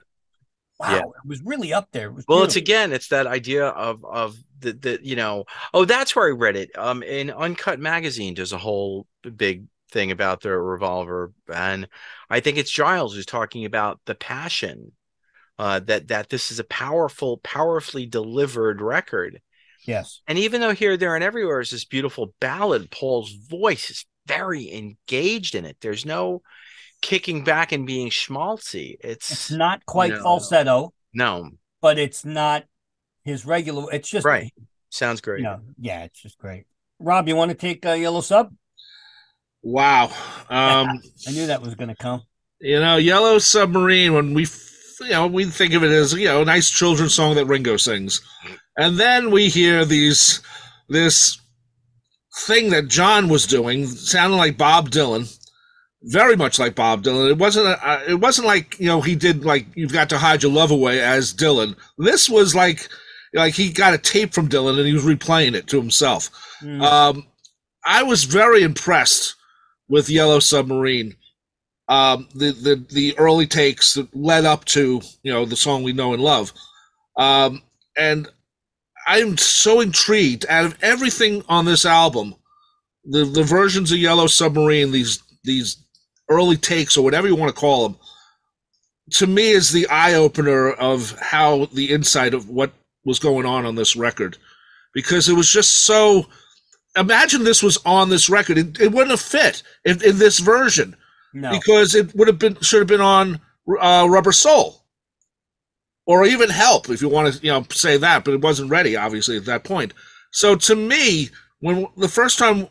wow 0.79 0.91
Yeah. 0.95 0.99
it 1.01 1.27
was 1.27 1.41
really 1.43 1.73
up 1.73 1.87
there 1.91 2.07
it 2.09 2.13
was 2.13 2.25
Well, 2.27 2.43
it's 2.43 2.55
again, 2.55 2.91
it's 2.93 3.07
that 3.09 3.27
idea 3.27 3.65
of 3.67 4.03
of 4.05 4.37
the 4.59 4.73
the 4.73 4.99
you 5.01 5.15
know, 5.15 5.45
oh, 5.73 5.85
that's 5.85 6.15
where 6.15 6.27
I 6.27 6.31
read 6.45 6.55
it. 6.55 6.69
Um, 6.77 7.01
in 7.01 7.31
Uncut 7.31 7.79
Magazine, 7.79 8.35
there's 8.35 8.53
a 8.53 8.59
whole 8.59 9.07
big 9.35 9.65
thing 9.91 10.11
about 10.11 10.41
the 10.41 10.51
revolver, 10.51 11.33
and 11.51 11.87
I 12.29 12.39
think 12.41 12.57
it's 12.57 12.69
Giles 12.69 13.15
who's 13.15 13.25
talking 13.25 13.65
about 13.65 13.99
the 14.05 14.13
passion. 14.15 14.91
Uh, 15.59 15.79
that 15.79 16.07
that 16.09 16.29
this 16.29 16.51
is 16.51 16.59
a 16.59 16.63
powerful, 16.63 17.37
powerfully 17.39 18.05
delivered 18.05 18.81
record, 18.81 19.41
yes 19.83 20.21
and 20.27 20.37
even 20.37 20.61
though 20.61 20.73
here, 20.73 20.95
there, 20.97 21.15
and 21.15 21.23
everywhere 21.23 21.59
is 21.59 21.71
this 21.71 21.85
beautiful 21.85 22.33
ballad, 22.39 22.91
Paul's 22.91 23.31
voice 23.31 23.89
is 23.89 24.05
very 24.27 24.71
engaged 24.71 25.55
in 25.55 25.65
it. 25.65 25.77
There's 25.81 26.05
no 26.05 26.41
kicking 27.01 27.43
back 27.43 27.71
and 27.71 27.87
being 27.87 28.09
schmaltzy. 28.09 28.95
It's, 29.01 29.31
it's 29.31 29.51
not 29.51 29.85
quite 29.85 30.11
No. 30.11 30.21
falsetto 30.23 30.93
no 31.13 31.49
but 31.81 31.97
it's 31.99 32.23
not 32.23 32.63
his 33.25 33.45
regular 33.45 33.91
it's 33.91 34.09
just 34.09 34.25
right. 34.25 34.53
Sounds 34.89 35.19
great. 35.19 35.39
you 35.39 35.43
know 35.45 35.59
yeah 35.79 36.03
it's 36.03 36.21
just 36.21 36.37
great 36.37 36.65
rob 36.99 37.27
you 37.27 37.35
want 37.35 37.49
to 37.49 37.57
take 37.57 37.83
a 37.85 37.97
yellow 37.97 38.21
sub 38.21 38.53
wow 39.61 40.05
um, 40.49 40.87
i 41.27 41.31
knew 41.31 41.47
that 41.47 41.61
was 41.61 41.75
going 41.75 41.89
to 41.89 41.95
come 41.95 42.21
you 42.59 42.79
know 42.79 42.95
yellow 42.97 43.39
submarine 43.39 44.13
when 44.13 44.33
we 44.33 44.43
f- 44.43 44.70
you 45.03 45.09
know 45.11 45.27
we 45.27 45.45
think 45.45 45.73
of 45.73 45.83
it 45.83 45.91
as 45.91 46.13
you 46.13 46.25
know 46.25 46.41
a 46.41 46.45
nice 46.45 46.69
children's 46.69 47.13
song 47.13 47.35
that 47.35 47.45
ringo 47.45 47.77
sings 47.77 48.21
and 48.77 48.97
then 48.97 49.31
we 49.31 49.49
hear 49.49 49.85
these 49.85 50.41
this 50.89 51.39
thing 52.39 52.69
that 52.69 52.87
john 52.87 53.27
was 53.29 53.45
doing 53.47 53.85
sounding 53.87 54.37
like 54.37 54.57
bob 54.57 54.89
dylan 54.89 55.31
very 56.03 56.35
much 56.35 56.59
like 56.59 56.75
bob 56.75 57.03
dylan 57.03 57.29
it 57.29 57.37
wasn't 57.37 57.65
a, 57.67 58.03
it 58.09 58.19
wasn't 58.19 58.45
like 58.47 58.79
you 58.79 58.87
know 58.87 59.01
he 59.01 59.15
did 59.15 59.45
like 59.45 59.65
you've 59.75 59.93
got 59.93 60.09
to 60.09 60.17
hide 60.17 60.41
your 60.43 60.51
love 60.51 60.71
away 60.71 61.01
as 61.01 61.33
dylan 61.33 61.75
this 61.97 62.29
was 62.29 62.55
like 62.55 62.87
like 63.33 63.53
he 63.53 63.71
got 63.71 63.93
a 63.93 63.97
tape 63.97 64.33
from 64.33 64.49
dylan 64.49 64.77
and 64.77 64.87
he 64.87 64.93
was 64.93 65.05
replaying 65.05 65.53
it 65.55 65.67
to 65.67 65.77
himself 65.79 66.29
Mm. 66.63 66.83
um, 66.83 67.25
I 67.87 68.03
was 68.03 68.25
very 68.25 68.61
impressed 68.61 69.35
with 69.89 70.11
Yellow 70.11 70.39
Submarine. 70.39 71.15
Um, 71.91 72.29
the, 72.33 72.53
the 72.53 72.85
the 72.89 73.17
early 73.17 73.45
takes 73.45 73.95
that 73.95 74.15
led 74.15 74.45
up 74.45 74.63
to 74.65 75.01
you 75.23 75.33
know 75.33 75.43
the 75.43 75.57
song 75.57 75.83
we 75.83 75.91
know 75.91 76.13
and 76.13 76.23
love, 76.23 76.53
um, 77.17 77.61
and 77.97 78.29
I'm 79.05 79.37
so 79.37 79.81
intrigued. 79.81 80.45
Out 80.47 80.63
of 80.63 80.77
everything 80.81 81.43
on 81.49 81.65
this 81.65 81.85
album, 81.85 82.33
the 83.03 83.25
the 83.25 83.43
versions 83.43 83.91
of 83.91 83.97
Yellow 83.97 84.27
Submarine, 84.27 84.93
these 84.93 85.21
these 85.43 85.83
early 86.29 86.55
takes 86.55 86.95
or 86.95 87.03
whatever 87.03 87.27
you 87.27 87.35
want 87.35 87.53
to 87.53 87.59
call 87.59 87.89
them, 87.89 87.99
to 89.09 89.27
me 89.27 89.49
is 89.49 89.73
the 89.73 89.85
eye 89.89 90.13
opener 90.13 90.71
of 90.71 91.19
how 91.19 91.65
the 91.73 91.91
insight 91.91 92.33
of 92.33 92.47
what 92.47 92.71
was 93.03 93.19
going 93.19 93.45
on 93.45 93.65
on 93.65 93.75
this 93.75 93.97
record, 93.97 94.37
because 94.93 95.27
it 95.27 95.35
was 95.35 95.51
just 95.51 95.83
so 95.85 96.25
imagine 96.95 97.43
this 97.43 97.61
was 97.61 97.77
on 97.85 98.07
this 98.07 98.29
record. 98.29 98.57
It, 98.57 98.79
it 98.79 98.93
wouldn't 98.93 99.11
have 99.11 99.19
fit 99.19 99.61
in, 99.83 100.01
in 100.05 100.19
this 100.19 100.39
version 100.39 100.95
no 101.33 101.51
because 101.51 101.95
it 101.95 102.13
would 102.15 102.27
have 102.27 102.39
been 102.39 102.59
should 102.61 102.79
have 102.79 102.87
been 102.87 103.01
on 103.01 103.39
uh, 103.79 104.07
Rubber 104.09 104.31
Soul 104.31 104.81
or 106.05 106.25
even 106.25 106.49
Help 106.49 106.89
if 106.89 107.01
you 107.01 107.09
want 107.09 107.33
to 107.33 107.43
you 107.43 107.51
know 107.51 107.65
say 107.71 107.97
that, 107.97 108.25
but 108.25 108.33
it 108.33 108.41
wasn't 108.41 108.69
ready 108.69 108.95
obviously 108.95 109.37
at 109.37 109.45
that 109.45 109.63
point. 109.63 109.93
So 110.31 110.55
to 110.55 110.75
me, 110.75 111.29
when 111.59 111.87
the 111.97 112.07
first 112.07 112.39
time 112.39 112.67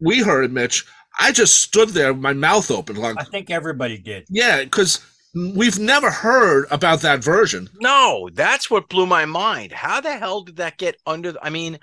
we 0.00 0.20
heard 0.20 0.44
it, 0.44 0.52
Mitch, 0.52 0.84
I 1.18 1.32
just 1.32 1.62
stood 1.62 1.90
there, 1.90 2.12
with 2.12 2.22
my 2.22 2.32
mouth 2.32 2.70
open, 2.70 2.96
like 2.96 3.16
i 3.18 3.24
think 3.24 3.50
everybody 3.50 3.98
did 3.98 4.26
yeah, 4.28 4.62
because 4.62 5.00
we've 5.34 5.78
never 5.78 6.10
heard 6.10 6.66
about 6.70 7.00
that 7.00 7.22
version. 7.22 7.68
No, 7.80 8.28
that's 8.32 8.70
what 8.70 8.88
blew 8.88 9.06
my 9.06 9.24
mind. 9.24 9.72
How 9.72 10.00
the 10.00 10.16
hell 10.16 10.42
did 10.42 10.56
that 10.56 10.78
get 10.78 10.96
under? 11.06 11.32
The, 11.32 11.44
I 11.44 11.50
mean, 11.50 11.78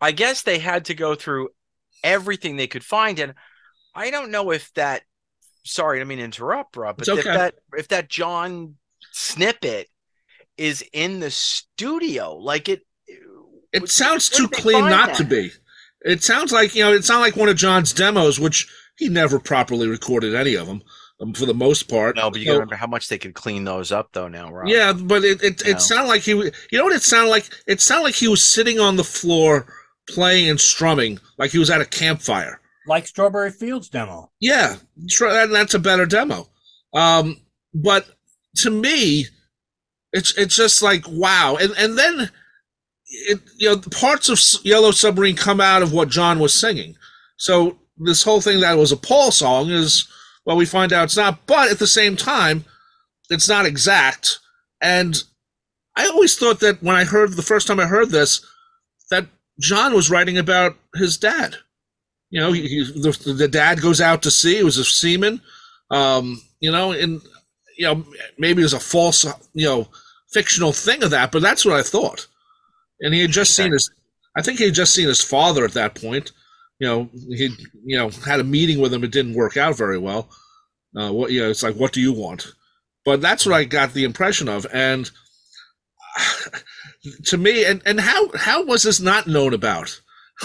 I 0.00 0.12
guess 0.12 0.42
they 0.42 0.58
had 0.58 0.86
to 0.86 0.94
go 0.94 1.14
through 1.14 1.50
everything 2.02 2.56
they 2.56 2.66
could 2.66 2.84
find, 2.84 3.18
and 3.18 3.34
I 3.94 4.10
don't 4.10 4.30
know 4.30 4.50
if 4.50 4.72
that. 4.74 5.02
Sorry, 5.70 6.00
I 6.00 6.04
mean 6.04 6.18
interrupt, 6.18 6.76
Rob, 6.76 6.96
but 6.98 7.06
It's 7.08 7.18
if 7.18 7.24
that 7.24 7.54
if 7.76 7.88
that 7.88 8.08
John 8.08 8.74
snippet 9.12 9.88
is 10.56 10.84
in 10.92 11.20
the 11.20 11.30
studio, 11.30 12.34
like 12.36 12.68
it, 12.68 12.82
it 13.72 13.82
Would- 13.82 13.90
sounds 13.90 14.28
too 14.28 14.48
clean 14.48 14.84
not 14.88 15.08
that? 15.10 15.16
to 15.18 15.24
be. 15.24 15.52
It 16.02 16.22
sounds 16.24 16.50
like 16.50 16.74
you 16.74 16.82
know, 16.82 16.92
it 16.92 17.04
sounds 17.04 17.20
like 17.20 17.36
one 17.36 17.48
of 17.48 17.56
John's 17.56 17.92
demos, 17.92 18.40
which 18.40 18.68
he 18.96 19.08
never 19.08 19.38
properly 19.38 19.86
recorded 19.86 20.34
any 20.34 20.54
of 20.56 20.66
them 20.66 20.82
um, 21.20 21.34
for 21.34 21.46
the 21.46 21.54
most 21.54 21.84
part. 21.88 22.16
No, 22.16 22.30
but 22.30 22.40
you 22.40 22.46
So- 22.46 22.54
remember 22.54 22.74
how 22.74 22.86
much 22.88 23.08
they 23.08 23.18
could 23.18 23.34
clean 23.34 23.64
those 23.64 23.92
up 23.92 24.10
though 24.12 24.28
now, 24.28 24.50
Rob. 24.52 24.68
Yeah, 24.68 24.92
but 24.92 25.22
it 25.24 25.40
it, 25.42 25.64
No. 25.64 25.70
it 25.70 25.80
sounded 25.80 26.08
like 26.08 26.22
he 26.22 26.32
you 26.32 26.50
know 26.78 26.84
what 26.84 26.94
it 26.96 27.02
sounded 27.02 27.30
like? 27.30 27.48
It 27.68 27.80
sounded 27.80 28.04
like 28.04 28.14
he 28.16 28.28
was 28.28 28.42
sitting 28.42 28.80
on 28.80 28.96
the 28.96 29.04
floor 29.04 29.72
playing 30.08 30.48
and 30.50 30.60
strumming 30.60 31.20
like 31.38 31.52
he 31.52 31.58
was 31.58 31.70
at 31.70 31.80
a 31.80 31.86
campfire. 31.86 32.60
Like 32.86 33.06
Strawberry 33.06 33.50
Fields 33.50 33.88
demo. 33.88 34.30
Yeah, 34.40 34.76
that's 34.96 35.74
a 35.74 35.78
better 35.78 36.06
demo. 36.06 36.48
Um, 36.94 37.40
but 37.74 38.06
to 38.56 38.70
me, 38.70 39.26
it's 40.12 40.36
it's 40.36 40.56
just 40.56 40.82
like 40.82 41.04
wow, 41.08 41.56
and 41.60 41.72
and 41.78 41.98
then 41.98 42.30
it 43.06 43.40
you 43.58 43.68
know 43.68 43.78
parts 43.78 44.28
of 44.28 44.64
Yellow 44.64 44.90
Submarine 44.90 45.36
come 45.36 45.60
out 45.60 45.82
of 45.82 45.92
what 45.92 46.08
John 46.08 46.38
was 46.38 46.54
singing. 46.54 46.96
So 47.36 47.78
this 47.96 48.22
whole 48.22 48.40
thing 48.40 48.60
that 48.60 48.78
was 48.78 48.92
a 48.92 48.96
Paul 48.96 49.30
song 49.30 49.70
is 49.70 50.08
well, 50.44 50.56
we 50.56 50.66
find 50.66 50.92
out 50.92 51.04
it's 51.04 51.16
not. 51.16 51.46
But 51.46 51.70
at 51.70 51.78
the 51.78 51.86
same 51.86 52.16
time, 52.16 52.64
it's 53.28 53.48
not 53.48 53.66
exact. 53.66 54.38
And 54.80 55.22
I 55.96 56.06
always 56.06 56.36
thought 56.36 56.60
that 56.60 56.82
when 56.82 56.96
I 56.96 57.04
heard 57.04 57.32
the 57.32 57.42
first 57.42 57.66
time 57.66 57.78
I 57.78 57.86
heard 57.86 58.10
this, 58.10 58.44
that 59.10 59.26
John 59.60 59.94
was 59.94 60.10
writing 60.10 60.38
about 60.38 60.76
his 60.94 61.18
dad. 61.18 61.56
You 62.30 62.40
know, 62.40 62.52
he, 62.52 62.66
he, 62.68 62.84
the, 62.84 63.34
the 63.36 63.48
dad 63.48 63.80
goes 63.80 64.00
out 64.00 64.22
to 64.22 64.30
sea. 64.30 64.56
He 64.56 64.62
was 64.62 64.78
a 64.78 64.84
seaman. 64.84 65.40
Um, 65.90 66.40
you 66.60 66.70
know, 66.70 66.92
and 66.92 67.20
you 67.76 67.86
know 67.86 68.04
maybe 68.38 68.62
it 68.62 68.64
was 68.64 68.72
a 68.72 68.80
false, 68.80 69.24
you 69.54 69.66
know, 69.66 69.88
fictional 70.32 70.72
thing 70.72 71.02
of 71.02 71.10
that, 71.10 71.32
but 71.32 71.42
that's 71.42 71.64
what 71.64 71.74
I 71.74 71.82
thought. 71.82 72.26
And 73.00 73.12
he 73.14 73.20
had 73.20 73.30
just 73.30 73.54
seen 73.54 73.72
his. 73.72 73.90
I 74.36 74.42
think 74.42 74.58
he 74.58 74.66
had 74.66 74.74
just 74.74 74.94
seen 74.94 75.08
his 75.08 75.22
father 75.22 75.64
at 75.64 75.72
that 75.72 75.94
point. 75.94 76.32
You 76.78 76.86
know, 76.86 77.10
he 77.30 77.50
you 77.84 77.96
know 77.96 78.10
had 78.24 78.40
a 78.40 78.44
meeting 78.44 78.80
with 78.80 78.94
him. 78.94 79.04
It 79.04 79.12
didn't 79.12 79.34
work 79.34 79.56
out 79.56 79.76
very 79.76 79.98
well. 79.98 80.28
Uh, 80.96 81.10
what 81.10 81.30
you 81.30 81.40
know, 81.40 81.50
it's 81.50 81.62
like, 81.62 81.76
what 81.76 81.92
do 81.92 82.00
you 82.00 82.12
want? 82.12 82.52
But 83.04 83.20
that's 83.20 83.46
what 83.46 83.54
I 83.54 83.64
got 83.64 83.92
the 83.92 84.04
impression 84.04 84.48
of, 84.48 84.66
and 84.72 85.10
to 87.24 87.36
me, 87.38 87.64
and 87.64 87.82
and 87.86 88.00
how 88.00 88.30
how 88.36 88.64
was 88.64 88.82
this 88.82 89.00
not 89.00 89.26
known 89.26 89.54
about 89.54 90.00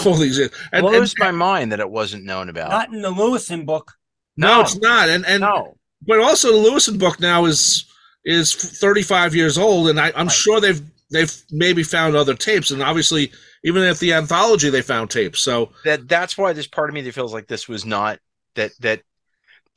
all 0.06 0.16
these 0.16 0.38
years? 0.38 0.52
And, 0.72 0.86
and- 0.86 1.14
my 1.20 1.32
mind 1.32 1.72
that 1.72 1.80
it 1.80 1.90
wasn't 1.90 2.24
known 2.24 2.50
about. 2.50 2.70
Not 2.72 2.94
in 2.94 3.02
the 3.02 3.12
Lewisohn 3.12 3.66
book. 3.66 3.94
no, 4.38 4.56
No. 4.56 4.62
it's 4.62 4.76
not, 4.78 5.10
and 5.10 5.26
and 5.26 5.42
no, 5.42 5.78
but 6.02 6.20
also 6.20 6.52
the 6.52 6.70
Lewisohn 6.70 7.00
book 7.00 7.20
now 7.20 7.46
is 7.46 7.86
is 8.26 8.54
35 8.56 9.36
years 9.36 9.58
old, 9.58 9.88
and 9.90 10.00
I, 10.00 10.08
I'm 10.16 10.28
Right. 10.28 10.32
sure 10.36 10.60
they've 10.60 10.82
they've 11.12 11.34
maybe 11.52 11.84
found 11.84 12.16
other 12.16 12.34
tapes, 12.34 12.72
and 12.72 12.82
obviously 12.82 13.32
even 13.64 13.84
at 13.84 14.00
the 14.00 14.14
anthology 14.14 14.70
they 14.70 14.82
found 14.82 15.10
tapes. 15.12 15.40
So 15.42 15.72
that 15.84 16.08
that's 16.08 16.38
why 16.38 16.52
there's 16.54 16.68
part 16.68 16.90
of 16.90 16.94
me 16.96 17.02
that 17.02 17.14
feels 17.14 17.34
like 17.34 17.48
this 17.48 17.68
was 17.68 17.86
not 17.86 18.20
that 18.56 18.72
that 18.80 19.02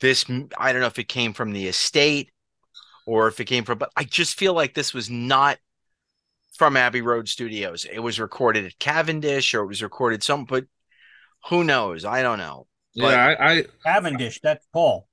this 0.01 0.25
I 0.57 0.71
don't 0.71 0.81
know 0.81 0.87
if 0.87 0.97
it 0.99 1.07
came 1.09 1.33
from 1.33 1.51
the 1.53 1.67
estate 1.67 2.31
or 3.05 3.27
if 3.27 3.39
it 3.39 3.45
came 3.45 3.63
from 3.65 3.77
but 3.77 3.91
I 3.95 4.03
just 4.03 4.37
feel 4.37 4.53
like 4.53 4.73
this 4.73 4.93
was 4.93 5.09
not 5.09 5.57
from 6.59 6.75
Abbey 6.75 6.99
Road 7.01 7.29
Studios. 7.29 7.85
It 7.89 7.99
was 7.99 8.19
recorded 8.19 8.65
at 8.65 8.77
Cavendish 8.79 9.53
or 9.55 9.61
it 9.63 9.67
was 9.67 9.81
recorded 9.81 10.21
some 10.21 10.43
but 10.43 10.65
who 11.47 11.63
knows? 11.63 12.03
I 12.03 12.21
don't 12.21 12.37
know. 12.37 12.67
But- 12.97 13.11
yeah, 13.13 13.35
I, 13.39 13.51
I 13.59 13.65
Cavendish, 13.85 14.41
that's 14.43 14.67
Paul. 14.73 15.07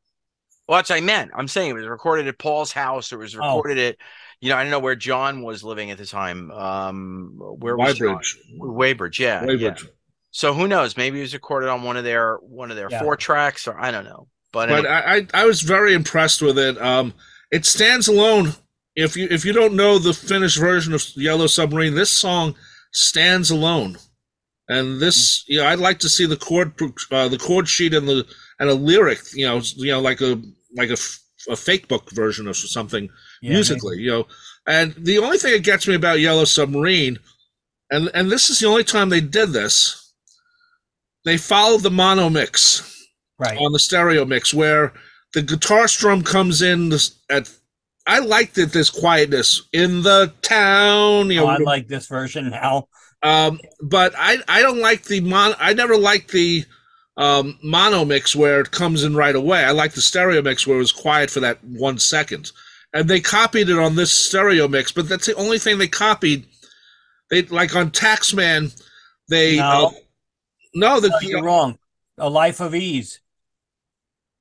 Well, 0.67 0.79
that's 0.79 0.91
what 0.91 0.97
I 0.97 1.01
meant. 1.03 1.31
I'm 1.37 1.47
saying 1.47 1.71
it 1.71 1.75
was 1.75 1.87
recorded 1.87 2.27
at 2.27 2.37
Paul's 2.37 2.73
house 2.73 3.13
or 3.13 3.17
it 3.17 3.21
was 3.21 3.37
Oh. 3.37 3.39
recorded 3.39 3.79
at 3.79 3.97
you 4.41 4.51
know, 4.51 4.57
I 4.57 4.63
don't 4.65 4.73
know 4.73 4.81
where 4.81 4.97
John 4.97 5.43
was 5.43 5.63
living 5.63 5.93
at 5.93 5.99
the 5.99 6.05
time. 6.05 6.51
Um 6.51 7.35
where 7.39 7.77
was 7.77 7.95
John? 7.97 8.09
Weybridge, 8.09 8.39
Weybridge, 8.59 9.21
yeah. 9.21 9.45
yeah. 9.49 9.77
So 10.33 10.53
who 10.53 10.67
knows? 10.67 10.97
Maybe 10.97 11.19
it 11.19 11.23
was 11.23 11.33
recorded 11.33 11.69
on 11.71 11.85
one 11.85 11.97
of 11.97 12.03
their 12.03 12.39
one 12.39 12.73
of 12.73 12.77
their 12.77 12.89
Yeah. 12.91 13.01
four 13.03 13.17
tracks, 13.17 13.69
or 13.69 13.79
I 13.81 13.93
don't 13.93 14.05
know. 14.05 14.27
But, 14.53 14.69
But 14.69 14.79
anyway, 14.85 14.89
I, 14.91 15.15
I 15.17 15.27
I 15.43 15.45
was 15.47 15.61
very 15.61 15.95
impressed 15.95 16.43
with 16.43 16.59
it. 16.59 16.77
Um, 16.83 17.15
it 17.53 17.65
stands 17.65 18.09
alone. 18.09 18.55
If 18.97 19.17
you 19.17 19.29
if 19.31 19.45
you 19.45 19.53
don't 19.53 19.75
know 19.75 19.99
the 19.99 20.15
finished 20.15 20.59
version 20.59 20.95
of 20.95 21.05
Yellow 21.17 21.47
Submarine, 21.47 21.95
this 21.95 22.11
song 22.11 22.55
stands 22.93 23.51
alone. 23.51 23.99
And 24.69 25.01
this, 25.01 25.45
you 25.47 25.59
know, 25.59 25.67
I'd 25.67 25.79
like 25.79 26.01
to 26.01 26.09
see 26.09 26.27
the 26.27 26.37
chord 26.37 26.73
uh, 27.13 27.29
the 27.29 27.39
chord 27.39 27.69
sheet 27.69 27.95
and 27.95 28.09
the 28.09 28.27
and 28.59 28.69
a 28.71 28.75
lyric, 28.75 29.21
you 29.35 29.47
know, 29.47 29.61
you 29.77 29.93
know, 29.93 30.01
like 30.01 30.21
a 30.21 30.41
like 30.75 30.91
a, 30.91 30.97
a 31.49 31.57
fake 31.57 31.87
book 31.89 32.11
version 32.11 32.49
of 32.49 32.57
something 32.57 33.09
Yeah, 33.43 33.53
musically, 33.53 33.99
you 33.99 34.11
know. 34.11 34.27
And 34.67 34.95
the 34.97 35.19
only 35.19 35.39
thing 35.39 35.53
that 35.53 35.63
gets 35.63 35.87
me 35.87 35.95
about 35.95 36.19
Yellow 36.21 36.45
Submarine, 36.45 37.19
and 37.91 38.11
and 38.15 38.31
this 38.31 38.51
is 38.51 38.59
the 38.59 38.67
only 38.67 38.83
time 38.83 39.09
they 39.11 39.21
did 39.21 39.51
this, 39.51 40.15
they 41.25 41.37
followed 41.37 41.83
the 41.83 41.91
mono 41.91 42.29
mix 42.31 42.83
Right. 43.39 43.59
on 43.59 43.73
the 43.73 43.79
stereo 43.79 44.25
mix 44.25 44.55
where 44.55 44.95
the 45.35 45.43
guitar 45.43 45.87
strum 45.89 46.23
comes 46.23 46.63
in 46.63 46.91
at 47.29 47.51
I 48.07 48.21
like 48.21 48.53
that 48.55 48.73
there's 48.73 48.91
quietness 48.91 49.63
in 49.73 50.03
the 50.03 50.33
town, 50.43 51.31
you 51.31 51.41
Oh, 51.43 51.47
know. 51.47 51.51
I 51.51 51.57
like 51.59 51.89
this 51.89 52.07
version 52.07 52.51
now. 52.51 52.89
um, 53.23 53.59
but 53.83 54.15
I 54.17 54.39
I 54.49 54.63
don't 54.63 54.79
like 54.81 55.05
the 55.05 55.21
mon. 55.21 55.55
I 55.59 55.73
never 55.73 55.97
liked 55.97 56.31
the 56.31 56.65
um, 57.17 57.59
mono 57.63 58.05
mix 58.05 58.37
where 58.37 58.61
it 58.61 58.71
comes 58.71 59.03
in 59.03 59.17
right 59.17 59.35
away. 59.35 59.65
I 59.65 59.71
like 59.73 59.93
the 59.95 60.01
stereo 60.03 60.43
mix 60.43 60.67
where 60.67 60.77
it 60.77 60.81
was 60.81 60.93
quiet 60.93 61.31
for 61.31 61.41
that 61.41 61.63
one 61.65 61.99
second, 61.99 62.53
and 62.93 63.09
they 63.09 63.21
copied 63.21 63.69
it 63.71 63.79
on 63.79 63.97
this 63.97 64.13
stereo 64.13 64.69
mix. 64.69 64.93
But 64.93 65.09
that's 65.09 65.27
the 65.27 65.35
only 65.35 65.59
thing 65.59 65.79
they 65.79 65.89
copied. 65.89 66.47
They 67.31 67.43
like 67.43 67.75
on 67.75 67.91
Taxman, 67.91 68.71
they 69.29 69.57
No. 69.57 69.87
uh, 69.87 69.91
no 70.75 71.01
the 71.01 71.09
No, 71.09 71.19
you're 71.23 71.43
wrong. 71.43 71.79
A 72.19 72.29
Life 72.31 72.61
of 72.61 72.75
Ease. 72.75 73.19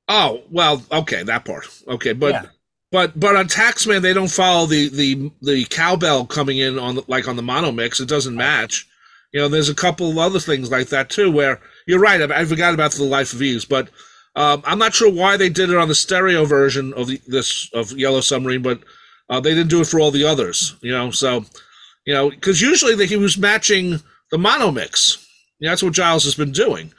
Oh 0.07 0.43
well, 0.51 0.83
okay, 0.91 1.23
that 1.23 1.45
part. 1.45 1.65
Okay, 1.87 2.13
but 2.13 2.33
Yeah. 2.33 2.45
But 2.91 3.19
but 3.19 3.35
on 3.35 3.47
Taxman 3.47 4.01
they 4.01 4.13
don't 4.13 4.31
follow 4.31 4.65
the 4.65 4.89
the 4.89 5.31
the 5.41 5.65
cowbell 5.65 6.25
coming 6.25 6.57
in 6.57 6.79
on 6.79 6.95
the, 6.95 7.03
like 7.07 7.27
on 7.27 7.35
the 7.35 7.41
mono 7.41 7.71
mix. 7.71 7.99
It 7.99 8.09
doesn't 8.09 8.35
match. 8.35 8.87
You 9.31 9.41
know, 9.41 9.47
there's 9.47 9.69
a 9.69 9.75
couple 9.75 10.09
of 10.09 10.17
other 10.17 10.39
things 10.39 10.71
like 10.71 10.87
that 10.89 11.09
too. 11.09 11.31
Where 11.31 11.59
you're 11.87 11.99
right. 11.99 12.21
I, 12.21 12.41
I 12.41 12.45
forgot 12.45 12.73
about 12.73 12.91
the 12.91 13.03
Life 13.03 13.33
of 13.33 13.41
Ease, 13.41 13.65
but 13.65 13.89
um, 14.35 14.61
I'm 14.65 14.79
not 14.79 14.93
sure 14.93 15.11
why 15.11 15.37
they 15.37 15.49
did 15.49 15.69
it 15.69 15.77
on 15.77 15.87
the 15.87 15.95
stereo 15.95 16.45
version 16.45 16.93
of 16.93 17.07
the, 17.07 17.21
this 17.27 17.69
of 17.73 17.91
Yellow 17.93 18.21
Submarine, 18.21 18.61
but 18.61 18.81
uh, 19.29 19.39
they 19.39 19.53
didn't 19.53 19.69
do 19.69 19.81
it 19.81 19.87
for 19.87 19.99
all 19.99 20.11
the 20.11 20.25
others. 20.25 20.75
You 20.81 20.91
know, 20.91 21.11
so 21.11 21.45
you 22.05 22.13
know 22.13 22.29
because 22.29 22.61
usually 22.61 23.05
he 23.07 23.17
was 23.17 23.37
matching 23.37 24.01
the 24.31 24.37
mono 24.37 24.71
mix. 24.71 25.25
You 25.59 25.65
know, 25.65 25.71
that's 25.71 25.83
what 25.83 25.93
Giles 25.93 26.23
has 26.25 26.35
been 26.35 26.51
doing. 26.51 26.93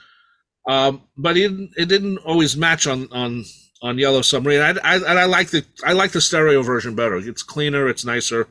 Um, 0.68 1.03
but 1.16 1.37
it 1.37 1.89
didn't 1.89 2.18
always 2.18 2.57
match 2.57 2.87
on 2.87 3.09
on 3.12 3.45
on 3.83 3.99
Yellow 3.99 4.22
Submarine. 4.22 4.61
I, 4.61 4.70
I 4.83 4.97
and 4.97 5.18
I 5.18 5.24
like 5.24 5.51
the 5.51 5.64
I 5.85 5.93
like 5.93 6.12
the 6.12 6.20
stereo 6.20 6.62
version 6.62 6.95
better. 6.95 7.16
It's 7.16 7.43
cleaner, 7.43 7.89
it's 7.89 8.05
nicer. 8.05 8.49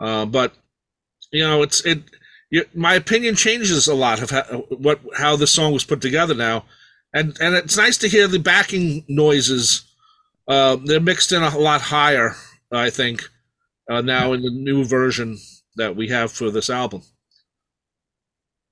Uh, 0.00 0.26
but 0.26 0.52
you 1.32 1.42
know, 1.42 1.62
it's 1.62 1.84
it. 1.84 2.02
You, 2.50 2.64
my 2.74 2.94
opinion 2.94 3.34
changes 3.34 3.86
a 3.88 3.94
lot 3.94 4.22
of 4.22 4.30
how, 4.30 4.42
what 4.70 5.00
how 5.16 5.36
the 5.36 5.46
song 5.46 5.72
was 5.72 5.84
put 5.84 6.00
together 6.00 6.34
now, 6.34 6.64
and 7.12 7.36
and 7.40 7.54
it's 7.54 7.76
nice 7.76 7.98
to 7.98 8.08
hear 8.08 8.26
the 8.26 8.38
backing 8.38 9.04
noises. 9.08 9.84
Uh, 10.46 10.76
they're 10.82 11.00
mixed 11.00 11.30
in 11.32 11.42
a 11.42 11.58
lot 11.58 11.82
higher, 11.82 12.34
I 12.72 12.88
think, 12.88 13.28
uh, 13.90 14.00
now 14.00 14.32
in 14.32 14.40
the 14.40 14.50
new 14.50 14.82
version 14.82 15.36
that 15.76 15.94
we 15.94 16.08
have 16.08 16.32
for 16.32 16.50
this 16.50 16.70
album. 16.70 17.02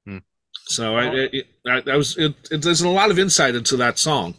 Hmm. 0.06 0.18
So 0.64 0.96
I, 0.96 1.14
it, 1.14 1.46
I, 1.66 1.82
I 1.86 1.96
was 1.96 2.16
it, 2.16 2.34
it, 2.50 2.62
there's 2.62 2.80
a 2.80 2.88
lot 2.88 3.10
of 3.10 3.18
insight 3.18 3.54
into 3.54 3.76
that 3.76 3.98
song 3.98 4.36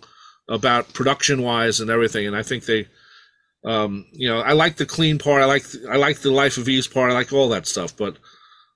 about 0.50 0.94
production 0.94 1.42
wise 1.42 1.80
and 1.80 1.90
everything, 1.90 2.28
and 2.28 2.36
I 2.36 2.44
think 2.44 2.66
they, 2.66 2.88
um, 3.66 4.06
you 4.12 4.30
know, 4.30 4.40
I 4.40 4.54
like 4.54 4.78
the 4.78 4.86
clean 4.86 5.18
part. 5.18 5.42
I 5.42 5.46
like 5.46 5.66
I 5.90 5.98
like 5.98 6.20
the 6.20 6.32
Life 6.32 6.58
of 6.58 6.70
Ease 6.70 6.88
part. 6.88 7.12
I 7.12 7.14
like 7.14 7.34
all 7.34 7.50
that 7.50 7.68
stuff, 7.68 7.96
but 7.96 8.18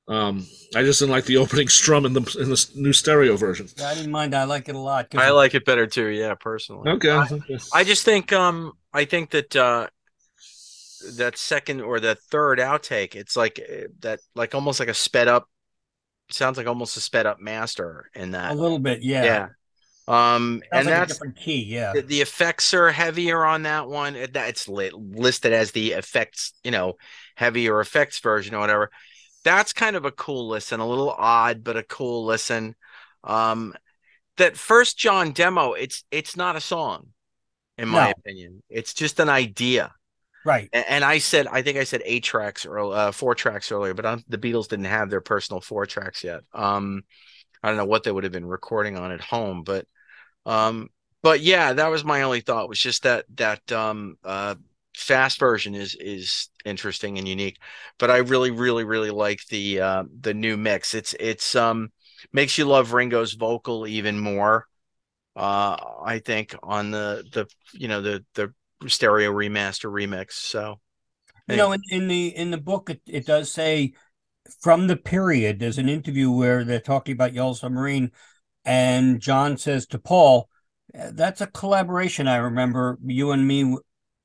um, 0.08 0.46
I 0.76 0.84
just 0.84 1.00
didn't 1.00 1.12
like 1.12 1.26
the 1.26 1.38
opening 1.44 1.68
strum 1.68 2.06
in 2.06 2.14
the 2.14 2.38
in 2.40 2.50
the 2.50 2.70
new 2.76 2.94
stereo 2.94 3.38
version. 3.38 3.68
I 3.84 3.96
didn't 3.96 4.12
mind. 4.12 4.36
I 4.36 4.44
like 4.44 4.70
it 4.70 4.76
a 4.76 4.80
lot. 4.80 5.08
I 5.16 5.32
like 5.32 5.54
it 5.56 5.66
better 5.66 5.88
too. 5.88 6.08
Yeah, 6.08 6.36
personally. 6.36 6.92
Okay, 6.92 7.12
I, 7.12 7.28
I 7.74 7.84
just 7.84 8.04
think 8.04 8.34
um 8.34 8.74
I 8.94 9.06
think 9.06 9.32
that 9.32 9.56
uh 9.56 9.88
that 11.16 11.38
second 11.38 11.82
or 11.82 12.00
the 12.00 12.16
third 12.16 12.60
outtake, 12.60 13.16
it's 13.16 13.36
like 13.36 13.60
eh, 13.60 13.88
that 14.00 14.20
like 14.36 14.54
almost 14.54 14.80
like 14.80 14.90
a 14.90 14.94
sped 14.94 15.28
up 15.28 15.48
sounds 16.30 16.58
like 16.58 16.68
almost 16.68 16.98
a 16.98 17.02
sped 17.02 17.26
up 17.26 17.40
master 17.40 18.10
in 18.16 18.32
that. 18.32 18.52
a 18.52 18.56
little 18.56 18.80
bit. 18.80 19.02
Yeah. 19.02 19.24
yeah. 19.24 19.48
Um 20.12 20.62
Sounds 20.74 20.88
and 20.88 20.88
like 20.88 21.08
that's 21.08 21.20
key. 21.38 21.64
Yeah. 21.64 21.94
the, 21.94 22.02
the 22.02 22.22
effects 22.22 22.74
are 22.74 22.92
heavier 22.92 23.46
on 23.46 23.64
that 23.64 23.88
one. 23.88 24.16
It- 24.16 24.34
that- 24.34 24.50
It's 24.50 24.68
li- 24.68 24.92
listed 24.94 25.54
as 25.54 25.72
the 25.72 25.94
effects, 25.94 26.54
you 26.64 26.72
know, 26.72 26.98
heavier 27.36 27.80
effects 27.80 28.20
version 28.20 28.56
or 28.56 28.60
whatever. 28.60 28.90
That's 29.44 29.74
kind 29.74 29.96
of 29.96 30.06
a 30.06 30.12
cool 30.12 30.48
listen, 30.50 30.80
a 30.80 30.88
little 30.88 31.12
odd, 31.12 31.64
but 31.64 31.78
a 31.78 31.84
cool 31.84 32.26
listen. 32.26 32.76
Um, 33.24 33.74
that 34.38 34.58
first 34.58 34.98
John 34.98 35.32
demo, 35.32 35.74
it's 35.74 36.04
it's 36.12 36.36
not 36.36 36.56
a 36.56 36.62
song, 36.62 37.08
in 37.78 37.88
my 37.90 38.06
No. 38.08 38.12
opinion. 38.12 38.64
It's 38.70 38.94
just 38.94 39.20
an 39.20 39.30
idea. 39.30 39.94
Right. 40.46 40.70
And, 40.74 40.86
and 40.90 41.04
I 41.06 41.20
said, 41.20 41.48
I 41.48 41.62
think 41.62 41.78
I 41.78 41.84
said 41.84 42.02
eight 42.06 42.24
tracks 42.24 42.66
or 42.66 42.80
uh, 42.80 43.12
four 43.12 43.36
tracks 43.36 43.72
earlier, 43.72 43.94
but 43.94 44.06
um, 44.06 44.24
the 44.28 44.38
Beatles 44.40 44.68
didn't 44.68 44.86
have 44.86 45.10
their 45.10 45.22
personal 45.22 45.62
four 45.62 45.86
tracks 45.86 46.24
yet. 46.24 46.42
Um, 46.54 47.04
I 47.64 47.68
don't 47.68 47.78
know 47.78 47.86
what 47.86 48.04
they 48.04 48.12
would 48.12 48.24
have 48.24 48.34
been 48.34 48.46
recording 48.48 48.98
on 48.98 49.12
at 49.12 49.22
home, 49.22 49.62
but 49.64 49.86
um, 50.46 50.90
but 51.22 51.42
yeah, 51.42 51.74
that 51.74 51.88
was 51.88 52.04
my 52.04 52.24
only 52.24 52.42
thought 52.42 52.70
was 52.70 52.80
just 52.80 53.04
that 53.04 53.26
that 53.36 53.72
um 53.72 54.18
uh 54.24 54.56
fast 54.96 55.40
version 55.40 55.76
is 55.76 55.96
is 55.96 56.50
interesting 56.66 57.18
and 57.18 57.28
unique. 57.28 57.58
But 58.00 58.12
I 58.12 58.18
really, 58.18 58.52
really, 58.52 58.84
really 58.84 59.12
like 59.12 59.40
the 59.50 59.82
uh 59.82 60.04
the 60.20 60.34
new 60.34 60.58
mix. 60.58 60.94
It's 60.94 61.16
it's 61.20 61.56
um 61.56 61.92
makes 62.34 62.58
you 62.58 62.66
love 62.66 62.94
Ringo's 62.94 63.34
vocal 63.34 63.88
even 63.88 64.20
more. 64.20 64.68
Uh 65.36 65.78
I 66.04 66.20
think 66.20 66.56
on 66.64 66.92
the 66.92 67.24
the 67.32 67.48
you 67.74 67.88
know 67.88 68.02
the 68.02 68.26
the 68.36 68.54
stereo 68.88 69.32
remaster 69.32 69.92
remix. 69.92 70.34
So 70.34 70.80
You 71.48 71.58
know, 71.58 71.72
in, 71.72 71.82
in 71.90 72.08
the 72.08 72.28
in 72.36 72.52
the 72.52 72.58
book, 72.58 72.90
it, 72.90 73.02
it 73.06 73.26
does 73.26 73.52
say 73.52 73.94
from 74.62 74.88
the 74.88 74.98
period. 74.98 75.60
There's 75.60 75.78
an 75.78 75.90
interview 75.90 76.32
where 76.32 76.64
they're 76.64 76.80
talking 76.80 77.14
about 77.14 77.34
Yellow 77.34 77.54
Submarine, 77.54 78.12
and 78.66 79.20
John 79.20 79.58
says 79.58 79.86
to 79.88 80.00
Paul, 80.00 80.50
"That's 80.94 81.42
a 81.42 81.48
collaboration." 81.48 82.28
I 82.28 82.38
remember 82.38 82.98
you 83.04 83.32
and 83.32 83.48
me 83.48 83.78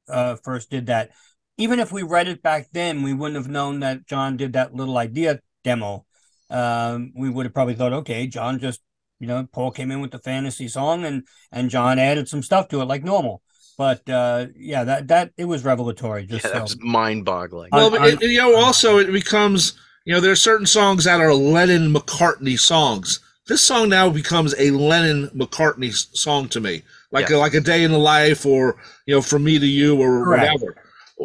uh, 0.09 0.37
first 0.37 0.71
did 0.71 0.87
that. 0.87 1.11
Even 1.59 1.79
if 1.81 1.91
we 1.91 2.03
read 2.03 2.29
it 2.29 2.43
back 2.43 2.69
then, 2.73 3.03
we 3.03 3.15
wouldn't 3.15 3.37
have 3.37 3.49
known 3.49 3.81
that 3.81 4.07
John 4.07 4.37
did 4.37 4.53
that 4.53 4.75
little 4.75 4.99
idea 4.99 5.41
demo. 5.65 6.05
Um, 6.51 7.13
we 7.17 7.31
would 7.31 7.47
have 7.47 7.55
probably 7.55 7.75
thought, 7.75 7.93
okay, 7.93 8.27
John 8.27 8.59
just, 8.59 8.83
you 9.19 9.27
know, 9.27 9.49
Paul 9.51 9.71
came 9.71 9.91
in 9.91 10.01
with 10.01 10.11
the 10.11 10.19
fantasy 10.19 10.69
song, 10.69 11.05
and 11.05 11.27
and 11.51 11.71
John 11.71 11.99
added 11.99 12.29
some 12.29 12.43
stuff 12.43 12.69
to 12.69 12.81
it 12.83 12.85
like 12.85 13.05
normal. 13.05 13.43
But 13.79 14.09
uh, 14.09 14.47
yeah, 14.57 14.85
that 14.85 15.09
that 15.09 15.33
it 15.37 15.47
was 15.47 15.65
revelatory. 15.65 16.27
Just 16.27 16.45
yeah, 16.45 16.53
that 16.53 16.57
so. 16.57 16.63
was 16.63 16.83
mind 16.83 17.25
boggling. 17.25 17.71
Well, 17.73 17.87
On- 17.87 17.93
but 17.93 18.01
on- 18.03 18.09
it, 18.09 18.23
you 18.23 18.39
know, 18.39 18.57
also 18.57 18.99
it 18.99 19.11
becomes 19.13 19.75
you 20.05 20.15
know 20.15 20.21
there 20.21 20.33
are 20.33 20.37
certain 20.37 20.67
songs 20.67 21.05
that 21.05 21.21
are 21.21 21.35
Lennon 21.35 21.93
McCartney 21.93 22.59
songs. 22.59 23.21
This 23.49 23.63
song 23.63 23.89
now 23.89 24.11
becomes 24.11 24.55
a 24.59 24.71
Lennon 24.71 25.29
McCartney 25.29 25.93
song 26.17 26.49
to 26.49 26.61
me, 26.61 26.83
like 27.13 27.29
Yes. 27.29 27.33
a, 27.33 27.39
like 27.39 27.55
a 27.55 27.61
day 27.61 27.85
in 27.85 27.93
the 27.93 27.99
life, 27.99 28.45
or 28.45 28.77
you 29.07 29.15
know, 29.15 29.23
from 29.23 29.45
me 29.45 29.59
to 29.59 29.67
you, 29.67 30.01
or 30.01 30.25
Correct. 30.25 30.61
whatever, 30.61 30.77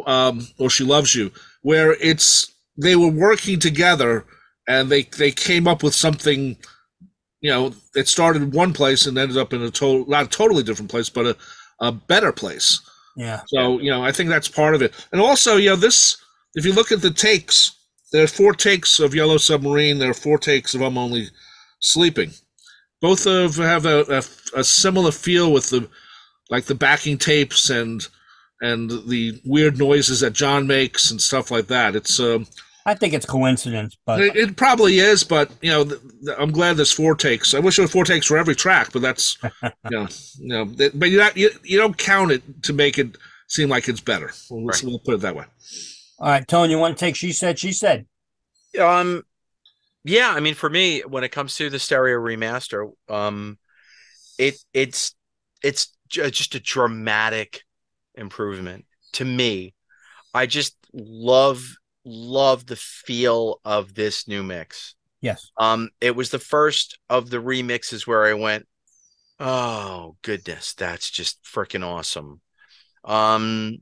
um, 0.06 0.46
or 0.58 0.70
she 0.70 0.84
loves 0.84 1.14
you, 1.14 1.32
where 1.62 1.94
it's 2.00 2.52
they 2.76 2.96
were 2.96 3.08
working 3.10 3.58
together 3.58 4.24
and 4.68 4.88
they 4.88 5.02
they 5.18 5.32
came 5.32 5.66
up 5.66 5.82
with 5.82 5.94
something. 5.94 6.56
You 7.40 7.50
know, 7.50 7.74
it 7.96 8.06
started 8.06 8.42
in 8.42 8.52
one 8.52 8.72
place 8.72 9.06
and 9.06 9.18
ended 9.18 9.36
up 9.36 9.52
in 9.52 9.62
a 9.62 9.70
total, 9.70 10.06
not 10.08 10.26
a 10.26 10.28
totally 10.28 10.62
different 10.62 10.92
place, 10.92 11.08
but 11.10 11.26
a, 11.26 11.36
a 11.80 11.90
better 11.90 12.30
place. 12.30 12.80
yeah. 13.16 13.40
So, 13.48 13.80
you 13.80 13.90
know, 13.90 14.04
I 14.04 14.12
think 14.12 14.30
that's 14.30 14.46
part 14.46 14.76
of 14.76 14.82
it. 14.82 14.94
And 15.10 15.20
also, 15.20 15.56
you 15.56 15.70
know, 15.70 15.74
this, 15.76 16.18
if 16.54 16.64
you 16.64 16.72
look 16.72 16.92
at 16.92 17.02
the 17.02 17.10
takes, 17.10 17.72
there 18.12 18.22
are 18.22 18.28
four 18.28 18.52
takes 18.52 19.00
of 19.00 19.12
Yellow 19.12 19.38
Submarine, 19.38 19.98
there 19.98 20.10
are 20.10 20.14
four 20.14 20.38
takes 20.38 20.72
of 20.74 20.82
I'm 20.82 20.96
Only 20.96 21.30
Sleeping. 21.82 22.30
Both 23.00 23.26
of 23.26 23.56
have 23.56 23.84
a, 23.84 24.04
a, 24.54 24.60
a 24.60 24.64
similar 24.64 25.10
feel 25.12 25.52
with 25.52 25.68
the, 25.70 25.88
like 26.50 26.64
the 26.64 26.74
backing 26.74 27.18
tapes 27.18 27.68
and, 27.70 28.06
and 28.60 28.88
the 29.08 29.40
weird 29.44 29.76
noises 29.78 30.20
that 30.20 30.32
John 30.32 30.66
makes 30.66 31.10
and 31.10 31.20
stuff 31.20 31.50
like 31.50 31.66
that. 31.66 31.96
It's, 31.96 32.20
um, 32.20 32.46
I 32.86 32.94
think 32.94 33.12
it's 33.14 33.26
coincidence, 33.26 33.96
but 34.06 34.20
it, 34.20 34.36
it 34.36 34.56
probably 34.56 34.98
is, 34.98 35.24
but 35.24 35.50
you 35.60 35.70
know, 35.70 35.84
th- 35.84 36.00
th- 36.24 36.36
I'm 36.38 36.50
glad 36.52 36.76
there's 36.76 36.92
four 36.92 37.14
takes. 37.16 37.54
I 37.54 37.58
wish 37.60 37.76
there 37.76 37.84
were 37.84 37.88
four 37.88 38.04
takes 38.04 38.26
for 38.26 38.36
every 38.38 38.54
track, 38.56 38.90
but 38.92 39.02
that's, 39.02 39.36
you 39.62 39.70
know, 39.90 40.08
you 40.38 40.48
know, 40.48 40.64
th- 40.66 40.92
but 40.94 41.10
you 41.10 41.18
not, 41.18 41.36
you, 41.36 41.50
you 41.64 41.78
don't 41.78 41.96
count 41.98 42.30
it 42.32 42.62
to 42.64 42.72
make 42.72 42.98
it 42.98 43.16
seem 43.48 43.68
like 43.68 43.88
it's 43.88 44.00
better. 44.00 44.32
We'll, 44.50 44.64
Right. 44.66 44.82
we'll 44.84 44.98
put 45.00 45.14
it 45.14 45.20
that 45.22 45.34
way. 45.36 45.44
all 46.20 46.28
right, 46.28 46.46
Tony, 46.46 46.72
you 46.72 46.78
want 46.78 46.96
to 46.96 47.04
take? 47.04 47.16
She 47.16 47.32
said. 47.32 47.58
She 47.58 47.72
said. 47.72 48.06
Um, 48.80 49.24
yeah, 50.04 50.30
I 50.30 50.40
mean, 50.40 50.54
for 50.54 50.68
me, 50.68 51.00
when 51.00 51.24
it 51.24 51.30
comes 51.30 51.56
to 51.56 51.70
the 51.70 51.78
stereo 51.78 52.18
remaster, 52.18 52.90
um, 53.08 53.58
it 54.38 54.56
it's 54.74 55.14
it's 55.62 55.96
just 56.10 56.54
a 56.54 56.60
dramatic 56.60 57.62
improvement 58.14 58.84
to 59.12 59.24
me. 59.24 59.74
I 60.34 60.46
just 60.46 60.76
love 60.92 61.62
love 62.04 62.66
the 62.66 62.76
feel 62.76 63.60
of 63.64 63.94
this 63.94 64.26
new 64.26 64.42
mix. 64.42 64.96
Yes. 65.20 65.52
Um, 65.56 65.90
it 66.00 66.16
was 66.16 66.30
the 66.30 66.40
first 66.40 66.98
of 67.08 67.30
the 67.30 67.38
remixes 67.38 68.06
where 68.06 68.24
I 68.24 68.34
went, 68.34 68.66
"Oh 69.38 70.16
goodness, 70.22 70.74
that's 70.74 71.10
just 71.10 71.42
freaking 71.44 71.86
awesome." 71.86 72.40
Um, 73.04 73.78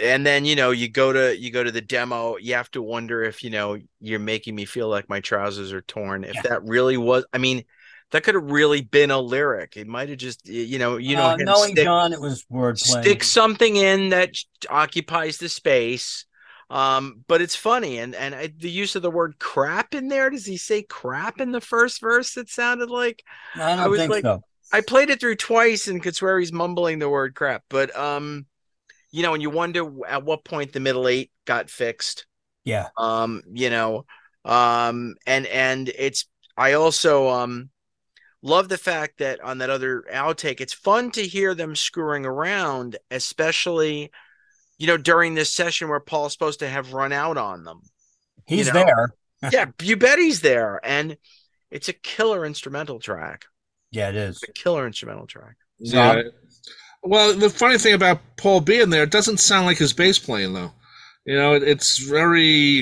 and 0.00 0.26
then 0.26 0.44
you 0.44 0.54
know 0.56 0.70
you 0.70 0.88
go 0.88 1.12
to 1.12 1.36
you 1.38 1.50
go 1.50 1.62
to 1.64 1.70
the 1.70 1.80
demo 1.80 2.36
you 2.38 2.54
have 2.54 2.70
to 2.70 2.80
wonder 2.82 3.22
if 3.24 3.42
you 3.42 3.50
know 3.50 3.78
you're 4.00 4.18
making 4.18 4.54
me 4.54 4.64
feel 4.64 4.88
like 4.88 5.08
my 5.08 5.20
trousers 5.20 5.72
are 5.72 5.80
torn 5.82 6.24
if 6.24 6.34
Yeah. 6.34 6.42
that 6.42 6.64
really 6.64 6.96
was 6.96 7.24
i 7.32 7.38
mean 7.38 7.64
that 8.10 8.22
could 8.22 8.34
have 8.34 8.50
really 8.50 8.80
been 8.80 9.10
a 9.10 9.18
lyric 9.20 9.76
it 9.76 9.86
might 9.86 10.08
have 10.08 10.18
just 10.18 10.46
you 10.48 10.78
know 10.78 10.96
you 10.96 11.16
know 11.16 11.22
uh, 11.24 11.36
him 11.36 11.44
knowing 11.46 11.72
stick, 11.72 11.84
John, 11.84 12.12
it 12.12 12.20
was 12.20 12.44
wordplay. 12.50 13.02
stick 13.02 13.24
something 13.24 13.76
in 13.76 14.10
that 14.10 14.34
occupies 14.70 15.38
the 15.38 15.48
space 15.48 16.24
um 16.70 17.24
but 17.28 17.40
it's 17.40 17.56
funny 17.56 17.98
and 17.98 18.14
and 18.14 18.34
I, 18.34 18.52
the 18.58 18.70
use 18.70 18.94
of 18.94 19.02
the 19.02 19.10
word 19.10 19.38
crap 19.38 19.94
in 19.94 20.08
there 20.08 20.28
does 20.30 20.44
he 20.46 20.56
say 20.58 20.82
crap 20.82 21.40
in 21.40 21.50
the 21.52 21.60
first 21.62 22.00
verse 22.00 22.36
it 22.36 22.48
sounded 22.50 22.90
like 22.90 23.24
I 23.56 23.70
don't 23.70 23.78
I 23.80 23.86
was 23.88 23.98
think 24.00 24.12
like- 24.12 24.22
so. 24.24 24.42
I 24.70 24.82
played 24.82 25.08
it 25.08 25.18
through 25.18 25.36
twice 25.36 25.88
and 25.88 26.02
could 26.02 26.14
swear 26.14 26.38
he's 26.38 26.52
mumbling 26.52 26.98
the 26.98 27.08
word 27.08 27.34
crap. 27.34 27.62
But 27.70 27.96
um, 27.96 28.44
you 29.10 29.22
know, 29.22 29.34
and 29.34 29.42
you 29.42 29.50
wonder 29.50 29.90
at 30.06 30.24
what 30.24 30.44
point 30.44 30.72
the 30.72 30.80
middle 30.80 31.08
eight 31.08 31.30
got 31.44 31.70
fixed. 31.70 32.26
Yeah. 32.64 32.88
Um, 32.96 33.42
you 33.52 33.70
know, 33.70 34.04
um, 34.44 35.14
and 35.26 35.46
and 35.46 35.88
it's 35.88 36.26
I 36.56 36.74
also 36.74 37.28
um 37.28 37.70
love 38.42 38.68
the 38.68 38.78
fact 38.78 39.18
that 39.18 39.40
on 39.40 39.58
that 39.58 39.70
other 39.70 40.04
outtake, 40.12 40.60
it's 40.60 40.72
fun 40.72 41.10
to 41.12 41.26
hear 41.26 41.54
them 41.54 41.74
screwing 41.74 42.26
around, 42.26 42.96
especially 43.10 44.10
you 44.78 44.86
know 44.86 44.96
during 44.96 45.34
this 45.34 45.52
session 45.52 45.88
where 45.88 46.00
Paul's 46.00 46.32
supposed 46.32 46.60
to 46.60 46.68
have 46.68 46.92
run 46.92 47.12
out 47.12 47.36
on 47.36 47.64
them. 47.64 47.80
He's 48.46 48.72
know. 48.72 48.84
there. 48.84 49.14
yeah, 49.52 49.66
you 49.82 49.96
bet 49.96 50.18
he's 50.18 50.40
there, 50.40 50.80
and 50.82 51.16
it's 51.70 51.88
a 51.88 51.92
killer 51.92 52.44
instrumental 52.44 52.98
track. 52.98 53.44
Yeah, 53.90 54.08
it 54.10 54.16
is. 54.16 54.42
It's 54.42 54.50
a 54.50 54.52
killer 54.52 54.86
instrumental 54.86 55.26
track. 55.26 55.56
Yeah. 55.78 56.22
Well, 57.02 57.34
the 57.34 57.50
funny 57.50 57.78
thing 57.78 57.94
about 57.94 58.20
Paul 58.36 58.60
being 58.60 58.90
there, 58.90 59.04
it 59.04 59.10
doesn't 59.10 59.38
sound 59.38 59.66
like 59.66 59.78
his 59.78 59.92
bass 59.92 60.18
playing 60.18 60.54
though. 60.54 60.72
You 61.24 61.36
know, 61.36 61.54
it, 61.54 61.62
it's 61.62 61.98
very. 61.98 62.80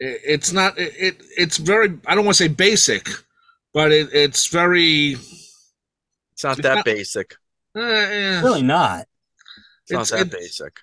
it- 0.00 0.20
It's 0.24 0.52
not. 0.52 0.78
It, 0.78 0.92
it. 0.98 1.22
It's 1.36 1.56
very. 1.58 1.98
I 2.06 2.14
don't 2.14 2.24
want 2.24 2.36
to 2.36 2.44
say 2.44 2.48
basic, 2.48 3.08
but 3.74 3.92
it, 3.92 4.08
it's 4.12 4.46
very. 4.48 5.16
It's 6.32 6.44
not 6.44 6.58
It's 6.58 6.62
that 6.62 6.74
not- 6.76 6.84
basic. 6.84 7.34
Uh, 7.76 7.80
eh. 7.80 8.40
Really 8.40 8.62
not. 8.62 9.06
It's, 9.84 9.92
not 9.92 10.08
that 10.08 10.26
it's- 10.26 10.34
basic. 10.42 10.78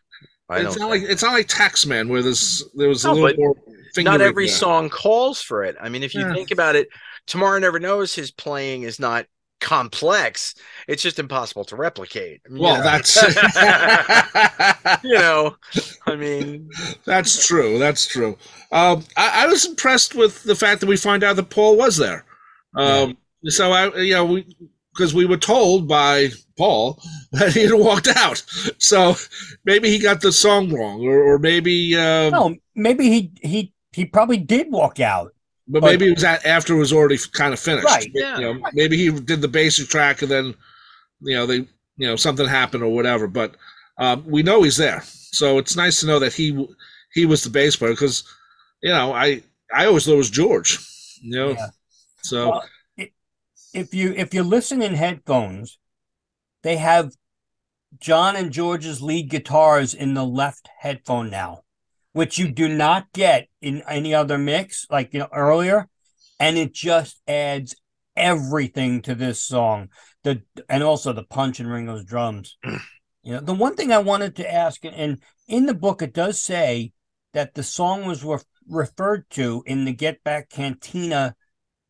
I 0.48 0.60
It's 0.60 0.76
don't 0.76 0.90
like 0.90 1.02
think. 1.02 1.12
it's 1.12 1.24
not 1.24 1.34
like 1.34 1.48
Taxman 1.48 2.08
where 2.08 2.22
there's 2.22 2.64
there 2.76 2.88
was 2.88 3.04
a 3.04 3.12
little 3.12 3.28
but 3.28 3.38
more. 3.40 3.56
not 3.98 4.22
every 4.22 4.46
there. 4.46 4.56
song 4.56 4.90
calls 4.92 5.42
for 5.42 5.64
it. 5.64 5.76
I 5.82 5.90
mean, 5.90 6.04
if 6.04 6.14
you 6.14 6.22
Yeah. 6.22 6.34
think 6.36 6.52
about 6.52 6.76
it, 6.76 6.88
Tomorrow 7.26 7.58
Never 7.58 7.80
Knows 7.80 8.14
his 8.14 8.30
playing 8.30 8.84
is 8.84 9.00
not 9.00 9.26
complex. 9.66 10.56
It's 10.88 11.04
just 11.04 11.20
impossible 11.20 11.66
to 11.66 11.76
replicate. 11.78 12.42
I 12.48 12.50
mean, 12.50 12.66
you 12.66 12.72
Well, 12.72 12.76
know. 12.76 12.92
that's 12.92 13.16
you 15.04 15.16
know, 15.16 15.58
I 16.08 16.16
mean, 16.16 16.76
that's 17.06 17.46
true. 17.46 17.78
That's 17.80 18.06
true. 18.08 18.38
Um, 18.72 19.04
I, 19.18 19.44
I 19.44 19.48
was 19.48 19.66
impressed 19.66 20.16
with 20.16 20.44
the 20.44 20.56
fact 20.56 20.82
that 20.82 20.88
we 20.88 20.98
find 20.98 21.24
out 21.24 21.36
that 21.36 21.50
Paul 21.50 21.78
was 21.78 21.98
there. 21.98 22.26
Um, 22.76 23.18
So 23.48 23.72
I, 23.72 23.96
you 23.98 24.14
know, 24.14 24.26
we 24.26 24.48
because 24.94 25.14
we 25.14 25.26
were 25.26 25.38
told 25.38 25.88
by 25.88 26.30
Paul 26.58 27.00
that 27.34 27.54
he 27.54 27.64
had 27.64 27.74
walked 27.74 28.08
out. 28.08 28.44
So 28.80 29.16
maybe 29.66 29.90
he 29.90 30.00
got 30.00 30.22
the 30.22 30.32
song 30.32 30.74
wrong, 30.74 31.06
or, 31.06 31.22
or 31.36 31.40
maybe, 31.40 31.96
um, 31.98 32.34
No, 32.34 32.56
maybe 32.76 33.10
he 33.10 33.32
he 33.42 33.74
he 33.92 34.06
probably 34.06 34.38
did 34.38 34.72
walk 34.72 35.00
out. 35.00 35.34
But 35.68 35.82
but- 35.82 35.88
maybe 35.92 36.08
it 36.08 36.16
was 36.16 36.24
at, 36.24 36.46
after 36.46 36.74
it 36.74 36.80
was 36.80 36.94
already 36.94 37.18
kind 37.34 37.54
of 37.54 37.60
finished. 37.60 37.86
Right, 37.86 38.10
yeah. 38.14 38.38
You 38.40 38.54
know, 38.54 38.70
maybe 38.74 38.98
he 38.98 39.10
did 39.12 39.42
the 39.42 39.48
basic 39.48 39.88
track 39.90 40.22
and 40.22 40.32
then, 40.32 40.54
you 41.22 41.36
know, 41.36 41.46
they, 41.46 41.58
you 41.98 42.08
know, 42.08 42.16
something 42.16 42.48
happened 42.48 42.84
or 42.84 42.94
whatever. 42.94 43.28
But 43.28 43.56
um, 43.98 44.24
we 44.26 44.44
know 44.44 44.64
he's 44.64 44.78
there, 44.78 45.02
so 45.04 45.58
it's 45.58 45.76
nice 45.76 46.00
to 46.02 46.08
know 46.08 46.20
that 46.20 46.34
he 46.34 46.68
he 47.14 47.26
was 47.26 47.44
the 47.44 47.50
bass 47.50 47.76
player 47.76 47.92
because, 47.94 48.24
you 48.82 48.90
know, 48.90 49.14
I 49.14 49.42
I 49.74 49.86
always 49.86 50.06
thought 50.06 50.14
it 50.14 50.18
was 50.18 50.30
George. 50.30 50.80
You 51.22 51.36
know, 51.36 51.50
Yeah. 51.52 51.68
so. 52.22 52.50
Well, 52.50 52.64
If 53.74 53.94
you 53.94 54.14
if 54.16 54.34
you 54.34 54.44
listen 54.44 54.82
in 54.82 54.94
headphones, 54.96 55.78
they 56.64 56.78
have 56.78 57.12
John 58.00 58.36
and 58.38 58.52
George's 58.52 59.02
lead 59.02 59.30
guitars 59.30 59.94
in 59.94 60.14
the 60.14 60.26
left 60.26 60.70
headphone 60.80 61.30
now, 61.30 61.64
which 62.16 62.38
you 62.38 62.48
do 62.50 62.70
not 62.70 63.12
get 63.12 63.50
in 63.62 63.84
any 63.90 64.14
other 64.14 64.38
mix, 64.38 64.88
like 64.90 65.14
you 65.14 65.20
know 65.20 65.28
earlier, 65.34 65.90
and 66.40 66.58
it 66.58 66.74
just 66.74 67.22
adds 67.28 67.76
everything 68.16 69.02
to 69.02 69.14
this 69.14 69.44
song. 69.44 69.90
The 70.24 70.42
and 70.70 70.82
also 70.82 71.12
the 71.12 71.26
punch 71.26 71.60
in 71.60 71.68
Ringo's 71.68 72.06
drums. 72.06 72.58
You 73.28 73.34
know, 73.34 73.40
the 73.40 73.56
one 73.56 73.76
thing 73.76 73.92
I 73.92 73.98
wanted 73.98 74.36
to 74.36 74.54
ask, 74.54 74.86
and 74.86 75.20
in 75.48 75.66
the 75.66 75.74
book 75.74 76.04
it 76.04 76.14
does 76.14 76.40
say 76.40 76.92
that 77.34 77.56
the 77.56 77.64
song 77.64 78.06
was 78.06 78.24
re- 78.24 78.38
referred 78.70 79.28
to 79.32 79.64
in 79.66 79.84
the 79.84 79.94
Get 79.94 80.24
Back 80.24 80.48
Cantina 80.48 81.34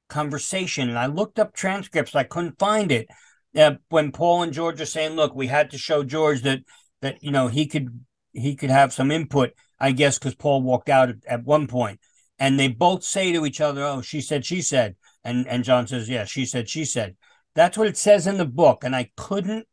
conversation, 0.08 0.88
and 0.88 0.98
I 0.98 1.08
looked 1.08 1.38
up 1.38 1.54
transcripts, 1.54 2.16
I 2.16 2.24
couldn't 2.24 2.58
find 2.58 2.90
it. 2.90 3.10
Uh, 3.54 3.74
when 3.90 4.14
Paul 4.14 4.44
and 4.44 4.54
George 4.54 4.80
are 4.80 4.86
saying, 4.86 5.18
"Look, 5.18 5.36
we 5.36 5.48
had 5.48 5.72
to 5.72 5.78
show 5.78 6.06
George 6.06 6.42
that 6.44 6.60
that 7.02 7.22
you 7.22 7.32
know 7.32 7.50
he 7.50 7.68
could 7.68 8.06
he 8.32 8.56
could 8.56 8.70
have 8.70 8.94
some 8.94 9.12
input," 9.12 9.52
I 9.80 9.92
guess 9.92 10.18
because 10.18 10.36
Paul 10.36 10.62
walked 10.62 10.90
out 10.90 11.10
at, 11.10 11.18
at 11.28 11.44
one 11.44 11.68
point, 11.68 12.00
and 12.40 12.60
they 12.60 12.68
both 12.68 13.04
say 13.04 13.32
to 13.32 13.46
each 13.46 13.62
other, 13.62 13.84
"Oh, 13.84 14.02
she 14.02 14.22
said, 14.22 14.46
she 14.46 14.62
said," 14.62 14.96
and 15.24 15.48
and 15.48 15.64
John 15.64 15.88
says, 15.88 16.10
"Yeah, 16.10 16.26
she 16.26 16.46
said, 16.46 16.70
she 16.70 16.86
said." 16.86 17.16
That's 17.56 17.78
what 17.78 17.88
it 17.88 17.98
says 17.98 18.28
in 18.28 18.38
the 18.38 18.46
book, 18.46 18.84
and 18.84 18.96
I 18.96 19.12
couldn't. 19.16 19.66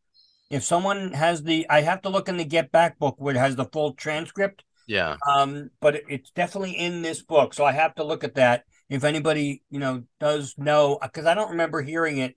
If 0.50 0.62
someone 0.62 1.12
has 1.12 1.42
the, 1.42 1.66
I 1.68 1.80
have 1.80 2.02
to 2.02 2.10
look 2.10 2.28
in 2.28 2.36
the 2.36 2.44
Get 2.44 2.70
Back 2.70 2.98
book 2.98 3.16
where 3.18 3.34
it 3.34 3.38
has 3.38 3.56
the 3.56 3.64
full 3.64 3.94
transcript. 3.94 4.64
Yeah. 4.86 5.16
Um, 5.28 5.70
but 5.80 5.96
it, 5.96 6.04
it's 6.08 6.30
definitely 6.30 6.72
in 6.72 7.02
this 7.02 7.22
book, 7.22 7.54
so 7.54 7.64
I 7.64 7.72
have 7.72 7.94
to 7.96 8.04
look 8.04 8.22
at 8.22 8.36
that. 8.36 8.64
If 8.88 9.02
anybody, 9.04 9.62
you 9.70 9.80
know, 9.80 10.04
does 10.20 10.54
know, 10.58 10.98
because 11.02 11.26
I 11.26 11.34
don't 11.34 11.52
remember 11.52 11.82
hearing 11.82 12.18
it 12.18 12.36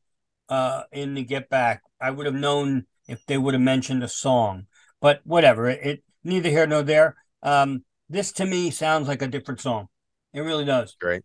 uh 0.50 0.84
in 0.92 1.14
the 1.14 1.24
Get 1.24 1.50
Back. 1.50 1.82
I 2.00 2.12
would 2.12 2.26
have 2.26 2.36
known 2.36 2.86
if 3.08 3.26
they 3.26 3.38
would 3.38 3.54
have 3.54 3.62
mentioned 3.62 4.04
a 4.04 4.08
song, 4.08 4.68
but 5.02 5.22
whatever. 5.24 5.68
It, 5.68 5.80
it 5.84 6.04
neither 6.24 6.50
here 6.50 6.68
nor 6.68 6.84
there. 6.84 7.16
Um, 7.46 7.84
this 8.10 8.32
to 8.34 8.46
me 8.46 8.72
sounds 8.72 9.08
like 9.08 9.22
a 9.22 9.28
different 9.28 9.62
song. 9.62 9.88
It 10.34 10.42
really 10.42 10.66
does. 10.66 10.96
Great. 11.00 11.24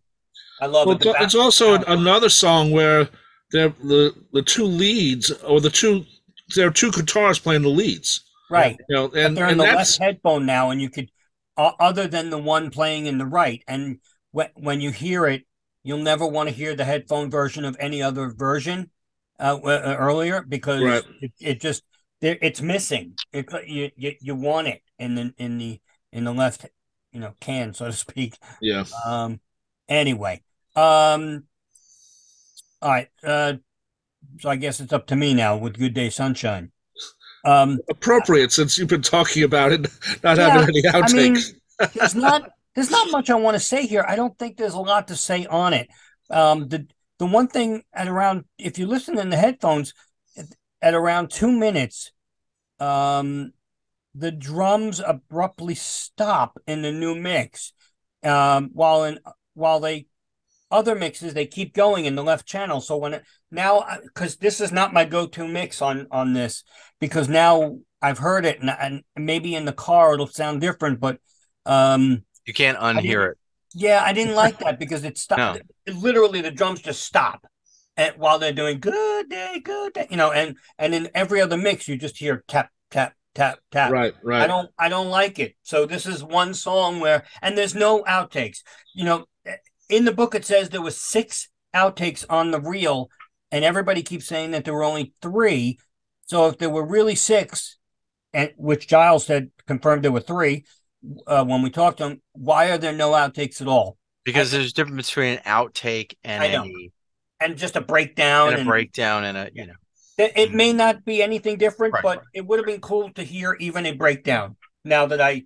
I 0.61 0.67
love 0.67 0.87
Well, 0.87 0.95
it. 0.95 1.01
The 1.01 1.09
it's, 1.09 1.21
it's 1.21 1.33
back- 1.35 1.41
also 1.43 1.75
another 1.87 2.29
song 2.29 2.71
where 2.71 3.09
the 3.51 4.15
the 4.31 4.41
two 4.41 4.63
leads 4.65 5.31
or 5.43 5.59
the 5.59 5.69
two 5.69 6.05
there 6.55 6.67
are 6.67 6.71
two 6.71 6.91
guitars 6.91 7.39
playing 7.39 7.63
the 7.63 7.69
leads. 7.69 8.21
right. 8.49 8.77
You 8.89 8.95
know, 8.95 9.07
But 9.07 9.17
and, 9.19 9.37
they're 9.37 9.45
in 9.45 9.51
and 9.51 9.59
the 9.59 9.63
that's 9.65 9.99
left 9.99 10.01
headphone 10.01 10.45
now, 10.45 10.69
and 10.71 10.81
you 10.81 10.89
could, 10.89 11.09
uh, 11.57 11.71
other 11.79 12.07
than 12.07 12.29
the 12.29 12.37
one 12.37 12.69
playing 12.69 13.05
in 13.07 13.17
the 13.17 13.25
right, 13.25 13.63
and 13.67 13.99
when 14.31 14.49
when 14.55 14.81
you 14.81 14.91
hear 14.91 15.25
it, 15.27 15.43
you'll 15.83 15.99
never 16.03 16.25
want 16.25 16.49
to 16.49 16.55
hear 16.55 16.75
the 16.75 16.85
headphone 16.85 17.29
version 17.29 17.65
of 17.65 17.75
any 17.79 18.01
other 18.01 18.29
version 18.29 18.91
uh, 19.39 19.55
w- 19.55 19.75
uh, 19.75 19.95
earlier 19.99 20.41
because 20.47 20.81
Right. 20.81 21.03
it, 21.21 21.31
it 21.39 21.61
just 21.61 21.83
it's 22.21 22.61
missing. 22.61 23.17
It 23.33 23.47
you, 23.67 23.89
you 23.95 24.15
you 24.21 24.35
want 24.35 24.67
it 24.67 24.81
in 24.99 25.15
the 25.15 25.33
in 25.37 25.57
the 25.57 25.81
in 26.11 26.23
the 26.23 26.33
left, 26.33 26.65
you 27.11 27.19
know, 27.19 27.33
can 27.39 27.73
so 27.73 27.85
to 27.85 27.93
speak. 27.93 28.37
yeah. 28.61 28.83
Um. 29.05 29.39
Anyway. 29.89 30.41
Um. 30.75 31.45
All 32.81 32.89
right. 32.89 33.09
Uh. 33.23 33.53
So 34.39 34.49
I 34.49 34.55
guess 34.55 34.79
it's 34.79 34.93
up 34.93 35.07
to 35.07 35.15
me 35.15 35.33
now 35.33 35.57
with 35.57 35.77
Good 35.77 35.93
Day 35.93 36.09
Sunshine. 36.09 36.71
Um. 37.45 37.79
Appropriate 37.89 38.51
since 38.51 38.77
you've 38.77 38.87
been 38.87 39.01
talking 39.01 39.43
about 39.43 39.71
it 39.71 39.87
not 40.23 40.37
Yeah, 40.37 40.49
having 40.49 40.63
any 40.69 40.83
I 41.01 41.07
mean, 41.09 41.35
outtakes. 41.35 41.53
there's 41.95 42.15
not 42.15 42.49
there's 42.75 42.91
not 42.91 43.11
much 43.11 43.29
I 43.29 43.35
want 43.35 43.55
to 43.55 43.59
say 43.59 43.85
here. 43.85 44.05
I 44.07 44.15
don't 44.15 44.37
think 44.37 44.57
there's 44.57 44.73
a 44.73 44.79
lot 44.79 45.07
to 45.09 45.15
say 45.15 45.45
on 45.45 45.73
it. 45.73 45.89
Um, 46.29 46.67
the 46.67 46.87
the 47.19 47.25
one 47.25 47.47
thing 47.47 47.83
at 47.93 48.07
around 48.07 48.45
if 48.57 48.77
you 48.79 48.87
listen 48.87 49.17
in 49.19 49.29
the 49.29 49.37
headphones 49.37 49.93
at, 50.37 50.45
at 50.81 50.93
around 50.93 51.29
two 51.31 51.51
minutes, 51.51 52.11
um, 52.79 53.51
the 54.13 54.31
drums 54.31 55.01
abruptly 55.05 55.75
stop 55.75 56.59
in 56.67 56.81
the 56.81 56.91
new 56.91 57.15
mix, 57.15 57.73
um, 58.23 58.69
while 58.73 59.03
in 59.03 59.19
while 59.53 59.79
they 59.79 60.07
other 60.69 60.95
mixes 60.95 61.33
they 61.33 61.45
keep 61.45 61.73
going 61.73 62.05
in 62.05 62.15
the 62.15 62.23
left 62.23 62.45
channel. 62.45 62.81
So 62.81 62.97
when 62.97 63.13
it 63.15 63.23
now 63.51 63.85
because 64.03 64.37
this 64.37 64.61
is 64.61 64.71
not 64.71 64.93
my 64.93 65.05
go-to 65.05 65.47
mix 65.47 65.81
on 65.81 66.07
on 66.11 66.33
this 66.33 66.63
because 66.99 67.27
now 67.27 67.79
I've 68.01 68.17
heard 68.19 68.45
it 68.45 68.59
and, 68.61 68.69
and 68.69 69.03
maybe 69.15 69.55
in 69.55 69.65
the 69.65 69.73
car 69.73 70.13
it'll 70.13 70.27
sound 70.27 70.61
different, 70.61 70.99
but 70.99 71.19
um 71.65 72.23
You 72.45 72.53
can't 72.53 72.77
unhear 72.77 73.31
it. 73.31 73.37
yeah, 73.73 74.01
I 74.03 74.13
didn't 74.13 74.35
like 74.35 74.59
that 74.59 74.79
because 74.79 75.03
it 75.03 75.17
stopped. 75.17 75.59
No. 75.87 75.93
Literally, 75.93 76.41
the 76.41 76.51
drums 76.51 76.81
just 76.81 77.03
stop, 77.03 77.45
and 77.97 78.13
while 78.17 78.37
they're 78.39 78.53
doing 78.53 78.79
"good 78.79 79.29
day, 79.29 79.59
good 79.63 79.93
day," 79.93 80.07
you 80.09 80.17
know, 80.17 80.31
and 80.31 80.55
and 80.77 80.93
in 80.93 81.09
every 81.15 81.41
other 81.41 81.57
mix, 81.57 81.87
you 81.87 81.97
just 81.97 82.17
hear 82.17 82.43
tap, 82.47 82.69
tap, 83.35 83.59
tap, 83.71 83.91
right 83.91 84.13
Right, 84.23 84.41
I 84.41 84.47
don't, 84.47 84.69
I 84.77 84.89
don't 84.89 85.09
like 85.09 85.39
it. 85.39 85.55
So 85.63 85.85
this 85.85 86.05
is 86.05 86.23
one 86.23 86.53
song 86.53 86.99
where, 86.99 87.23
and 87.41 87.57
there's 87.57 87.75
no 87.75 88.03
outtakes. 88.03 88.59
You 88.93 89.05
know, 89.05 89.25
in 89.89 90.05
the 90.05 90.13
book 90.13 90.35
it 90.35 90.45
says 90.45 90.69
there 90.69 90.81
was 90.81 90.97
six 90.97 91.49
outtakes 91.75 92.25
on 92.29 92.51
the 92.51 92.61
reel, 92.61 93.09
and 93.51 93.65
everybody 93.65 94.03
keeps 94.03 94.25
saying 94.25 94.51
that 94.51 94.65
there 94.65 94.73
were 94.73 94.83
only 94.83 95.13
three. 95.21 95.79
So 96.25 96.47
if 96.47 96.57
there 96.57 96.69
were 96.69 96.85
really 96.85 97.15
six, 97.15 97.77
and 98.33 98.51
which 98.57 98.87
Giles 98.87 99.25
said 99.25 99.51
confirmed 99.67 100.03
there 100.03 100.11
were 100.11 100.21
three 100.21 100.65
uh, 101.27 101.43
when 101.43 101.61
we 101.61 101.69
talked 101.69 101.97
to 101.97 102.05
him, 102.05 102.21
why 102.33 102.69
are 102.69 102.77
there 102.77 102.93
no 102.93 103.11
outtakes 103.11 103.61
at 103.61 103.67
all? 103.67 103.97
Because 104.23 104.51
there's 104.51 104.71
a 104.71 104.73
difference 104.73 105.09
between 105.09 105.39
an 105.39 105.43
outtake 105.45 106.15
and 106.23 106.43
I 106.43 106.51
know. 106.51 106.63
a, 106.63 106.91
And 107.39 107.57
just 107.57 107.75
a 107.75 107.81
breakdown 107.81 108.49
and 108.49 108.55
a 108.55 108.59
and 108.59 108.67
breakdown 108.67 109.23
and 109.23 109.37
a 109.37 109.49
you 109.53 109.65
know. 109.67 109.73
It, 110.17 110.33
it 110.35 110.47
mm-hmm. 110.49 110.57
may 110.57 110.73
not 110.73 111.05
be 111.05 111.21
anything 111.21 111.57
different, 111.57 111.93
Right, 111.93 112.03
but 112.03 112.17
right. 112.19 112.27
it 112.33 112.45
would 112.45 112.59
have 112.59 112.65
been 112.65 112.81
cool 112.81 113.09
to 113.11 113.23
hear 113.23 113.55
even 113.59 113.85
a 113.85 113.93
breakdown. 113.93 114.55
Now 114.83 115.05
that 115.07 115.21
I, 115.21 115.45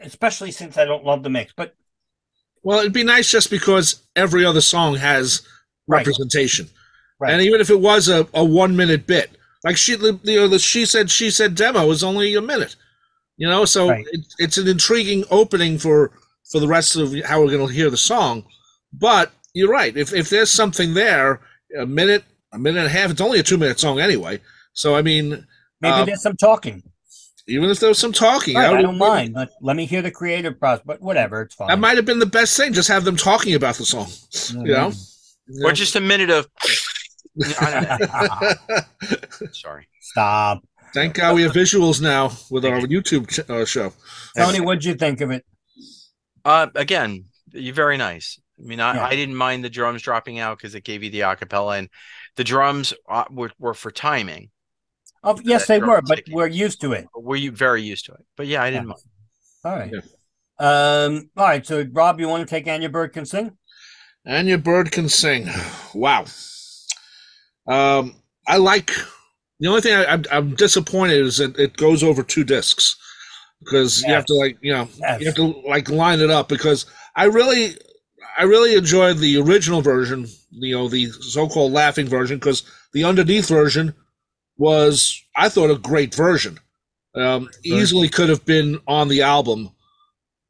especially 0.00 0.50
since 0.52 0.78
I 0.78 0.84
don't 0.84 1.04
love 1.04 1.22
the 1.22 1.30
mix, 1.30 1.52
but 1.56 1.74
Well, 2.62 2.80
it'd 2.80 2.92
be 2.92 3.04
nice 3.04 3.30
just 3.30 3.50
because 3.50 4.02
every 4.16 4.44
other 4.44 4.60
song 4.60 4.96
has 4.96 5.42
representation, 5.86 6.68
Right. 7.18 7.32
and 7.32 7.42
even 7.42 7.60
if 7.60 7.70
it 7.70 7.80
was 7.80 8.08
a, 8.08 8.26
a 8.34 8.44
one 8.44 8.76
minute 8.76 9.06
bit, 9.06 9.30
like 9.64 9.76
she, 9.76 9.94
the, 9.94 10.18
you 10.22 10.36
know, 10.40 10.48
the 10.48 10.58
she 10.58 10.86
said 10.86 11.10
she 11.10 11.30
said 11.30 11.54
demo 11.54 11.86
was 11.86 12.02
only 12.02 12.34
a 12.34 12.40
minute, 12.40 12.76
you 13.36 13.48
know, 13.48 13.64
so 13.64 13.90
Right. 13.90 14.06
it, 14.12 14.20
it's 14.38 14.58
an 14.58 14.68
intriguing 14.68 15.24
opening 15.30 15.78
for 15.78 16.12
for 16.50 16.60
the 16.60 16.68
rest 16.68 16.96
of 16.96 17.14
how 17.24 17.40
we're 17.40 17.50
going 17.50 17.66
to 17.66 17.72
hear 17.72 17.90
the 17.90 17.96
song. 17.96 18.44
But 18.92 19.32
you're 19.54 19.70
right. 19.70 19.96
If 19.96 20.12
if 20.14 20.30
there's 20.30 20.50
something 20.50 20.94
there, 20.94 21.40
a 21.78 21.86
minute, 21.86 22.24
a 22.52 22.58
minute 22.58 22.78
and 22.78 22.86
a 22.86 22.90
half, 22.90 23.10
it's 23.10 23.20
only 23.20 23.38
a 23.38 23.42
two 23.42 23.58
minute 23.58 23.78
song 23.80 24.00
anyway. 24.00 24.40
So 24.72 24.94
I 24.96 25.02
mean, 25.02 25.46
maybe 25.80 25.92
Um, 25.94 26.06
there's 26.06 26.22
some 26.22 26.36
talking. 26.36 26.82
even 27.46 27.70
if 27.70 27.80
there 27.80 27.88
was 27.88 27.98
some 27.98 28.12
talking, 28.12 28.54
Right, 28.54 28.62
that 28.62 28.70
I 28.72 28.76
would- 28.76 28.82
don't 28.82 28.98
mind. 28.98 29.34
Let, 29.34 29.48
let 29.60 29.76
me 29.76 29.86
hear 29.86 30.02
the 30.02 30.10
creative 30.10 30.58
process, 30.58 30.82
but 30.86 31.00
whatever, 31.00 31.42
it's 31.42 31.54
fine. 31.54 31.68
That 31.68 31.78
might 31.78 31.96
have 31.96 32.06
been 32.06 32.18
the 32.18 32.26
best 32.26 32.56
thing. 32.56 32.72
Just 32.72 32.88
have 32.88 33.04
them 33.04 33.16
talking 33.16 33.54
about 33.54 33.76
the 33.76 33.84
song. 33.84 34.06
Mhm. 34.06 34.66
You 34.66 34.72
know. 34.74 34.92
You 35.48 35.64
Or 35.64 35.68
know? 35.70 35.74
just 35.74 35.96
a 35.96 36.00
minute 36.00 36.30
of 36.30 36.46
I 37.60 37.98
don't 37.98 39.40
know. 39.40 39.48
Sorry. 39.52 39.86
Stop, 40.00 40.62
Thank 40.92 41.14
God 41.14 41.36
we 41.36 41.42
have 41.42 41.52
visuals 41.52 42.00
now 42.00 42.32
with 42.50 42.64
our 42.64 42.80
YouTube 42.80 43.28
ch- 43.30 43.48
uh, 43.48 43.64
show. 43.64 43.92
Tony. 44.36 44.58
What'd 44.60 44.84
you 44.84 44.94
think 44.94 45.20
of 45.20 45.30
it? 45.30 45.44
Uh, 46.44 46.66
again, 46.74 47.26
you're 47.52 47.74
very 47.74 47.96
nice. 47.96 48.40
I 48.58 48.62
mean, 48.66 48.80
I, 48.80 48.94
Yeah. 48.96 49.06
I 49.06 49.14
didn't 49.16 49.36
mind 49.36 49.64
the 49.64 49.70
drums 49.70 50.02
dropping 50.02 50.40
out 50.40 50.58
because 50.58 50.74
it 50.74 50.82
gave 50.84 51.02
you 51.04 51.10
the 51.10 51.20
acapella, 51.20 51.78
and 51.78 51.88
the 52.36 52.44
drums 52.44 52.94
uh, 53.08 53.24
were, 53.30 53.50
were 53.58 53.74
for 53.74 53.90
timing. 53.90 54.50
Oh, 55.22 55.38
yes, 55.42 55.66
they 55.66 55.78
drum 55.78 55.90
were, 55.90 56.02
but 56.02 56.18
sticking. 56.18 56.34
we're 56.34 56.46
used 56.46 56.80
to 56.80 56.92
it. 56.92 57.06
Were 57.14 57.36
you 57.36 57.50
very 57.50 57.82
used 57.82 58.06
to 58.06 58.12
it? 58.12 58.24
But 58.36 58.46
yeah, 58.46 58.62
I 58.62 58.70
didn't 58.70 58.88
mind. 58.88 59.00
All 59.64 59.76
right. 59.76 59.92
Yeah. 59.92 60.00
Um. 60.58 61.30
All 61.36 61.44
right. 61.46 61.66
So, 61.66 61.84
Rob, 61.92 62.20
you 62.20 62.28
want 62.28 62.46
to 62.46 62.50
take 62.50 62.66
And 62.66 62.82
Your 62.82 62.90
Bird 62.90 63.12
can 63.12 63.26
sing? 63.26 63.56
And 64.26 64.48
your 64.48 64.58
bird 64.58 64.92
can 64.92 65.08
sing. 65.08 65.48
Wow. 65.94 66.24
Um, 67.66 68.14
I 68.46 68.56
like. 68.58 68.90
The 69.60 69.68
only 69.68 69.80
thing 69.82 69.94
I, 69.94 70.06
I'm, 70.06 70.24
I'm 70.30 70.54
disappointed 70.54 71.18
is 71.18 71.36
that 71.38 71.58
it 71.58 71.76
goes 71.76 72.02
over 72.02 72.22
two 72.22 72.44
discs 72.44 72.96
because 73.62 74.02
you 74.02 74.12
have 74.12 74.24
to 74.26 74.34
like 74.34 74.56
you 74.62 74.72
know 74.72 74.88
Yes. 74.98 75.20
you 75.20 75.26
have 75.26 75.34
to 75.36 75.62
like 75.68 75.90
line 75.90 76.20
it 76.20 76.30
up 76.30 76.48
because 76.48 76.86
I 77.14 77.24
really 77.24 77.76
I 78.40 78.44
really 78.44 78.74
enjoyed 78.74 79.18
the 79.18 79.36
original 79.36 79.82
version, 79.82 80.26
you 80.50 80.74
know, 80.74 80.88
the 80.88 81.10
so-called 81.10 81.72
laughing 81.72 82.08
version 82.08 82.38
because 82.38 82.62
the 82.94 83.04
underneath 83.04 83.46
version 83.48 83.94
was 84.56 85.22
I 85.36 85.50
thought 85.50 85.70
a 85.70 85.76
great 85.76 86.14
version. 86.14 86.58
Um, 87.14 87.50
easily 87.62 88.08
could 88.08 88.30
have 88.30 88.46
been 88.46 88.80
on 88.86 89.08
the 89.08 89.20
album, 89.20 89.68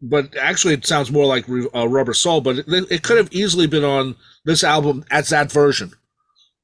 but 0.01 0.37
actually 0.37 0.75
it 0.75 0.87
sounds 0.87 1.11
more 1.11 1.27
like 1.27 1.47
uh, 1.75 1.89
Rubber 1.89 2.15
Soul. 2.15 2.41
But 2.41 2.59
it, 2.59 2.67
it 2.69 3.03
could 3.03 3.19
have 3.19 3.33
easily 3.33 3.67
been 3.67 3.83
on 3.85 4.15
this 4.45 4.63
album 4.63 5.05
as 5.11 5.31
that 5.31 5.51
version, 5.51 5.91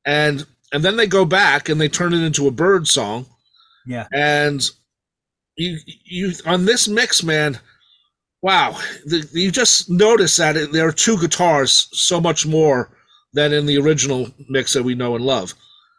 and 0.05 0.47
and 0.73 0.85
then 0.85 0.97
they 0.97 1.09
go 1.09 1.25
back 1.25 1.69
and 1.69 1.81
they 1.81 1.89
turn 1.89 2.15
it 2.15 2.23
into 2.23 2.47
a 2.47 2.53
bird 2.53 2.87
song 2.87 3.27
Yeah. 3.85 4.07
and 4.13 4.63
you 5.57 5.79
you 6.05 6.33
on 6.45 6.67
this 6.67 6.87
mix 6.87 7.25
man 7.25 7.59
wow 8.47 8.71
the, 9.11 9.19
you 9.33 9.51
just 9.51 9.91
notice 9.91 10.37
that 10.37 10.57
it, 10.57 10.73
there 10.73 10.87
are 10.87 10.93
two 10.93 11.19
guitars 11.19 11.89
so 11.93 12.21
much 12.21 12.47
more 12.47 12.91
than 13.33 13.53
in 13.53 13.67
the 13.67 13.77
original 13.79 14.29
mix 14.49 14.73
that 14.73 14.85
we 14.85 14.95
know 14.95 15.17
and 15.17 15.25
love 15.25 15.53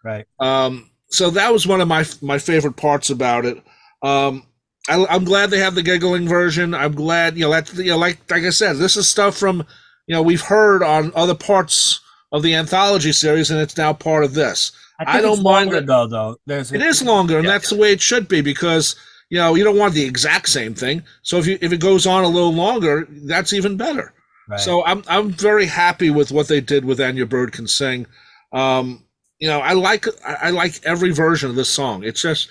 Right. 0.04 0.26
um 0.40 0.90
so 1.10 1.30
that 1.32 1.52
was 1.52 1.68
one 1.68 1.82
of 1.82 1.88
my 1.88 2.06
my 2.22 2.38
favorite 2.40 2.78
parts 2.78 3.10
about 3.10 3.46
it 3.46 3.58
um 4.02 4.44
I, 4.90 5.06
i'm 5.10 5.26
glad 5.26 5.50
they 5.50 5.60
have 5.60 5.76
the 5.76 5.84
giggling 5.84 6.28
version 6.28 6.74
i'm 6.74 6.96
glad 6.96 7.36
you 7.38 7.44
know 7.46 7.52
that's 7.52 7.74
you 7.78 7.92
know 7.92 7.98
like 7.98 8.20
like 8.32 8.44
i 8.44 8.50
said 8.50 8.78
this 8.78 8.96
is 8.96 9.10
stuff 9.10 9.36
from 9.38 9.66
you 10.08 10.16
know 10.16 10.22
we've 10.22 10.42
heard 10.56 10.82
on 10.84 11.12
other 11.16 11.36
parts 11.36 12.00
of 12.32 12.44
the 12.44 12.56
anthology 12.56 13.12
series 13.12 13.52
and 13.52 13.60
it's 13.60 13.78
now 13.78 13.92
part 13.94 14.24
of 14.24 14.34
this 14.34 14.72
I, 15.00 15.18
I 15.18 15.22
don't 15.22 15.44
mind 15.44 15.70
longer, 15.70 15.78
it. 15.78 15.86
though. 15.86 16.08
Though 16.08 16.38
there's 16.48 16.72
It 16.72 16.82
is 16.82 17.04
longer, 17.04 17.38
and 17.38 17.46
Yeah, 17.46 17.52
that's 17.52 17.70
the 17.70 17.78
way 17.78 17.92
it 17.92 18.02
should 18.02 18.28
be 18.28 18.42
because 18.42 18.96
you 19.30 19.38
know 19.38 19.56
you 19.56 19.64
don't 19.64 19.78
want 19.78 19.94
the 19.94 20.04
exact 20.06 20.50
same 20.50 20.74
thing. 20.74 21.04
So 21.22 21.38
if 21.38 21.48
you 21.48 21.58
if 21.62 21.72
it 21.74 21.80
goes 21.82 22.06
on 22.08 22.24
a 22.24 22.28
little 22.30 22.54
longer, 22.54 23.08
that's 23.26 23.54
even 23.54 23.78
better. 23.78 24.14
Right. 24.50 24.60
So 24.60 24.84
I'm 24.86 25.04
I'm 25.08 25.32
very 25.32 25.66
happy 25.66 26.10
with 26.10 26.32
what 26.32 26.48
they 26.48 26.62
did 26.62 26.86
with 26.86 27.00
"And 27.00 27.18
Your 27.18 27.28
Bird 27.28 27.52
Can 27.52 27.68
Sing." 27.68 28.06
Um, 28.54 29.04
you 29.40 29.48
know, 29.48 29.60
I 29.60 29.74
like 29.74 30.06
I 30.26 30.50
like 30.52 30.80
every 30.86 31.12
version 31.12 31.50
of 31.50 31.56
this 31.56 31.70
song. 31.70 32.04
It's 32.04 32.22
just, 32.22 32.48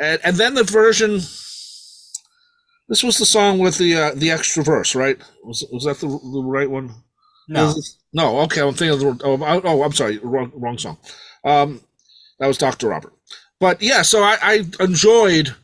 and, 0.00 0.20
and 0.24 0.36
then 0.36 0.54
the 0.54 0.64
version. 0.64 1.20
This 2.88 3.02
was 3.02 3.18
the 3.18 3.26
song 3.26 3.58
with 3.58 3.78
the 3.78 3.94
uh, 3.96 4.12
the 4.14 4.30
extra 4.30 4.62
verse, 4.62 4.94
right? 4.94 5.18
Was 5.44 5.64
was 5.72 5.84
that 5.84 5.98
the, 5.98 6.08
the 6.08 6.42
right 6.44 6.70
one? 6.70 6.94
no, 7.48 7.74
no. 8.12 8.40
Okay, 8.40 8.60
I'm 8.60 8.74
thinking 8.74 9.08
of 9.08 9.18
the. 9.18 9.24
Oh, 9.24 9.42
I- 9.42 9.60
oh, 9.62 9.82
I'm 9.82 9.92
sorry, 9.92 10.18
wrong 10.18 10.52
wrong 10.54 10.78
song. 10.78 10.98
Um, 11.44 11.80
that 12.38 12.46
was 12.46 12.58
Doctor 12.58 12.88
Robert. 12.88 13.12
But 13.60 13.80
yeah, 13.82 14.02
so 14.02 14.22
I, 14.22 14.36
I 14.42 14.64
enjoyed 14.80 15.54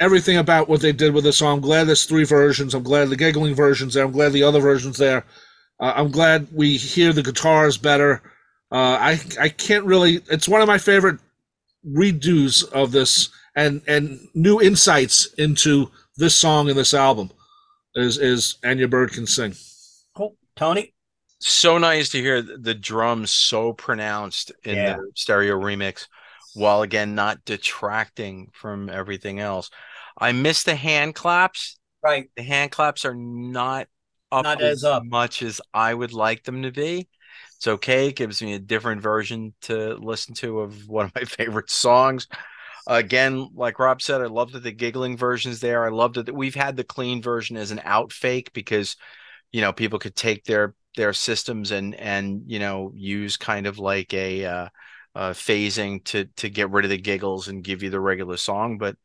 everything 0.00 0.36
about 0.38 0.68
what 0.68 0.80
they 0.80 0.92
did 0.92 1.14
with 1.14 1.24
this 1.24 1.38
song. 1.38 1.56
I'm 1.56 1.60
glad 1.60 1.84
there's 1.84 2.04
three 2.04 2.24
versions. 2.24 2.74
I'm 2.74 2.82
glad 2.82 3.08
the 3.08 3.16
giggling 3.16 3.54
versions 3.54 3.94
there. 3.94 4.04
I'm 4.04 4.12
glad 4.12 4.32
the 4.32 4.42
other 4.42 4.60
versions 4.60 4.98
there. 4.98 5.24
Uh, 5.80 5.92
I'm 5.96 6.10
glad 6.10 6.48
we 6.52 6.76
hear 6.76 7.12
the 7.12 7.22
guitars 7.22 7.76
better. 7.78 8.22
Uh, 8.72 8.98
I 9.00 9.20
I 9.40 9.48
can't 9.48 9.84
really. 9.84 10.20
It's 10.30 10.48
one 10.48 10.60
of 10.60 10.68
my 10.68 10.78
favorite 10.78 11.20
redos 11.86 12.70
of 12.72 12.92
this 12.92 13.28
and 13.56 13.82
and 13.86 14.18
new 14.34 14.60
insights 14.60 15.26
into 15.34 15.90
this 16.16 16.34
song 16.34 16.68
and 16.68 16.78
this 16.78 16.94
album 16.94 17.30
is 17.94 18.18
is 18.18 18.56
and 18.62 18.78
your 18.78 18.88
bird 18.88 19.12
can 19.12 19.26
sing. 19.26 19.54
cool. 20.16 20.36
Tony. 20.56 20.92
so 21.40 21.76
nice 21.78 22.08
to 22.08 22.18
hear 22.20 22.40
the 22.40 22.74
drums 22.74 23.30
so 23.32 23.72
pronounced 23.74 24.50
in 24.64 24.76
Yeah. 24.76 24.96
the 24.96 25.10
stereo 25.14 25.60
remix 25.60 26.06
while 26.54 26.82
again 26.82 27.14
not 27.14 27.44
detracting 27.44 28.48
from 28.52 28.88
everything 28.88 29.40
else. 29.40 29.70
I 30.18 30.32
miss 30.32 30.62
the 30.62 30.76
hand 30.76 31.14
claps. 31.14 31.78
Right. 32.02 32.28
the 32.36 32.42
hand 32.42 32.70
claps 32.70 33.04
are 33.04 33.14
not 33.14 33.88
up 34.30 34.44
Not 34.44 34.60
as 34.60 34.84
as 34.84 34.84
up. 34.84 35.02
much 35.02 35.42
as 35.42 35.60
i 35.72 35.92
would 35.94 36.12
like 36.12 36.44
them 36.44 36.62
to 36.62 36.70
be. 36.72 37.08
It's 37.56 37.66
okay. 37.66 38.08
It 38.08 38.16
gives 38.16 38.42
me 38.42 38.54
a 38.54 38.58
different 38.58 39.00
version 39.02 39.54
to 39.62 39.94
listen 39.94 40.34
to 40.36 40.60
of 40.60 40.88
one 40.88 41.06
of 41.06 41.14
my 41.14 41.22
favorite 41.24 41.70
songs. 41.70 42.26
Again 42.86 43.48
like 43.54 43.78
rob 43.78 44.02
said 44.02 44.20
i 44.20 44.26
love 44.26 44.52
that 44.52 44.62
the 44.62 44.72
giggling 44.72 45.16
versions 45.16 45.60
there. 45.60 45.84
I 45.86 45.88
love 45.90 46.14
that 46.14 46.34
we've 46.34 46.54
had 46.54 46.76
the 46.76 46.84
clean 46.84 47.22
version 47.22 47.56
as 47.56 47.70
an 47.70 47.80
out 47.84 48.12
fake 48.12 48.52
because 48.52 48.96
you 49.52 49.60
know 49.62 49.72
people 49.72 49.98
could 49.98 50.16
take 50.16 50.44
their 50.44 50.74
their 50.96 51.12
systems 51.14 51.70
and 51.72 51.94
and 51.94 52.42
you 52.46 52.58
know 52.58 52.92
use 52.94 53.36
kind 53.38 53.66
of 53.66 53.78
like 53.78 54.14
a 54.14 54.44
uh, 54.44 54.68
uh 55.14 55.30
phasing 55.30 56.02
to 56.04 56.24
to 56.36 56.48
get 56.48 56.70
rid 56.70 56.84
of 56.84 56.90
the 56.90 56.98
giggles 56.98 57.48
and 57.48 57.62
give 57.64 57.82
you 57.82 57.90
the 57.90 58.00
regular 58.00 58.36
song 58.36 58.78
but 58.78 58.96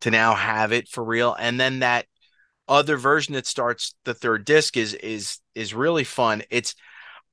to 0.00 0.10
now 0.10 0.34
have 0.34 0.72
it 0.72 0.88
for 0.88 1.04
real. 1.04 1.34
And 1.34 1.58
then 1.58 1.80
that 1.80 2.06
other 2.68 2.96
version 2.96 3.34
that 3.34 3.46
starts 3.46 3.94
the 4.04 4.14
third 4.14 4.44
disc 4.44 4.76
is 4.76 4.94
is 4.94 5.38
is 5.54 5.74
really 5.74 6.04
fun. 6.04 6.42
It's 6.50 6.74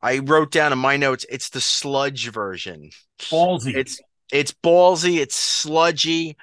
i 0.02 0.20
wrote 0.20 0.52
down 0.52 0.74
in 0.74 0.80
my 0.80 0.98
notes 0.98 1.26
it's 1.30 1.50
the 1.50 1.62
sludge 1.62 2.32
version. 2.32 2.90
Ballsy. 3.20 3.76
it's 3.76 4.00
it's 4.32 4.54
ballsy 4.54 5.18
it's 5.20 5.36
sludgy. 5.36 6.38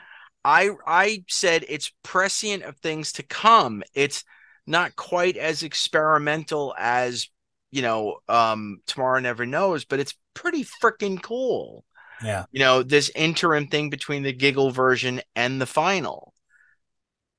I 0.44 0.70
i 0.86 1.24
said 1.28 1.64
it's 1.68 1.92
prescient 2.02 2.62
of 2.64 2.76
things 2.78 3.12
to 3.12 3.22
come. 3.22 3.82
It's 3.94 4.24
not 4.66 4.94
quite 4.96 5.36
as 5.36 5.62
experimental 5.62 6.74
as 6.78 7.28
you 7.72 7.82
know 7.82 8.18
um 8.28 8.80
tomorrow 8.86 9.20
never 9.20 9.46
knows 9.46 9.84
but 9.86 10.00
it's 10.00 10.14
pretty 10.34 10.64
freaking 10.64 11.22
cool 11.22 11.84
yeah. 12.22 12.46
you 12.52 12.60
know 12.60 12.82
this 12.82 13.10
interim 13.16 13.68
thing 13.68 13.90
between 13.90 14.22
the 14.24 14.32
giggle 14.32 14.70
version 14.70 15.20
and 15.36 15.60
the 15.60 15.66
final 15.66 16.34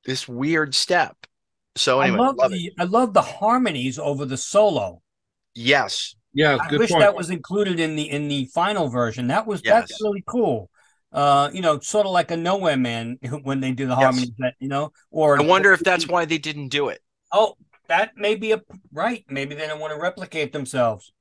this 0.06 0.28
weird 0.28 0.76
step 0.76 1.16
so 1.76 2.02
anyway 2.02 2.20
I 2.20 2.24
love 2.24 2.36
love 2.38 2.54
it. 2.54 2.62
the 2.62 2.72
I 2.78 2.84
love 2.84 3.14
the 3.14 3.22
harmonies 3.24 3.98
over 3.98 4.26
the 4.26 4.38
solo. 4.38 5.02
yes 5.56 6.16
Yeah, 6.34 6.58
I 6.60 6.70
good 6.70 6.80
wish 6.80 6.90
point. 6.90 7.00
that 7.00 7.16
was 7.16 7.30
included 7.30 7.80
in 7.80 7.96
the 7.96 8.10
in 8.10 8.28
the 8.28 8.46
final 8.54 8.90
version. 8.90 9.28
That 9.28 9.46
was 9.48 9.64
that's 9.64 10.00
really 10.02 10.24
cool. 10.28 10.70
Uh, 11.12 11.50
you 11.54 11.62
know, 11.62 11.80
sort 11.80 12.08
of 12.08 12.12
like 12.12 12.32
a 12.32 12.38
Nowhere 12.38 12.78
Man 12.78 13.20
when 13.44 13.60
they 13.60 13.72
do 13.72 13.86
the 13.88 13.96
Yes. 13.96 14.02
harmonies. 14.02 14.32
That 14.40 14.56
you 14.60 14.68
know, 14.70 14.92
or 15.12 15.38
i 15.38 15.44
wonder 15.44 15.72
if 15.74 15.84
that's 15.84 16.08
why 16.08 16.26
they 16.26 16.38
didn't 16.38 16.70
do 16.70 16.90
it 16.90 17.02
Oh, 17.34 17.56
that 17.88 18.18
may 18.18 18.36
be 18.36 18.52
a 18.52 18.62
right. 18.92 19.26
Maybe 19.30 19.56
they 19.56 19.68
don't 19.68 19.80
want 19.80 19.94
to 19.94 20.00
replicate 20.02 20.54
themselves. 20.54 21.12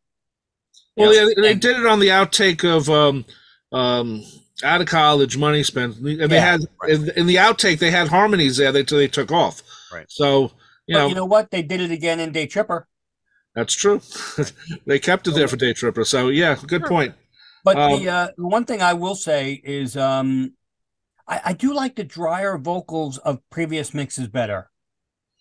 Well, 0.96 1.14
yeah, 1.14 1.26
they 1.36 1.54
did 1.54 1.78
it 1.78 1.86
on 1.86 2.00
the 2.00 2.08
outtake 2.08 2.64
of 2.64 2.88
um, 2.90 3.24
um, 3.72 4.22
out 4.62 4.80
of 4.80 4.86
college, 4.86 5.36
money 5.36 5.62
spent, 5.62 5.96
and 5.96 6.30
they 6.30 6.38
Yeah, 6.38 6.40
had 6.40 6.60
in, 6.86 7.10
in 7.10 7.26
the 7.26 7.36
outtake 7.36 7.78
they 7.78 7.90
had 7.90 8.08
harmonies 8.08 8.56
there 8.58 8.72
they 8.72 8.82
they 8.82 9.08
took 9.08 9.32
off. 9.32 9.62
Right. 9.90 10.08
So 10.08 10.52
you 10.86 10.94
but 10.94 11.08
know, 11.08 11.08
you 11.08 11.14
know 11.14 11.24
what? 11.24 11.50
They 11.50 11.62
did 11.62 11.80
it 11.80 11.90
again 11.90 12.20
in 12.20 12.32
Day 12.32 12.46
Tripper. 12.46 12.88
that's 13.54 13.74
true. 13.74 14.00
they 14.86 14.98
kept 14.98 15.26
it 15.26 15.32
there 15.32 15.48
for 15.48 15.56
Day 15.56 15.72
Tripper. 15.72 16.04
So 16.04 16.28
yeah, 16.28 16.56
good 16.66 16.84
point. 16.84 17.14
But 17.64 17.80
Um, 17.80 17.82
the 17.84 18.08
uh, 18.08 18.28
one 18.36 18.64
thing 18.64 18.82
I 18.82 18.94
will 18.94 19.14
say 19.14 19.60
is 19.64 19.96
um, 19.96 20.54
I, 21.28 21.42
I 21.46 21.54
do 21.54 21.74
like 21.74 21.96
the 21.96 22.04
drier 22.04 22.58
vocals 22.58 23.18
of 23.20 23.40
previous 23.50 23.94
mixes 23.94 24.28
better. 24.28 24.71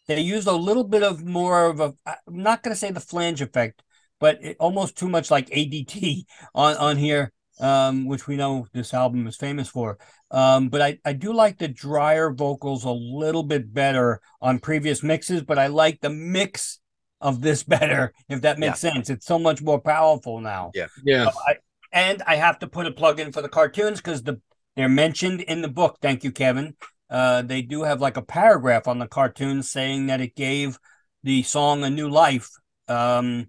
They 0.08 0.22
used 0.22 0.48
a 0.48 0.54
little 0.54 0.84
bit 0.84 1.04
of 1.04 1.24
more 1.24 1.66
of 1.66 1.80
a 1.80 1.94
I'm 2.06 2.18
not 2.28 2.64
going 2.64 2.74
to 2.74 2.80
say 2.80 2.92
the 2.92 3.00
flange 3.00 3.42
effect, 3.42 3.84
but 4.20 4.44
it, 4.44 4.58
almost 4.60 4.98
too 4.98 5.10
much 5.10 5.32
like 5.32 5.50
ADT 5.50 6.26
on 6.56 6.76
on 6.78 6.98
here, 6.98 7.32
um, 7.60 8.06
which 8.06 8.28
we 8.28 8.36
know 8.36 8.68
this 8.74 8.94
album 8.94 9.28
is 9.28 9.38
famous 9.38 9.68
for. 9.68 9.98
Um, 10.32 10.70
but 10.70 10.82
I, 10.82 11.00
I 11.06 11.14
do 11.14 11.34
like 11.34 11.60
the 11.60 11.68
drier 11.68 12.32
vocals 12.32 12.84
a 12.84 12.92
little 12.92 13.44
bit 13.44 13.74
better 13.74 14.22
on 14.42 14.60
previous 14.60 15.04
mixes, 15.04 15.44
but 15.44 15.60
I 15.60 15.68
like 15.68 16.00
the 16.02 16.10
mix 16.10 16.80
of 17.20 17.42
this 17.42 17.64
better, 17.76 18.14
if 18.30 18.42
that 18.42 18.60
makes 18.60 18.80
sense. 18.80 19.10
It's 19.10 19.26
so 19.26 19.38
much 19.38 19.62
more 19.62 19.80
powerful 19.80 20.40
now. 20.40 20.72
Yeah, 21.04 21.30
I, 21.48 21.56
and 21.92 22.22
I 22.26 22.36
have 22.36 22.60
to 22.60 22.68
put 22.68 22.88
a 22.88 22.92
plug 22.92 23.20
in 23.20 23.32
for 23.32 23.42
the 23.42 23.50
cartoons 23.50 24.00
because 24.00 24.24
the 24.24 24.42
they're 24.76 24.90
mentioned 24.90 25.42
in 25.42 25.62
the 25.62 25.68
book. 25.68 25.98
Thank 26.02 26.24
you, 26.24 26.32
Kevin. 26.32 26.76
Uh, 27.12 27.42
they 27.42 27.62
do 27.62 27.84
have 27.84 28.00
like 28.00 28.16
a 28.16 28.22
paragraph 28.22 28.88
on 28.88 28.98
the 28.98 29.08
cartoon 29.08 29.62
saying 29.62 30.08
that 30.08 30.22
it 30.22 30.34
gave 30.36 30.80
the 31.24 31.44
song 31.44 31.84
a 31.84 31.90
new 31.90 32.10
life 32.10 32.50
um, 32.88 33.48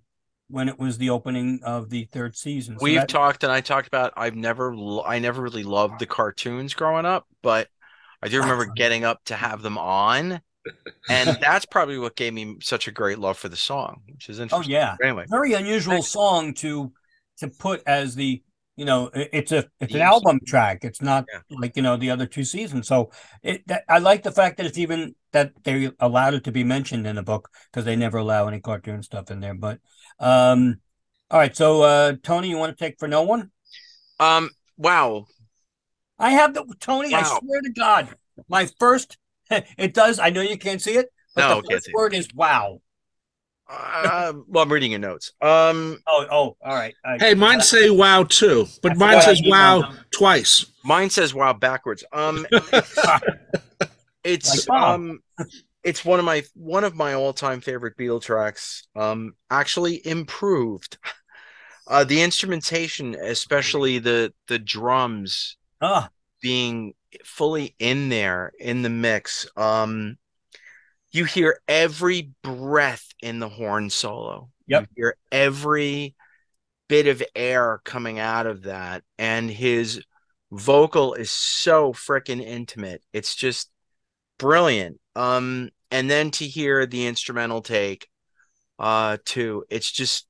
when 0.48 0.68
it 0.68 0.78
was 0.80 0.98
the 0.98 1.10
opening 1.10 1.60
of 1.64 1.88
the 1.88 2.04
third 2.12 2.36
season. 2.36 2.76
So 2.78 2.82
We've 2.82 2.96
that- 3.00 3.08
talked, 3.08 3.44
and 3.44 3.52
I 3.52 3.60
talked 3.60 3.86
about. 3.86 4.12
I've 4.16 4.34
never, 4.34 4.74
I 5.06 5.20
never 5.20 5.40
really 5.40 5.62
loved 5.62 6.00
the 6.00 6.06
cartoons 6.06 6.74
growing 6.74 7.06
up, 7.06 7.26
but 7.40 7.68
I 8.20 8.28
do 8.28 8.40
remember 8.40 8.66
getting 8.76 9.04
up 9.04 9.20
to 9.26 9.36
have 9.36 9.62
them 9.62 9.78
on, 9.78 10.40
and 11.08 11.38
that's 11.40 11.64
probably 11.64 11.98
what 11.98 12.16
gave 12.16 12.34
me 12.34 12.56
such 12.62 12.88
a 12.88 12.92
great 12.92 13.18
love 13.20 13.38
for 13.38 13.48
the 13.48 13.56
song, 13.56 14.02
which 14.08 14.28
is 14.28 14.40
interesting. 14.40 14.74
oh 14.74 14.78
yeah, 14.78 14.96
Anyway, 15.00 15.24
very 15.28 15.52
unusual 15.54 16.02
song 16.02 16.52
to 16.54 16.92
to 17.38 17.48
put 17.48 17.82
as 17.86 18.14
the 18.16 18.42
you 18.76 18.84
know 18.84 19.10
it's 19.14 19.52
a 19.52 19.68
it's 19.80 19.94
an 19.94 20.00
album 20.00 20.40
track. 20.46 20.78
It's 20.82 21.02
not 21.02 21.26
Yeah. 21.32 21.40
like 21.50 21.76
you 21.76 21.82
know 21.82 21.96
the 21.96 22.10
other 22.10 22.26
two 22.26 22.44
seasons. 22.44 22.88
So 22.88 23.10
it 23.42 23.66
that, 23.68 23.84
i 23.88 23.98
like 23.98 24.22
the 24.22 24.32
fact 24.32 24.56
that 24.56 24.66
it's 24.66 24.78
even 24.78 25.14
that 25.32 25.52
they 25.64 25.90
allowed 26.00 26.34
it 26.34 26.44
to 26.44 26.52
be 26.52 26.64
mentioned 26.64 27.06
in 27.06 27.16
the 27.16 27.22
book 27.22 27.50
because 27.70 27.84
they 27.84 27.96
never 27.96 28.18
allow 28.18 28.48
any 28.48 28.60
cartoon 28.60 29.02
stuff 29.02 29.30
in 29.30 29.40
there 29.40 29.54
but 29.54 29.78
um 30.20 30.80
all 31.30 31.38
right. 31.38 31.56
So 31.56 31.82
uh 31.82 32.14
tony 32.22 32.48
you 32.48 32.58
want 32.58 32.76
to 32.76 32.84
take 32.84 32.98
for 32.98 33.08
no 33.08 33.22
one? 33.22 33.50
Um, 34.20 34.50
wow, 34.76 35.26
i 36.18 36.30
have 36.30 36.54
the 36.54 36.64
tony 36.80 37.14
i 37.14 37.22
swear 37.22 37.60
to 37.60 37.70
god 37.70 38.08
my 38.48 38.66
first 38.78 39.18
it 39.50 39.94
does 39.94 40.18
i 40.18 40.30
know 40.30 40.40
you 40.40 40.56
can't 40.58 40.82
see 40.82 40.96
it 40.96 41.08
but 41.34 41.42
No, 41.42 41.60
the 41.60 41.68
can't 41.68 41.82
first 41.82 41.86
see 41.86 41.92
word 41.94 42.14
is 42.14 42.28
wow 42.34 42.80
uh, 43.72 44.32
well, 44.48 44.64
I'm 44.64 44.72
reading 44.72 44.90
your 44.92 45.00
notes. 45.00 45.32
Um, 45.40 45.98
oh 46.06 46.26
oh 46.30 46.56
all 46.64 46.74
right 46.74 46.94
I- 47.04 47.18
Hey, 47.18 47.34
mine 47.34 47.60
say 47.60 47.90
wow 47.90 48.24
too, 48.24 48.66
but 48.82 48.92
I 48.92 48.94
mine 48.94 49.08
forgot 49.20 49.28
I 49.28 49.34
says 49.34 49.42
wow 49.46 49.92
twice. 50.10 50.66
mine 50.84 51.10
says 51.10 51.32
wow 51.34 51.52
backwards. 51.54 52.04
Um, 52.12 52.46
it's 54.24 54.68
Like 54.68 54.82
um, 54.82 55.20
it's 55.84 56.04
one 56.04 56.18
of 56.18 56.24
my 56.24 56.42
one 56.54 56.84
of 56.84 56.94
my 56.94 57.14
all 57.14 57.32
time 57.32 57.60
favorite 57.60 57.96
Beatle 57.96 58.22
tracks. 58.22 58.86
Um, 58.94 59.34
actually 59.50 60.06
improved. 60.06 60.98
Uh, 61.88 62.04
the 62.04 62.22
instrumentation, 62.22 63.14
especially 63.16 63.98
the 63.98 64.32
the 64.48 64.58
drums, 64.58 65.56
Ah, 65.80 66.08
being 66.40 66.94
fully 67.24 67.74
in 67.78 68.08
there 68.08 68.52
in 68.60 68.82
the 68.82 68.88
mix. 68.90 69.46
Um, 69.56 70.16
you 71.12 71.24
hear 71.24 71.60
every 71.68 72.30
breath 72.42 73.06
in 73.22 73.38
the 73.38 73.48
horn 73.48 73.90
solo. 73.90 74.50
Yep. 74.66 74.82
You 74.82 74.86
hear 74.96 75.16
every 75.30 76.14
bit 76.88 77.06
of 77.06 77.22
air 77.34 77.80
coming 77.84 78.18
out 78.18 78.46
of 78.46 78.62
that, 78.64 79.02
and 79.18 79.50
his 79.50 80.02
vocal 80.50 81.14
is 81.14 81.30
so 81.30 81.92
freaking 81.92 82.42
intimate. 82.42 83.02
It's 83.12 83.34
just 83.34 83.70
brilliant. 84.38 84.98
Um, 85.14 85.70
and 85.90 86.10
then 86.10 86.30
to 86.32 86.46
hear 86.46 86.86
the 86.86 87.06
instrumental 87.06 87.62
take, 87.62 88.08
uh, 88.78 89.18
too, 89.24 89.64
it's 89.70 89.92
just 89.92 90.26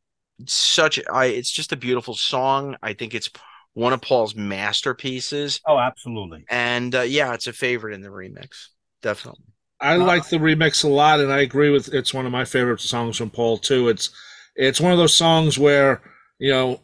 such 0.47 0.99
I 1.13 1.27
it's 1.27 1.51
just 1.51 1.73
a 1.73 1.77
beautiful 1.77 2.15
song. 2.15 2.77
I 2.83 2.95
think 2.95 3.15
it's 3.15 3.31
one 3.75 3.93
of 3.93 4.01
Paul's 4.03 4.35
masterpieces. 4.35 5.61
Oh, 5.67 5.79
absolutely. 5.79 6.45
And 6.51 6.95
uh, 6.95 7.03
yeah, 7.03 7.33
it's 7.35 7.47
a 7.47 7.53
favorite 7.53 7.95
in 7.95 8.01
the 8.01 8.09
remix. 8.09 8.69
Definitely. 9.03 9.47
I 9.83 9.97
like 9.97 10.29
the 10.29 10.39
remix 10.39 10.85
a 10.85 10.89
lot, 10.89 11.21
and 11.21 11.33
I 11.33 11.41
agree 11.41 11.71
with 11.71 11.93
it's 11.93 12.15
one 12.15 12.25
of 12.25 12.33
my 12.33 12.45
favorite 12.45 12.81
songs 12.81 13.17
from 13.17 13.31
Paul 13.31 13.59
too. 13.59 13.89
It's 13.89 14.11
it's 14.55 14.81
one 14.81 14.93
of 14.93 14.99
those 14.99 15.15
songs 15.15 15.59
where 15.59 16.01
you 16.39 16.51
know 16.51 16.81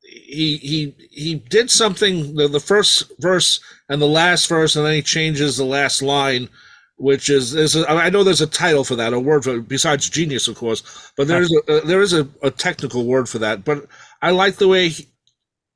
he 0.00 0.56
he 0.58 0.94
he 1.10 1.34
did 1.34 1.70
something 1.70 2.36
the, 2.36 2.46
the 2.46 2.60
first 2.60 3.10
verse 3.18 3.60
and 3.88 4.00
the 4.00 4.06
last 4.06 4.48
verse, 4.48 4.76
and 4.76 4.86
then 4.86 4.94
he 4.94 5.02
changes 5.02 5.56
the 5.56 5.64
last 5.64 6.02
line, 6.02 6.48
which 6.96 7.28
is 7.28 7.54
is 7.54 7.74
a, 7.74 7.88
I 7.90 8.10
know 8.10 8.22
there's 8.22 8.40
a 8.40 8.46
title 8.46 8.84
for 8.84 8.94
that, 8.96 9.12
a 9.12 9.18
word 9.18 9.44
for 9.44 9.60
besides 9.60 10.08
genius, 10.08 10.46
of 10.46 10.56
course, 10.56 11.12
but 11.16 11.26
there 11.26 11.42
is 11.42 11.52
a, 11.52 11.78
uh, 11.78 11.84
there 11.84 12.00
is 12.00 12.12
a, 12.12 12.28
a 12.42 12.50
technical 12.50 13.06
word 13.06 13.28
for 13.28 13.38
that. 13.38 13.64
But 13.64 13.86
I 14.22 14.30
like 14.30 14.56
the 14.56 14.68
way 14.68 14.88
he, 14.88 15.08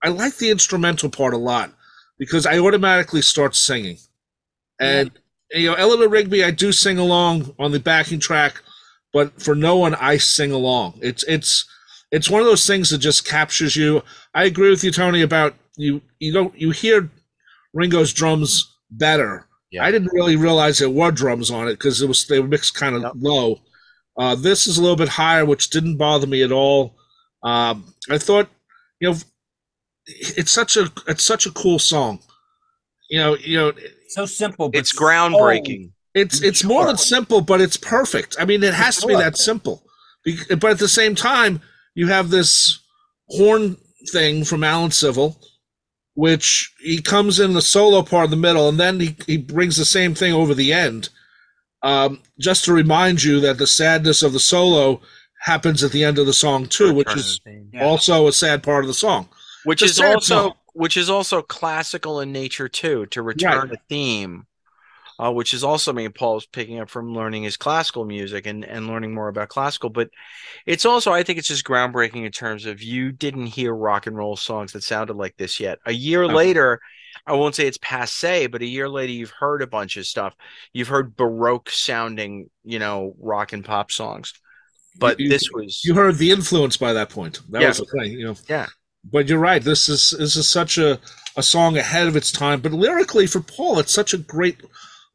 I 0.02 0.08
like 0.08 0.36
the 0.36 0.50
instrumental 0.50 1.10
part 1.10 1.34
a 1.34 1.38
lot 1.38 1.72
because 2.16 2.46
I 2.46 2.58
automatically 2.58 3.22
start 3.22 3.56
singing, 3.56 3.98
and 4.80 5.10
you 5.52 5.68
know 5.68 5.74
Eleanor 5.74 6.08
Rigby, 6.08 6.44
I 6.44 6.50
do 6.50 6.72
sing 6.72 6.98
along 6.98 7.54
on 7.58 7.72
the 7.72 7.80
backing 7.80 8.20
track, 8.20 8.62
but 9.12 9.40
for 9.42 9.54
no 9.54 9.76
one 9.76 9.94
I 9.94 10.16
sing 10.16 10.52
along. 10.52 10.98
It's 11.02 11.24
it's 11.24 11.66
it's 12.10 12.30
one 12.30 12.40
of 12.40 12.46
those 12.46 12.66
things 12.66 12.90
that 12.90 12.98
just 12.98 13.26
captures 13.26 13.76
you. 13.76 14.02
I 14.34 14.44
agree 14.44 14.70
with 14.70 14.84
you, 14.84 14.90
Tony, 14.90 15.22
about 15.22 15.54
you. 15.76 16.02
You 16.18 16.32
don't 16.32 16.58
you 16.58 16.70
hear 16.70 17.10
Ringo's 17.74 18.12
drums 18.12 18.76
better. 18.90 19.46
Yeah. 19.70 19.84
I 19.84 19.92
didn't 19.92 20.12
really 20.12 20.36
realize 20.36 20.78
there 20.78 20.90
were 20.90 21.12
drums 21.12 21.50
on 21.50 21.68
it 21.68 21.74
because 21.74 22.02
it 22.02 22.08
was 22.08 22.26
they 22.26 22.40
were 22.40 22.48
mixed 22.48 22.74
kind 22.74 22.96
of 22.96 23.02
Yep. 23.02 23.12
low. 23.18 23.60
Uh, 24.18 24.34
this 24.34 24.66
is 24.66 24.78
a 24.78 24.82
little 24.82 24.96
bit 24.96 25.08
higher, 25.08 25.44
which 25.44 25.70
didn't 25.70 25.96
bother 25.96 26.26
me 26.26 26.42
at 26.42 26.52
all. 26.52 26.96
Um, 27.44 27.94
I 28.10 28.18
thought, 28.18 28.48
you 29.00 29.10
know, 29.10 29.16
it's 30.06 30.50
such 30.50 30.76
a 30.76 30.90
it's 31.06 31.22
such 31.24 31.46
a 31.46 31.52
cool 31.52 31.78
song. 31.78 32.20
You 33.08 33.18
know, 33.20 33.36
you 33.36 33.56
know, 33.58 33.72
So 34.10 34.26
simple, 34.26 34.68
but 34.68 34.78
It's 34.78 34.92
so- 34.92 35.00
groundbreaking. 35.02 35.90
it's 36.14 36.40
it's 36.42 36.64
more 36.64 36.84
than 36.86 36.96
simple, 36.98 37.40
but 37.40 37.60
it's 37.60 37.76
perfect. 37.76 38.36
I 38.38 38.44
mean, 38.44 38.62
it 38.62 38.74
has 38.74 38.96
to 38.98 39.06
be 39.06 39.14
that 39.14 39.36
simple. 39.36 39.82
But 40.58 40.70
at 40.72 40.78
the 40.78 40.88
same 40.88 41.14
time, 41.14 41.62
you 41.94 42.08
have 42.08 42.30
this 42.30 42.78
horn 43.28 43.76
thing 44.12 44.44
from 44.44 44.64
Alan 44.64 44.90
Civil, 44.90 45.40
which 46.14 46.72
he 46.82 47.00
comes 47.00 47.38
in 47.40 47.52
the 47.54 47.62
solo 47.62 48.02
part 48.02 48.24
in 48.26 48.30
the 48.30 48.36
middle, 48.36 48.68
and 48.68 48.78
then 48.80 49.00
he, 49.00 49.16
he 49.26 49.36
brings 49.36 49.76
the 49.76 49.84
same 49.84 50.14
thing 50.14 50.32
over 50.32 50.54
the 50.54 50.72
end, 50.72 51.08
um, 51.82 52.20
just 52.38 52.64
to 52.64 52.72
remind 52.72 53.22
you 53.22 53.40
that 53.40 53.58
the 53.58 53.66
sadness 53.66 54.22
of 54.22 54.32
the 54.32 54.40
solo 54.40 55.00
happens 55.44 55.82
at 55.82 55.92
the 55.92 56.04
end 56.04 56.18
of 56.18 56.26
the 56.26 56.32
song 56.34 56.66
too, 56.66 56.92
which 56.92 57.14
is 57.16 57.40
Yeah. 57.72 57.84
also 57.86 58.26
a 58.26 58.32
sad 58.32 58.62
part 58.62 58.84
of 58.84 58.88
the 58.88 58.94
song. 58.94 59.28
which 59.64 59.82
is 59.82 60.00
also 60.00 60.20
song. 60.48 60.52
Which 60.74 60.96
is 60.96 61.10
also 61.10 61.42
classical 61.42 62.20
in 62.20 62.32
nature 62.32 62.68
too 62.68 63.06
to 63.06 63.22
return 63.22 63.70
a 63.72 63.76
theme 63.88 64.46
uh, 65.18 65.30
which 65.30 65.52
is 65.52 65.62
also 65.62 65.92
I 65.92 65.94
mean 65.94 66.12
Paul's 66.12 66.46
picking 66.46 66.80
up 66.80 66.88
from 66.88 67.14
learning 67.14 67.42
his 67.42 67.56
classical 67.56 68.04
music 68.04 68.46
and 68.46 68.64
and 68.64 68.86
learning 68.86 69.12
more 69.14 69.28
about 69.28 69.48
classical 69.50 69.90
but 69.90 70.08
it's 70.66 70.84
also 70.86 71.12
I 71.12 71.22
think 71.22 71.38
it's 71.38 71.48
just 71.48 71.64
groundbreaking 71.64 72.24
in 72.24 72.32
terms 72.32 72.64
of 72.66 72.82
you 72.82 73.12
didn't 73.12 73.46
hear 73.46 73.74
rock 73.74 74.06
and 74.06 74.16
roll 74.16 74.36
songs 74.36 74.72
that 74.72 74.82
sounded 74.82 75.16
like 75.16 75.36
this 75.36 75.60
yet 75.60 75.78
a 75.86 75.92
year 75.92 76.26
No. 76.26 76.34
later 76.34 76.80
I 77.26 77.34
won't 77.34 77.54
say 77.54 77.66
it's 77.66 77.78
passe 77.78 78.46
but 78.46 78.62
a 78.62 78.66
year 78.66 78.88
later 78.88 79.12
you've 79.12 79.30
heard 79.38 79.60
a 79.62 79.66
bunch 79.66 79.96
of 79.98 80.06
stuff 80.06 80.34
you've 80.72 80.88
heard 80.88 81.16
baroque 81.16 81.68
sounding 81.70 82.48
you 82.64 82.78
know 82.78 83.14
rock 83.20 83.52
and 83.52 83.64
pop 83.64 83.92
songs 83.92 84.32
but 84.98 85.20
You- 85.20 85.28
this 85.28 85.50
was 85.52 85.82
You 85.84 85.94
heard 85.94 86.16
the 86.16 86.30
influence 86.30 86.76
by 86.76 86.92
that 86.94 87.10
point. 87.10 87.40
That 87.50 87.62
Yeah. 87.62 87.68
was 87.68 87.78
the 87.78 87.86
thing, 87.86 88.12
you 88.12 88.24
know. 88.24 88.36
Yeah. 88.48 88.66
But 89.04 89.28
you're 89.28 89.38
right. 89.38 89.62
This 89.62 89.88
is 89.88 90.10
this 90.18 90.36
is 90.36 90.48
such 90.48 90.78
a 90.78 90.98
a 91.36 91.42
song 91.42 91.76
ahead 91.76 92.06
of 92.08 92.16
its 92.16 92.30
time. 92.32 92.60
But 92.60 92.72
lyrically, 92.72 93.26
for 93.26 93.40
Paul, 93.40 93.78
it's 93.78 93.92
such 93.94 94.12
a 94.12 94.18
great 94.18 94.60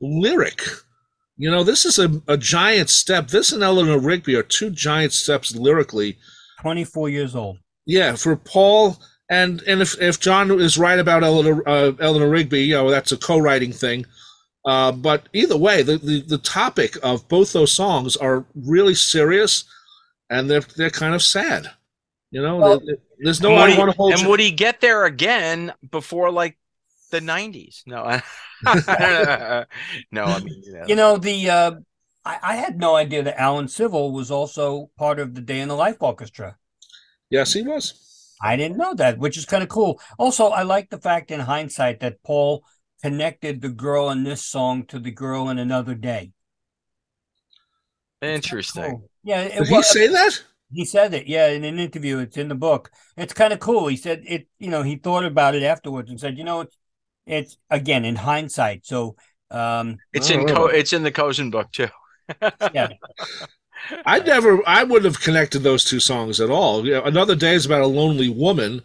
lyric. 0.01 0.61
You 1.37 1.51
know, 1.51 1.63
this 1.63 1.85
is 1.85 1.99
a, 1.99 2.21
a 2.27 2.37
giant 2.37 2.89
step. 2.89 3.27
This 3.27 3.51
and 3.51 3.61
Eleanor 3.61 3.99
Rigby 3.99 4.35
are 4.35 4.43
two 4.43 4.69
giant 4.69 5.11
steps 5.13 5.55
lyrically. 5.55 6.17
24 6.61 7.09
years 7.09 7.35
old. 7.35 7.57
Yeah, 7.85 8.15
for 8.15 8.35
Paul 8.35 8.97
and 9.29 9.61
and 9.67 9.81
if 9.81 9.99
if 10.01 10.19
John 10.19 10.49
is 10.59 10.77
right 10.77 10.97
about 10.99 11.23
Eleanor 11.23 11.61
uh, 11.67 11.91
Eleanor 11.99 12.29
Rigby, 12.29 12.63
you 12.63 12.75
know 12.75 12.89
that's 12.89 13.11
a 13.11 13.17
co-writing 13.17 13.71
thing. 13.71 14.05
Uh, 14.65 14.91
but 14.91 15.29
either 15.33 15.57
way, 15.57 15.83
the, 15.83 15.97
the 15.97 16.21
the 16.21 16.37
topic 16.39 16.97
of 17.03 17.27
both 17.27 17.53
those 17.53 17.71
songs 17.71 18.15
are 18.17 18.45
really 18.55 18.95
serious, 18.95 19.65
and 20.29 20.49
they're 20.49 20.61
they're 20.77 20.89
kind 20.89 21.13
of 21.13 21.21
sad. 21.21 21.67
You 22.31 22.41
know, 22.41 22.57
Well- 22.57 22.79
There- 22.83 22.97
there's 23.19 23.41
no 23.41 23.51
and 23.51 23.61
would, 23.61 23.71
he, 23.71 23.77
want 23.77 23.91
to 23.91 23.97
hold 23.97 24.13
and 24.13 24.27
would 24.27 24.39
he 24.39 24.51
get 24.51 24.81
there 24.81 25.05
again 25.05 25.73
before 25.89 26.31
like 26.31 26.57
the 27.11 27.19
90s? 27.19 27.83
No. 27.85 28.19
No, 30.11 30.23
I 30.23 30.39
mean, 30.39 30.63
you 30.63 30.73
know. 30.73 30.85
You 30.87 30.95
know, 30.95 31.17
the 31.17 31.49
uh, 31.49 31.71
I, 32.23 32.39
I 32.41 32.55
had 32.55 32.79
no 32.79 32.95
idea 32.95 33.21
that 33.23 33.39
Alan 33.39 33.67
Civil 33.67 34.11
was 34.11 34.31
also 34.31 34.89
part 34.97 35.19
of 35.19 35.35
the 35.35 35.41
Day 35.41 35.59
in 35.59 35.67
the 35.67 35.75
Life 35.75 35.97
Orchestra. 35.99 36.57
yes, 37.29 37.53
he 37.53 37.61
was. 37.61 38.33
I 38.41 38.55
didn't 38.55 38.77
know 38.77 38.93
that, 38.95 39.17
which 39.17 39.37
is 39.37 39.45
kind 39.45 39.63
of 39.63 39.69
cool. 39.69 39.99
Also, 40.17 40.47
I 40.47 40.63
like 40.63 40.89
the 40.89 40.97
fact 40.97 41.31
in 41.31 41.39
hindsight 41.41 41.99
that 42.01 42.21
Paul 42.23 42.63
connected 43.01 43.61
the 43.61 43.69
girl 43.69 44.09
in 44.09 44.23
this 44.23 44.43
song 44.43 44.85
to 44.87 44.99
the 44.99 45.11
girl 45.11 45.49
in 45.49 45.59
another 45.59 45.95
day. 45.95 46.31
Interesting. 48.21 48.83
Cool. 48.83 49.09
Yeah, 49.23 49.41
it 49.41 49.59
Did 49.59 49.67
he 49.67 49.83
say 49.83 50.07
that? 50.07 50.43
He 50.76 50.85
said 50.85 51.14
it, 51.14 51.27
yeah, 51.27 51.47
in 51.47 51.64
an 51.64 51.80
interview. 51.80 52.19
It's 52.19 52.38
in 52.38 52.49
the 52.49 52.56
book. 52.56 52.91
It's 53.18 53.34
kind 53.34 53.53
of 53.53 53.60
cool. 53.60 53.88
He 53.88 53.97
said 53.97 54.23
it, 54.27 54.47
you 54.60 54.69
know, 54.69 54.84
he 54.84 54.97
thought 54.97 55.26
about 55.26 55.56
it 55.56 55.64
afterwards 55.64 56.10
and 56.10 56.19
said, 56.19 56.38
you 56.38 56.43
know, 56.43 56.61
it's, 56.61 56.77
it's 57.26 57.57
again 57.69 58.06
in 58.06 58.15
hindsight. 58.15 58.85
So, 58.85 59.15
um, 59.52 59.97
It's 60.14 60.30
in 60.30 60.45
co- 60.45 60.68
it's 60.68 60.93
in 60.93 61.03
the 61.03 61.11
Kozinn 61.11 61.52
book 61.52 61.72
too. 61.72 61.88
yeah, 62.73 62.89
I 64.06 64.19
never, 64.19 64.61
I 64.68 64.84
wouldn't 64.84 65.06
have 65.06 65.22
connected 65.22 65.60
those 65.60 65.84
two 65.85 65.99
songs 65.99 66.41
at 66.41 66.49
all. 66.49 66.85
You 66.85 66.93
know, 66.93 67.03
Another 67.03 67.35
Day 67.35 67.53
is 67.53 67.65
about 67.65 67.81
a 67.81 67.88
lonely 67.88 68.30
woman. 68.30 68.81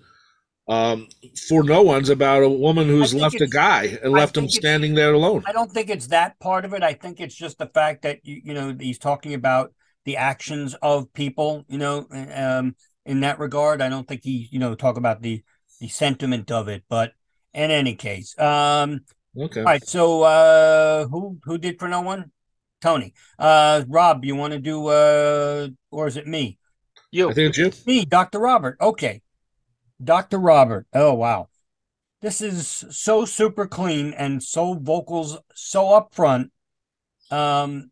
Um, 0.68 1.08
For 1.48 1.64
No 1.64 1.82
One's 1.82 2.10
about 2.10 2.44
a 2.44 2.48
woman 2.48 2.86
who's 2.86 3.12
left 3.12 3.40
a 3.40 3.46
guy 3.48 3.98
and 4.04 4.14
I 4.14 4.20
left 4.20 4.36
him 4.36 4.48
standing 4.48 4.94
there 4.94 5.12
alone. 5.14 5.42
I 5.44 5.52
don't 5.52 5.72
think 5.72 5.90
it's 5.90 6.08
that 6.08 6.38
part 6.38 6.64
of 6.64 6.74
it. 6.74 6.82
I 6.84 6.92
think 6.92 7.20
it's 7.20 7.34
just 7.34 7.58
the 7.58 7.66
fact 7.66 8.02
that 8.02 8.20
you, 8.22 8.40
you 8.44 8.54
know, 8.54 8.76
he's 8.78 8.98
talking 8.98 9.34
about 9.34 9.72
the 10.10 10.16
actions 10.16 10.74
of 10.82 11.12
people, 11.12 11.64
you 11.68 11.78
know, 11.78 12.04
um, 12.34 12.74
in 13.06 13.20
that 13.20 13.38
regard. 13.38 13.80
I 13.80 13.88
don't 13.88 14.08
think 14.08 14.24
he, 14.24 14.48
you 14.50 14.58
know, 14.58 14.74
talk 14.74 14.96
about 14.96 15.22
the 15.22 15.44
the 15.80 15.86
sentiment 15.86 16.50
of 16.50 16.66
it. 16.68 16.82
But 16.88 17.12
in 17.54 17.70
any 17.70 17.94
case, 17.94 18.36
um, 18.38 19.02
Okay. 19.38 19.60
all 19.60 19.66
right. 19.66 19.86
So, 19.86 20.22
uh, 20.22 21.06
who 21.06 21.38
who 21.44 21.58
did 21.58 21.78
for 21.78 21.88
no 21.88 22.00
one? 22.00 22.32
Tony. 22.80 23.14
Uh, 23.38 23.84
Rob, 23.86 24.24
you 24.24 24.34
want 24.34 24.52
to 24.52 24.58
do, 24.58 24.86
uh, 24.88 25.68
or 25.92 26.08
is 26.08 26.16
it 26.16 26.26
me? 26.26 26.58
You 27.12 27.30
I 27.30 27.34
think 27.34 27.56
it's 27.56 27.58
you. 27.58 27.72
Me, 27.86 28.04
Dr. 28.04 28.40
Robert. 28.40 28.78
Okay. 28.80 29.22
Dr. 30.02 30.38
Robert. 30.38 30.86
Oh, 30.92 31.14
wow. 31.14 31.48
This 32.22 32.40
is 32.40 32.84
so 32.90 33.24
super 33.26 33.66
clean 33.66 34.12
and 34.14 34.42
so 34.42 34.74
vocals 34.74 35.38
so 35.54 35.84
upfront. 35.84 36.50
Um, 37.30 37.90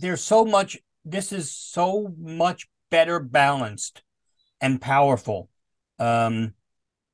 there's 0.00 0.22
so 0.22 0.44
much, 0.44 0.78
this 1.04 1.32
is 1.32 1.50
so 1.50 2.14
much 2.18 2.68
better 2.90 3.20
balanced 3.20 4.02
and 4.60 4.80
powerful. 4.80 5.48
Um, 5.98 6.54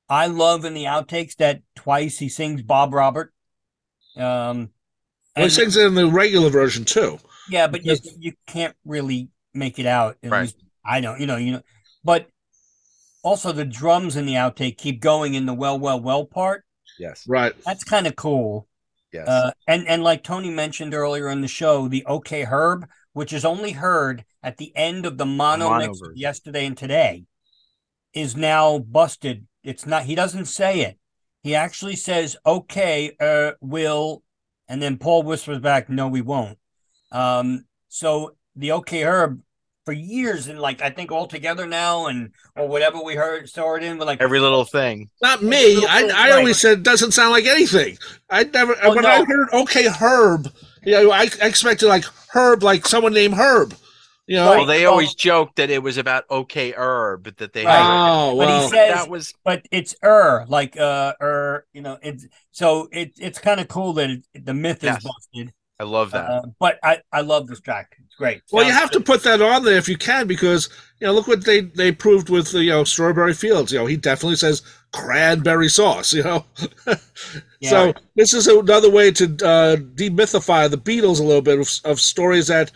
I 0.09 0.27
love 0.27 0.65
in 0.65 0.74
the 0.74 0.85
outtakes 0.85 1.36
that 1.36 1.62
twice 1.74 2.19
he 2.19 2.28
sings 2.28 2.62
Bob 2.62 2.93
Robert. 2.94 3.32
Um, 4.16 4.70
Well, 5.36 5.47
he 5.47 5.51
sings 5.51 5.77
it 5.77 5.86
in 5.86 5.94
the 5.94 6.06
regular 6.09 6.51
version 6.51 6.85
too. 6.85 7.19
yeah, 7.48 7.66
but 7.66 7.85
you, 7.85 7.93
Because- 7.93 8.16
you 8.19 8.32
can't 8.47 8.77
really 8.85 9.28
make 9.55 9.78
it 9.78 9.86
out. 9.86 10.16
At 10.23 10.31
Right. 10.31 10.40
least 10.43 10.56
I 10.85 11.01
don't, 11.01 11.20
you 11.20 11.27
know, 11.27 11.36
you 11.36 11.52
know, 11.52 11.62
but 12.05 12.28
also 13.23 13.52
the 13.52 13.65
drums 13.65 14.16
in 14.16 14.27
the 14.27 14.35
outtake 14.35 14.77
keep 14.77 15.01
going 15.01 15.35
in 15.35 15.47
the 15.47 15.55
well, 15.55 15.78
well, 15.78 15.98
well 16.01 16.27
part. 16.27 16.65
yes 16.98 17.24
Right. 17.27 17.55
That's 17.65 17.82
kind 17.85 18.06
of 18.06 18.15
cool. 18.16 18.69
Yes 19.14 19.28
Uh, 19.28 19.50
and 19.66 19.86
and 19.88 20.02
like 20.02 20.22
Tony 20.22 20.50
mentioned 20.50 20.92
earlier 20.94 21.28
in 21.30 21.40
the 21.40 21.48
show, 21.48 21.88
the 21.88 22.04
OK 22.04 22.44
Herb, 22.44 22.86
which 23.12 23.32
is 23.32 23.44
only 23.44 23.72
heard 23.72 24.24
at 24.42 24.56
the 24.58 24.70
end 24.76 25.06
of 25.06 25.16
the 25.16 25.24
mono, 25.26 25.70
mono 25.70 25.86
mix 25.86 25.98
version. 26.00 26.16
yesterday 26.16 26.66
and 26.66 26.76
today, 26.76 27.24
is 28.12 28.36
now 28.36 28.78
busted. 28.78 29.46
It's 29.62 29.86
not. 29.86 30.04
He 30.04 30.14
doesn't 30.14 30.46
say 30.46 30.80
it. 30.80 30.98
He 31.42 31.54
actually 31.54 31.96
says, 31.96 32.36
"Okay, 32.44 33.16
uh, 33.20 33.52
will," 33.60 34.22
and 34.68 34.82
then 34.82 34.98
Paul 34.98 35.22
whispers 35.22 35.60
back, 35.60 35.88
"No, 35.88 36.08
we 36.08 36.20
won't." 36.20 36.58
Um, 37.12 37.64
so 37.88 38.36
the 38.56 38.72
OK 38.72 39.02
Herb 39.02 39.40
for 39.85 39.93
years 39.93 40.48
and 40.48 40.59
like 40.59 40.81
I 40.82 40.90
think 40.90 41.12
all 41.12 41.27
together 41.27 41.66
now 41.66 42.06
and 42.06 42.31
or 42.56 42.66
whatever 42.69 43.02
we 43.02 43.15
heard 43.15 43.48
saw 43.48 43.74
it 43.77 43.82
in, 43.82 43.98
but 43.98 44.06
like 44.06 44.20
every 44.20 44.40
little 44.40 44.65
thing 44.65 45.11
Not 45.23 45.43
me. 45.43 45.74
little 45.74 45.89
I, 45.90 46.01
thing, 46.02 46.11
I 46.12 46.15
right. 46.31 46.32
always 46.39 46.59
said 46.61 46.78
it 46.78 46.82
doesn't 46.85 47.12
sound 47.12 47.32
like 47.32 47.44
anything. 47.44 47.98
I 48.31 48.44
never 48.44 48.77
Oh, 48.82 48.94
when 48.94 49.02
no. 49.02 49.09
I 49.11 49.24
heard 49.24 49.48
okay 49.52 49.86
Herb, 49.89 50.52
you 50.85 50.93
know, 50.93 51.11
I, 51.11 51.28
I 51.43 51.47
expected 51.47 51.89
like 51.89 52.05
Herb, 52.32 52.62
like 52.62 52.86
someone 52.86 53.12
named 53.12 53.35
Herb. 53.35 53.74
You 54.27 54.36
know, 54.36 54.51
Well, 54.51 54.65
they 54.65 54.86
always 54.86 55.15
joked 55.15 55.56
that 55.56 55.69
it 55.69 55.82
was 55.82 55.98
about 55.98 56.24
OK 56.31 56.73
Herb 56.73 57.24
but 57.24 57.36
that 57.36 57.52
they. 57.52 57.66
Right. 57.66 57.78
oh 58.31 58.39
But 58.39 58.48
he 58.48 58.55
well, 58.55 58.69
said- 58.70 58.94
that 58.94 59.11
was 59.11 59.35
but 59.44 59.66
it's 59.70 59.94
er 60.02 60.47
like 60.48 60.78
uh 60.78 61.12
er 61.20 61.66
you 61.74 61.82
know 61.82 61.98
it's 62.02 62.27
so 62.51 62.89
it 62.90 63.12
it's 63.19 63.39
kind 63.39 63.61
of 63.61 63.69
cool 63.69 63.93
that 63.94 64.09
it, 64.09 64.47
the 64.47 64.55
myth 64.55 64.82
Yes. 64.82 64.98
is 64.98 65.05
busted 65.05 65.52
I 65.80 65.84
love 65.84 66.12
that. 66.12 66.30
uh, 66.30 66.42
but 66.60 66.78
i 66.84 67.01
i 67.12 67.20
love 67.20 67.48
this 67.48 67.60
track 67.60 67.96
it's 68.05 68.14
great 68.14 68.42
well, 68.52 68.64
you 68.64 68.70
Sounds 68.70 68.80
have 68.80 68.90
to 68.92 69.01
put 69.01 69.24
that 69.24 69.42
on 69.42 69.64
there 69.64 69.76
if 69.76 69.88
you 69.88 69.96
can 69.98 70.26
because 70.28 70.68
you 71.01 71.06
know, 71.09 71.12
look 71.12 71.26
what 71.26 71.44
they 71.44 71.60
they 71.62 71.92
proved 71.92 72.30
with 72.30 72.52
the 72.52 72.62
you 72.64 72.70
know 72.70 72.84
Strawberry 72.84 73.34
Fields. 73.34 73.72
You 73.72 73.80
know, 73.80 73.86
he 73.86 73.96
definitely 73.96 74.36
says 74.36 74.62
cranberry 74.92 75.68
sauce. 75.68 76.12
You 76.14 76.22
know, 76.22 76.44
Yeah. 77.60 77.70
so 77.70 77.94
this 78.16 78.32
is 78.32 78.46
another 78.46 78.90
way 78.90 79.10
to 79.10 79.24
uh, 79.24 79.76
demythify 79.76 80.70
the 80.70 80.78
Beatles 80.78 81.20
a 81.20 81.24
little 81.24 81.42
bit 81.42 81.59
of, 81.59 81.68
of 81.84 82.01
stories 82.01 82.46
that 82.46 82.70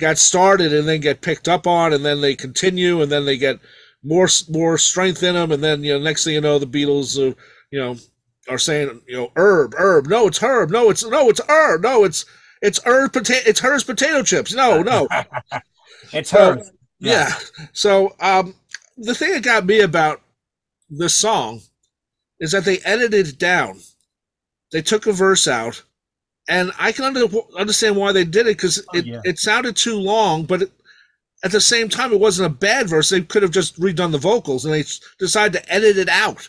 got 0.00 0.16
started 0.18 0.72
and 0.72 0.88
then 0.88 1.00
get 1.00 1.20
picked 1.20 1.48
up 1.48 1.66
on, 1.66 1.92
and 1.92 2.04
then 2.04 2.20
they 2.20 2.34
continue, 2.34 3.02
and 3.02 3.12
then 3.12 3.24
they 3.26 3.36
get 3.36 3.60
more 4.02 4.28
more 4.48 4.78
strength 4.78 5.22
in 5.22 5.34
them, 5.34 5.52
and 5.52 5.62
then 5.62 5.84
you 5.84 5.92
know 5.92 6.02
next 6.02 6.24
thing 6.24 6.34
you 6.34 6.40
know, 6.40 6.58
the 6.58 6.66
Beatles, 6.66 7.18
uh, 7.18 7.34
you 7.70 7.78
know, 7.78 7.96
are 8.48 8.58
saying 8.58 9.02
you 9.06 9.16
know 9.16 9.32
herb, 9.36 9.74
herb, 9.76 10.06
no, 10.06 10.26
it's 10.26 10.38
herb, 10.38 10.70
no, 10.70 10.90
it's 10.90 11.04
no, 11.04 11.28
it's 11.28 11.40
herb, 11.48 11.82
no, 11.82 12.04
it's 12.04 12.24
it's 12.62 12.80
herb 12.84 13.12
potato, 13.12 13.42
it's 13.46 13.60
hers 13.60 13.84
potato 13.84 14.22
chips, 14.22 14.54
no, 14.54 14.82
no, 14.82 15.06
it's 16.12 16.30
her 16.30 16.62
yeah. 17.00 17.32
So 17.72 18.14
um, 18.20 18.54
the 18.96 19.14
thing 19.14 19.32
that 19.32 19.42
got 19.44 19.66
me 19.66 19.80
about 19.80 20.20
this 20.90 21.14
song 21.14 21.60
is 22.40 22.52
that 22.52 22.64
they 22.64 22.78
edited 22.80 23.28
it 23.28 23.38
down. 23.38 23.80
They 24.72 24.82
took 24.82 25.06
a 25.06 25.12
verse 25.12 25.48
out, 25.48 25.82
and 26.48 26.72
I 26.78 26.92
can 26.92 27.04
under, 27.04 27.26
understand 27.56 27.96
why 27.96 28.12
they 28.12 28.24
did 28.24 28.46
it 28.46 28.56
because 28.56 28.84
Oh, 28.92 28.98
it, 28.98 29.06
yeah. 29.06 29.20
it 29.24 29.38
sounded 29.38 29.76
too 29.76 29.96
long, 29.96 30.44
but 30.44 30.62
it, 30.62 30.72
at 31.44 31.52
the 31.52 31.60
same 31.60 31.88
time, 31.88 32.12
it 32.12 32.20
wasn't 32.20 32.52
a 32.52 32.56
bad 32.56 32.88
verse. 32.88 33.08
They 33.10 33.20
could 33.20 33.42
have 33.42 33.52
just 33.52 33.78
redone 33.80 34.10
the 34.12 34.18
vocals, 34.18 34.64
and 34.64 34.74
they 34.74 34.84
decided 35.18 35.52
to 35.52 35.72
edit 35.72 35.96
it 35.96 36.08
out. 36.08 36.48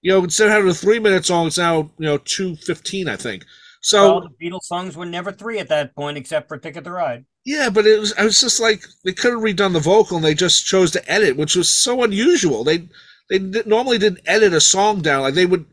You 0.00 0.12
know, 0.12 0.24
instead 0.24 0.46
of 0.46 0.52
having 0.52 0.70
a 0.70 0.74
three-minute 0.74 1.24
song, 1.24 1.48
it's 1.48 1.58
now 1.58 1.90
you 1.98 2.06
know 2.06 2.18
two 2.18 2.56
fifteen, 2.56 3.08
I 3.08 3.16
think. 3.16 3.44
So 3.82 4.18
well, 4.18 4.28
the 4.28 4.50
beatles 4.50 4.62
songs 4.62 4.96
were 4.96 5.04
never 5.04 5.32
three 5.32 5.58
at 5.58 5.68
that 5.68 5.94
point 5.94 6.16
except 6.16 6.48
for 6.48 6.56
ticket 6.56 6.84
to 6.84 6.92
ride 6.92 7.24
Yeah, 7.44 7.68
but 7.68 7.86
it 7.86 7.98
was 7.98 8.14
I 8.14 8.24
was 8.24 8.40
just 8.40 8.60
like 8.60 8.84
they 9.04 9.12
could 9.12 9.32
have 9.32 9.42
redone 9.42 9.72
the 9.72 9.80
vocal 9.80 10.16
and 10.16 10.24
they 10.24 10.34
just 10.34 10.64
chose 10.64 10.90
to 10.92 11.10
edit, 11.10 11.36
which 11.36 11.56
was 11.56 11.68
so 11.68 12.02
unusual. 12.02 12.64
They 12.64 12.88
they 13.28 13.38
normally 13.66 13.98
didn't 13.98 14.20
edit 14.26 14.52
a 14.52 14.60
song 14.60 15.02
down 15.02 15.22
like 15.22 15.34
they 15.34 15.46
would, 15.46 15.66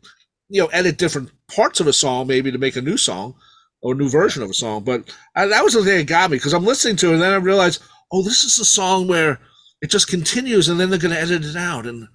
you 0.50 0.62
know, 0.62 0.68
edit 0.68 0.98
different 0.98 1.30
parts 1.54 1.80
of 1.80 1.88
a 1.88 1.94
song 1.94 2.28
maybe 2.28 2.52
to 2.52 2.58
make 2.58 2.76
a 2.76 2.82
new 2.82 2.98
song 2.98 3.36
or 3.82 3.94
a 3.94 3.98
new 3.98 4.10
version 4.10 4.44
of 4.44 4.50
a 4.50 4.54
song. 4.54 4.84
But 4.84 5.16
I, 5.36 5.46
that 5.46 5.64
was 5.64 5.74
the 5.74 5.84
thing 5.84 5.98
that 5.98 6.08
got 6.08 6.32
me 6.32 6.38
because 6.38 6.54
I'm 6.54 6.66
listening 6.66 6.96
to 6.98 7.10
it 7.10 7.14
and 7.14 7.22
then 7.22 7.34
I 7.34 7.38
realized, 7.38 7.82
oh, 8.12 8.24
this 8.24 8.44
is 8.44 8.58
a 8.60 8.66
song 8.66 9.08
where 9.08 9.40
it 9.82 9.90
just 9.90 10.08
continues 10.08 10.68
and 10.68 10.80
then 10.80 10.90
they're 10.90 11.00
going 11.00 11.14
to 11.14 11.20
edit 11.22 11.46
it 11.46 11.56
out 11.56 11.86
and 11.86 12.08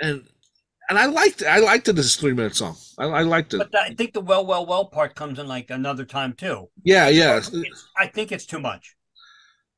and 0.00 0.24
and 0.90 0.98
I 0.98 1.06
liked 1.06 1.40
it. 1.42 1.46
I 1.46 1.58
liked 1.58 1.88
it 1.88 1.98
as 1.98 2.14
a 2.14 2.20
three 2.20 2.34
minute 2.34 2.56
song. 2.56 2.76
I, 2.98 3.04
I 3.06 3.22
liked 3.22 3.54
it. 3.54 3.58
but 3.58 3.74
i 3.80 3.94
think 3.94 4.12
the 4.12 4.20
well 4.20 4.44
well 4.44 4.66
well 4.66 4.84
part 4.84 5.14
comes 5.14 5.38
in 5.38 5.46
like 5.48 5.70
another 5.70 6.04
time 6.04 6.34
too 6.34 6.68
Yeah, 6.84 7.08
yeah. 7.08 7.38
It's- 7.38 7.86
i 7.96 8.06
think 8.06 8.30
it's 8.32 8.44
too 8.44 8.60
much 8.60 8.96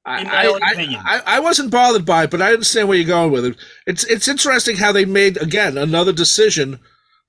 I, 0.04 0.20
in 0.22 0.26
my 0.26 0.46
own 0.46 0.62
I, 0.64 0.72
opinion. 0.72 1.00
I, 1.04 1.22
I 1.36 1.40
wasn't 1.40 1.70
bothered 1.70 2.04
by 2.04 2.24
it, 2.24 2.30
but 2.32 2.42
I 2.42 2.52
understand 2.52 2.88
where 2.88 2.98
you're 2.98 3.06
going 3.06 3.30
with 3.30 3.44
it. 3.44 3.56
It's 3.86 4.02
it's 4.04 4.26
interesting 4.26 4.76
how 4.76 4.90
they 4.90 5.04
made 5.04 5.36
again 5.40 5.78
another 5.78 6.12
decision 6.12 6.80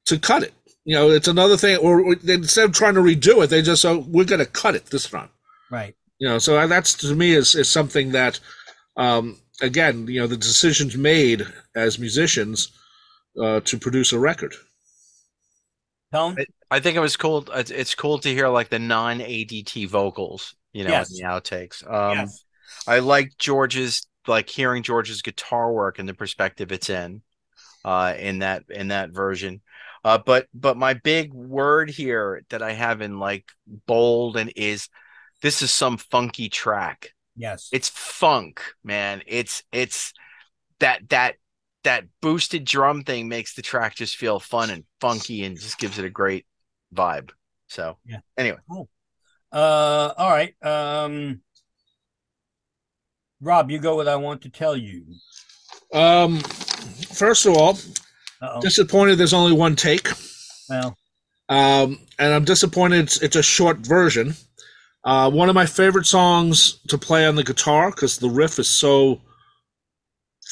to 0.06 0.18
cut 0.18 0.42
it. 0.42 0.54
You 0.84 0.96
know, 0.96 1.12
it's 1.12 1.28
another 1.28 1.56
thing, 1.56 1.78
or, 1.78 2.14
instead 2.28 2.66
of 2.66 2.72
trying 2.74 2.96
to 2.96 3.02
redo 3.02 3.44
it, 3.44 3.52
they 3.52 3.62
just 3.62 3.86
oh 3.86 4.04
we're 4.08 4.26
going 4.26 4.40
to 4.40 4.48
cut 4.48 4.74
it 4.76 4.88
this 4.88 5.08
time. 5.08 5.30
right 5.70 5.94
You 6.18 6.30
know, 6.30 6.40
so 6.40 6.68
that's 6.68 6.96
to 6.96 7.14
me 7.16 7.34
is 7.34 7.54
is 7.54 7.70
something 7.70 8.12
that, 8.14 8.40
um, 8.98 9.38
again, 9.62 10.08
you 10.08 10.20
know, 10.20 10.28
the 10.28 10.36
decisions 10.36 10.98
made 10.98 11.46
as 11.76 12.00
musicians 12.00 12.72
uh, 13.42 13.60
to 13.62 13.78
produce 13.78 14.14
a 14.14 14.20
record. 14.20 14.56
tone 16.12 16.38
I 16.72 16.80
think 16.80 16.96
it 16.98 17.02
was 17.02 17.18
cool. 17.18 17.46
It's, 17.54 17.72
it's 17.72 17.96
cool 17.96 18.18
to 18.20 18.30
hear 18.30 18.48
like 18.48 18.70
the 18.70 18.80
non 18.80 19.20
ADT 19.20 19.88
vocals, 19.90 20.56
you 20.72 20.84
know, 20.84 20.90
Yes. 20.92 21.12
in 21.12 21.18
the 21.18 21.30
outtakes. 21.32 21.84
Um, 21.92 22.18
yes 22.18 22.44
I 22.88 23.00
like 23.00 23.38
George's 23.38 24.08
like 24.28 24.50
hearing 24.50 24.84
George's 24.84 25.22
guitar 25.22 25.72
work 25.72 26.00
and 26.00 26.10
the 26.10 26.14
perspective 26.14 26.72
it's 26.72 26.90
in, 26.90 27.22
uh, 27.86 28.16
in 28.18 28.40
that 28.40 28.64
in 28.70 28.88
that 28.90 29.12
version. 29.12 29.62
Uh, 30.04 30.18
but 30.18 30.48
but 30.54 30.76
my 30.78 30.94
big 30.94 31.34
word 31.34 31.90
here 31.90 32.44
that 32.50 32.62
I 32.62 32.74
have 32.74 33.02
in 33.02 33.20
like 33.20 33.46
bold 33.86 34.38
and 34.38 34.52
is 34.56 34.90
this 35.42 35.62
is 35.62 35.72
some 35.72 35.98
funky 35.98 36.50
track. 36.50 37.14
yes 37.36 37.70
It's 37.72 37.90
funk, 37.90 38.62
man. 38.84 39.22
It's 39.28 39.64
it's 39.72 40.14
that 40.80 41.08
that 41.10 41.36
that 41.84 42.06
boosted 42.22 42.66
drum 42.66 43.04
thing 43.04 43.28
makes 43.28 43.54
the 43.56 43.62
track 43.62 43.96
just 43.96 44.16
feel 44.18 44.40
fun 44.40 44.70
and 44.70 44.84
funky 45.02 45.44
and 45.44 45.60
just 45.60 45.78
gives 45.78 46.00
it 46.00 46.06
a 46.06 46.10
great 46.10 46.46
vibe. 46.94 47.32
So 47.68 47.98
Yeah. 48.06 48.20
Anyway, 48.38 48.58
uh 49.52 50.14
all 50.18 50.30
right 50.32 50.56
um 50.66 51.42
rob 53.42 53.70
you 53.70 53.78
go 53.80 53.96
with 53.96 54.08
i 54.08 54.16
want 54.16 54.42
to 54.42 54.50
tell 54.50 54.76
you 54.76 55.06
Um, 55.94 56.40
first 57.14 57.46
of 57.46 57.56
all, 57.56 57.78
Uh-oh. 58.42 58.62
disappointed 58.62 59.18
there's 59.18 59.34
only 59.34 59.54
one 59.54 59.76
take. 59.76 60.08
well 60.70 60.98
um, 61.50 62.00
and 62.18 62.34
I'm 62.34 62.46
disappointed 62.46 63.04
it's, 63.04 63.22
it's 63.22 63.36
a 63.36 63.44
short 63.44 63.78
version. 63.80 64.34
Uh, 65.04 65.30
one 65.30 65.50
of 65.50 65.56
my 65.56 65.66
favorite 65.66 66.06
songs 66.06 66.80
to 66.88 66.98
play 66.98 67.28
on 67.28 67.36
the 67.36 67.44
guitar 67.44 67.92
because 67.92 68.18
the 68.18 68.30
riff 68.30 68.58
is 68.58 68.70
so 68.70 69.22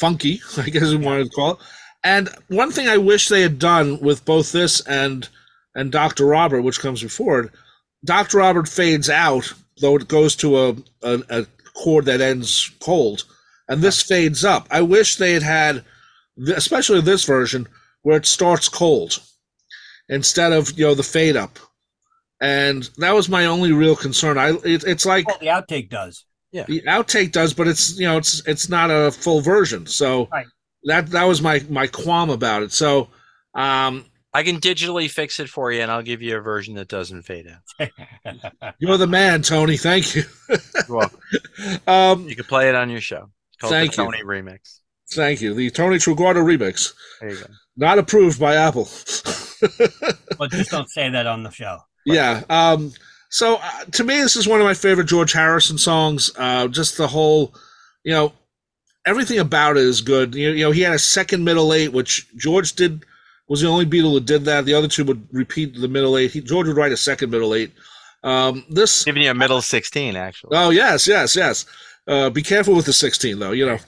funky, 0.01 0.41
I 0.57 0.69
guess 0.69 0.91
you 0.91 0.99
wanted 0.99 1.25
to 1.25 1.29
call 1.29 1.51
it. 1.53 1.57
And 2.03 2.29
one 2.47 2.71
thing 2.71 2.87
I 2.87 2.97
wish 2.97 3.27
they 3.27 3.41
had 3.41 3.59
done 3.59 3.99
with 4.01 4.25
both 4.25 4.51
this 4.51 4.81
and 4.81 5.29
and 5.75 5.91
Dr. 5.91 6.25
Robert, 6.25 6.63
which 6.63 6.81
comes 6.81 7.01
before 7.01 7.39
it, 7.41 7.51
Dr. 8.03 8.39
Robert 8.39 8.67
fades 8.67 9.09
out, 9.09 9.53
though 9.79 9.95
it 9.95 10.09
goes 10.09 10.35
to 10.37 10.57
a, 10.57 10.75
a, 11.03 11.23
a 11.29 11.45
chord 11.73 12.05
that 12.05 12.19
ends 12.19 12.71
cold, 12.81 13.23
and 13.69 13.81
this 13.81 14.01
fades 14.01 14.43
up. 14.43 14.67
I 14.69 14.81
wish 14.81 15.15
they 15.15 15.31
had 15.31 15.43
had, 15.43 15.85
especially 16.53 16.99
this 16.99 17.23
version, 17.23 17.67
where 18.01 18.17
it 18.17 18.25
starts 18.25 18.67
cold 18.67 19.19
instead 20.09 20.51
of 20.51 20.77
you 20.77 20.85
know 20.85 20.95
the 20.95 21.03
fade 21.03 21.37
up 21.37 21.57
and 22.41 22.89
that 22.97 23.13
was 23.13 23.29
my 23.29 23.45
only 23.45 23.71
real 23.71 23.95
concern 23.95 24.37
i 24.37 24.49
it, 24.65 24.83
it's 24.83 25.05
like 25.05 25.25
oh, 25.29 25.37
the 25.39 25.47
outtake 25.47 25.89
does 25.89 26.25
the 26.53 26.81
outtake 26.87 27.31
does 27.31 27.53
but 27.53 27.67
it's 27.67 27.97
you 27.97 28.05
know 28.05 28.17
it's 28.17 28.45
it's 28.47 28.67
not 28.69 28.89
a 28.91 29.11
full 29.11 29.41
version 29.41 29.85
so 29.87 30.27
Right. 30.31 30.45
that 30.83 31.07
that 31.11 31.23
was 31.23 31.41
my 31.41 31.63
my 31.69 31.87
qualm 31.87 32.29
about 32.29 32.61
it 32.63 32.71
so 32.71 33.09
um 33.55 34.05
I 34.33 34.43
can 34.43 34.59
digitally 34.61 35.09
fix 35.11 35.39
it 35.41 35.49
for 35.49 35.71
you 35.73 35.81
and 35.81 35.91
I'll 35.91 36.01
give 36.03 36.21
you 36.21 36.37
a 36.37 36.41
version 36.41 36.75
that 36.75 36.87
doesn't 36.87 37.23
fade 37.23 37.47
out. 37.47 37.89
you're 38.79 38.97
the 38.97 39.07
man 39.07 39.41
tony 39.41 39.77
thank 39.77 40.15
you 40.15 40.23
You're 40.87 40.97
welcome. 40.97 41.19
um 41.87 42.27
You 42.29 42.35
can 42.35 42.45
play 42.45 42.69
it 42.69 42.75
on 42.75 42.89
your 42.89 43.01
show. 43.01 43.29
It's 43.49 43.57
called 43.61 43.71
Thank 43.71 43.95
the 43.95 44.03
you. 44.03 44.11
Tony 44.11 44.23
remix. 44.23 44.79
thank 45.11 45.41
you 45.41 45.53
the 45.53 45.69
tony 45.69 45.97
truguardo 45.97 46.41
remix 46.43 46.93
There 47.19 47.29
you 47.31 47.39
go. 47.39 47.45
not 47.77 47.97
approved 47.99 48.39
by 48.39 48.55
apple 48.55 48.85
but 50.37 50.49
just 50.51 50.71
don't 50.71 50.89
say 50.89 51.09
that 51.09 51.27
on 51.27 51.43
the 51.43 51.51
show 51.51 51.77
Yeah. 52.05 52.43
Um, 52.49 52.91
so 53.31 53.55
uh, 53.55 53.85
to 53.93 54.03
me, 54.03 54.15
this 54.15 54.35
is 54.35 54.47
one 54.47 54.59
of 54.59 54.65
my 54.65 54.73
favorite 54.73 55.07
George 55.07 55.31
Harrison 55.31 55.77
songs. 55.77 56.31
Uh, 56.37 56.67
just 56.67 56.97
the 56.97 57.07
whole, 57.07 57.55
you 58.03 58.11
know, 58.11 58.33
everything 59.05 59.39
about 59.39 59.77
it 59.77 59.83
is 59.83 60.01
good. 60.01 60.35
You, 60.35 60.49
you 60.49 60.65
know, 60.65 60.71
he 60.71 60.81
had 60.81 60.93
a 60.93 60.99
second 60.99 61.43
middle 61.43 61.73
eight, 61.73 61.93
which 61.93 62.27
George 62.35 62.73
did 62.73 63.05
was 63.47 63.61
the 63.61 63.67
only 63.67 63.85
Beatle 63.85 64.13
that 64.15 64.25
did 64.25 64.45
that. 64.45 64.65
The 64.65 64.73
other 64.73 64.89
two 64.89 65.05
would 65.05 65.25
repeat 65.31 65.75
the 65.75 65.87
middle 65.87 66.17
eight. 66.17 66.31
He, 66.31 66.41
George 66.41 66.67
would 66.67 66.75
write 66.75 66.91
a 66.91 66.97
second 66.97 67.31
middle 67.31 67.55
eight. 67.55 67.71
Um, 68.23 68.65
this. 68.69 69.05
Giving 69.05 69.23
you 69.23 69.31
a 69.31 69.33
middle 69.33 69.61
16, 69.61 70.15
actually. 70.15 70.57
Oh 70.57 70.69
yes, 70.69 71.07
yes, 71.07 71.35
yes. 71.35 71.65
Uh, 72.11 72.29
be 72.29 72.43
careful 72.43 72.75
with 72.75 72.85
the 72.85 72.93
sixteen, 72.93 73.39
though. 73.39 73.53
You 73.53 73.65
know. 73.67 73.77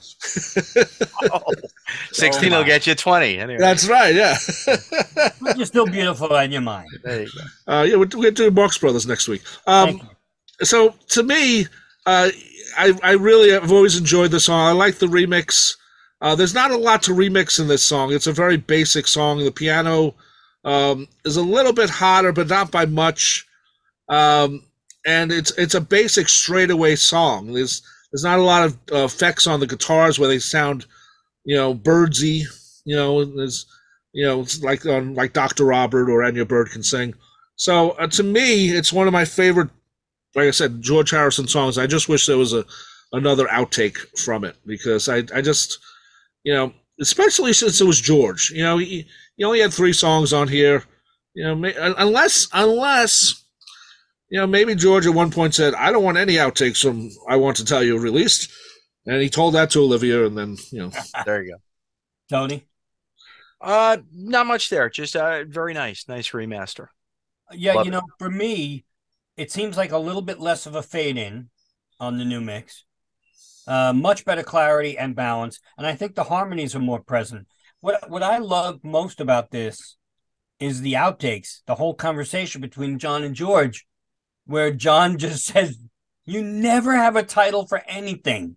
16 2.12 2.52
Oh, 2.52 2.58
will 2.58 2.64
get 2.64 2.86
you 2.86 2.94
20. 2.94 3.38
Anyway, 3.38 3.58
That's 3.58 3.86
right. 3.86 4.14
Yeah. 4.14 4.36
But 4.66 5.34
you're 5.56 5.66
still 5.66 5.86
beautiful 5.86 6.34
in 6.36 6.52
your 6.52 6.60
mind 6.62 6.88
there 7.02 7.22
you 7.22 7.28
go. 7.66 7.72
uh, 7.72 7.82
yeah, 7.82 7.96
we're, 7.96 8.08
we're 8.14 8.30
doing 8.30 8.54
Marx 8.54 8.78
Brothers 8.78 9.06
next 9.06 9.28
week. 9.28 9.42
Um, 9.66 9.98
Thank 9.98 10.02
you. 10.02 10.66
so 10.66 10.94
to 11.10 11.22
me, 11.22 11.62
uh, 12.06 12.30
I 12.76 12.92
I 13.02 13.12
really 13.12 13.50
have 13.50 13.72
always 13.72 13.96
enjoyed 13.98 14.30
the 14.30 14.40
song. 14.40 14.66
I 14.66 14.72
like 14.72 14.96
the 14.96 15.06
remix. 15.06 15.76
Uh, 16.20 16.34
there's 16.34 16.54
not 16.54 16.70
a 16.70 16.76
lot 16.76 17.02
to 17.04 17.12
remix 17.12 17.60
in 17.60 17.68
this 17.68 17.82
song. 17.82 18.12
It's 18.12 18.26
a 18.26 18.32
very 18.32 18.56
basic 18.56 19.06
song. 19.06 19.44
The 19.44 19.52
piano 19.52 20.14
um, 20.64 21.06
is 21.24 21.36
a 21.36 21.42
little 21.42 21.72
bit 21.72 21.90
hotter, 21.90 22.32
but 22.32 22.48
not 22.48 22.70
by 22.70 22.86
much. 22.86 23.46
Um, 24.08 24.62
and 25.06 25.30
it's 25.30 25.50
it's 25.58 25.74
a 25.74 25.80
basic 25.80 26.28
straightaway 26.28 26.96
song. 26.96 27.52
There's 27.52 27.82
there's 28.14 28.22
not 28.22 28.38
a 28.38 28.42
lot 28.42 28.62
of 28.62 28.78
uh, 28.92 29.04
effects 29.04 29.48
on 29.48 29.58
the 29.58 29.66
guitars 29.66 30.20
where 30.20 30.28
they 30.28 30.38
sound, 30.38 30.86
you 31.44 31.56
know, 31.56 31.74
birdsy. 31.74 32.44
You 32.84 32.94
know, 32.94 33.24
there's 33.24 33.66
you 34.12 34.24
know, 34.24 34.42
it's 34.42 34.62
like 34.62 34.86
on 34.86 35.14
like 35.14 35.32
Dr. 35.32 35.64
Robert 35.64 36.08
or 36.08 36.22
And 36.22 36.36
Your 36.36 36.46
Bird 36.46 36.70
can 36.70 36.84
sing. 36.84 37.14
So 37.56 37.90
uh, 37.90 38.06
to 38.06 38.22
me, 38.22 38.70
it's 38.70 38.92
one 38.92 39.08
of 39.08 39.12
my 39.12 39.24
favorite 39.24 39.68
like 40.36 40.46
I 40.46 40.52
said, 40.52 40.80
George 40.80 41.10
Harrison 41.10 41.48
songs. 41.48 41.76
I 41.76 41.88
just 41.88 42.08
wish 42.08 42.26
there 42.26 42.38
was 42.38 42.52
a, 42.52 42.64
another 43.12 43.46
outtake 43.46 43.98
from 44.20 44.44
it 44.44 44.54
because 44.64 45.08
I 45.08 45.24
I 45.34 45.42
just 45.42 45.80
you 46.44 46.54
know 46.54 46.72
especially 47.00 47.52
since 47.52 47.80
it 47.80 47.86
was 47.86 48.00
George. 48.00 48.52
You 48.52 48.62
know 48.62 48.78
he 48.78 49.08
he 49.36 49.42
only 49.42 49.58
had 49.58 49.74
three 49.74 49.92
songs 49.92 50.32
on 50.32 50.46
here. 50.46 50.84
You 51.34 51.52
know 51.52 51.72
unless 51.98 52.46
unless 52.52 53.43
you 54.28 54.38
know 54.40 54.46
maybe 54.46 54.74
George 54.74 55.06
at 55.06 55.14
one 55.14 55.30
point 55.30 55.54
said 55.54 55.74
I 55.74 55.92
don't 55.92 56.04
want 56.04 56.18
any 56.18 56.34
outtakes 56.34 56.82
from 56.82 57.10
I 57.28 57.36
want 57.36 57.56
to 57.58 57.64
tell 57.64 57.82
you 57.82 57.98
released, 57.98 58.50
and 59.06 59.20
he 59.20 59.28
told 59.28 59.54
that 59.54 59.70
to 59.70 59.80
Olivia, 59.80 60.26
and 60.26 60.36
then 60.36 60.56
you 60.70 60.80
know 60.80 60.90
there 61.24 61.42
you 61.42 61.52
go, 61.52 61.58
Tony. 62.28 62.66
Uh, 63.60 63.98
not 64.12 64.46
much 64.46 64.68
there. 64.68 64.90
Just 64.90 65.16
uh, 65.16 65.44
very 65.48 65.72
nice, 65.72 66.06
nice 66.06 66.30
remaster. 66.30 66.88
Yeah, 67.52 67.74
Love 67.74 67.86
you 67.86 67.92
know, 67.92 68.02
for 68.18 68.30
me, 68.30 68.84
it 69.36 69.50
seems 69.50 69.76
like 69.76 69.92
a 69.92 69.98
little 69.98 70.22
bit 70.22 70.40
less 70.40 70.66
of 70.66 70.74
a 70.74 70.82
fade 70.82 71.16
in 71.16 71.48
on 72.00 72.18
the 72.18 72.24
new 72.24 72.40
mix. 72.40 72.84
Uh, 73.66 73.92
much 73.94 74.24
better 74.26 74.42
clarity 74.42 74.98
and 74.98 75.16
balance, 75.16 75.60
and 75.78 75.86
I 75.86 75.94
think 75.94 76.14
the 76.14 76.24
harmonies 76.24 76.74
are 76.74 76.80
more 76.80 77.00
present. 77.00 77.46
What 77.80 78.10
what 78.10 78.22
I 78.22 78.38
love 78.38 78.80
most 78.82 79.20
about 79.20 79.50
this 79.50 79.96
is 80.60 80.80
the 80.80 80.94
outtakes, 80.94 81.60
the 81.66 81.74
whole 81.74 81.94
conversation 81.94 82.60
between 82.60 82.98
John 82.98 83.24
and 83.24 83.34
George, 83.34 83.86
where 84.46 84.70
John 84.70 85.18
just 85.18 85.44
says, 85.52 85.78
"You 86.24 86.42
never 86.42 86.94
have 86.94 87.16
a 87.16 87.22
title 87.22 87.66
for 87.66 87.82
anything." 87.86 88.56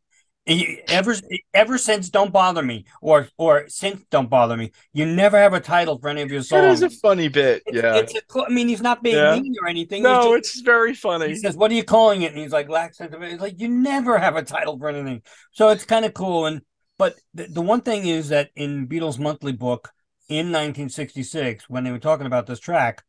ever 0.87 1.13
ever 1.53 1.77
since 1.77 2.09
don't 2.09 2.31
bother 2.31 2.63
me 2.63 2.85
or 3.01 3.27
or 3.37 3.65
since 3.67 4.01
don't 4.09 4.29
bother 4.29 4.55
me 4.55 4.71
you 4.93 5.05
never 5.05 5.37
have 5.37 5.51
a 5.51 5.59
title 5.59 5.99
for 5.99 6.07
any 6.07 6.21
of 6.21 6.31
your 6.31 6.41
songs 6.41 6.81
it 6.81 6.85
is 6.85 6.93
a 6.93 6.99
funny 7.01 7.27
bit 7.27 7.61
it's, 7.65 7.75
yeah. 7.75 7.95
it's 7.97 8.13
a, 8.15 8.21
i 8.39 8.47
mean 8.47 8.69
he's 8.69 8.79
not 8.79 9.03
being 9.03 9.17
yeah. 9.17 9.37
mean 9.37 9.53
or 9.61 9.67
anything 9.67 10.01
no 10.01 10.37
just, 10.37 10.55
it's 10.55 10.61
very 10.61 10.93
funny. 10.93 11.27
he 11.27 11.35
says 11.35 11.57
what 11.57 11.69
are 11.69 11.73
you 11.73 11.83
calling 11.83 12.21
it? 12.21 12.31
And 12.31 12.41
he's 12.41 12.51
like 12.51 12.69
lack 12.69 12.93
sentiment 12.93 13.33
it's 13.33 13.41
like 13.41 13.59
you 13.59 13.67
never 13.67 14.17
have 14.17 14.35
a 14.35 14.43
title 14.43 14.77
for 14.77 14.87
anything. 14.87 15.21
So 15.51 15.69
it's 15.69 15.83
kind 15.83 16.05
of 16.05 16.13
cool. 16.13 16.45
And 16.45 16.61
but 16.97 17.15
the, 17.33 17.47
the 17.47 17.61
one 17.61 17.81
thing 17.81 18.05
is 18.05 18.29
that 18.29 18.49
in 18.55 18.87
beatles 18.87 19.19
monthly 19.19 19.51
book 19.51 19.91
in 20.29 20.47
1966 20.47 21.69
when 21.69 21.83
they 21.83 21.91
were 21.91 21.99
talking 21.99 22.27
about 22.27 22.47
this 22.47 22.59
track 22.59 23.03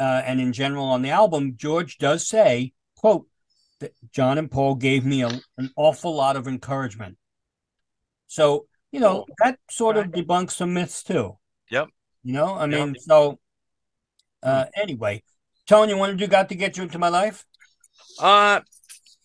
uh, 0.00 0.22
and 0.24 0.40
in 0.40 0.52
general 0.52 0.86
on 0.86 1.02
the 1.02 1.10
album 1.10 1.54
george 1.56 1.98
does 1.98 2.26
say 2.26 2.72
quote 2.96 3.26
that 3.80 3.94
John 4.12 4.38
and 4.38 4.50
Paul 4.50 4.76
gave 4.76 5.04
me 5.04 5.22
a, 5.22 5.28
an 5.58 5.70
awful 5.76 6.14
lot 6.14 6.36
of 6.36 6.46
encouragement. 6.46 7.16
So, 8.28 8.66
you 8.92 9.00
know, 9.00 9.26
that 9.42 9.58
sort 9.70 9.96
of 9.96 10.06
debunks 10.06 10.52
some 10.52 10.74
myths 10.74 11.02
too. 11.02 11.38
Yep. 11.70 11.88
You 12.22 12.34
know, 12.34 12.54
I 12.54 12.66
mean, 12.66 12.88
yep. 12.88 12.96
so 13.00 13.38
uh 14.42 14.66
anyway, 14.76 15.22
Tony, 15.66 15.92
you 15.92 15.98
want 15.98 16.12
to 16.12 16.16
do 16.16 16.30
got 16.30 16.48
to 16.50 16.54
get 16.54 16.76
you 16.76 16.82
into 16.82 16.98
my 16.98 17.08
life? 17.08 17.44
Uh 18.20 18.60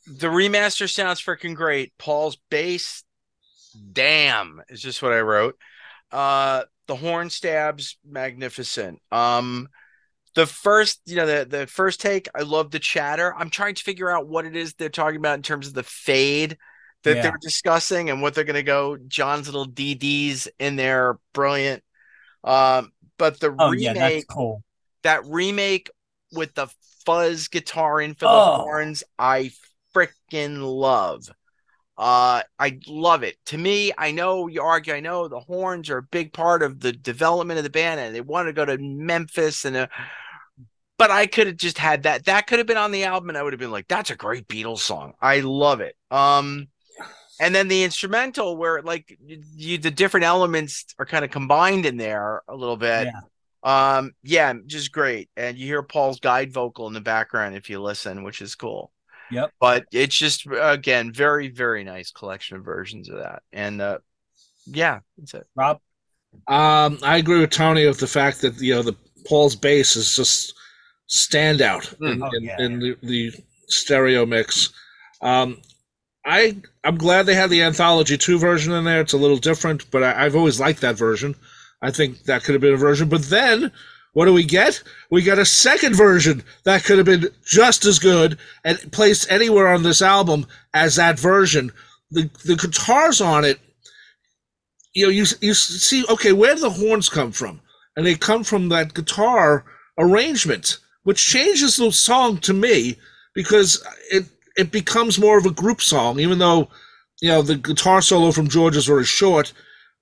the 0.07 0.27
remaster 0.27 0.89
sounds 0.89 1.21
freaking 1.21 1.55
great. 1.55 1.93
Paul's 1.97 2.37
bass, 2.49 3.03
damn, 3.91 4.61
is 4.69 4.81
just 4.81 5.01
what 5.01 5.13
I 5.13 5.19
wrote. 5.19 5.57
Uh 6.11 6.63
the 6.87 6.95
horn 6.95 7.29
stabs, 7.29 7.97
magnificent. 8.05 9.01
Um 9.11 9.67
the 10.35 10.45
first, 10.45 11.01
you 11.05 11.15
know, 11.15 11.25
the 11.25 11.45
the 11.45 11.67
first 11.67 12.01
take, 12.01 12.27
I 12.35 12.41
love 12.41 12.69
the 12.69 12.79
chatter. 12.79 13.33
I'm 13.35 13.49
trying 13.49 13.75
to 13.75 13.83
figure 13.83 14.11
out 14.11 14.27
what 14.27 14.45
it 14.45 14.55
is 14.55 14.73
they're 14.73 14.89
talking 14.89 15.17
about 15.17 15.35
in 15.35 15.41
terms 15.41 15.67
of 15.67 15.73
the 15.73 15.83
fade 15.83 16.57
that 17.03 17.15
yeah. 17.15 17.21
they're 17.21 17.39
discussing 17.41 18.09
and 18.09 18.21
what 18.21 18.35
they're 18.35 18.43
going 18.43 18.55
to 18.55 18.63
go. 18.63 18.97
John's 19.07 19.47
little 19.47 19.67
DDs 19.67 20.47
in 20.59 20.75
there, 20.75 21.17
brilliant. 21.33 21.83
Um, 22.43 22.91
but 23.17 23.39
the 23.39 23.55
oh, 23.57 23.69
remake, 23.69 23.81
yeah, 23.81 23.93
that's 23.93 24.25
cool. 24.25 24.61
That 25.03 25.25
remake 25.25 25.89
with 26.33 26.53
the 26.53 26.67
fuzz 27.05 27.47
guitar 27.47 28.01
in 28.01 28.13
for 28.13 28.25
the 28.25 28.31
oh. 28.31 28.57
horns, 28.57 29.03
I 29.17 29.51
freaking 29.95 30.59
love. 30.61 31.29
Uh, 31.97 32.41
I 32.59 32.79
love 32.87 33.23
it. 33.23 33.37
To 33.45 33.57
me, 33.57 33.93
I 33.97 34.11
know 34.11 34.47
you 34.47 34.61
argue. 34.61 34.93
I 34.93 34.99
know 34.99 35.29
the 35.29 35.39
horns 35.39 35.89
are 35.89 35.99
a 35.99 36.03
big 36.03 36.33
part 36.33 36.61
of 36.61 36.81
the 36.81 36.91
development 36.91 37.57
of 37.57 37.63
the 37.63 37.69
band, 37.69 38.01
and 38.01 38.13
they 38.13 38.19
want 38.19 38.49
to 38.49 38.53
go 38.53 38.65
to 38.65 38.77
Memphis 38.77 39.63
and. 39.63 39.77
Uh, 39.77 39.87
but 40.97 41.11
I 41.11 41.27
could 41.27 41.47
have 41.47 41.57
just 41.57 41.77
had 41.77 42.03
that. 42.03 42.25
That 42.25 42.47
could 42.47 42.59
have 42.59 42.67
been 42.67 42.77
on 42.77 42.91
the 42.91 43.03
album, 43.03 43.29
and 43.29 43.37
I 43.37 43.43
would 43.43 43.53
have 43.53 43.59
been 43.59 43.71
like, 43.71 43.87
"That's 43.87 44.11
a 44.11 44.15
great 44.15 44.47
Beatles 44.47 44.79
song. 44.79 45.13
I 45.21 45.41
love 45.41 45.81
it." 45.81 45.95
Um, 46.11 46.67
and 47.39 47.53
then 47.53 47.67
the 47.67 47.83
instrumental, 47.83 48.55
where 48.57 48.81
like 48.81 49.17
you, 49.55 49.77
the 49.77 49.91
different 49.91 50.25
elements 50.25 50.85
are 50.97 51.05
kind 51.05 51.25
of 51.25 51.31
combined 51.31 51.85
in 51.85 51.97
there 51.97 52.43
a 52.47 52.55
little 52.55 52.77
bit. 52.77 53.07
Yeah. 53.07 53.21
Um, 53.97 54.13
yeah, 54.23 54.53
just 54.67 54.91
great. 54.91 55.29
And 55.35 55.57
you 55.57 55.65
hear 55.65 55.81
Paul's 55.83 56.19
guide 56.19 56.53
vocal 56.53 56.87
in 56.87 56.93
the 56.93 57.01
background 57.01 57.55
if 57.55 57.69
you 57.69 57.81
listen, 57.81 58.23
which 58.23 58.41
is 58.41 58.55
cool. 58.55 58.91
Yep. 59.31 59.51
But 59.59 59.85
it's 59.91 60.15
just 60.15 60.45
again 60.47 61.11
very 61.11 61.49
very 61.49 61.83
nice 61.83 62.11
collection 62.11 62.57
of 62.57 62.63
versions 62.63 63.09
of 63.09 63.17
that, 63.17 63.41
and 63.51 63.81
uh, 63.81 63.97
yeah, 64.67 64.99
that's 65.17 65.33
it. 65.33 65.47
Rob, 65.55 65.79
um, 66.47 66.99
I 67.01 67.17
agree 67.17 67.39
with 67.39 67.49
Tony 67.49 67.87
with 67.87 67.99
the 67.99 68.07
fact 68.07 68.41
that 68.41 68.59
you 68.59 68.75
know 68.75 68.83
the 68.83 68.95
Paul's 69.27 69.55
bass 69.55 69.95
is 69.95 70.15
just 70.15 70.53
standout 71.09 71.95
mm. 71.97 72.13
in, 72.13 72.23
oh, 72.23 72.29
yeah. 72.39 72.55
in, 72.59 72.73
in 72.73 72.79
the, 72.79 72.97
the, 73.01 73.31
stereo 73.67 74.27
mix. 74.27 74.71
Um, 75.21 75.57
I 76.23 76.57
I'm 76.83 76.97
glad 76.97 77.25
they 77.25 77.33
had 77.33 77.49
the 77.49 77.63
Anthology 77.63 78.17
two 78.17 78.37
version 78.37 78.73
in 78.73 78.83
there. 78.83 79.01
It's 79.01 79.13
a 79.13 79.17
little 79.17 79.37
different, 79.37 79.89
but 79.89 80.03
I, 80.03 80.25
I've 80.25 80.35
always 80.35 80.59
liked 80.59 80.81
that 80.81 80.95
version. 80.95 81.35
I 81.81 81.91
think 81.91 82.23
that 82.23 82.43
could 82.43 82.53
have 82.53 82.61
been 82.61 82.73
a 82.73 82.77
version. 82.77 83.09
But 83.09 83.23
then 83.23 83.71
what 84.13 84.25
do 84.25 84.33
we 84.33 84.45
get? 84.45 84.81
We 85.11 85.23
got 85.23 85.39
a 85.39 85.45
second 85.45 85.95
version 85.95 86.41
that 86.63 86.85
could 86.85 86.97
have 86.97 87.05
been 87.05 87.27
just 87.45 87.83
as 87.85 87.99
good 87.99 88.37
and 88.63 88.79
placed 88.93 89.29
anywhere 89.29 89.67
on 89.67 89.83
this 89.83 90.01
album 90.01 90.47
as 90.73 90.95
that 90.95 91.19
version. 91.19 91.71
The 92.11 92.29
the 92.45 92.55
guitars 92.55 93.19
on 93.19 93.43
it, 93.43 93.59
you 94.93 95.05
know, 95.05 95.11
you 95.11 95.25
you 95.41 95.53
see, 95.53 96.05
okay, 96.07 96.31
where 96.31 96.55
do 96.55 96.61
the 96.61 96.69
horns 96.69 97.09
come 97.09 97.33
from? 97.33 97.59
And 97.97 98.05
they 98.05 98.15
come 98.15 98.43
from 98.43 98.69
that 98.69 98.93
guitar 98.93 99.65
arrangement 99.97 100.77
which 101.05 101.25
changes 101.25 101.77
the 101.77 101.91
song 101.91 102.37
to 102.39 102.53
me 102.53 102.97
because 103.33 103.81
it 104.11 104.25
it 104.57 104.71
becomes 104.71 105.19
more 105.19 105.37
of 105.37 105.45
a 105.45 105.51
group 105.51 105.81
song, 105.81 106.19
even 106.19 106.39
though 106.39 106.67
you 107.21 107.29
know 107.29 107.41
the 107.41 107.55
guitar 107.55 108.01
solo 108.01 108.31
from 108.31 108.49
George 108.49 108.75
is 108.75 108.87
very 108.87 109.05
short. 109.05 109.53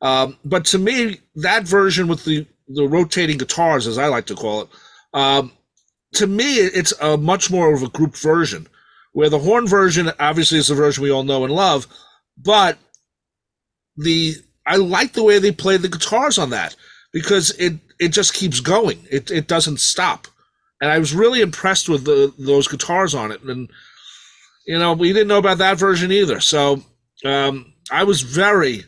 Um, 0.02 0.38
but 0.44 0.66
to 0.66 0.80
me, 0.80 1.20
that 1.36 1.68
version 1.68 2.08
with 2.08 2.26
the 2.26 2.48
the 2.70 2.88
rotating 2.88 3.38
guitars, 3.38 3.86
as 3.86 3.98
I 3.98 4.08
like 4.08 4.26
to 4.28 4.36
call 4.36 4.62
it, 4.62 4.70
um, 5.14 5.52
to 6.14 6.26
me, 6.26 6.56
it's 6.56 6.94
a 7.02 7.18
much 7.18 7.52
more 7.52 7.74
of 7.74 7.84
a 7.84 7.90
group 7.90 8.16
version. 8.16 8.68
Where 9.12 9.30
the 9.30 9.40
horn 9.40 9.68
version, 9.68 10.10
obviously, 10.20 10.58
is 10.58 10.70
the 10.70 10.76
version 10.76 11.04
we 11.04 11.12
all 11.12 11.24
know 11.24 11.44
and 11.44 11.54
love, 11.54 11.86
but 12.38 12.78
the 13.98 14.36
I 14.66 14.78
like 14.78 15.14
the 15.14 15.24
way 15.24 15.38
they 15.38 15.52
play 15.52 15.78
the 15.78 15.90
guitars 15.90 16.38
on 16.38 16.50
that 16.52 16.76
because 17.12 17.52
it 17.60 17.74
it 18.00 18.10
just 18.10 18.34
keeps 18.34 18.62
going. 18.62 19.00
It 19.12 19.30
it 19.30 19.48
doesn't 19.48 19.82
stop 19.82 20.28
and 20.84 20.91
I 20.91 20.99
was 20.99 21.15
really 21.15 21.39
impressed 21.39 21.88
with 21.88 22.03
the, 22.03 22.34
those 22.38 22.68
guitars 22.68 23.15
on 23.15 23.31
it. 23.31 23.41
And 23.43 23.72
you 24.68 24.77
know, 24.77 24.91
we 24.91 25.14
didn't 25.14 25.30
know 25.30 25.38
about 25.38 25.60
that 25.60 25.80
version 25.80 26.11
either, 26.11 26.41
so 26.41 26.84
um, 27.23 27.73
I 27.89 28.03
was 28.03 28.22
very 28.22 28.84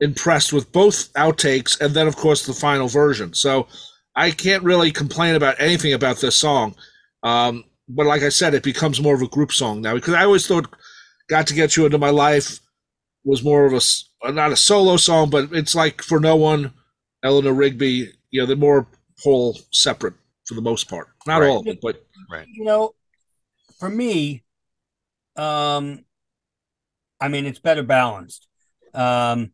impressed 0.00 0.54
with 0.54 0.72
both 0.72 1.12
outtakes 1.12 1.78
and 1.78 1.92
then, 1.92 2.06
of 2.06 2.16
course, 2.16 2.46
the 2.46 2.54
final 2.54 2.88
version. 2.88 3.34
So 3.34 3.66
I 4.14 4.30
can't 4.30 4.62
really 4.62 4.90
complain 4.90 5.34
about 5.34 5.60
anything 5.60 5.92
about 5.92 6.18
this 6.18 6.36
song. 6.36 6.74
Um, 7.22 7.64
but 7.86 8.06
like 8.06 8.22
I 8.22 8.30
said, 8.30 8.54
it 8.54 8.62
becomes 8.62 9.02
more 9.02 9.14
of 9.14 9.22
a 9.22 9.28
group 9.28 9.52
song 9.52 9.82
now 9.82 9.94
because 9.94 10.14
I 10.14 10.24
always 10.24 10.46
thought 10.46 10.74
"Got 11.28 11.46
to 11.48 11.54
Get 11.54 11.76
You 11.76 11.84
Into 11.84 11.98
My 11.98 12.10
Life" 12.10 12.60
was 13.24 13.44
more 13.44 13.66
of 13.66 13.74
a 13.74 14.32
not 14.32 14.52
a 14.52 14.56
solo 14.56 14.96
song, 14.96 15.28
but 15.28 15.52
it's 15.52 15.74
like 15.74 16.00
for 16.00 16.18
no 16.18 16.34
one, 16.34 16.72
Eleanor 17.22 17.52
Rigby. 17.52 18.10
You 18.30 18.40
know, 18.40 18.46
they're 18.46 18.56
more 18.56 18.86
whole 19.22 19.58
separate 19.70 20.14
for 20.46 20.54
the 20.54 20.62
most 20.62 20.88
part. 20.88 21.08
Not 21.26 21.40
right. 21.40 21.48
all 21.48 21.60
of 21.60 21.66
it, 21.66 21.80
but 21.82 22.04
right. 22.30 22.46
You 22.50 22.64
know, 22.64 22.94
for 23.78 23.88
me, 23.88 24.44
um, 25.36 26.04
I 27.20 27.28
mean, 27.28 27.46
it's 27.46 27.58
better 27.58 27.82
balanced. 27.82 28.48
Um, 28.94 29.52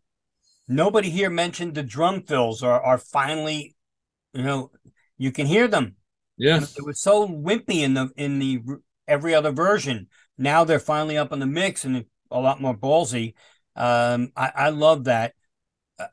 nobody 0.69 1.11
here 1.11 1.31
mentioned 1.31 1.75
the 1.75 1.83
drum 1.83 2.23
fills 2.23 2.63
are 2.63 2.81
are 2.81 2.99
finally, 2.99 3.75
you 4.33 4.43
know, 4.43 4.71
you 5.19 5.33
can 5.33 5.47
hear 5.47 5.69
them. 5.69 5.97
Yeah, 6.37 6.61
it 6.63 6.85
was 6.85 7.01
so 7.01 7.29
wimpy 7.29 7.81
in 7.81 7.95
the 7.95 8.11
in 8.17 8.39
the 8.39 8.61
every 9.07 9.35
other 9.35 9.53
version. 9.53 10.09
Now 10.39 10.65
they're 10.65 10.81
finally 10.81 11.17
up 11.17 11.33
in 11.33 11.39
the 11.39 11.47
mix 11.47 11.85
and 11.85 12.05
a 12.31 12.41
lot 12.41 12.61
more 12.61 12.77
ballsy. 12.77 13.35
Um, 13.77 14.33
I, 14.37 14.53
I 14.55 14.69
love 14.71 15.05
that. 15.05 15.35
Uh, 15.99 16.07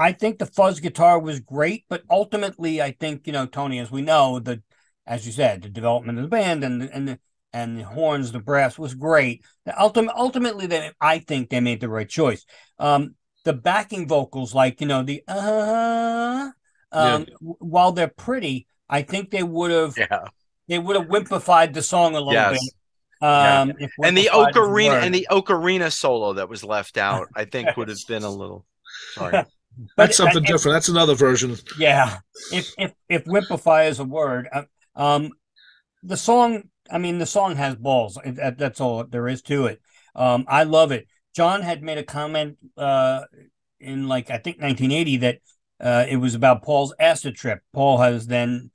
I 0.00 0.12
think 0.12 0.38
the 0.38 0.46
fuzz 0.46 0.80
guitar 0.80 1.18
was 1.18 1.40
great, 1.40 1.84
but 1.90 2.02
ultimately, 2.10 2.80
I 2.80 2.92
think 2.92 3.26
you 3.26 3.34
know 3.34 3.44
Tony, 3.44 3.78
as 3.78 3.90
we 3.90 4.00
know, 4.00 4.38
the 4.38 4.62
as 5.06 5.26
you 5.26 5.32
said, 5.32 5.60
the 5.60 5.68
development 5.68 6.18
of 6.18 6.24
the 6.24 6.28
band 6.28 6.64
and 6.64 6.80
the, 6.80 6.94
and 6.94 7.08
the 7.08 7.18
and 7.52 7.78
the 7.78 7.84
horns, 7.84 8.32
the 8.32 8.40
brass 8.40 8.78
was 8.78 8.94
great. 8.94 9.44
Ultimately, 9.78 10.14
ultimately, 10.16 10.66
they 10.66 10.90
I 11.02 11.18
think 11.18 11.50
they 11.50 11.60
made 11.60 11.80
the 11.80 11.90
right 11.90 12.08
choice. 12.08 12.46
Um, 12.78 13.14
the 13.44 13.52
backing 13.52 14.08
vocals, 14.08 14.54
like 14.54 14.80
you 14.80 14.86
know 14.86 15.02
the 15.02 15.22
uh, 15.28 16.48
um, 16.92 17.26
yeah. 17.28 17.34
while 17.58 17.92
they're 17.92 18.08
pretty, 18.08 18.66
I 18.88 19.02
think 19.02 19.30
they 19.30 19.42
would 19.42 19.70
have 19.70 19.98
yeah. 19.98 20.24
they 20.66 20.78
would 20.78 20.96
have 20.96 21.08
wimpified 21.08 21.74
the 21.74 21.82
song 21.82 22.14
a 22.14 22.20
little 22.20 22.32
yes. 22.32 22.58
bit 22.58 23.28
Um, 23.28 23.74
if 23.78 23.92
and 24.02 24.16
the 24.16 24.30
Whipplefire 24.32 24.48
is 24.48 24.56
a 24.56 24.60
ocarina 24.60 25.02
and 25.02 25.14
the 25.14 25.28
ocarina 25.30 25.92
solo 25.92 26.32
that 26.32 26.48
was 26.48 26.64
left 26.64 26.96
out, 26.96 27.28
I 27.36 27.44
think 27.44 27.76
would 27.76 27.88
have 27.88 27.98
been 28.08 28.22
a 28.22 28.30
little. 28.30 28.64
Sorry. 29.12 29.44
But 29.96 30.06
That's 30.06 30.16
something 30.16 30.42
if- 30.44 30.48
different. 30.48 30.74
That's 30.74 30.88
another 30.88 31.14
version. 31.14 31.56
Yeah, 31.78 32.18
if 32.52 32.72
if 32.78 32.92
if 33.08 33.24
whipify 33.24 33.88
is 33.88 33.98
a 33.98 34.04
word, 34.04 34.48
uh, 34.52 34.64
um, 34.94 35.30
the 36.02 36.16
song. 36.16 36.64
I 36.92 36.98
mean, 36.98 37.18
the 37.18 37.26
song 37.26 37.54
has 37.54 37.76
balls. 37.76 38.18
That's 38.24 38.80
all 38.80 39.04
there 39.04 39.28
is 39.28 39.42
to 39.42 39.66
it. 39.66 39.80
Um, 40.16 40.44
I 40.48 40.64
love 40.64 40.90
it. 40.90 41.06
John 41.36 41.62
had 41.62 41.82
made 41.82 41.98
a 41.98 42.02
comment 42.02 42.58
uh 42.76 43.22
in 43.78 44.08
like 44.08 44.28
I 44.30 44.38
think 44.38 44.56
1980 44.60 45.16
that 45.18 45.38
uh 45.80 46.04
it 46.08 46.16
was 46.16 46.34
about 46.34 46.62
Paul's 46.64 46.92
acid 46.98 47.36
trip. 47.36 47.60
Paul 47.72 47.98
has 47.98 48.26
then 48.26 48.70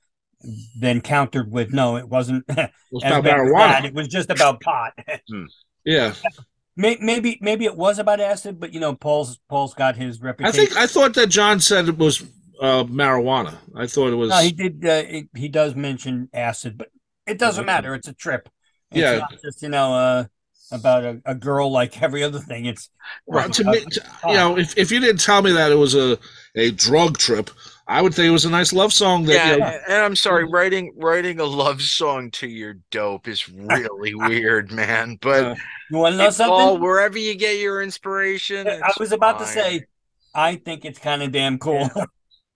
then 0.80 1.02
countered 1.02 1.52
with 1.52 1.72
no, 1.72 1.96
it 1.96 2.08
wasn't. 2.08 2.44
It 2.48 2.70
was 2.90 3.02
about 3.04 3.24
marijuana. 3.24 3.84
It 3.84 3.94
was 3.94 4.08
just 4.08 4.30
about 4.30 4.60
pot. 4.62 4.92
Yeah, 5.84 6.14
May- 6.24 6.30
maybe 6.76 7.38
maybe 7.40 7.64
it 7.64 7.76
was 7.76 7.98
about 7.98 8.20
acid, 8.20 8.60
but 8.60 8.72
you 8.72 8.80
know, 8.80 8.94
Paul's 8.94 9.38
Paul's 9.48 9.74
got 9.74 9.96
his 9.96 10.20
reputation. 10.20 10.60
I 10.60 10.64
think 10.66 10.76
I 10.76 10.86
thought 10.86 11.14
that 11.14 11.28
John 11.28 11.60
said 11.60 11.88
it 11.88 11.98
was 11.98 12.22
uh, 12.60 12.84
marijuana. 12.84 13.54
I 13.74 13.86
thought 13.86 14.12
it 14.12 14.16
was. 14.16 14.30
No, 14.30 14.38
he 14.38 14.52
did. 14.52 14.84
Uh, 14.84 15.02
he, 15.04 15.28
he 15.34 15.48
does 15.48 15.74
mention 15.74 16.28
acid, 16.32 16.78
but 16.78 16.88
it 17.26 17.38
doesn't 17.38 17.62
Okay. 17.62 17.66
matter. 17.66 17.94
It's 17.94 18.08
a 18.08 18.12
trip. 18.14 18.48
It's 18.90 19.00
Yeah. 19.00 19.18
not 19.18 19.34
just 19.42 19.62
you 19.62 19.68
know 19.68 19.94
uh, 19.94 20.24
about 20.72 21.04
a, 21.04 21.20
a 21.24 21.34
girl 21.34 21.70
like 21.70 22.00
every 22.06 22.22
other 22.22 22.38
thing. 22.40 22.66
It's 22.66 22.90
Well, 23.26 23.48
to 23.50 23.64
me, 23.64 23.80
to- 23.80 24.02
you 24.28 24.34
know, 24.34 24.58
if, 24.58 24.76
if 24.76 24.90
you 24.90 25.00
didn't 25.00 25.20
tell 25.20 25.42
me 25.42 25.52
that 25.52 25.72
it 25.72 25.76
was 25.76 25.94
a, 25.94 26.18
a 26.54 26.70
drug 26.72 27.18
trip, 27.18 27.50
I 27.88 28.02
would 28.02 28.14
say 28.14 28.26
it 28.26 28.30
was 28.30 28.44
a 28.44 28.50
nice 28.50 28.72
love 28.72 28.92
song. 28.92 29.24
That 29.26 29.34
Yeah, 29.34 29.54
you 29.54 29.60
know, 29.60 29.78
and 29.88 30.02
I'm 30.02 30.16
sorry, 30.16 30.44
writing 30.44 30.92
writing 30.96 31.38
a 31.38 31.44
love 31.44 31.80
song 31.80 32.30
to 32.32 32.48
your 32.48 32.74
dope 32.90 33.28
is 33.28 33.48
really 33.48 34.14
weird, 34.14 34.72
man. 34.72 35.18
But 35.20 35.58
you 35.90 35.98
want 35.98 36.14
to 36.14 36.18
know 36.18 36.30
something? 36.30 36.80
wherever 36.80 37.18
you 37.18 37.34
get 37.36 37.58
your 37.58 37.82
inspiration, 37.82 38.66
I 38.66 38.92
was 38.98 39.12
about 39.12 39.38
to 39.38 39.46
say, 39.46 39.86
I 40.34 40.56
think 40.56 40.84
it's 40.84 40.98
kind 40.98 41.22
of 41.22 41.32
damn 41.32 41.58
cool. 41.58 41.90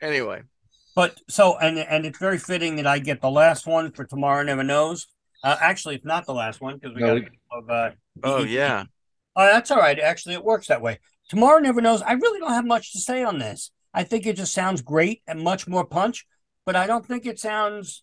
Anyway, 0.01 0.43
but 0.95 1.21
so 1.29 1.57
and 1.59 1.79
and 1.79 2.05
it's 2.05 2.19
very 2.19 2.39
fitting 2.39 2.77
that 2.77 2.87
I 2.87 2.99
get 2.99 3.21
the 3.21 3.31
last 3.31 3.67
one 3.67 3.93
for 3.93 4.05
tomorrow. 4.05 4.43
Never 4.43 4.65
knows. 4.65 5.07
Uh, 5.43 5.57
actually, 5.61 5.95
it's 5.95 6.05
not 6.05 6.27
the 6.27 6.35
last 6.35 6.61
one 6.61 6.79
because 6.79 6.95
we 6.95 7.01
No, 7.01 7.15
got 7.15 7.17
a 7.19 7.59
of. 7.59 7.71
Uh, 7.71 7.91
oh 8.23 8.43
yeah, 8.45 8.85
Oh, 9.37 9.47
that's 9.47 9.71
all 9.71 9.79
right. 9.79 9.99
Actually, 9.99 10.35
it 10.35 10.45
works 10.45 10.67
that 10.69 10.83
way. 10.83 10.99
Tomorrow 11.29 11.61
never 11.61 11.81
knows. 11.81 12.03
I 12.03 12.13
really 12.13 12.41
don't 12.41 12.53
have 12.53 12.67
much 12.67 12.93
to 12.93 12.99
say 12.99 13.23
on 13.23 13.39
this. 13.39 13.71
I 13.93 14.05
think 14.05 14.27
it 14.27 14.37
just 14.37 14.55
sounds 14.55 14.83
great 14.83 15.23
and 15.27 15.41
much 15.41 15.67
more 15.67 15.85
punch, 15.85 16.27
but 16.65 16.77
I 16.77 16.87
don't 16.87 17.05
think 17.05 17.27
it 17.27 17.39
sounds 17.39 18.03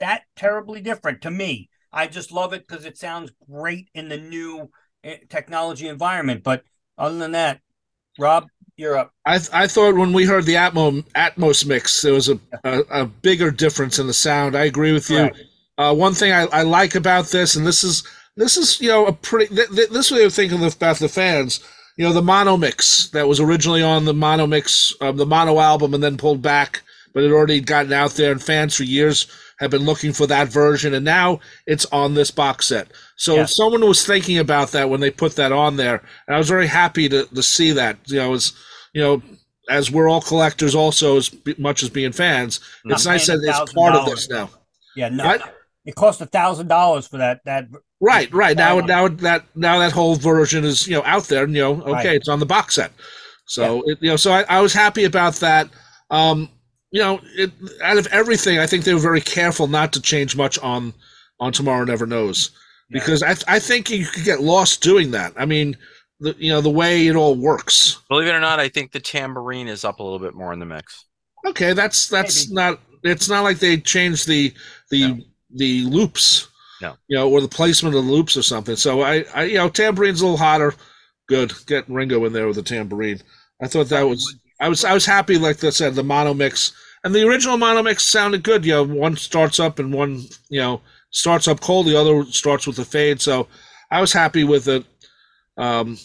that 0.00 0.22
terribly 0.36 0.80
different 0.80 1.22
to 1.22 1.30
me. 1.30 1.68
I 1.92 2.06
just 2.06 2.32
love 2.32 2.52
it 2.52 2.66
because 2.66 2.84
it 2.84 2.96
sounds 2.96 3.32
great 3.48 3.88
in 3.94 4.08
the 4.08 4.16
new 4.16 4.70
eh, 5.04 5.18
technology 5.28 5.88
environment. 5.88 6.42
But 6.42 6.64
other 6.96 7.18
than 7.18 7.32
that, 7.32 7.60
Rob, 8.18 8.46
you're 8.76 8.96
up. 8.96 9.12
I 9.26 9.38
I 9.52 9.66
thought 9.66 9.94
when 9.94 10.12
we 10.12 10.24
heard 10.24 10.44
the 10.44 10.54
Atmo 10.54 11.02
Atmos 11.14 11.66
mix, 11.66 12.02
there 12.02 12.14
was 12.14 12.28
a, 12.28 12.38
a, 12.64 12.80
a 12.90 13.06
bigger 13.06 13.50
difference 13.50 13.98
in 13.98 14.06
the 14.06 14.14
sound. 14.14 14.56
I 14.56 14.64
agree 14.64 14.92
with 14.92 15.10
you. 15.10 15.22
Right. 15.22 15.36
Uh, 15.78 15.94
one 15.94 16.14
thing 16.14 16.32
I, 16.32 16.46
I 16.46 16.62
like 16.62 16.94
about 16.94 17.26
this, 17.26 17.56
and 17.56 17.66
this 17.66 17.84
is 17.84 18.04
this 18.36 18.56
is 18.56 18.80
you 18.80 18.88
know 18.88 19.06
a 19.06 19.12
pretty 19.12 19.54
th- 19.54 19.70
th- 19.70 19.90
this 19.90 20.10
way 20.10 20.24
of 20.24 20.32
thinking 20.32 20.64
about 20.64 20.98
the 20.98 21.08
fans. 21.08 21.60
You 21.96 22.06
know 22.06 22.12
the 22.12 22.22
mono 22.22 22.56
mix 22.56 23.08
that 23.10 23.28
was 23.28 23.40
originally 23.40 23.82
on 23.82 24.04
the 24.04 24.14
mono 24.14 24.46
mix, 24.46 24.94
um, 25.00 25.16
the 25.16 25.26
mono 25.26 25.60
album, 25.60 25.94
and 25.94 26.02
then 26.02 26.16
pulled 26.16 26.40
back, 26.42 26.82
but 27.12 27.22
it 27.22 27.30
already 27.32 27.60
gotten 27.60 27.92
out 27.92 28.12
there, 28.12 28.32
and 28.32 28.42
fans 28.42 28.74
for 28.74 28.84
years 28.84 29.26
have 29.58 29.70
been 29.70 29.84
looking 29.84 30.12
for 30.12 30.26
that 30.26 30.48
version, 30.48 30.94
and 30.94 31.04
now 31.04 31.38
it's 31.66 31.84
on 31.92 32.14
this 32.14 32.30
box 32.30 32.66
set. 32.66 32.88
So 33.16 33.36
Yeah. 33.36 33.44
someone 33.44 33.86
was 33.86 34.04
thinking 34.04 34.38
about 34.38 34.72
that 34.72 34.90
when 34.90 35.00
they 35.00 35.10
put 35.10 35.36
that 35.36 35.52
on 35.52 35.76
there, 35.76 36.02
and 36.26 36.34
I 36.34 36.38
was 36.38 36.48
very 36.48 36.66
happy 36.66 37.08
to, 37.10 37.26
to 37.26 37.42
see 37.42 37.72
that. 37.72 37.98
You 38.06 38.16
know, 38.16 38.32
as 38.34 38.52
you 38.94 39.02
know, 39.02 39.22
as 39.68 39.90
we're 39.90 40.08
all 40.08 40.20
collectors, 40.20 40.74
also 40.74 41.18
as 41.18 41.30
much 41.58 41.82
as 41.82 41.90
being 41.90 42.12
fans, 42.12 42.60
it's 42.86 43.06
nice 43.06 43.26
that 43.26 43.38
it's 43.42 43.72
part 43.74 43.94
of 43.94 44.06
this 44.06 44.28
now. 44.28 44.50
Yeah, 44.96 45.10
no, 45.10 45.38
it 45.84 45.94
cost 45.94 46.20
a 46.20 46.26
thousand 46.26 46.68
dollars 46.68 47.06
for 47.06 47.18
that. 47.18 47.40
That 47.44 47.66
Right, 48.04 48.32
right. 48.34 48.56
Now, 48.56 48.80
now 48.80 49.06
that 49.08 49.44
now 49.54 49.78
that 49.78 49.92
whole 49.92 50.16
version 50.16 50.64
is 50.64 50.88
you 50.88 50.94
know 50.94 51.04
out 51.04 51.24
there, 51.24 51.44
and 51.44 51.54
you 51.54 51.62
know, 51.62 51.80
okay, 51.82 51.92
Right. 51.92 52.06
it's 52.16 52.28
on 52.28 52.40
the 52.40 52.46
box 52.46 52.74
set. 52.74 52.90
So 53.46 53.82
it, 53.86 53.98
you 54.00 54.10
know, 54.10 54.16
so 54.16 54.32
I, 54.32 54.42
I 54.48 54.60
was 54.60 54.72
happy 54.72 55.04
about 55.04 55.34
that. 55.36 55.68
Um, 56.10 56.48
you 56.90 57.00
know, 57.00 57.20
it, 57.36 57.52
out 57.82 57.98
of 57.98 58.06
everything, 58.08 58.58
I 58.58 58.66
think 58.66 58.84
they 58.84 58.92
were 58.92 59.00
very 59.00 59.20
careful 59.20 59.66
not 59.68 59.92
to 59.94 60.00
change 60.02 60.36
much 60.36 60.58
on 60.58 60.92
on 61.38 61.52
Tomorrow 61.52 61.84
Never 61.84 62.04
Knows 62.06 62.50
Yeah. 62.90 62.98
because 63.00 63.22
I 63.22 63.36
I 63.46 63.58
think 63.60 63.88
you 63.88 64.04
could 64.06 64.24
get 64.24 64.40
lost 64.40 64.82
doing 64.82 65.12
that. 65.12 65.32
I 65.36 65.46
mean, 65.46 65.76
the 66.18 66.34
you 66.38 66.50
know 66.50 66.60
the 66.60 66.70
way 66.70 67.06
it 67.06 67.14
all 67.14 67.36
works. 67.36 67.98
believe 68.08 68.26
it 68.26 68.34
or 68.34 68.40
not, 68.40 68.58
I 68.58 68.68
think 68.68 68.90
the 68.90 69.00
tambourine 69.00 69.68
is 69.68 69.84
up 69.84 70.00
a 70.00 70.02
little 70.02 70.18
bit 70.18 70.34
more 70.34 70.52
in 70.52 70.58
the 70.58 70.66
mix. 70.66 71.04
Okay, 71.46 71.72
that's 71.72 72.08
that's 72.08 72.48
Maybe. 72.48 72.54
not. 72.56 72.80
It's 73.04 73.28
not 73.28 73.42
like 73.42 73.58
they 73.60 73.76
changed 73.76 74.26
the 74.26 74.52
the 74.90 75.06
No. 75.08 75.18
the 75.54 75.84
loops. 75.84 76.48
No. 76.82 76.96
You 77.08 77.16
know, 77.16 77.30
or 77.30 77.40
the 77.40 77.48
placement 77.48 77.94
of 77.94 78.04
the 78.04 78.10
loops 78.10 78.36
or 78.36 78.42
something. 78.42 78.76
So 78.76 79.00
I, 79.00 79.24
I 79.34 79.44
you 79.44 79.56
know, 79.56 79.68
tambourine's 79.68 80.20
a 80.20 80.24
little 80.24 80.36
hotter. 80.36 80.74
Good, 81.28 81.52
get 81.66 81.88
Ringo 81.88 82.24
in 82.26 82.32
there 82.32 82.46
with 82.46 82.56
the 82.56 82.62
tambourine. 82.62 83.20
I 83.62 83.68
thought 83.68 83.88
that 83.88 84.02
was. 84.02 84.36
I 84.60 84.68
was 84.68 84.84
I 84.84 84.92
was 84.94 85.06
happy, 85.06 85.38
like 85.38 85.64
I 85.64 85.70
said, 85.70 85.94
the 85.94 86.04
mono 86.04 86.34
mix 86.34 86.72
and 87.04 87.14
the 87.14 87.26
original 87.26 87.56
mono 87.56 87.82
mix 87.82 88.04
sounded 88.04 88.42
good. 88.42 88.64
You 88.64 88.72
know, 88.72 88.84
one 88.84 89.16
starts 89.16 89.58
up 89.58 89.78
and 89.78 89.92
one 89.92 90.24
you 90.48 90.60
know 90.60 90.80
starts 91.10 91.48
up 91.48 91.60
cold. 91.60 91.86
The 91.86 91.98
other 91.98 92.24
starts 92.26 92.66
with 92.66 92.78
a 92.78 92.84
fade. 92.84 93.20
So 93.20 93.48
I 93.90 94.00
was 94.00 94.12
happy 94.12 94.44
with 94.44 94.68
it. 94.68 94.84
Um, 95.56 95.98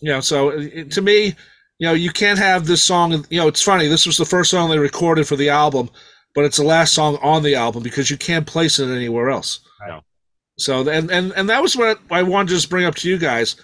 you 0.00 0.10
know, 0.10 0.20
so 0.20 0.50
it, 0.50 0.90
to 0.92 1.02
me, 1.02 1.34
you 1.78 1.88
know, 1.88 1.92
you 1.92 2.10
can't 2.10 2.38
have 2.38 2.66
this 2.66 2.82
song. 2.82 3.24
You 3.30 3.40
know, 3.40 3.48
it's 3.48 3.62
funny. 3.62 3.88
This 3.88 4.06
was 4.06 4.16
the 4.16 4.24
first 4.24 4.50
song 4.50 4.70
they 4.70 4.78
recorded 4.78 5.26
for 5.26 5.36
the 5.36 5.50
album, 5.50 5.90
but 6.34 6.44
it's 6.44 6.58
the 6.58 6.64
last 6.64 6.92
song 6.92 7.18
on 7.22 7.42
the 7.42 7.54
album 7.54 7.82
because 7.82 8.10
you 8.10 8.16
can't 8.16 8.46
place 8.46 8.78
it 8.78 8.94
anywhere 8.94 9.30
else. 9.30 9.60
No. 9.86 10.00
So 10.58 10.88
and 10.88 11.10
and 11.10 11.32
and 11.32 11.48
that 11.48 11.62
was 11.62 11.76
what 11.76 11.98
I 12.10 12.22
wanted 12.22 12.48
to 12.48 12.54
just 12.54 12.70
bring 12.70 12.84
up 12.84 12.94
to 12.96 13.08
you 13.08 13.18
guys. 13.18 13.56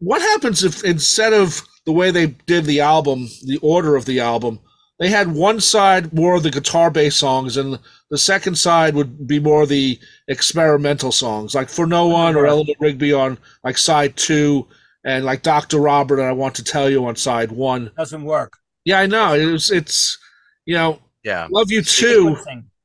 What 0.00 0.20
happens 0.20 0.64
if 0.64 0.84
instead 0.84 1.32
of 1.32 1.62
the 1.84 1.92
way 1.92 2.10
they 2.10 2.26
did 2.46 2.64
the 2.64 2.80
album, 2.80 3.28
the 3.44 3.58
order 3.62 3.94
of 3.96 4.04
the 4.06 4.20
album, 4.20 4.58
they 4.98 5.08
had 5.08 5.32
one 5.32 5.60
side 5.60 6.12
more 6.12 6.34
of 6.34 6.42
the 6.42 6.50
guitar 6.50 6.90
based 6.90 7.18
songs 7.18 7.56
and 7.56 7.78
the 8.10 8.18
second 8.18 8.56
side 8.56 8.94
would 8.94 9.26
be 9.26 9.38
more 9.40 9.66
the 9.66 9.98
experimental 10.28 11.12
songs, 11.12 11.54
like 11.54 11.68
For 11.68 11.86
No 11.86 12.06
One 12.08 12.36
or 12.36 12.42
Right. 12.42 12.50
Eleanor 12.50 12.74
Rigby 12.80 13.12
on 13.12 13.38
like 13.64 13.78
side 13.78 14.16
two, 14.16 14.66
and 15.04 15.24
like 15.24 15.42
Dr. 15.42 15.78
Robert 15.78 16.18
and 16.18 16.28
I 16.28 16.32
Want 16.32 16.54
to 16.56 16.64
Tell 16.64 16.90
You 16.90 17.06
on 17.06 17.16
side 17.16 17.50
one. 17.52 17.90
doesn't 17.96 18.24
work. 18.24 18.52
Yeah, 18.84 19.00
I 19.00 19.06
know. 19.06 19.34
It's 19.34 19.70
it's, 19.70 20.18
you 20.66 20.74
know, 20.74 21.00
Yeah, 21.24 21.46
Love 21.50 21.70
You 21.70 21.82
Too. 21.82 22.36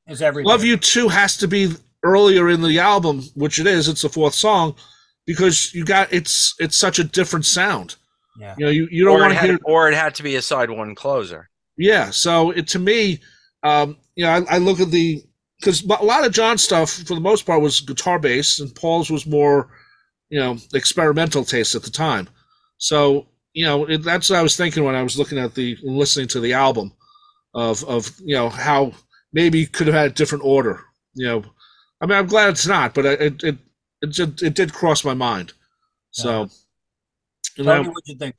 Is 0.07 0.21
everything. 0.21 0.47
Love 0.47 0.63
You 0.63 0.77
Too 0.77 1.07
has 1.09 1.37
to 1.37 1.47
be 1.47 1.73
earlier 2.03 2.49
in 2.49 2.61
the 2.61 2.79
album, 2.79 3.23
which 3.35 3.59
it 3.59 3.67
is. 3.67 3.87
It's 3.87 4.01
the 4.01 4.09
fourth 4.09 4.33
song 4.33 4.75
because 5.25 5.73
you 5.73 5.85
got 5.85 6.11
it's 6.11 6.55
it's 6.59 6.75
such 6.75 6.99
a 6.99 7.03
different 7.03 7.45
sound. 7.45 7.95
Yeah. 8.39 8.55
You 8.57 8.65
know, 8.65 8.71
you, 8.71 8.87
you 8.91 9.05
don't 9.05 9.19
want 9.19 9.33
to 9.33 9.39
had, 9.39 9.49
hear. 9.49 9.59
or 9.65 9.89
it 9.89 9.95
had 9.95 10.15
to 10.15 10.23
be 10.23 10.35
a 10.35 10.41
side 10.41 10.69
one 10.69 10.95
closer. 10.95 11.49
Yeah. 11.77 12.09
So 12.09 12.51
it 12.51 12.67
to 12.69 12.79
me, 12.79 13.19
um, 13.63 13.97
you 14.15 14.25
know, 14.25 14.31
I, 14.31 14.55
I 14.55 14.57
look 14.57 14.79
at 14.79 14.91
the 14.91 15.23
because 15.59 15.83
a 15.83 16.03
lot 16.03 16.25
of 16.25 16.31
John's 16.31 16.63
stuff 16.63 16.91
for 16.91 17.13
the 17.13 17.21
most 17.21 17.45
part 17.45 17.61
was 17.61 17.81
guitar 17.81 18.17
based, 18.17 18.59
and 18.59 18.73
Paul's 18.73 19.11
was 19.11 19.27
more, 19.27 19.69
you 20.29 20.39
know, 20.39 20.57
experimental 20.73 21.43
taste 21.43 21.75
at 21.75 21.83
the 21.83 21.91
time. 21.91 22.27
So 22.77 23.27
you 23.53 23.65
know, 23.65 23.85
it, 23.85 24.03
that's 24.03 24.29
what 24.29 24.39
I 24.39 24.43
was 24.43 24.55
thinking 24.55 24.83
when 24.83 24.95
I 24.95 25.03
was 25.03 25.17
looking 25.17 25.37
at 25.37 25.55
the 25.55 25.77
listening 25.83 26.27
to 26.29 26.39
the 26.39 26.53
album, 26.53 26.93
of 27.53 27.83
of 27.83 28.11
you 28.23 28.35
know 28.35 28.49
how 28.49 28.93
maybe 29.33 29.59
you 29.59 29.67
could 29.67 29.87
have 29.87 29.95
had 29.95 30.11
a 30.11 30.13
different 30.13 30.43
order. 30.43 30.81
You 31.13 31.27
know, 31.27 31.43
I 32.01 32.07
mean, 32.07 32.17
I'm 32.17 32.27
glad 32.27 32.49
it's 32.49 32.67
not, 32.67 32.93
but 32.93 33.05
it 33.05 33.43
it 33.43 33.57
it 34.01 34.09
just, 34.09 34.41
it 34.41 34.55
did 34.55 34.73
cross 34.73 35.05
my 35.05 35.13
mind. 35.13 35.53
So. 36.09 36.49
you 37.55 37.63
know, 37.63 37.77
Tony, 37.77 37.89
what'd 37.89 38.07
you 38.07 38.17
think? 38.17 38.35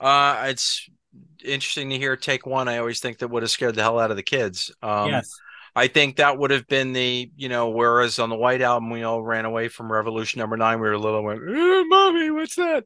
Uh, 0.00 0.46
it's 0.48 0.88
interesting 1.44 1.90
to 1.90 1.98
hear 1.98 2.16
take 2.16 2.46
one. 2.46 2.68
I 2.68 2.78
always 2.78 3.00
think 3.00 3.18
that 3.18 3.28
would 3.28 3.42
have 3.42 3.50
scared 3.50 3.74
the 3.74 3.82
hell 3.82 3.98
out 3.98 4.10
of 4.10 4.16
the 4.16 4.22
kids. 4.22 4.72
Um, 4.82 5.10
yes. 5.10 5.30
I 5.74 5.86
think 5.86 6.16
that 6.16 6.38
would 6.38 6.50
have 6.50 6.66
been 6.66 6.92
the, 6.92 7.30
you 7.36 7.48
know, 7.48 7.70
whereas 7.70 8.18
on 8.18 8.30
the 8.30 8.36
White 8.36 8.62
Album 8.62 8.90
we 8.90 9.02
all 9.02 9.22
ran 9.22 9.44
away 9.44 9.68
from 9.68 9.92
Revolution 9.92 10.40
Number 10.40 10.56
Nine, 10.56 10.80
we 10.80 10.88
were 10.88 10.94
a 10.94 10.98
little, 10.98 11.22
went, 11.22 11.40
"Eh, 11.40 11.82
"Mommy, 11.86 12.30
what's 12.30 12.56
that?" 12.56 12.84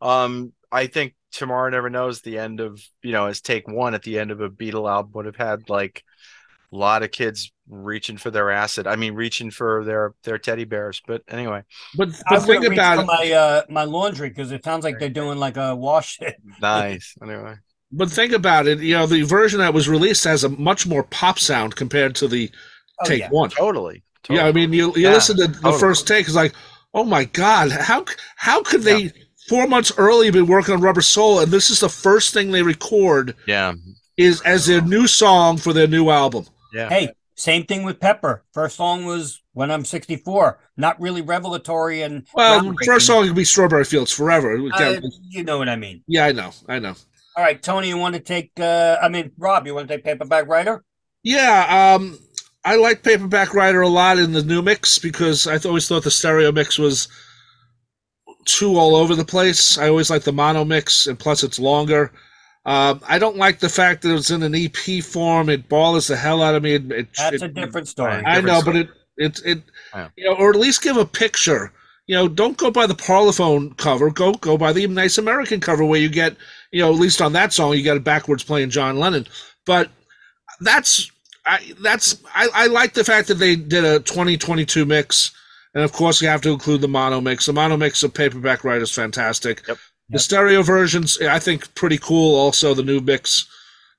Um, 0.00 0.52
I 0.70 0.86
think 0.86 1.14
Tomorrow 1.32 1.70
Never 1.70 1.88
Knows 1.88 2.20
the 2.20 2.38
end 2.38 2.60
of, 2.60 2.82
you 3.02 3.12
know, 3.12 3.26
as 3.26 3.40
take 3.40 3.66
one 3.66 3.94
at 3.94 4.02
the 4.02 4.18
end 4.18 4.30
of 4.30 4.40
a 4.40 4.50
Beatle 4.50 4.90
album 4.90 5.12
would 5.14 5.26
have 5.26 5.36
had 5.36 5.70
like 5.70 6.04
a 6.74 6.78
lot 6.78 7.02
of 7.02 7.12
kids 7.12 7.52
reaching 7.68 8.16
for 8.18 8.30
their 8.30 8.50
acid. 8.50 8.86
I 8.86 8.96
mean, 8.96 9.14
reaching 9.14 9.50
for 9.50 9.84
their 9.84 10.14
their 10.24 10.38
teddy 10.38 10.64
bears. 10.64 11.00
But 11.06 11.22
anyway, 11.28 11.62
but 11.92 12.10
I 12.26 12.38
but 12.38 12.40
think 12.40 12.64
about 12.64 13.06
my 13.06 13.32
uh, 13.32 13.62
my 13.68 13.84
laundry 13.84 14.28
because 14.28 14.52
it 14.52 14.64
sounds 14.64 14.84
like 14.84 14.98
they're 14.98 15.08
doing 15.08 15.38
like 15.38 15.56
a 15.56 15.74
wash. 15.74 16.18
nice. 16.60 17.14
Anyway, 17.22 17.56
But 17.92 18.10
think 18.10 18.32
about 18.32 18.66
it. 18.66 18.80
You 18.80 18.94
know, 18.94 19.06
the 19.06 19.22
version 19.22 19.60
that 19.60 19.74
was 19.74 19.88
released 19.88 20.24
has 20.24 20.44
a 20.44 20.48
much 20.48 20.86
more 20.86 21.02
pop 21.04 21.38
sound 21.38 21.76
compared 21.76 22.14
to 22.16 22.28
the 22.28 22.50
Oh, 23.00 23.08
take 23.08 23.20
yeah. 23.20 23.30
one. 23.30 23.50
totally, 23.50 24.02
Yeah, 24.28 24.46
I 24.46 24.52
mean, 24.52 24.72
you 24.72 24.94
you 24.96 25.10
Yeah, 25.10 25.10
listen 25.10 25.36
to 25.38 25.48
the 25.48 25.72
totally. 25.72 25.74
first 25.74 26.08
take, 26.08 26.26
it's 26.26 26.36
like, 26.36 26.54
oh 26.94 27.04
my 27.04 27.24
god, 27.24 27.70
how 27.72 28.04
how 28.36 28.62
could 28.62 28.82
they 28.82 29.12
four 29.48 29.66
months 29.68 29.92
early 29.98 30.30
been 30.30 30.46
working 30.46 30.74
on 30.74 30.82
Rubber 30.82 31.02
Soul, 31.02 31.40
and 31.40 31.52
this 31.52 31.70
is 31.70 31.80
the 31.80 31.88
first 31.90 32.34
thing 32.34 32.52
they 32.52 32.62
record 32.62 33.36
yeah, 33.46 33.74
is 34.16 34.40
as 34.42 34.66
their 34.66 34.82
new 34.82 35.06
song 35.06 35.56
for 35.58 35.72
their 35.72 35.88
new 35.88 36.10
album. 36.10 36.46
Yeah. 36.74 36.88
Hey, 36.88 37.08
same 37.36 37.64
thing 37.64 37.82
with 37.84 38.00
Pepper. 38.00 38.44
First 38.52 38.76
song 38.76 39.04
was 39.04 39.42
When 39.52 39.70
I'm 39.70 39.84
64. 39.84 40.58
Not 40.76 41.00
really 41.00 41.22
revelatory 41.22 42.02
and 42.02 42.26
Well, 42.34 42.74
first 42.84 43.06
song 43.06 43.26
could 43.26 43.36
be 43.36 43.44
Strawberry 43.44 43.84
Fields 43.84 44.12
Forever. 44.12 44.58
Uh, 44.72 45.00
you 45.28 45.44
know 45.44 45.58
what 45.58 45.68
I 45.68 45.76
mean. 45.76 46.02
yeah, 46.06 46.26
I 46.26 46.32
know, 46.32 46.50
I 46.68 46.78
know. 46.78 46.94
All 47.36 47.42
right, 47.42 47.60
Tony, 47.60 47.88
you 47.88 47.96
want 47.98 48.14
to 48.14 48.20
take? 48.20 48.52
uh 48.60 48.98
I 49.02 49.08
mean, 49.08 49.32
Rob, 49.38 49.66
you 49.66 49.74
want 49.74 49.88
to 49.88 49.94
take 49.94 50.04
Paperback 50.04 50.46
Writer? 50.46 50.84
Yeah, 51.22 51.94
um, 51.96 52.18
I 52.64 52.76
like 52.76 53.02
Paperback 53.02 53.54
Writer 53.54 53.80
a 53.80 53.88
lot 53.88 54.18
in 54.18 54.32
the 54.32 54.42
new 54.42 54.62
mix 54.62 54.98
because 54.98 55.46
I 55.46 55.58
always 55.66 55.88
thought 55.88 56.04
the 56.04 56.10
stereo 56.10 56.52
mix 56.52 56.78
was 56.78 57.08
too 58.44 58.76
all 58.76 58.94
over 58.94 59.14
the 59.14 59.24
place. 59.24 59.78
I 59.78 59.88
always 59.88 60.10
like 60.10 60.22
the 60.22 60.32
mono 60.32 60.64
mix, 60.64 61.06
and 61.06 61.18
plus 61.18 61.42
it's 61.42 61.58
longer. 61.58 62.12
Um, 62.66 63.00
I 63.06 63.18
don't 63.18 63.36
like 63.36 63.58
the 63.58 63.68
fact 63.68 64.02
that 64.02 64.14
it's 64.14 64.30
in 64.30 64.42
an 64.42 64.54
EP 64.54 65.02
form. 65.04 65.48
It 65.50 65.68
bothers 65.68 66.06
the 66.06 66.16
hell 66.16 66.42
out 66.42 66.54
of 66.54 66.62
me. 66.62 66.74
It, 66.74 66.90
it, 66.90 67.08
That's 67.16 67.42
a 67.42 67.48
different 67.48 67.88
story. 67.88 68.12
I 68.14 68.36
different 68.40 68.46
know, 68.46 68.60
story. 68.60 68.84
but 68.84 68.90
it 69.26 69.42
it 69.44 69.46
it 69.56 69.62
Yeah. 69.94 70.08
you 70.16 70.24
know, 70.24 70.34
or 70.36 70.50
at 70.50 70.56
least 70.56 70.82
give 70.82 70.96
a 70.96 71.04
picture. 71.04 71.72
You 72.06 72.16
know, 72.16 72.28
don't 72.28 72.56
go 72.56 72.70
by 72.70 72.86
the 72.86 72.94
Parlophone 72.94 73.76
cover. 73.76 74.10
Go 74.10 74.32
go 74.32 74.56
by 74.58 74.72
the 74.72 74.86
Nice 74.86 75.18
American 75.18 75.60
cover, 75.60 75.84
where 75.84 76.00
you 76.00 76.08
get 76.08 76.36
you 76.72 76.80
know 76.80 76.92
at 76.92 76.98
least 76.98 77.20
on 77.22 77.32
that 77.34 77.52
song 77.52 77.74
you 77.74 77.84
got 77.84 77.96
it 77.96 78.04
backwards 78.04 78.42
playing 78.44 78.70
John 78.70 78.98
Lennon. 78.98 79.26
But 79.66 79.90
that's 80.60 81.10
I 81.46 81.72
that's 81.82 82.22
I, 82.34 82.48
I 82.54 82.66
like 82.68 82.94
the 82.94 83.04
fact 83.04 83.28
that 83.28 83.34
they 83.34 83.56
did 83.56 83.84
a 83.84 84.00
2022 84.00 84.84
mix, 84.84 85.32
and 85.74 85.84
of 85.84 85.92
course 85.92 86.20
you 86.22 86.28
have 86.28 86.40
to 86.42 86.50
include 86.50 86.80
the 86.80 86.88
mono 86.88 87.20
mix. 87.20 87.46
The 87.46 87.52
mono 87.52 87.76
mix 87.76 88.02
of 88.02 88.14
Paperback 88.14 88.64
Writer 88.64 88.82
is 88.82 88.90
fantastic. 88.92 89.62
Yep. 89.68 89.78
The 90.10 90.18
stereo 90.18 90.62
versions 90.62 91.18
I 91.20 91.38
think 91.38 91.74
pretty 91.74 91.98
cool. 91.98 92.34
Also 92.36 92.74
the 92.74 92.82
new 92.82 93.00
mix. 93.00 93.46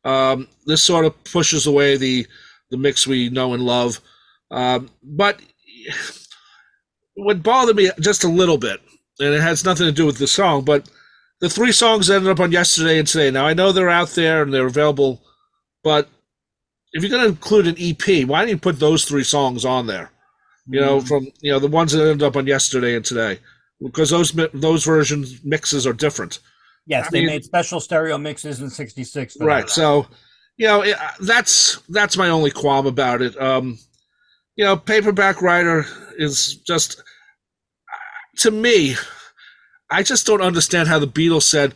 Um, 0.03 0.47
this 0.67 0.83
sort 0.83 1.05
of 1.05 1.21
pushes 1.23 1.65
away 1.67 1.97
the 1.97 2.27
the 2.69 2.77
mix 2.77 3.07
we 3.07 3.29
know 3.29 3.53
and 3.53 3.63
love. 3.63 3.99
Um, 4.51 4.89
but 5.03 5.39
what 7.15 7.43
bothered 7.43 7.75
me 7.75 7.89
just 7.99 8.23
a 8.23 8.27
little 8.29 8.57
bit, 8.57 8.81
and 9.19 9.33
it 9.33 9.41
has 9.41 9.65
nothing 9.65 9.85
to 9.87 9.91
do 9.91 10.05
with 10.05 10.17
the 10.17 10.27
song, 10.27 10.63
but 10.63 10.89
the 11.41 11.49
three 11.49 11.71
songs 11.71 12.09
ended 12.09 12.29
up 12.31 12.39
on 12.39 12.51
yesterday 12.51 12.99
and 12.99 13.07
today. 13.07 13.31
Now 13.31 13.45
I 13.45 13.53
know 13.53 13.71
they're 13.71 13.89
out 13.89 14.09
there 14.09 14.43
and 14.43 14.53
they're 14.53 14.67
available, 14.67 15.21
but 15.83 16.09
if 16.93 17.01
you're 17.03 17.09
going 17.11 17.23
to 17.23 17.29
include 17.29 17.67
an 17.67 17.75
EP, 17.77 18.25
why 18.27 18.39
don't 18.41 18.49
you 18.49 18.57
put 18.57 18.79
those 18.79 19.05
three 19.05 19.23
songs 19.23 19.65
on 19.65 19.87
there? 19.87 20.11
You 20.67 20.81
know, 20.81 20.99
Mm. 20.99 21.07
from 21.07 21.27
you 21.41 21.51
know 21.51 21.59
the 21.59 21.67
ones 21.67 21.91
that 21.91 22.01
ended 22.01 22.23
up 22.23 22.35
on 22.35 22.47
yesterday 22.47 22.95
and 22.95 23.05
today, 23.05 23.39
because 23.81 24.09
those 24.09 24.31
those 24.53 24.83
versions 24.85 25.43
mixes 25.43 25.85
are 25.85 25.93
different. 25.93 26.39
yes, 26.85 27.07
I 27.07 27.09
they 27.11 27.19
mean- 27.19 27.27
made 27.27 27.45
special 27.45 27.79
stereo 27.79 28.17
mixes 28.17 28.61
in 28.61 28.69
'66. 28.69 29.37
right 29.41 29.69
so 29.69 30.07
you 30.57 30.67
know 30.67 30.81
it, 30.81 30.95
that's 31.21 31.79
that's 31.89 32.15
my 32.17 32.29
only 32.29 32.51
qualm 32.51 32.85
about 32.87 33.21
it 33.21 33.39
um 33.41 33.77
you 34.55 34.63
know 34.63 34.77
paperback 34.77 35.41
writer 35.41 35.85
is 36.17 36.55
just 36.65 37.03
to 38.37 38.51
me 38.51 38.95
i 39.91 40.01
just 40.01 40.25
don't 40.25 40.41
understand 40.41 40.87
how 40.87 40.97
the 40.99 41.07
beatles 41.07 41.43
said 41.43 41.73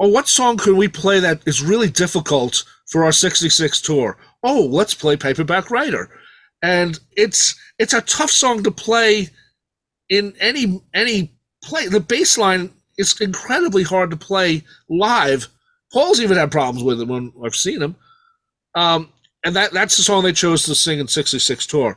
oh 0.00 0.08
what 0.08 0.26
song 0.26 0.56
can 0.56 0.76
we 0.76 0.88
play 0.88 1.20
that 1.20 1.40
is 1.46 1.62
really 1.62 1.88
difficult 1.88 2.64
for 2.90 3.04
our 3.04 3.12
66 3.12 3.80
tour 3.80 4.16
oh 4.42 4.62
let's 4.70 4.94
play 4.94 5.16
paperback 5.16 5.70
writer 5.70 6.10
and 6.62 6.98
it's 7.16 7.54
it's 7.78 7.94
a 7.94 8.00
tough 8.00 8.30
song 8.30 8.62
to 8.64 8.70
play 8.72 9.28
in 10.08 10.34
any 10.40 10.80
any 10.94 11.35
play 11.66 11.86
the 11.88 12.00
bass 12.00 12.38
line 12.38 12.70
is 12.98 13.20
incredibly 13.20 13.82
hard 13.82 14.10
to 14.10 14.16
play 14.16 14.62
live 14.88 15.48
Paul's 15.92 16.20
even 16.20 16.36
had 16.36 16.50
problems 16.50 16.82
with 16.82 17.00
it 17.00 17.08
when 17.08 17.32
I've 17.44 17.54
seen 17.54 17.80
him. 17.80 17.96
Um, 18.74 19.10
and 19.44 19.54
that 19.56 19.72
that's 19.72 19.96
the 19.96 20.02
song 20.02 20.24
they 20.24 20.32
chose 20.32 20.64
to 20.64 20.74
sing 20.74 20.98
in 20.98 21.08
66 21.08 21.66
tour 21.66 21.96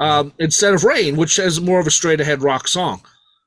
um, 0.00 0.32
instead 0.38 0.74
of 0.74 0.84
Rain, 0.84 1.16
which 1.16 1.38
is 1.38 1.60
more 1.60 1.80
of 1.80 1.86
a 1.86 1.90
straight 1.90 2.20
ahead 2.20 2.42
rock 2.42 2.68
song. 2.68 3.00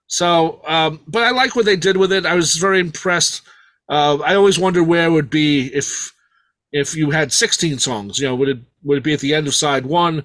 So, 0.08 0.62
um, 0.66 1.02
but 1.08 1.24
I 1.24 1.32
like 1.32 1.56
what 1.56 1.66
they 1.66 1.76
did 1.76 1.98
with 1.98 2.12
it. 2.12 2.26
I 2.26 2.36
was 2.36 2.56
very 2.56 2.80
impressed. 2.80 3.42
Uh, 3.90 4.18
I 4.26 4.36
always 4.36 4.58
wondered 4.58 4.84
where 4.84 5.08
it 5.08 5.12
would 5.12 5.30
be 5.30 5.68
if 5.68 6.14
if 6.72 6.96
you 6.96 7.12
had 7.12 7.34
16 7.34 7.80
songs. 7.80 8.20
You 8.20 8.28
know, 8.28 8.36
would 8.36 8.50
it 8.50 8.60
would 8.84 9.00
it 9.00 9.04
be 9.04 9.14
at 9.14 9.20
the 9.20 9.34
end 9.34 9.48
of 9.48 9.54
side 9.54 9.86
one? 9.86 10.24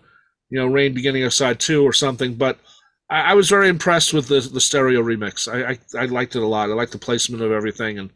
You 0.48 0.60
know, 0.60 0.66
Rain 0.66 0.94
beginning 0.94 1.24
of 1.24 1.34
side 1.34 1.60
two 1.60 1.84
or 1.84 1.92
something. 1.92 2.34
But 2.34 2.58
I, 3.08 3.20
I 3.20 3.34
was 3.34 3.48
very 3.48 3.68
impressed 3.68 4.12
with 4.12 4.28
the 4.28 4.40
the 4.40 4.60
stereo 4.60 5.02
remix. 5.02 5.46
I, 5.52 5.72
I 5.72 6.02
I 6.02 6.06
liked 6.06 6.36
it 6.36 6.42
a 6.42 6.46
lot. 6.46 6.70
I 6.70 6.74
liked 6.74 6.92
the 6.92 6.98
placement 6.98 7.42
of 7.42 7.52
everything 7.52 7.98
and. 7.98 8.10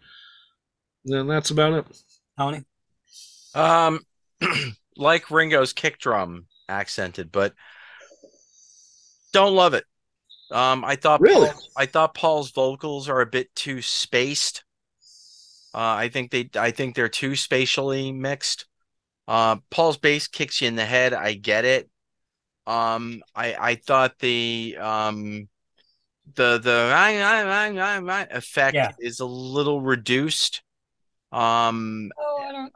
And 1.07 1.31
that's 1.31 1.51
about 1.51 1.73
it. 1.73 1.87
Tony. 2.37 2.63
Um, 3.55 4.01
like 4.99 5.31
Ringo's 5.31 5.73
kick 5.73 5.99
drum 5.99 6.45
accented, 6.69 7.33
but 7.33 7.55
don't 9.33 9.55
love 9.55 9.75
it. 9.75 9.85
Um, 10.51 10.85
I 10.85 10.97
thought 10.97 11.21
Really? 11.21 11.49
Paul- 11.49 11.63
I 11.77 11.87
thought 11.87 12.15
Paul's 12.15 12.51
vocals 12.51 13.09
are 13.09 13.21
a 13.21 13.27
bit 13.27 13.55
too 13.55 13.81
spaced. 13.83 14.65
Uh, 15.73 15.79
I 15.79 16.09
think 16.11 16.31
they 16.33 16.51
I 16.55 16.71
think 16.71 16.95
they're 16.95 17.09
too 17.09 17.37
spatially 17.37 18.13
mixed. 18.13 18.67
Uh, 19.29 19.57
Paul's 19.71 19.97
bass 19.97 20.27
kicks 20.27 20.61
you 20.61 20.69
in 20.69 20.77
the 20.77 20.85
head. 20.85 21.15
I 21.15 21.35
get 21.35 21.65
it. 21.65 21.89
Um, 22.71 23.23
I 23.35 23.55
I 23.59 23.75
thought 23.75 24.19
the 24.21 24.77
um 24.81 25.49
the 26.35 26.59
the 26.59 28.29
effect 28.31 28.75
Yeah. 28.75 28.93
is 29.01 29.21
a 29.21 29.27
little 29.27 29.81
reduced. 29.81 30.63
Um, 31.33 32.11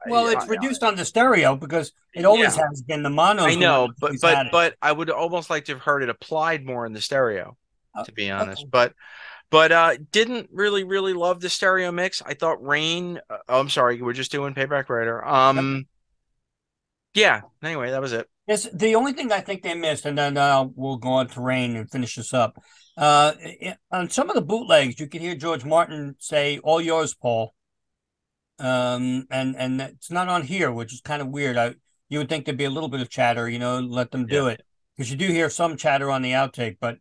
Well, 0.06 0.28
I- 0.28 0.32
it's 0.32 0.48
reduced 0.48 0.82
on 0.82 0.96
the 0.96 1.04
stereo 1.04 1.56
because 1.56 1.92
it 2.14 2.24
always 2.24 2.56
has 2.56 2.82
been 2.82 3.02
the 3.02 3.10
mono. 3.10 3.44
I 3.44 3.54
know, 3.54 3.90
but 4.00 4.20
but 4.20 4.50
but 4.50 4.76
I 4.82 4.92
would 4.92 5.10
almost 5.10 5.50
like 5.50 5.66
to 5.66 5.72
have 5.72 5.82
heard 5.82 6.02
it 6.02 6.08
applied 6.08 6.64
more 6.64 6.86
in 6.86 6.92
the 6.92 7.00
stereo, 7.00 7.56
Oh, 7.96 8.04
to 8.04 8.12
be 8.12 8.30
honest. 8.30 8.62
okay. 8.62 8.68
But 8.70 8.94
but 9.50 9.72
uh 9.72 9.96
didn't 10.10 10.50
really 10.52 10.84
really 10.84 11.12
love 11.12 11.40
the 11.40 11.50
stereo 11.50 11.92
mix. 11.92 12.22
I 12.22 12.34
thought 12.34 12.64
Rain. 12.64 13.20
Uh, 13.30 13.38
oh, 13.48 13.60
I'm 13.60 13.70
sorry, 13.70 14.00
we're 14.02 14.12
just 14.12 14.32
doing 14.32 14.54
Payback 14.54 14.88
Writer. 14.88 15.24
Um, 15.24 15.86
yeah. 17.14 17.42
Anyway, 17.62 17.90
that 17.90 18.00
was 18.00 18.12
it. 18.12 18.28
Yes, 18.46 18.68
the 18.72 18.94
only 18.94 19.12
thing 19.12 19.32
I 19.32 19.40
think 19.40 19.62
they 19.62 19.74
missed, 19.74 20.04
and 20.04 20.18
then 20.18 20.36
uh, 20.36 20.66
we'll 20.74 20.96
go 20.96 21.10
on 21.10 21.28
to 21.28 21.40
Rain 21.40 21.76
and 21.76 21.90
finish 21.90 22.16
this 22.16 22.34
up. 22.34 22.62
Uh, 22.96 23.32
on 23.90 24.10
some 24.10 24.28
of 24.28 24.36
the 24.36 24.42
bootlegs, 24.42 25.00
you 25.00 25.06
can 25.06 25.22
hear 25.22 25.34
George 25.34 25.64
Martin 25.64 26.14
say 26.18 26.58
"All 26.58 26.80
yours, 26.80 27.14
Paul," 27.14 27.54
um, 28.58 29.26
and 29.30 29.56
and 29.56 29.80
it's 29.80 30.10
not 30.10 30.28
on 30.28 30.42
here, 30.42 30.70
which 30.70 30.92
is 30.92 31.00
kind 31.00 31.22
of 31.22 31.28
weird. 31.28 31.56
I 31.56 31.74
you 32.08 32.18
would 32.18 32.28
think 32.28 32.44
there'd 32.44 32.58
be 32.58 32.64
a 32.64 32.70
little 32.70 32.90
bit 32.90 33.00
of 33.00 33.08
chatter, 33.08 33.48
you 33.48 33.58
know, 33.58 33.80
let 33.80 34.10
them 34.10 34.26
do 34.26 34.48
it 34.48 34.62
because 34.94 35.10
you 35.10 35.16
do 35.16 35.26
hear 35.26 35.48
some 35.48 35.76
chatter 35.76 36.10
on 36.10 36.22
the 36.22 36.32
outtake. 36.32 36.76
But 36.78 36.98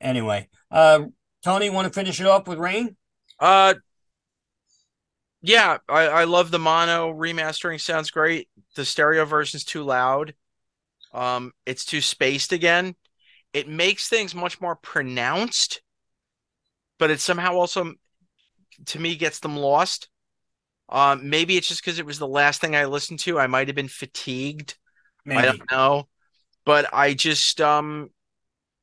anyway, 0.00 0.48
uh, 0.70 1.04
Tony, 1.44 1.68
want 1.70 1.86
to 1.86 1.92
finish 1.92 2.20
it 2.20 2.26
off 2.26 2.48
with 2.48 2.58
Rain? 2.58 2.96
Uh, 3.38 3.74
yeah, 5.42 5.78
I 5.88 6.06
I 6.06 6.24
love 6.24 6.50
the 6.50 6.58
mono 6.58 7.12
remastering. 7.12 7.80
Sounds 7.80 8.10
great. 8.10 8.48
The 8.76 8.84
stereo 8.84 9.24
version's 9.26 9.64
too 9.64 9.82
loud. 9.82 10.34
Um, 11.12 11.52
it's 11.66 11.84
too 11.84 12.00
spaced 12.00 12.52
again. 12.52 12.94
It 13.52 13.68
makes 13.68 14.08
things 14.08 14.34
much 14.34 14.60
more 14.60 14.76
pronounced, 14.76 15.82
but 16.98 17.10
it 17.10 17.20
somehow 17.20 17.54
also, 17.54 17.94
to 18.86 18.98
me, 18.98 19.16
gets 19.16 19.40
them 19.40 19.56
lost. 19.56 20.08
Um, 20.88 21.28
maybe 21.28 21.56
it's 21.56 21.68
just 21.68 21.84
because 21.84 21.98
it 21.98 22.06
was 22.06 22.18
the 22.18 22.28
last 22.28 22.60
thing 22.60 22.74
I 22.74 22.86
listened 22.86 23.20
to. 23.20 23.38
I 23.38 23.46
might 23.46 23.68
have 23.68 23.76
been 23.76 23.88
fatigued. 23.88 24.76
I 25.28 25.42
don't 25.42 25.70
know, 25.70 26.08
but 26.64 26.92
I 26.92 27.14
just 27.14 27.60
um 27.60 28.10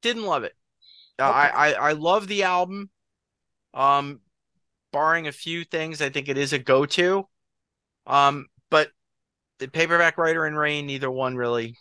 didn't 0.01 0.23
love 0.25 0.43
it. 0.43 0.53
Uh, 1.19 1.23
I, 1.23 1.47
I 1.49 1.71
I 1.73 1.91
love 1.93 2.27
the 2.27 2.43
album. 2.43 2.89
Um, 3.73 4.21
barring 4.91 5.27
a 5.27 5.31
few 5.31 5.63
things, 5.63 6.01
I 6.01 6.09
think 6.09 6.29
it 6.29 6.37
is 6.37 6.53
a 6.53 6.59
go-to. 6.59 7.27
Um, 8.05 8.47
but 8.69 8.89
the 9.59 9.67
paperback 9.67 10.17
writer 10.17 10.45
and 10.45 10.57
rain, 10.57 10.87
neither 10.87 11.11
one 11.11 11.35
really 11.35 11.75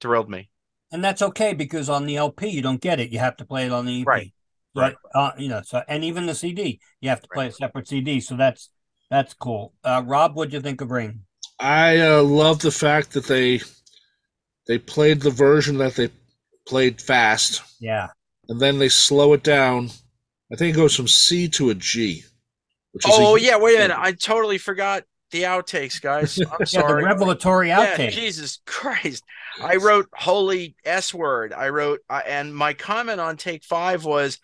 thrilled 0.00 0.30
me. 0.30 0.48
And 0.92 1.04
that's 1.04 1.22
okay 1.22 1.52
because 1.54 1.88
on 1.88 2.06
the 2.06 2.16
LP 2.16 2.48
you 2.48 2.62
don't 2.62 2.80
get 2.80 2.98
it. 3.00 3.10
You 3.10 3.18
have 3.20 3.36
to 3.38 3.44
play 3.44 3.66
it 3.66 3.72
on 3.72 3.86
the 3.86 4.00
EP. 4.00 4.06
Right. 4.06 4.32
Right. 4.74 4.94
Uh, 5.14 5.32
you 5.38 5.48
know, 5.48 5.62
so 5.64 5.82
and 5.88 6.04
even 6.04 6.26
the 6.26 6.34
CD, 6.34 6.80
you 7.00 7.08
have 7.08 7.20
to 7.22 7.28
play 7.32 7.48
a 7.48 7.52
separate 7.52 7.88
CD. 7.88 8.20
So 8.20 8.36
that's 8.36 8.70
that's 9.10 9.34
cool. 9.34 9.72
Uh, 9.84 10.02
Rob, 10.06 10.34
what'd 10.36 10.52
you 10.52 10.60
think 10.60 10.80
of 10.80 10.90
Ring? 10.90 11.22
I 11.58 11.98
uh, 12.00 12.22
love 12.22 12.60
the 12.60 12.70
fact 12.70 13.12
that 13.12 13.26
they 13.26 13.60
they 14.66 14.78
played 14.78 15.20
the 15.20 15.30
version 15.30 15.78
that 15.78 15.94
they 15.96 16.10
played 16.68 17.00
fast, 17.00 17.62
Yeah. 17.80 18.08
and 18.48 18.60
then 18.60 18.78
they 18.78 18.88
slow 18.88 19.32
it 19.32 19.42
down. 19.42 19.90
I 20.52 20.56
think 20.56 20.74
it 20.74 20.78
goes 20.78 20.94
from 20.94 21.08
C 21.08 21.48
to 21.48 21.70
a 21.70 21.74
G. 21.74 22.22
Which 22.92 23.06
is 23.06 23.12
Oh 23.16 23.36
a- 23.36 23.40
yeah, 23.40 23.56
wait 23.56 23.76
a 23.76 23.78
minute. 23.78 23.98
I 23.98 24.12
totally 24.12 24.58
forgot 24.58 25.02
the 25.30 25.44
outtakes, 25.44 26.00
guys. 26.00 26.42
I'm 26.52 26.66
Yeah, 26.70 26.82
the 26.82 26.94
sorry. 26.94 26.96
revelatory 26.96 27.70
Yeah, 27.74 27.98
outtake. 27.98 28.08
Jesus 28.08 28.60
Christ. 28.66 29.24
I 29.60 29.76
wrote 29.76 30.08
holy 30.14 30.76
S 30.84 31.14
word. 31.14 31.52
I 31.52 31.68
wrote, 31.70 32.00
uh, 32.08 32.22
and 32.26 32.54
my 32.54 32.74
comment 32.74 33.20
on 33.20 33.36
take 33.36 33.64
five 33.64 34.04
was 34.04 34.38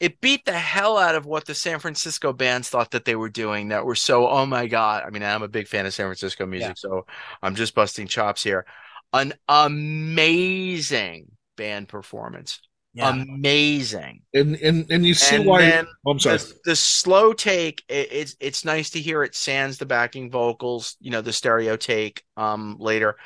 it 0.00 0.20
beat 0.20 0.44
the 0.44 0.52
hell 0.52 0.98
out 0.98 1.14
of 1.14 1.26
what 1.26 1.46
the 1.46 1.54
San 1.54 1.78
Francisco 1.80 2.32
bands 2.32 2.68
thought 2.68 2.92
that 2.92 3.04
they 3.04 3.16
were 3.16 3.30
doing 3.30 3.68
that 3.68 3.86
were 3.86 3.94
so, 3.94 4.28
oh 4.28 4.46
my 4.46 4.66
God. 4.66 5.04
I 5.06 5.10
mean, 5.10 5.22
I'm 5.22 5.42
a 5.42 5.48
big 5.48 5.68
fan 5.68 5.86
of 5.86 5.94
San 5.94 6.06
Francisco 6.06 6.46
music, 6.46 6.72
Yeah. 6.72 6.74
so 6.78 7.06
I'm 7.42 7.54
just 7.54 7.74
busting 7.74 8.06
chops 8.08 8.42
here. 8.42 8.66
An 9.12 9.34
amazing 9.48 11.28
band 11.56 11.88
performance. 11.88 12.60
Yeah. 12.96 13.10
Amazing. 13.10 14.22
And 14.32 14.56
and 14.56 14.90
and 14.90 15.04
you 15.06 15.14
see 15.14 15.36
And 15.36 15.46
why. 15.46 15.60
then 15.60 15.86
oh, 16.06 16.10
I'm 16.12 16.18
sorry. 16.18 16.38
the, 16.38 16.54
the 16.64 16.76
slow 16.76 17.32
take 17.34 17.84
it, 17.88 18.08
it's 18.10 18.36
it's 18.40 18.64
nice 18.64 18.90
to 18.90 19.00
hear 19.00 19.22
it 19.22 19.34
sans 19.34 19.78
the 19.78 19.86
backing 19.86 20.30
vocals 20.30 20.96
you 21.00 21.10
know 21.10 21.20
the 21.20 21.32
stereo 21.32 21.76
take 21.76 22.22
um 22.38 22.76
later 22.78 23.16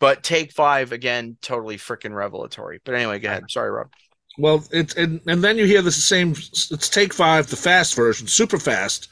but 0.00 0.22
take 0.22 0.52
five 0.52 0.92
again 0.92 1.36
totally 1.42 1.76
freaking 1.76 2.14
revelatory 2.14 2.80
but 2.84 2.94
anyway 2.94 3.18
go 3.18 3.28
ahead 3.28 3.50
sorry 3.50 3.70
rob 3.70 3.88
Well, 4.38 4.64
it's 4.70 4.94
and 4.94 5.20
and 5.26 5.42
then 5.42 5.58
you 5.58 5.64
hear 5.66 5.82
the 5.82 5.90
same. 5.92 6.30
It's 6.30 6.88
take 6.88 7.12
five, 7.12 7.48
the 7.48 7.56
fast 7.56 7.94
version, 7.96 8.26
super 8.26 8.58
fast, 8.58 9.08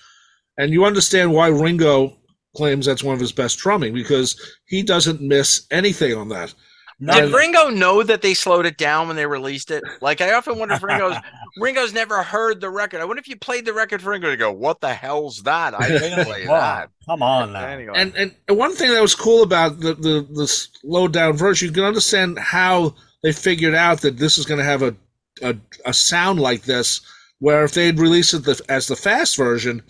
and 0.58 0.72
you 0.72 0.84
understand 0.84 1.32
why 1.32 1.48
Ringo 1.48 2.18
claims 2.56 2.86
that's 2.86 3.04
one 3.04 3.14
of 3.14 3.20
his 3.20 3.32
best 3.32 3.58
drumming 3.58 3.94
because 3.94 4.36
he 4.66 4.82
doesn't 4.82 5.20
miss 5.20 5.66
anything 5.70 6.14
on 6.14 6.28
that. 6.30 6.54
No, 6.98 7.12
did 7.12 7.34
ringo 7.34 7.68
know 7.68 8.02
that 8.02 8.22
they 8.22 8.32
slowed 8.32 8.64
it 8.64 8.78
down 8.78 9.06
when 9.06 9.16
they 9.16 9.26
released 9.26 9.70
it 9.70 9.84
like 10.00 10.22
i 10.22 10.32
often 10.32 10.58
wonder 10.58 10.74
if 10.76 10.82
ringo's 10.82 11.16
ringo's 11.58 11.92
never 11.92 12.22
heard 12.22 12.60
the 12.60 12.70
record 12.70 13.02
i 13.02 13.04
wonder 13.04 13.20
if 13.20 13.28
you 13.28 13.36
played 13.36 13.66
the 13.66 13.72
record 13.74 14.00
for 14.00 14.10
ringo 14.10 14.30
to 14.30 14.36
go 14.36 14.50
what 14.50 14.80
the 14.80 14.94
hell's 14.94 15.42
that 15.42 15.74
i 15.78 15.88
didn't 15.88 16.24
play 16.24 16.46
Wow, 16.48 16.60
that 16.60 16.90
Come 17.06 17.22
on 17.22 17.52
now. 17.52 17.66
anyway 17.66 17.92
And 17.94 18.14
and 18.16 18.34
and 18.48 18.58
one 18.58 18.74
thing 18.74 18.90
that 18.90 19.00
was 19.00 19.14
cool 19.14 19.42
about 19.42 19.78
the 19.78 19.94
the 19.94 20.26
the 20.32 20.48
slowed 20.48 21.12
down 21.12 21.36
version, 21.36 21.68
you 21.68 21.74
can 21.74 21.84
understand 21.84 22.38
how 22.38 22.94
they 23.22 23.32
figured 23.32 23.74
out 23.74 24.00
that 24.00 24.18
this 24.18 24.38
is 24.38 24.44
going 24.46 24.58
to 24.58 24.64
have 24.64 24.82
a, 24.82 24.94
a 25.42 25.56
a 25.84 25.92
sound 25.92 26.40
like 26.40 26.62
this. 26.62 27.00
Where 27.38 27.62
if 27.62 27.74
they'd 27.74 28.00
released 28.00 28.34
it 28.34 28.44
the, 28.44 28.60
as 28.68 28.88
the 28.88 28.96
fast 28.96 29.36
version, 29.36 29.82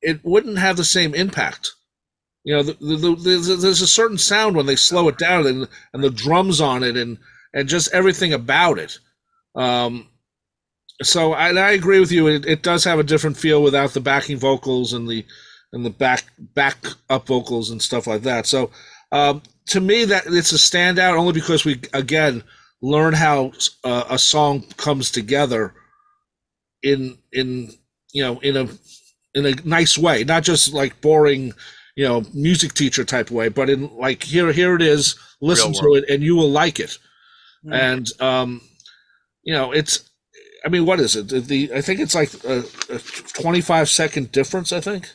it 0.00 0.24
wouldn't 0.24 0.58
have 0.58 0.76
the 0.78 0.84
same 0.84 1.14
impact. 1.14 1.72
You 2.46 2.54
know, 2.54 2.62
the, 2.62 2.74
the, 2.74 2.96
the, 2.96 3.56
there's, 3.60 3.82
a 3.82 3.88
certain 3.88 4.18
sound 4.18 4.54
when 4.54 4.66
they 4.66 4.76
slow 4.76 5.08
it 5.08 5.18
down 5.18 5.48
and 5.48 5.66
and 5.92 6.04
the 6.04 6.10
drums 6.10 6.60
on 6.60 6.84
it 6.84 6.96
and 6.96 7.18
and 7.52 7.68
just 7.68 7.92
everything 7.92 8.32
about 8.32 8.78
it. 8.78 9.00
Um, 9.56 10.06
so 11.02 11.32
I, 11.32 11.48
I 11.48 11.72
agree 11.72 11.98
with 11.98 12.12
you. 12.12 12.28
It, 12.28 12.46
it 12.46 12.62
does 12.62 12.84
have 12.84 13.00
a 13.00 13.02
different 13.04 13.36
feel 13.36 13.64
without 13.64 13.94
the 13.94 14.00
backing 14.00 14.38
vocals 14.38 14.92
and 14.92 15.08
the 15.08 15.26
and 15.72 15.84
the 15.84 15.90
back 15.90 16.22
back 16.38 16.86
up 17.10 17.26
vocals 17.26 17.70
and 17.70 17.82
stuff 17.82 18.06
like 18.06 18.22
that. 18.22 18.46
So 18.46 18.70
um, 19.10 19.42
to 19.70 19.80
me, 19.80 20.04
that 20.04 20.26
it's 20.26 20.52
a 20.52 20.56
standout 20.56 21.18
only 21.18 21.32
because 21.32 21.64
we 21.64 21.80
again 21.92 22.44
learn 22.80 23.12
how 23.12 23.54
uh, 23.82 24.04
a 24.08 24.20
song 24.20 24.62
comes 24.76 25.10
together 25.10 25.74
in 26.84 27.18
in 27.32 27.72
you 28.12 28.22
know 28.22 28.38
in 28.38 28.56
a 28.56 28.68
in 29.34 29.46
a 29.46 29.54
nice 29.64 29.98
way, 29.98 30.22
not 30.22 30.44
just 30.44 30.72
like 30.72 31.00
boring 31.00 31.52
you 31.96 32.06
know 32.06 32.24
music 32.32 32.74
teacher 32.74 33.04
type 33.04 33.30
way, 33.30 33.48
but 33.48 33.68
in 33.68 33.94
like 33.96 34.22
here 34.22 34.52
here 34.52 34.76
it 34.76 34.82
is, 34.82 35.16
listen 35.40 35.72
to 35.72 35.94
it 35.94 36.04
and 36.08 36.22
you 36.22 36.36
will 36.36 36.50
like 36.50 36.78
it. 36.78 36.98
Mm. 37.64 37.74
And 37.74 38.22
um, 38.22 38.60
you 39.42 39.52
know 39.52 39.72
it's. 39.72 40.08
I 40.64 40.68
mean, 40.68 40.84
what 40.84 40.98
is 40.98 41.14
it? 41.14 41.28
The, 41.28 41.40
the 41.40 41.72
I 41.74 41.80
think 41.80 42.00
it's 42.00 42.14
like 42.14 42.32
a, 42.44 42.64
a 42.90 42.98
25 42.98 43.88
second 43.88 44.32
difference. 44.32 44.72
I 44.72 44.80
think. 44.80 45.10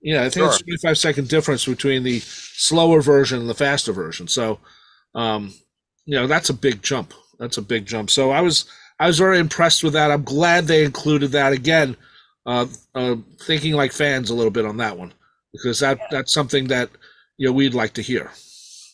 Yeah, 0.00 0.22
I 0.22 0.30
think 0.30 0.46
it's 0.46 0.62
25 0.62 0.98
second 0.98 1.28
difference 1.28 1.66
between 1.66 2.04
the 2.04 2.20
slower 2.20 3.00
version 3.00 3.40
and 3.40 3.48
the 3.48 3.54
faster 3.54 3.92
version. 3.92 4.28
So, 4.28 4.60
um, 5.16 5.52
you 6.04 6.14
know, 6.14 6.28
that's 6.28 6.48
a 6.48 6.54
big 6.54 6.82
jump. 6.82 7.12
That's 7.40 7.56
a 7.56 7.62
big 7.62 7.86
jump. 7.86 8.10
So 8.10 8.30
I 8.30 8.40
was 8.40 8.66
I 9.00 9.08
was 9.08 9.18
very 9.18 9.38
impressed 9.38 9.82
with 9.82 9.94
that. 9.94 10.10
I'm 10.10 10.22
glad 10.22 10.66
they 10.66 10.84
included 10.84 11.32
that 11.32 11.52
again. 11.52 11.96
Uh, 12.46 12.66
uh, 12.94 13.16
thinking 13.42 13.74
like 13.74 13.92
fans 13.92 14.30
a 14.30 14.34
little 14.34 14.52
bit 14.52 14.64
on 14.64 14.76
that 14.76 14.96
one 14.96 15.12
because 15.52 15.80
that 15.80 16.00
that's 16.10 16.32
something 16.32 16.68
that 16.68 16.90
you 17.36 17.46
know 17.48 17.52
we'd 17.52 17.74
like 17.74 17.94
to 17.94 18.02
hear. 18.02 18.30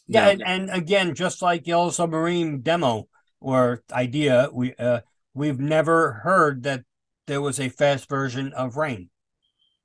Yeah, 0.07 0.27
Now- 0.27 0.31
and, 0.31 0.43
and 0.43 0.71
again, 0.71 1.15
just 1.15 1.43
like 1.43 1.67
Yellow 1.67 1.91
Submarine 1.91 2.61
demo 2.61 3.09
or 3.41 3.83
idea, 3.93 4.49
we 4.53 4.75
uh, 4.75 5.01
we've 5.35 5.61
never 5.61 6.13
heard 6.25 6.63
that 6.65 6.85
there 7.27 7.41
was 7.41 7.61
a 7.61 7.69
fast 7.69 8.09
version 8.09 8.53
of 8.53 8.77
Rain. 8.77 9.11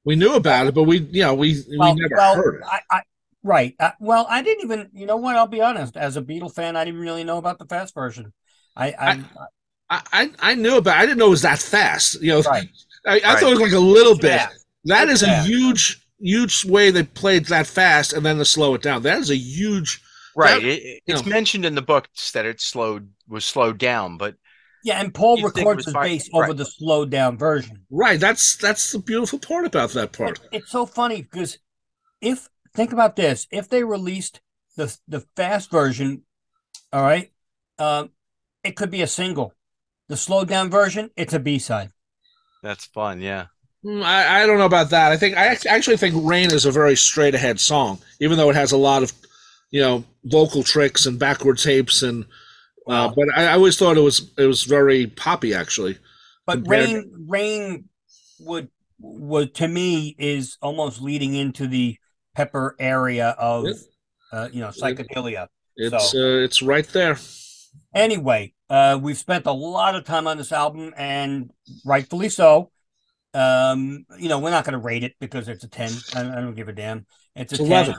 we 0.03 0.15
knew 0.15 0.33
about 0.35 0.67
it, 0.67 0.75
but 0.75 0.83
we 0.83 0.99
you 0.99 1.21
know 1.23 1.33
we 1.35 1.63
Well, 1.77 1.95
we 1.95 2.01
never 2.01 2.15
well, 2.15 2.35
heard 2.35 2.55
it. 2.55 2.61
I, 2.65 2.79
I, 2.91 3.01
right. 3.43 3.75
Uh, 3.79 3.91
well, 3.99 4.25
I 4.29 4.41
didn't 4.41 4.63
even. 4.63 4.89
You 4.93 5.05
know 5.05 5.17
what? 5.17 5.35
I'll 5.35 5.47
be 5.47 5.61
honest. 5.61 5.97
As 5.97 6.17
a 6.17 6.21
Beatle 6.21 6.53
fan, 6.53 6.75
I 6.75 6.85
didn't 6.85 6.99
really 7.01 7.23
know 7.23 7.37
about 7.37 7.59
the 7.59 7.65
fast 7.65 7.93
version. 7.93 8.33
I, 8.75 8.87
I, 8.99 9.19
I, 9.89 10.01
I 10.13 10.31
I 10.39 10.55
knew 10.55 10.77
about. 10.77 10.97
It. 10.97 10.99
I 11.01 11.05
didn't 11.05 11.19
know 11.19 11.27
it 11.27 11.31
was 11.31 11.41
that 11.43 11.59
fast. 11.59 12.21
You 12.21 12.33
know, 12.33 12.41
right. 12.43 12.69
I, 13.05 13.21
I 13.25 13.33
Right. 13.33 13.39
thought 13.39 13.49
it 13.51 13.59
was 13.59 13.59
like 13.59 13.71
a 13.73 13.79
little 13.79 14.17
bit. 14.17 14.41
Yeah. 14.41 14.49
That 14.85 15.09
It's 15.09 15.21
is 15.21 15.23
a 15.23 15.29
huge 15.43 16.06
huge 16.19 16.65
way 16.65 16.91
they 16.91 17.03
played 17.03 17.45
that 17.45 17.67
fast 17.67 18.13
and 18.13 18.25
then 18.25 18.37
to 18.37 18.45
slow 18.45 18.73
it 18.75 18.81
down. 18.81 19.01
That 19.03 19.19
is 19.19 19.29
a 19.29 19.35
huge. 19.37 20.01
right 20.35 20.61
That- 20.61 20.67
it, 20.67 20.83
it- 20.83 21.03
it's 21.07 21.25
know. 21.25 21.29
mentioned 21.29 21.65
in 21.65 21.75
the 21.75 21.81
books 21.81 22.31
that 22.31 22.45
it 22.45 22.61
slowed 22.61 23.09
was 23.27 23.43
slowed 23.45 23.77
down 23.77 24.17
but 24.17 24.35
Yeah, 24.83 24.99
and 25.01 25.13
Paul 25.13 25.37
You 25.39 25.49
think 25.49 25.65
it 25.65 25.69
records 25.69 25.85
his 25.85 25.93
fine- 25.93 26.03
bass 26.07 26.29
over 26.33 26.53
the 26.53 26.65
slowed 26.65 27.09
down 27.09 27.37
version. 27.37 27.85
Right. 27.89 28.19
That's 28.19 28.55
that's 28.55 28.91
the 28.91 28.99
beautiful 28.99 29.39
part 29.39 29.65
about 29.65 29.91
that 29.91 30.11
part. 30.13 30.39
It- 30.39 30.49
it's 30.63 30.71
so 30.71 30.85
funny 30.85 31.21
because 31.23 31.57
if 32.21 32.47
think 32.73 32.93
about 32.93 33.15
this, 33.15 33.47
if 33.51 33.67
they 33.69 33.83
released 33.83 34.39
the 34.75 34.95
the 35.07 35.21
fast 35.35 35.71
version, 35.71 36.23
all 36.93 37.01
right, 37.01 37.31
um, 37.79 38.11
it 38.63 38.75
could 38.75 38.91
be 38.91 39.01
a 39.01 39.07
single. 39.07 39.53
The 40.07 40.15
slowed 40.17 40.47
down 40.47 40.69
version, 40.69 41.09
it's 41.17 41.33
a 41.33 41.39
B 41.39 41.59
side. 41.59 41.91
that's 42.63 42.85
fun 42.85 43.21
yeah 43.21 43.47
I, 43.87 44.43
I 44.43 44.45
don't 44.45 44.57
know 44.57 44.65
about 44.65 44.89
that. 44.89 45.11
I 45.11 45.17
think 45.17 45.37
I 45.37 45.57
actually 45.69 45.97
think 45.97 46.15
"Rain" 46.27 46.51
is 46.51 46.65
a 46.65 46.71
very 46.71 46.95
straight 46.95 47.35
ahead 47.35 47.59
song, 47.59 47.99
even 48.19 48.37
though 48.37 48.49
it 48.49 48.55
has 48.55 48.71
a 48.71 48.77
lot 48.77 49.03
of, 49.03 49.13
you 49.71 49.81
know, 49.81 50.03
vocal 50.25 50.63
tricks 50.63 51.05
and 51.05 51.17
backward 51.19 51.57
tapes 51.57 52.01
and. 52.03 52.25
Uh, 52.87 53.09
but 53.09 53.27
I, 53.35 53.47
I 53.47 53.51
always 53.53 53.77
thought 53.77 53.97
it 53.97 54.01
was 54.01 54.31
it 54.37 54.45
was 54.45 54.63
very 54.63 55.07
poppy 55.07 55.53
actually. 55.53 55.97
But 56.45 56.63
compared- 56.63 56.85
rain, 56.87 57.25
rain 57.27 57.89
would 58.39 58.69
would 58.99 59.53
to 59.55 59.67
me 59.67 60.15
is 60.17 60.57
almost 60.61 61.01
leading 61.01 61.35
into 61.35 61.67
the 61.67 61.97
pepper 62.33 62.75
area 62.79 63.35
of 63.37 63.65
Yeah. 63.65 63.73
uh, 64.31 64.49
you 64.53 64.61
know 64.61 64.69
psychedelia. 64.69 65.47
It's 65.75 66.11
So- 66.11 66.17
uh, 66.39 66.43
it's 66.43 66.61
right 66.61 66.87
there. 66.87 67.17
Anyway, 67.93 68.53
uh, 68.69 68.97
we've 69.01 69.17
spent 69.17 69.45
a 69.45 69.51
lot 69.51 69.95
of 69.95 70.05
time 70.05 70.25
on 70.27 70.37
this 70.37 70.51
album, 70.51 70.93
and 70.97 71.51
rightfully 71.85 72.29
so. 72.29 72.71
Um, 73.37 74.05
you 74.17 74.29
know, 74.29 74.39
we're 74.39 74.51
not 74.51 74.65
going 74.65 74.73
to 74.73 74.79
rate 74.79 75.03
it 75.03 75.13
because 75.19 75.47
it's 75.47 75.63
a 75.63 75.67
ten. 75.67 75.91
I, 76.15 76.21
I 76.21 76.41
don't 76.41 76.55
give 76.55 76.69
a 76.69 76.73
damn. 76.73 77.05
It's 77.35 77.53
a 77.53 77.61
It's 77.61 77.69
10. 77.69 77.95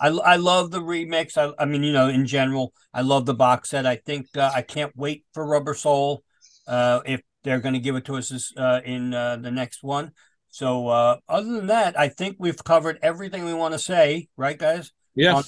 I, 0.00 0.08
I 0.08 0.36
love 0.36 0.70
the 0.70 0.80
remix. 0.80 1.36
I, 1.36 1.52
I 1.62 1.66
mean, 1.66 1.82
you 1.82 1.92
know, 1.92 2.08
in 2.08 2.26
general, 2.26 2.72
I 2.94 3.02
love 3.02 3.26
the 3.26 3.34
box 3.34 3.70
set. 3.70 3.84
I 3.84 3.96
think 3.96 4.28
uh, 4.36 4.50
I 4.54 4.62
can't 4.62 4.96
wait 4.96 5.24
for 5.34 5.44
Rubber 5.46 5.74
Soul. 5.74 6.22
Uh, 6.66 7.00
if 7.04 7.20
they're 7.44 7.60
going 7.60 7.74
to 7.74 7.80
give 7.80 7.96
it 7.96 8.04
to 8.06 8.16
us 8.16 8.28
this, 8.28 8.52
uh, 8.56 8.80
in 8.84 9.12
uh, 9.12 9.36
the 9.36 9.50
next 9.50 9.82
one. 9.82 10.12
So, 10.50 10.88
uh, 10.88 11.16
other 11.28 11.52
than 11.52 11.66
that, 11.66 11.98
I 11.98 12.08
think 12.08 12.36
we've 12.38 12.62
covered 12.62 12.98
everything 13.02 13.44
we 13.44 13.54
want 13.54 13.74
to 13.74 13.78
say, 13.78 14.28
right, 14.36 14.58
guys? 14.58 14.92
Yeah. 15.14 15.42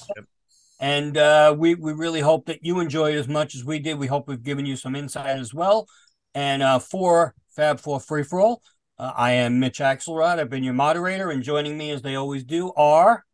And 0.79 1.15
uh, 1.15 1.55
we 1.57 1.75
we 1.75 1.93
really 1.93 2.21
hope 2.21 2.47
that 2.47 2.65
you 2.65 2.79
enjoyed 2.79 3.15
as 3.15 3.27
much 3.27 3.55
as 3.55 3.63
we 3.63 3.79
did. 3.79 3.99
We 3.99 4.07
hope 4.07 4.27
we've 4.27 4.41
given 4.41 4.65
you 4.65 4.75
some 4.75 4.95
insight 4.95 5.27
as 5.27 5.53
well. 5.53 5.87
And 6.33 6.63
uh, 6.63 6.79
for 6.79 7.35
Fab 7.55 7.79
Four 7.79 7.99
Free 7.99 8.23
for 8.23 8.41
All, 8.41 8.61
uh, 9.01 9.11
I 9.15 9.31
am 9.31 9.59
Mitch 9.59 9.79
Axelrod. 9.79 10.39
I've 10.39 10.49
been 10.49 10.63
your 10.63 10.73
moderator, 10.75 11.31
and 11.31 11.41
joining 11.43 11.77
me 11.77 11.89
as 11.91 12.01
they 12.03 12.15
always 12.15 12.43
do 12.43 12.71
are 12.77 13.25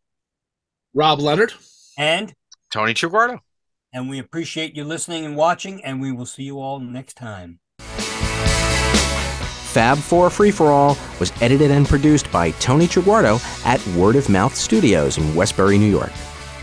Rob 0.93 1.19
Leonard. 1.19 1.53
and 1.97 2.33
tony 2.71 2.93
Traguardo. 2.93 3.39
and 3.93 4.09
we 4.09 4.17
appreciate 4.19 4.75
you 4.75 4.83
listening 4.83 5.25
and 5.25 5.35
watching. 5.35 5.83
And 5.83 6.01
we 6.01 6.11
will 6.11 6.25
see 6.25 6.43
you 6.43 6.59
all 6.59 6.79
next 6.79 7.15
time. 7.15 7.59
Fab 9.73 9.97
4 9.97 10.29
Free 10.29 10.51
For 10.51 10.71
All 10.71 10.97
was 11.19 11.31
edited 11.41 11.69
and 11.69 11.85
produced 11.87 12.31
by 12.31 12.51
Tony 12.51 12.87
Traguardo 12.87 13.39
at 13.65 13.85
Word 13.95 14.15
of 14.15 14.29
Mouth 14.29 14.55
Studios 14.55 15.17
in 15.17 15.35
Westbury, 15.35 15.77
New 15.77 15.91
York. 15.91 16.11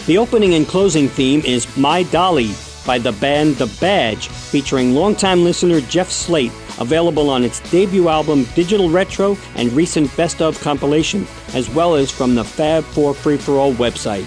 The 0.06 0.18
opening 0.18 0.55
and 0.55 0.66
closing 0.66 1.09
theme 1.09 1.40
is 1.44 1.76
My 1.76 2.02
Dolly 2.05 2.51
by 2.86 2.98
the 2.98 3.12
band 3.12 3.56
The 3.56 3.74
Badge, 3.81 4.28
featuring 4.28 4.94
longtime 4.94 5.44
listener 5.44 5.81
Jeff 5.82 6.10
Slate, 6.10 6.52
available 6.78 7.30
on 7.30 7.44
its 7.44 7.60
debut 7.70 8.09
album 8.09 8.44
Digital 8.55 8.90
Retro 8.90 9.36
and 9.56 9.72
recent 9.72 10.14
Best 10.16 10.42
of 10.42 10.60
compilation, 10.60 11.26
as 11.55 11.68
well 11.70 11.94
as 11.94 12.10
from 12.10 12.34
the 12.34 12.44
Fab 12.44 12.84
4 12.84 13.14
Free 13.14 13.36
For 13.36 13.55
All 13.55 13.72
website. 13.74 14.24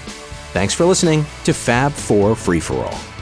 Thanks 0.53 0.73
for 0.73 0.85
listening 0.85 1.25
to 1.43 1.53
Fab 1.53 1.91
4 1.91 2.35
Free 2.35 2.59
For 2.59 2.83
All. 2.85 3.16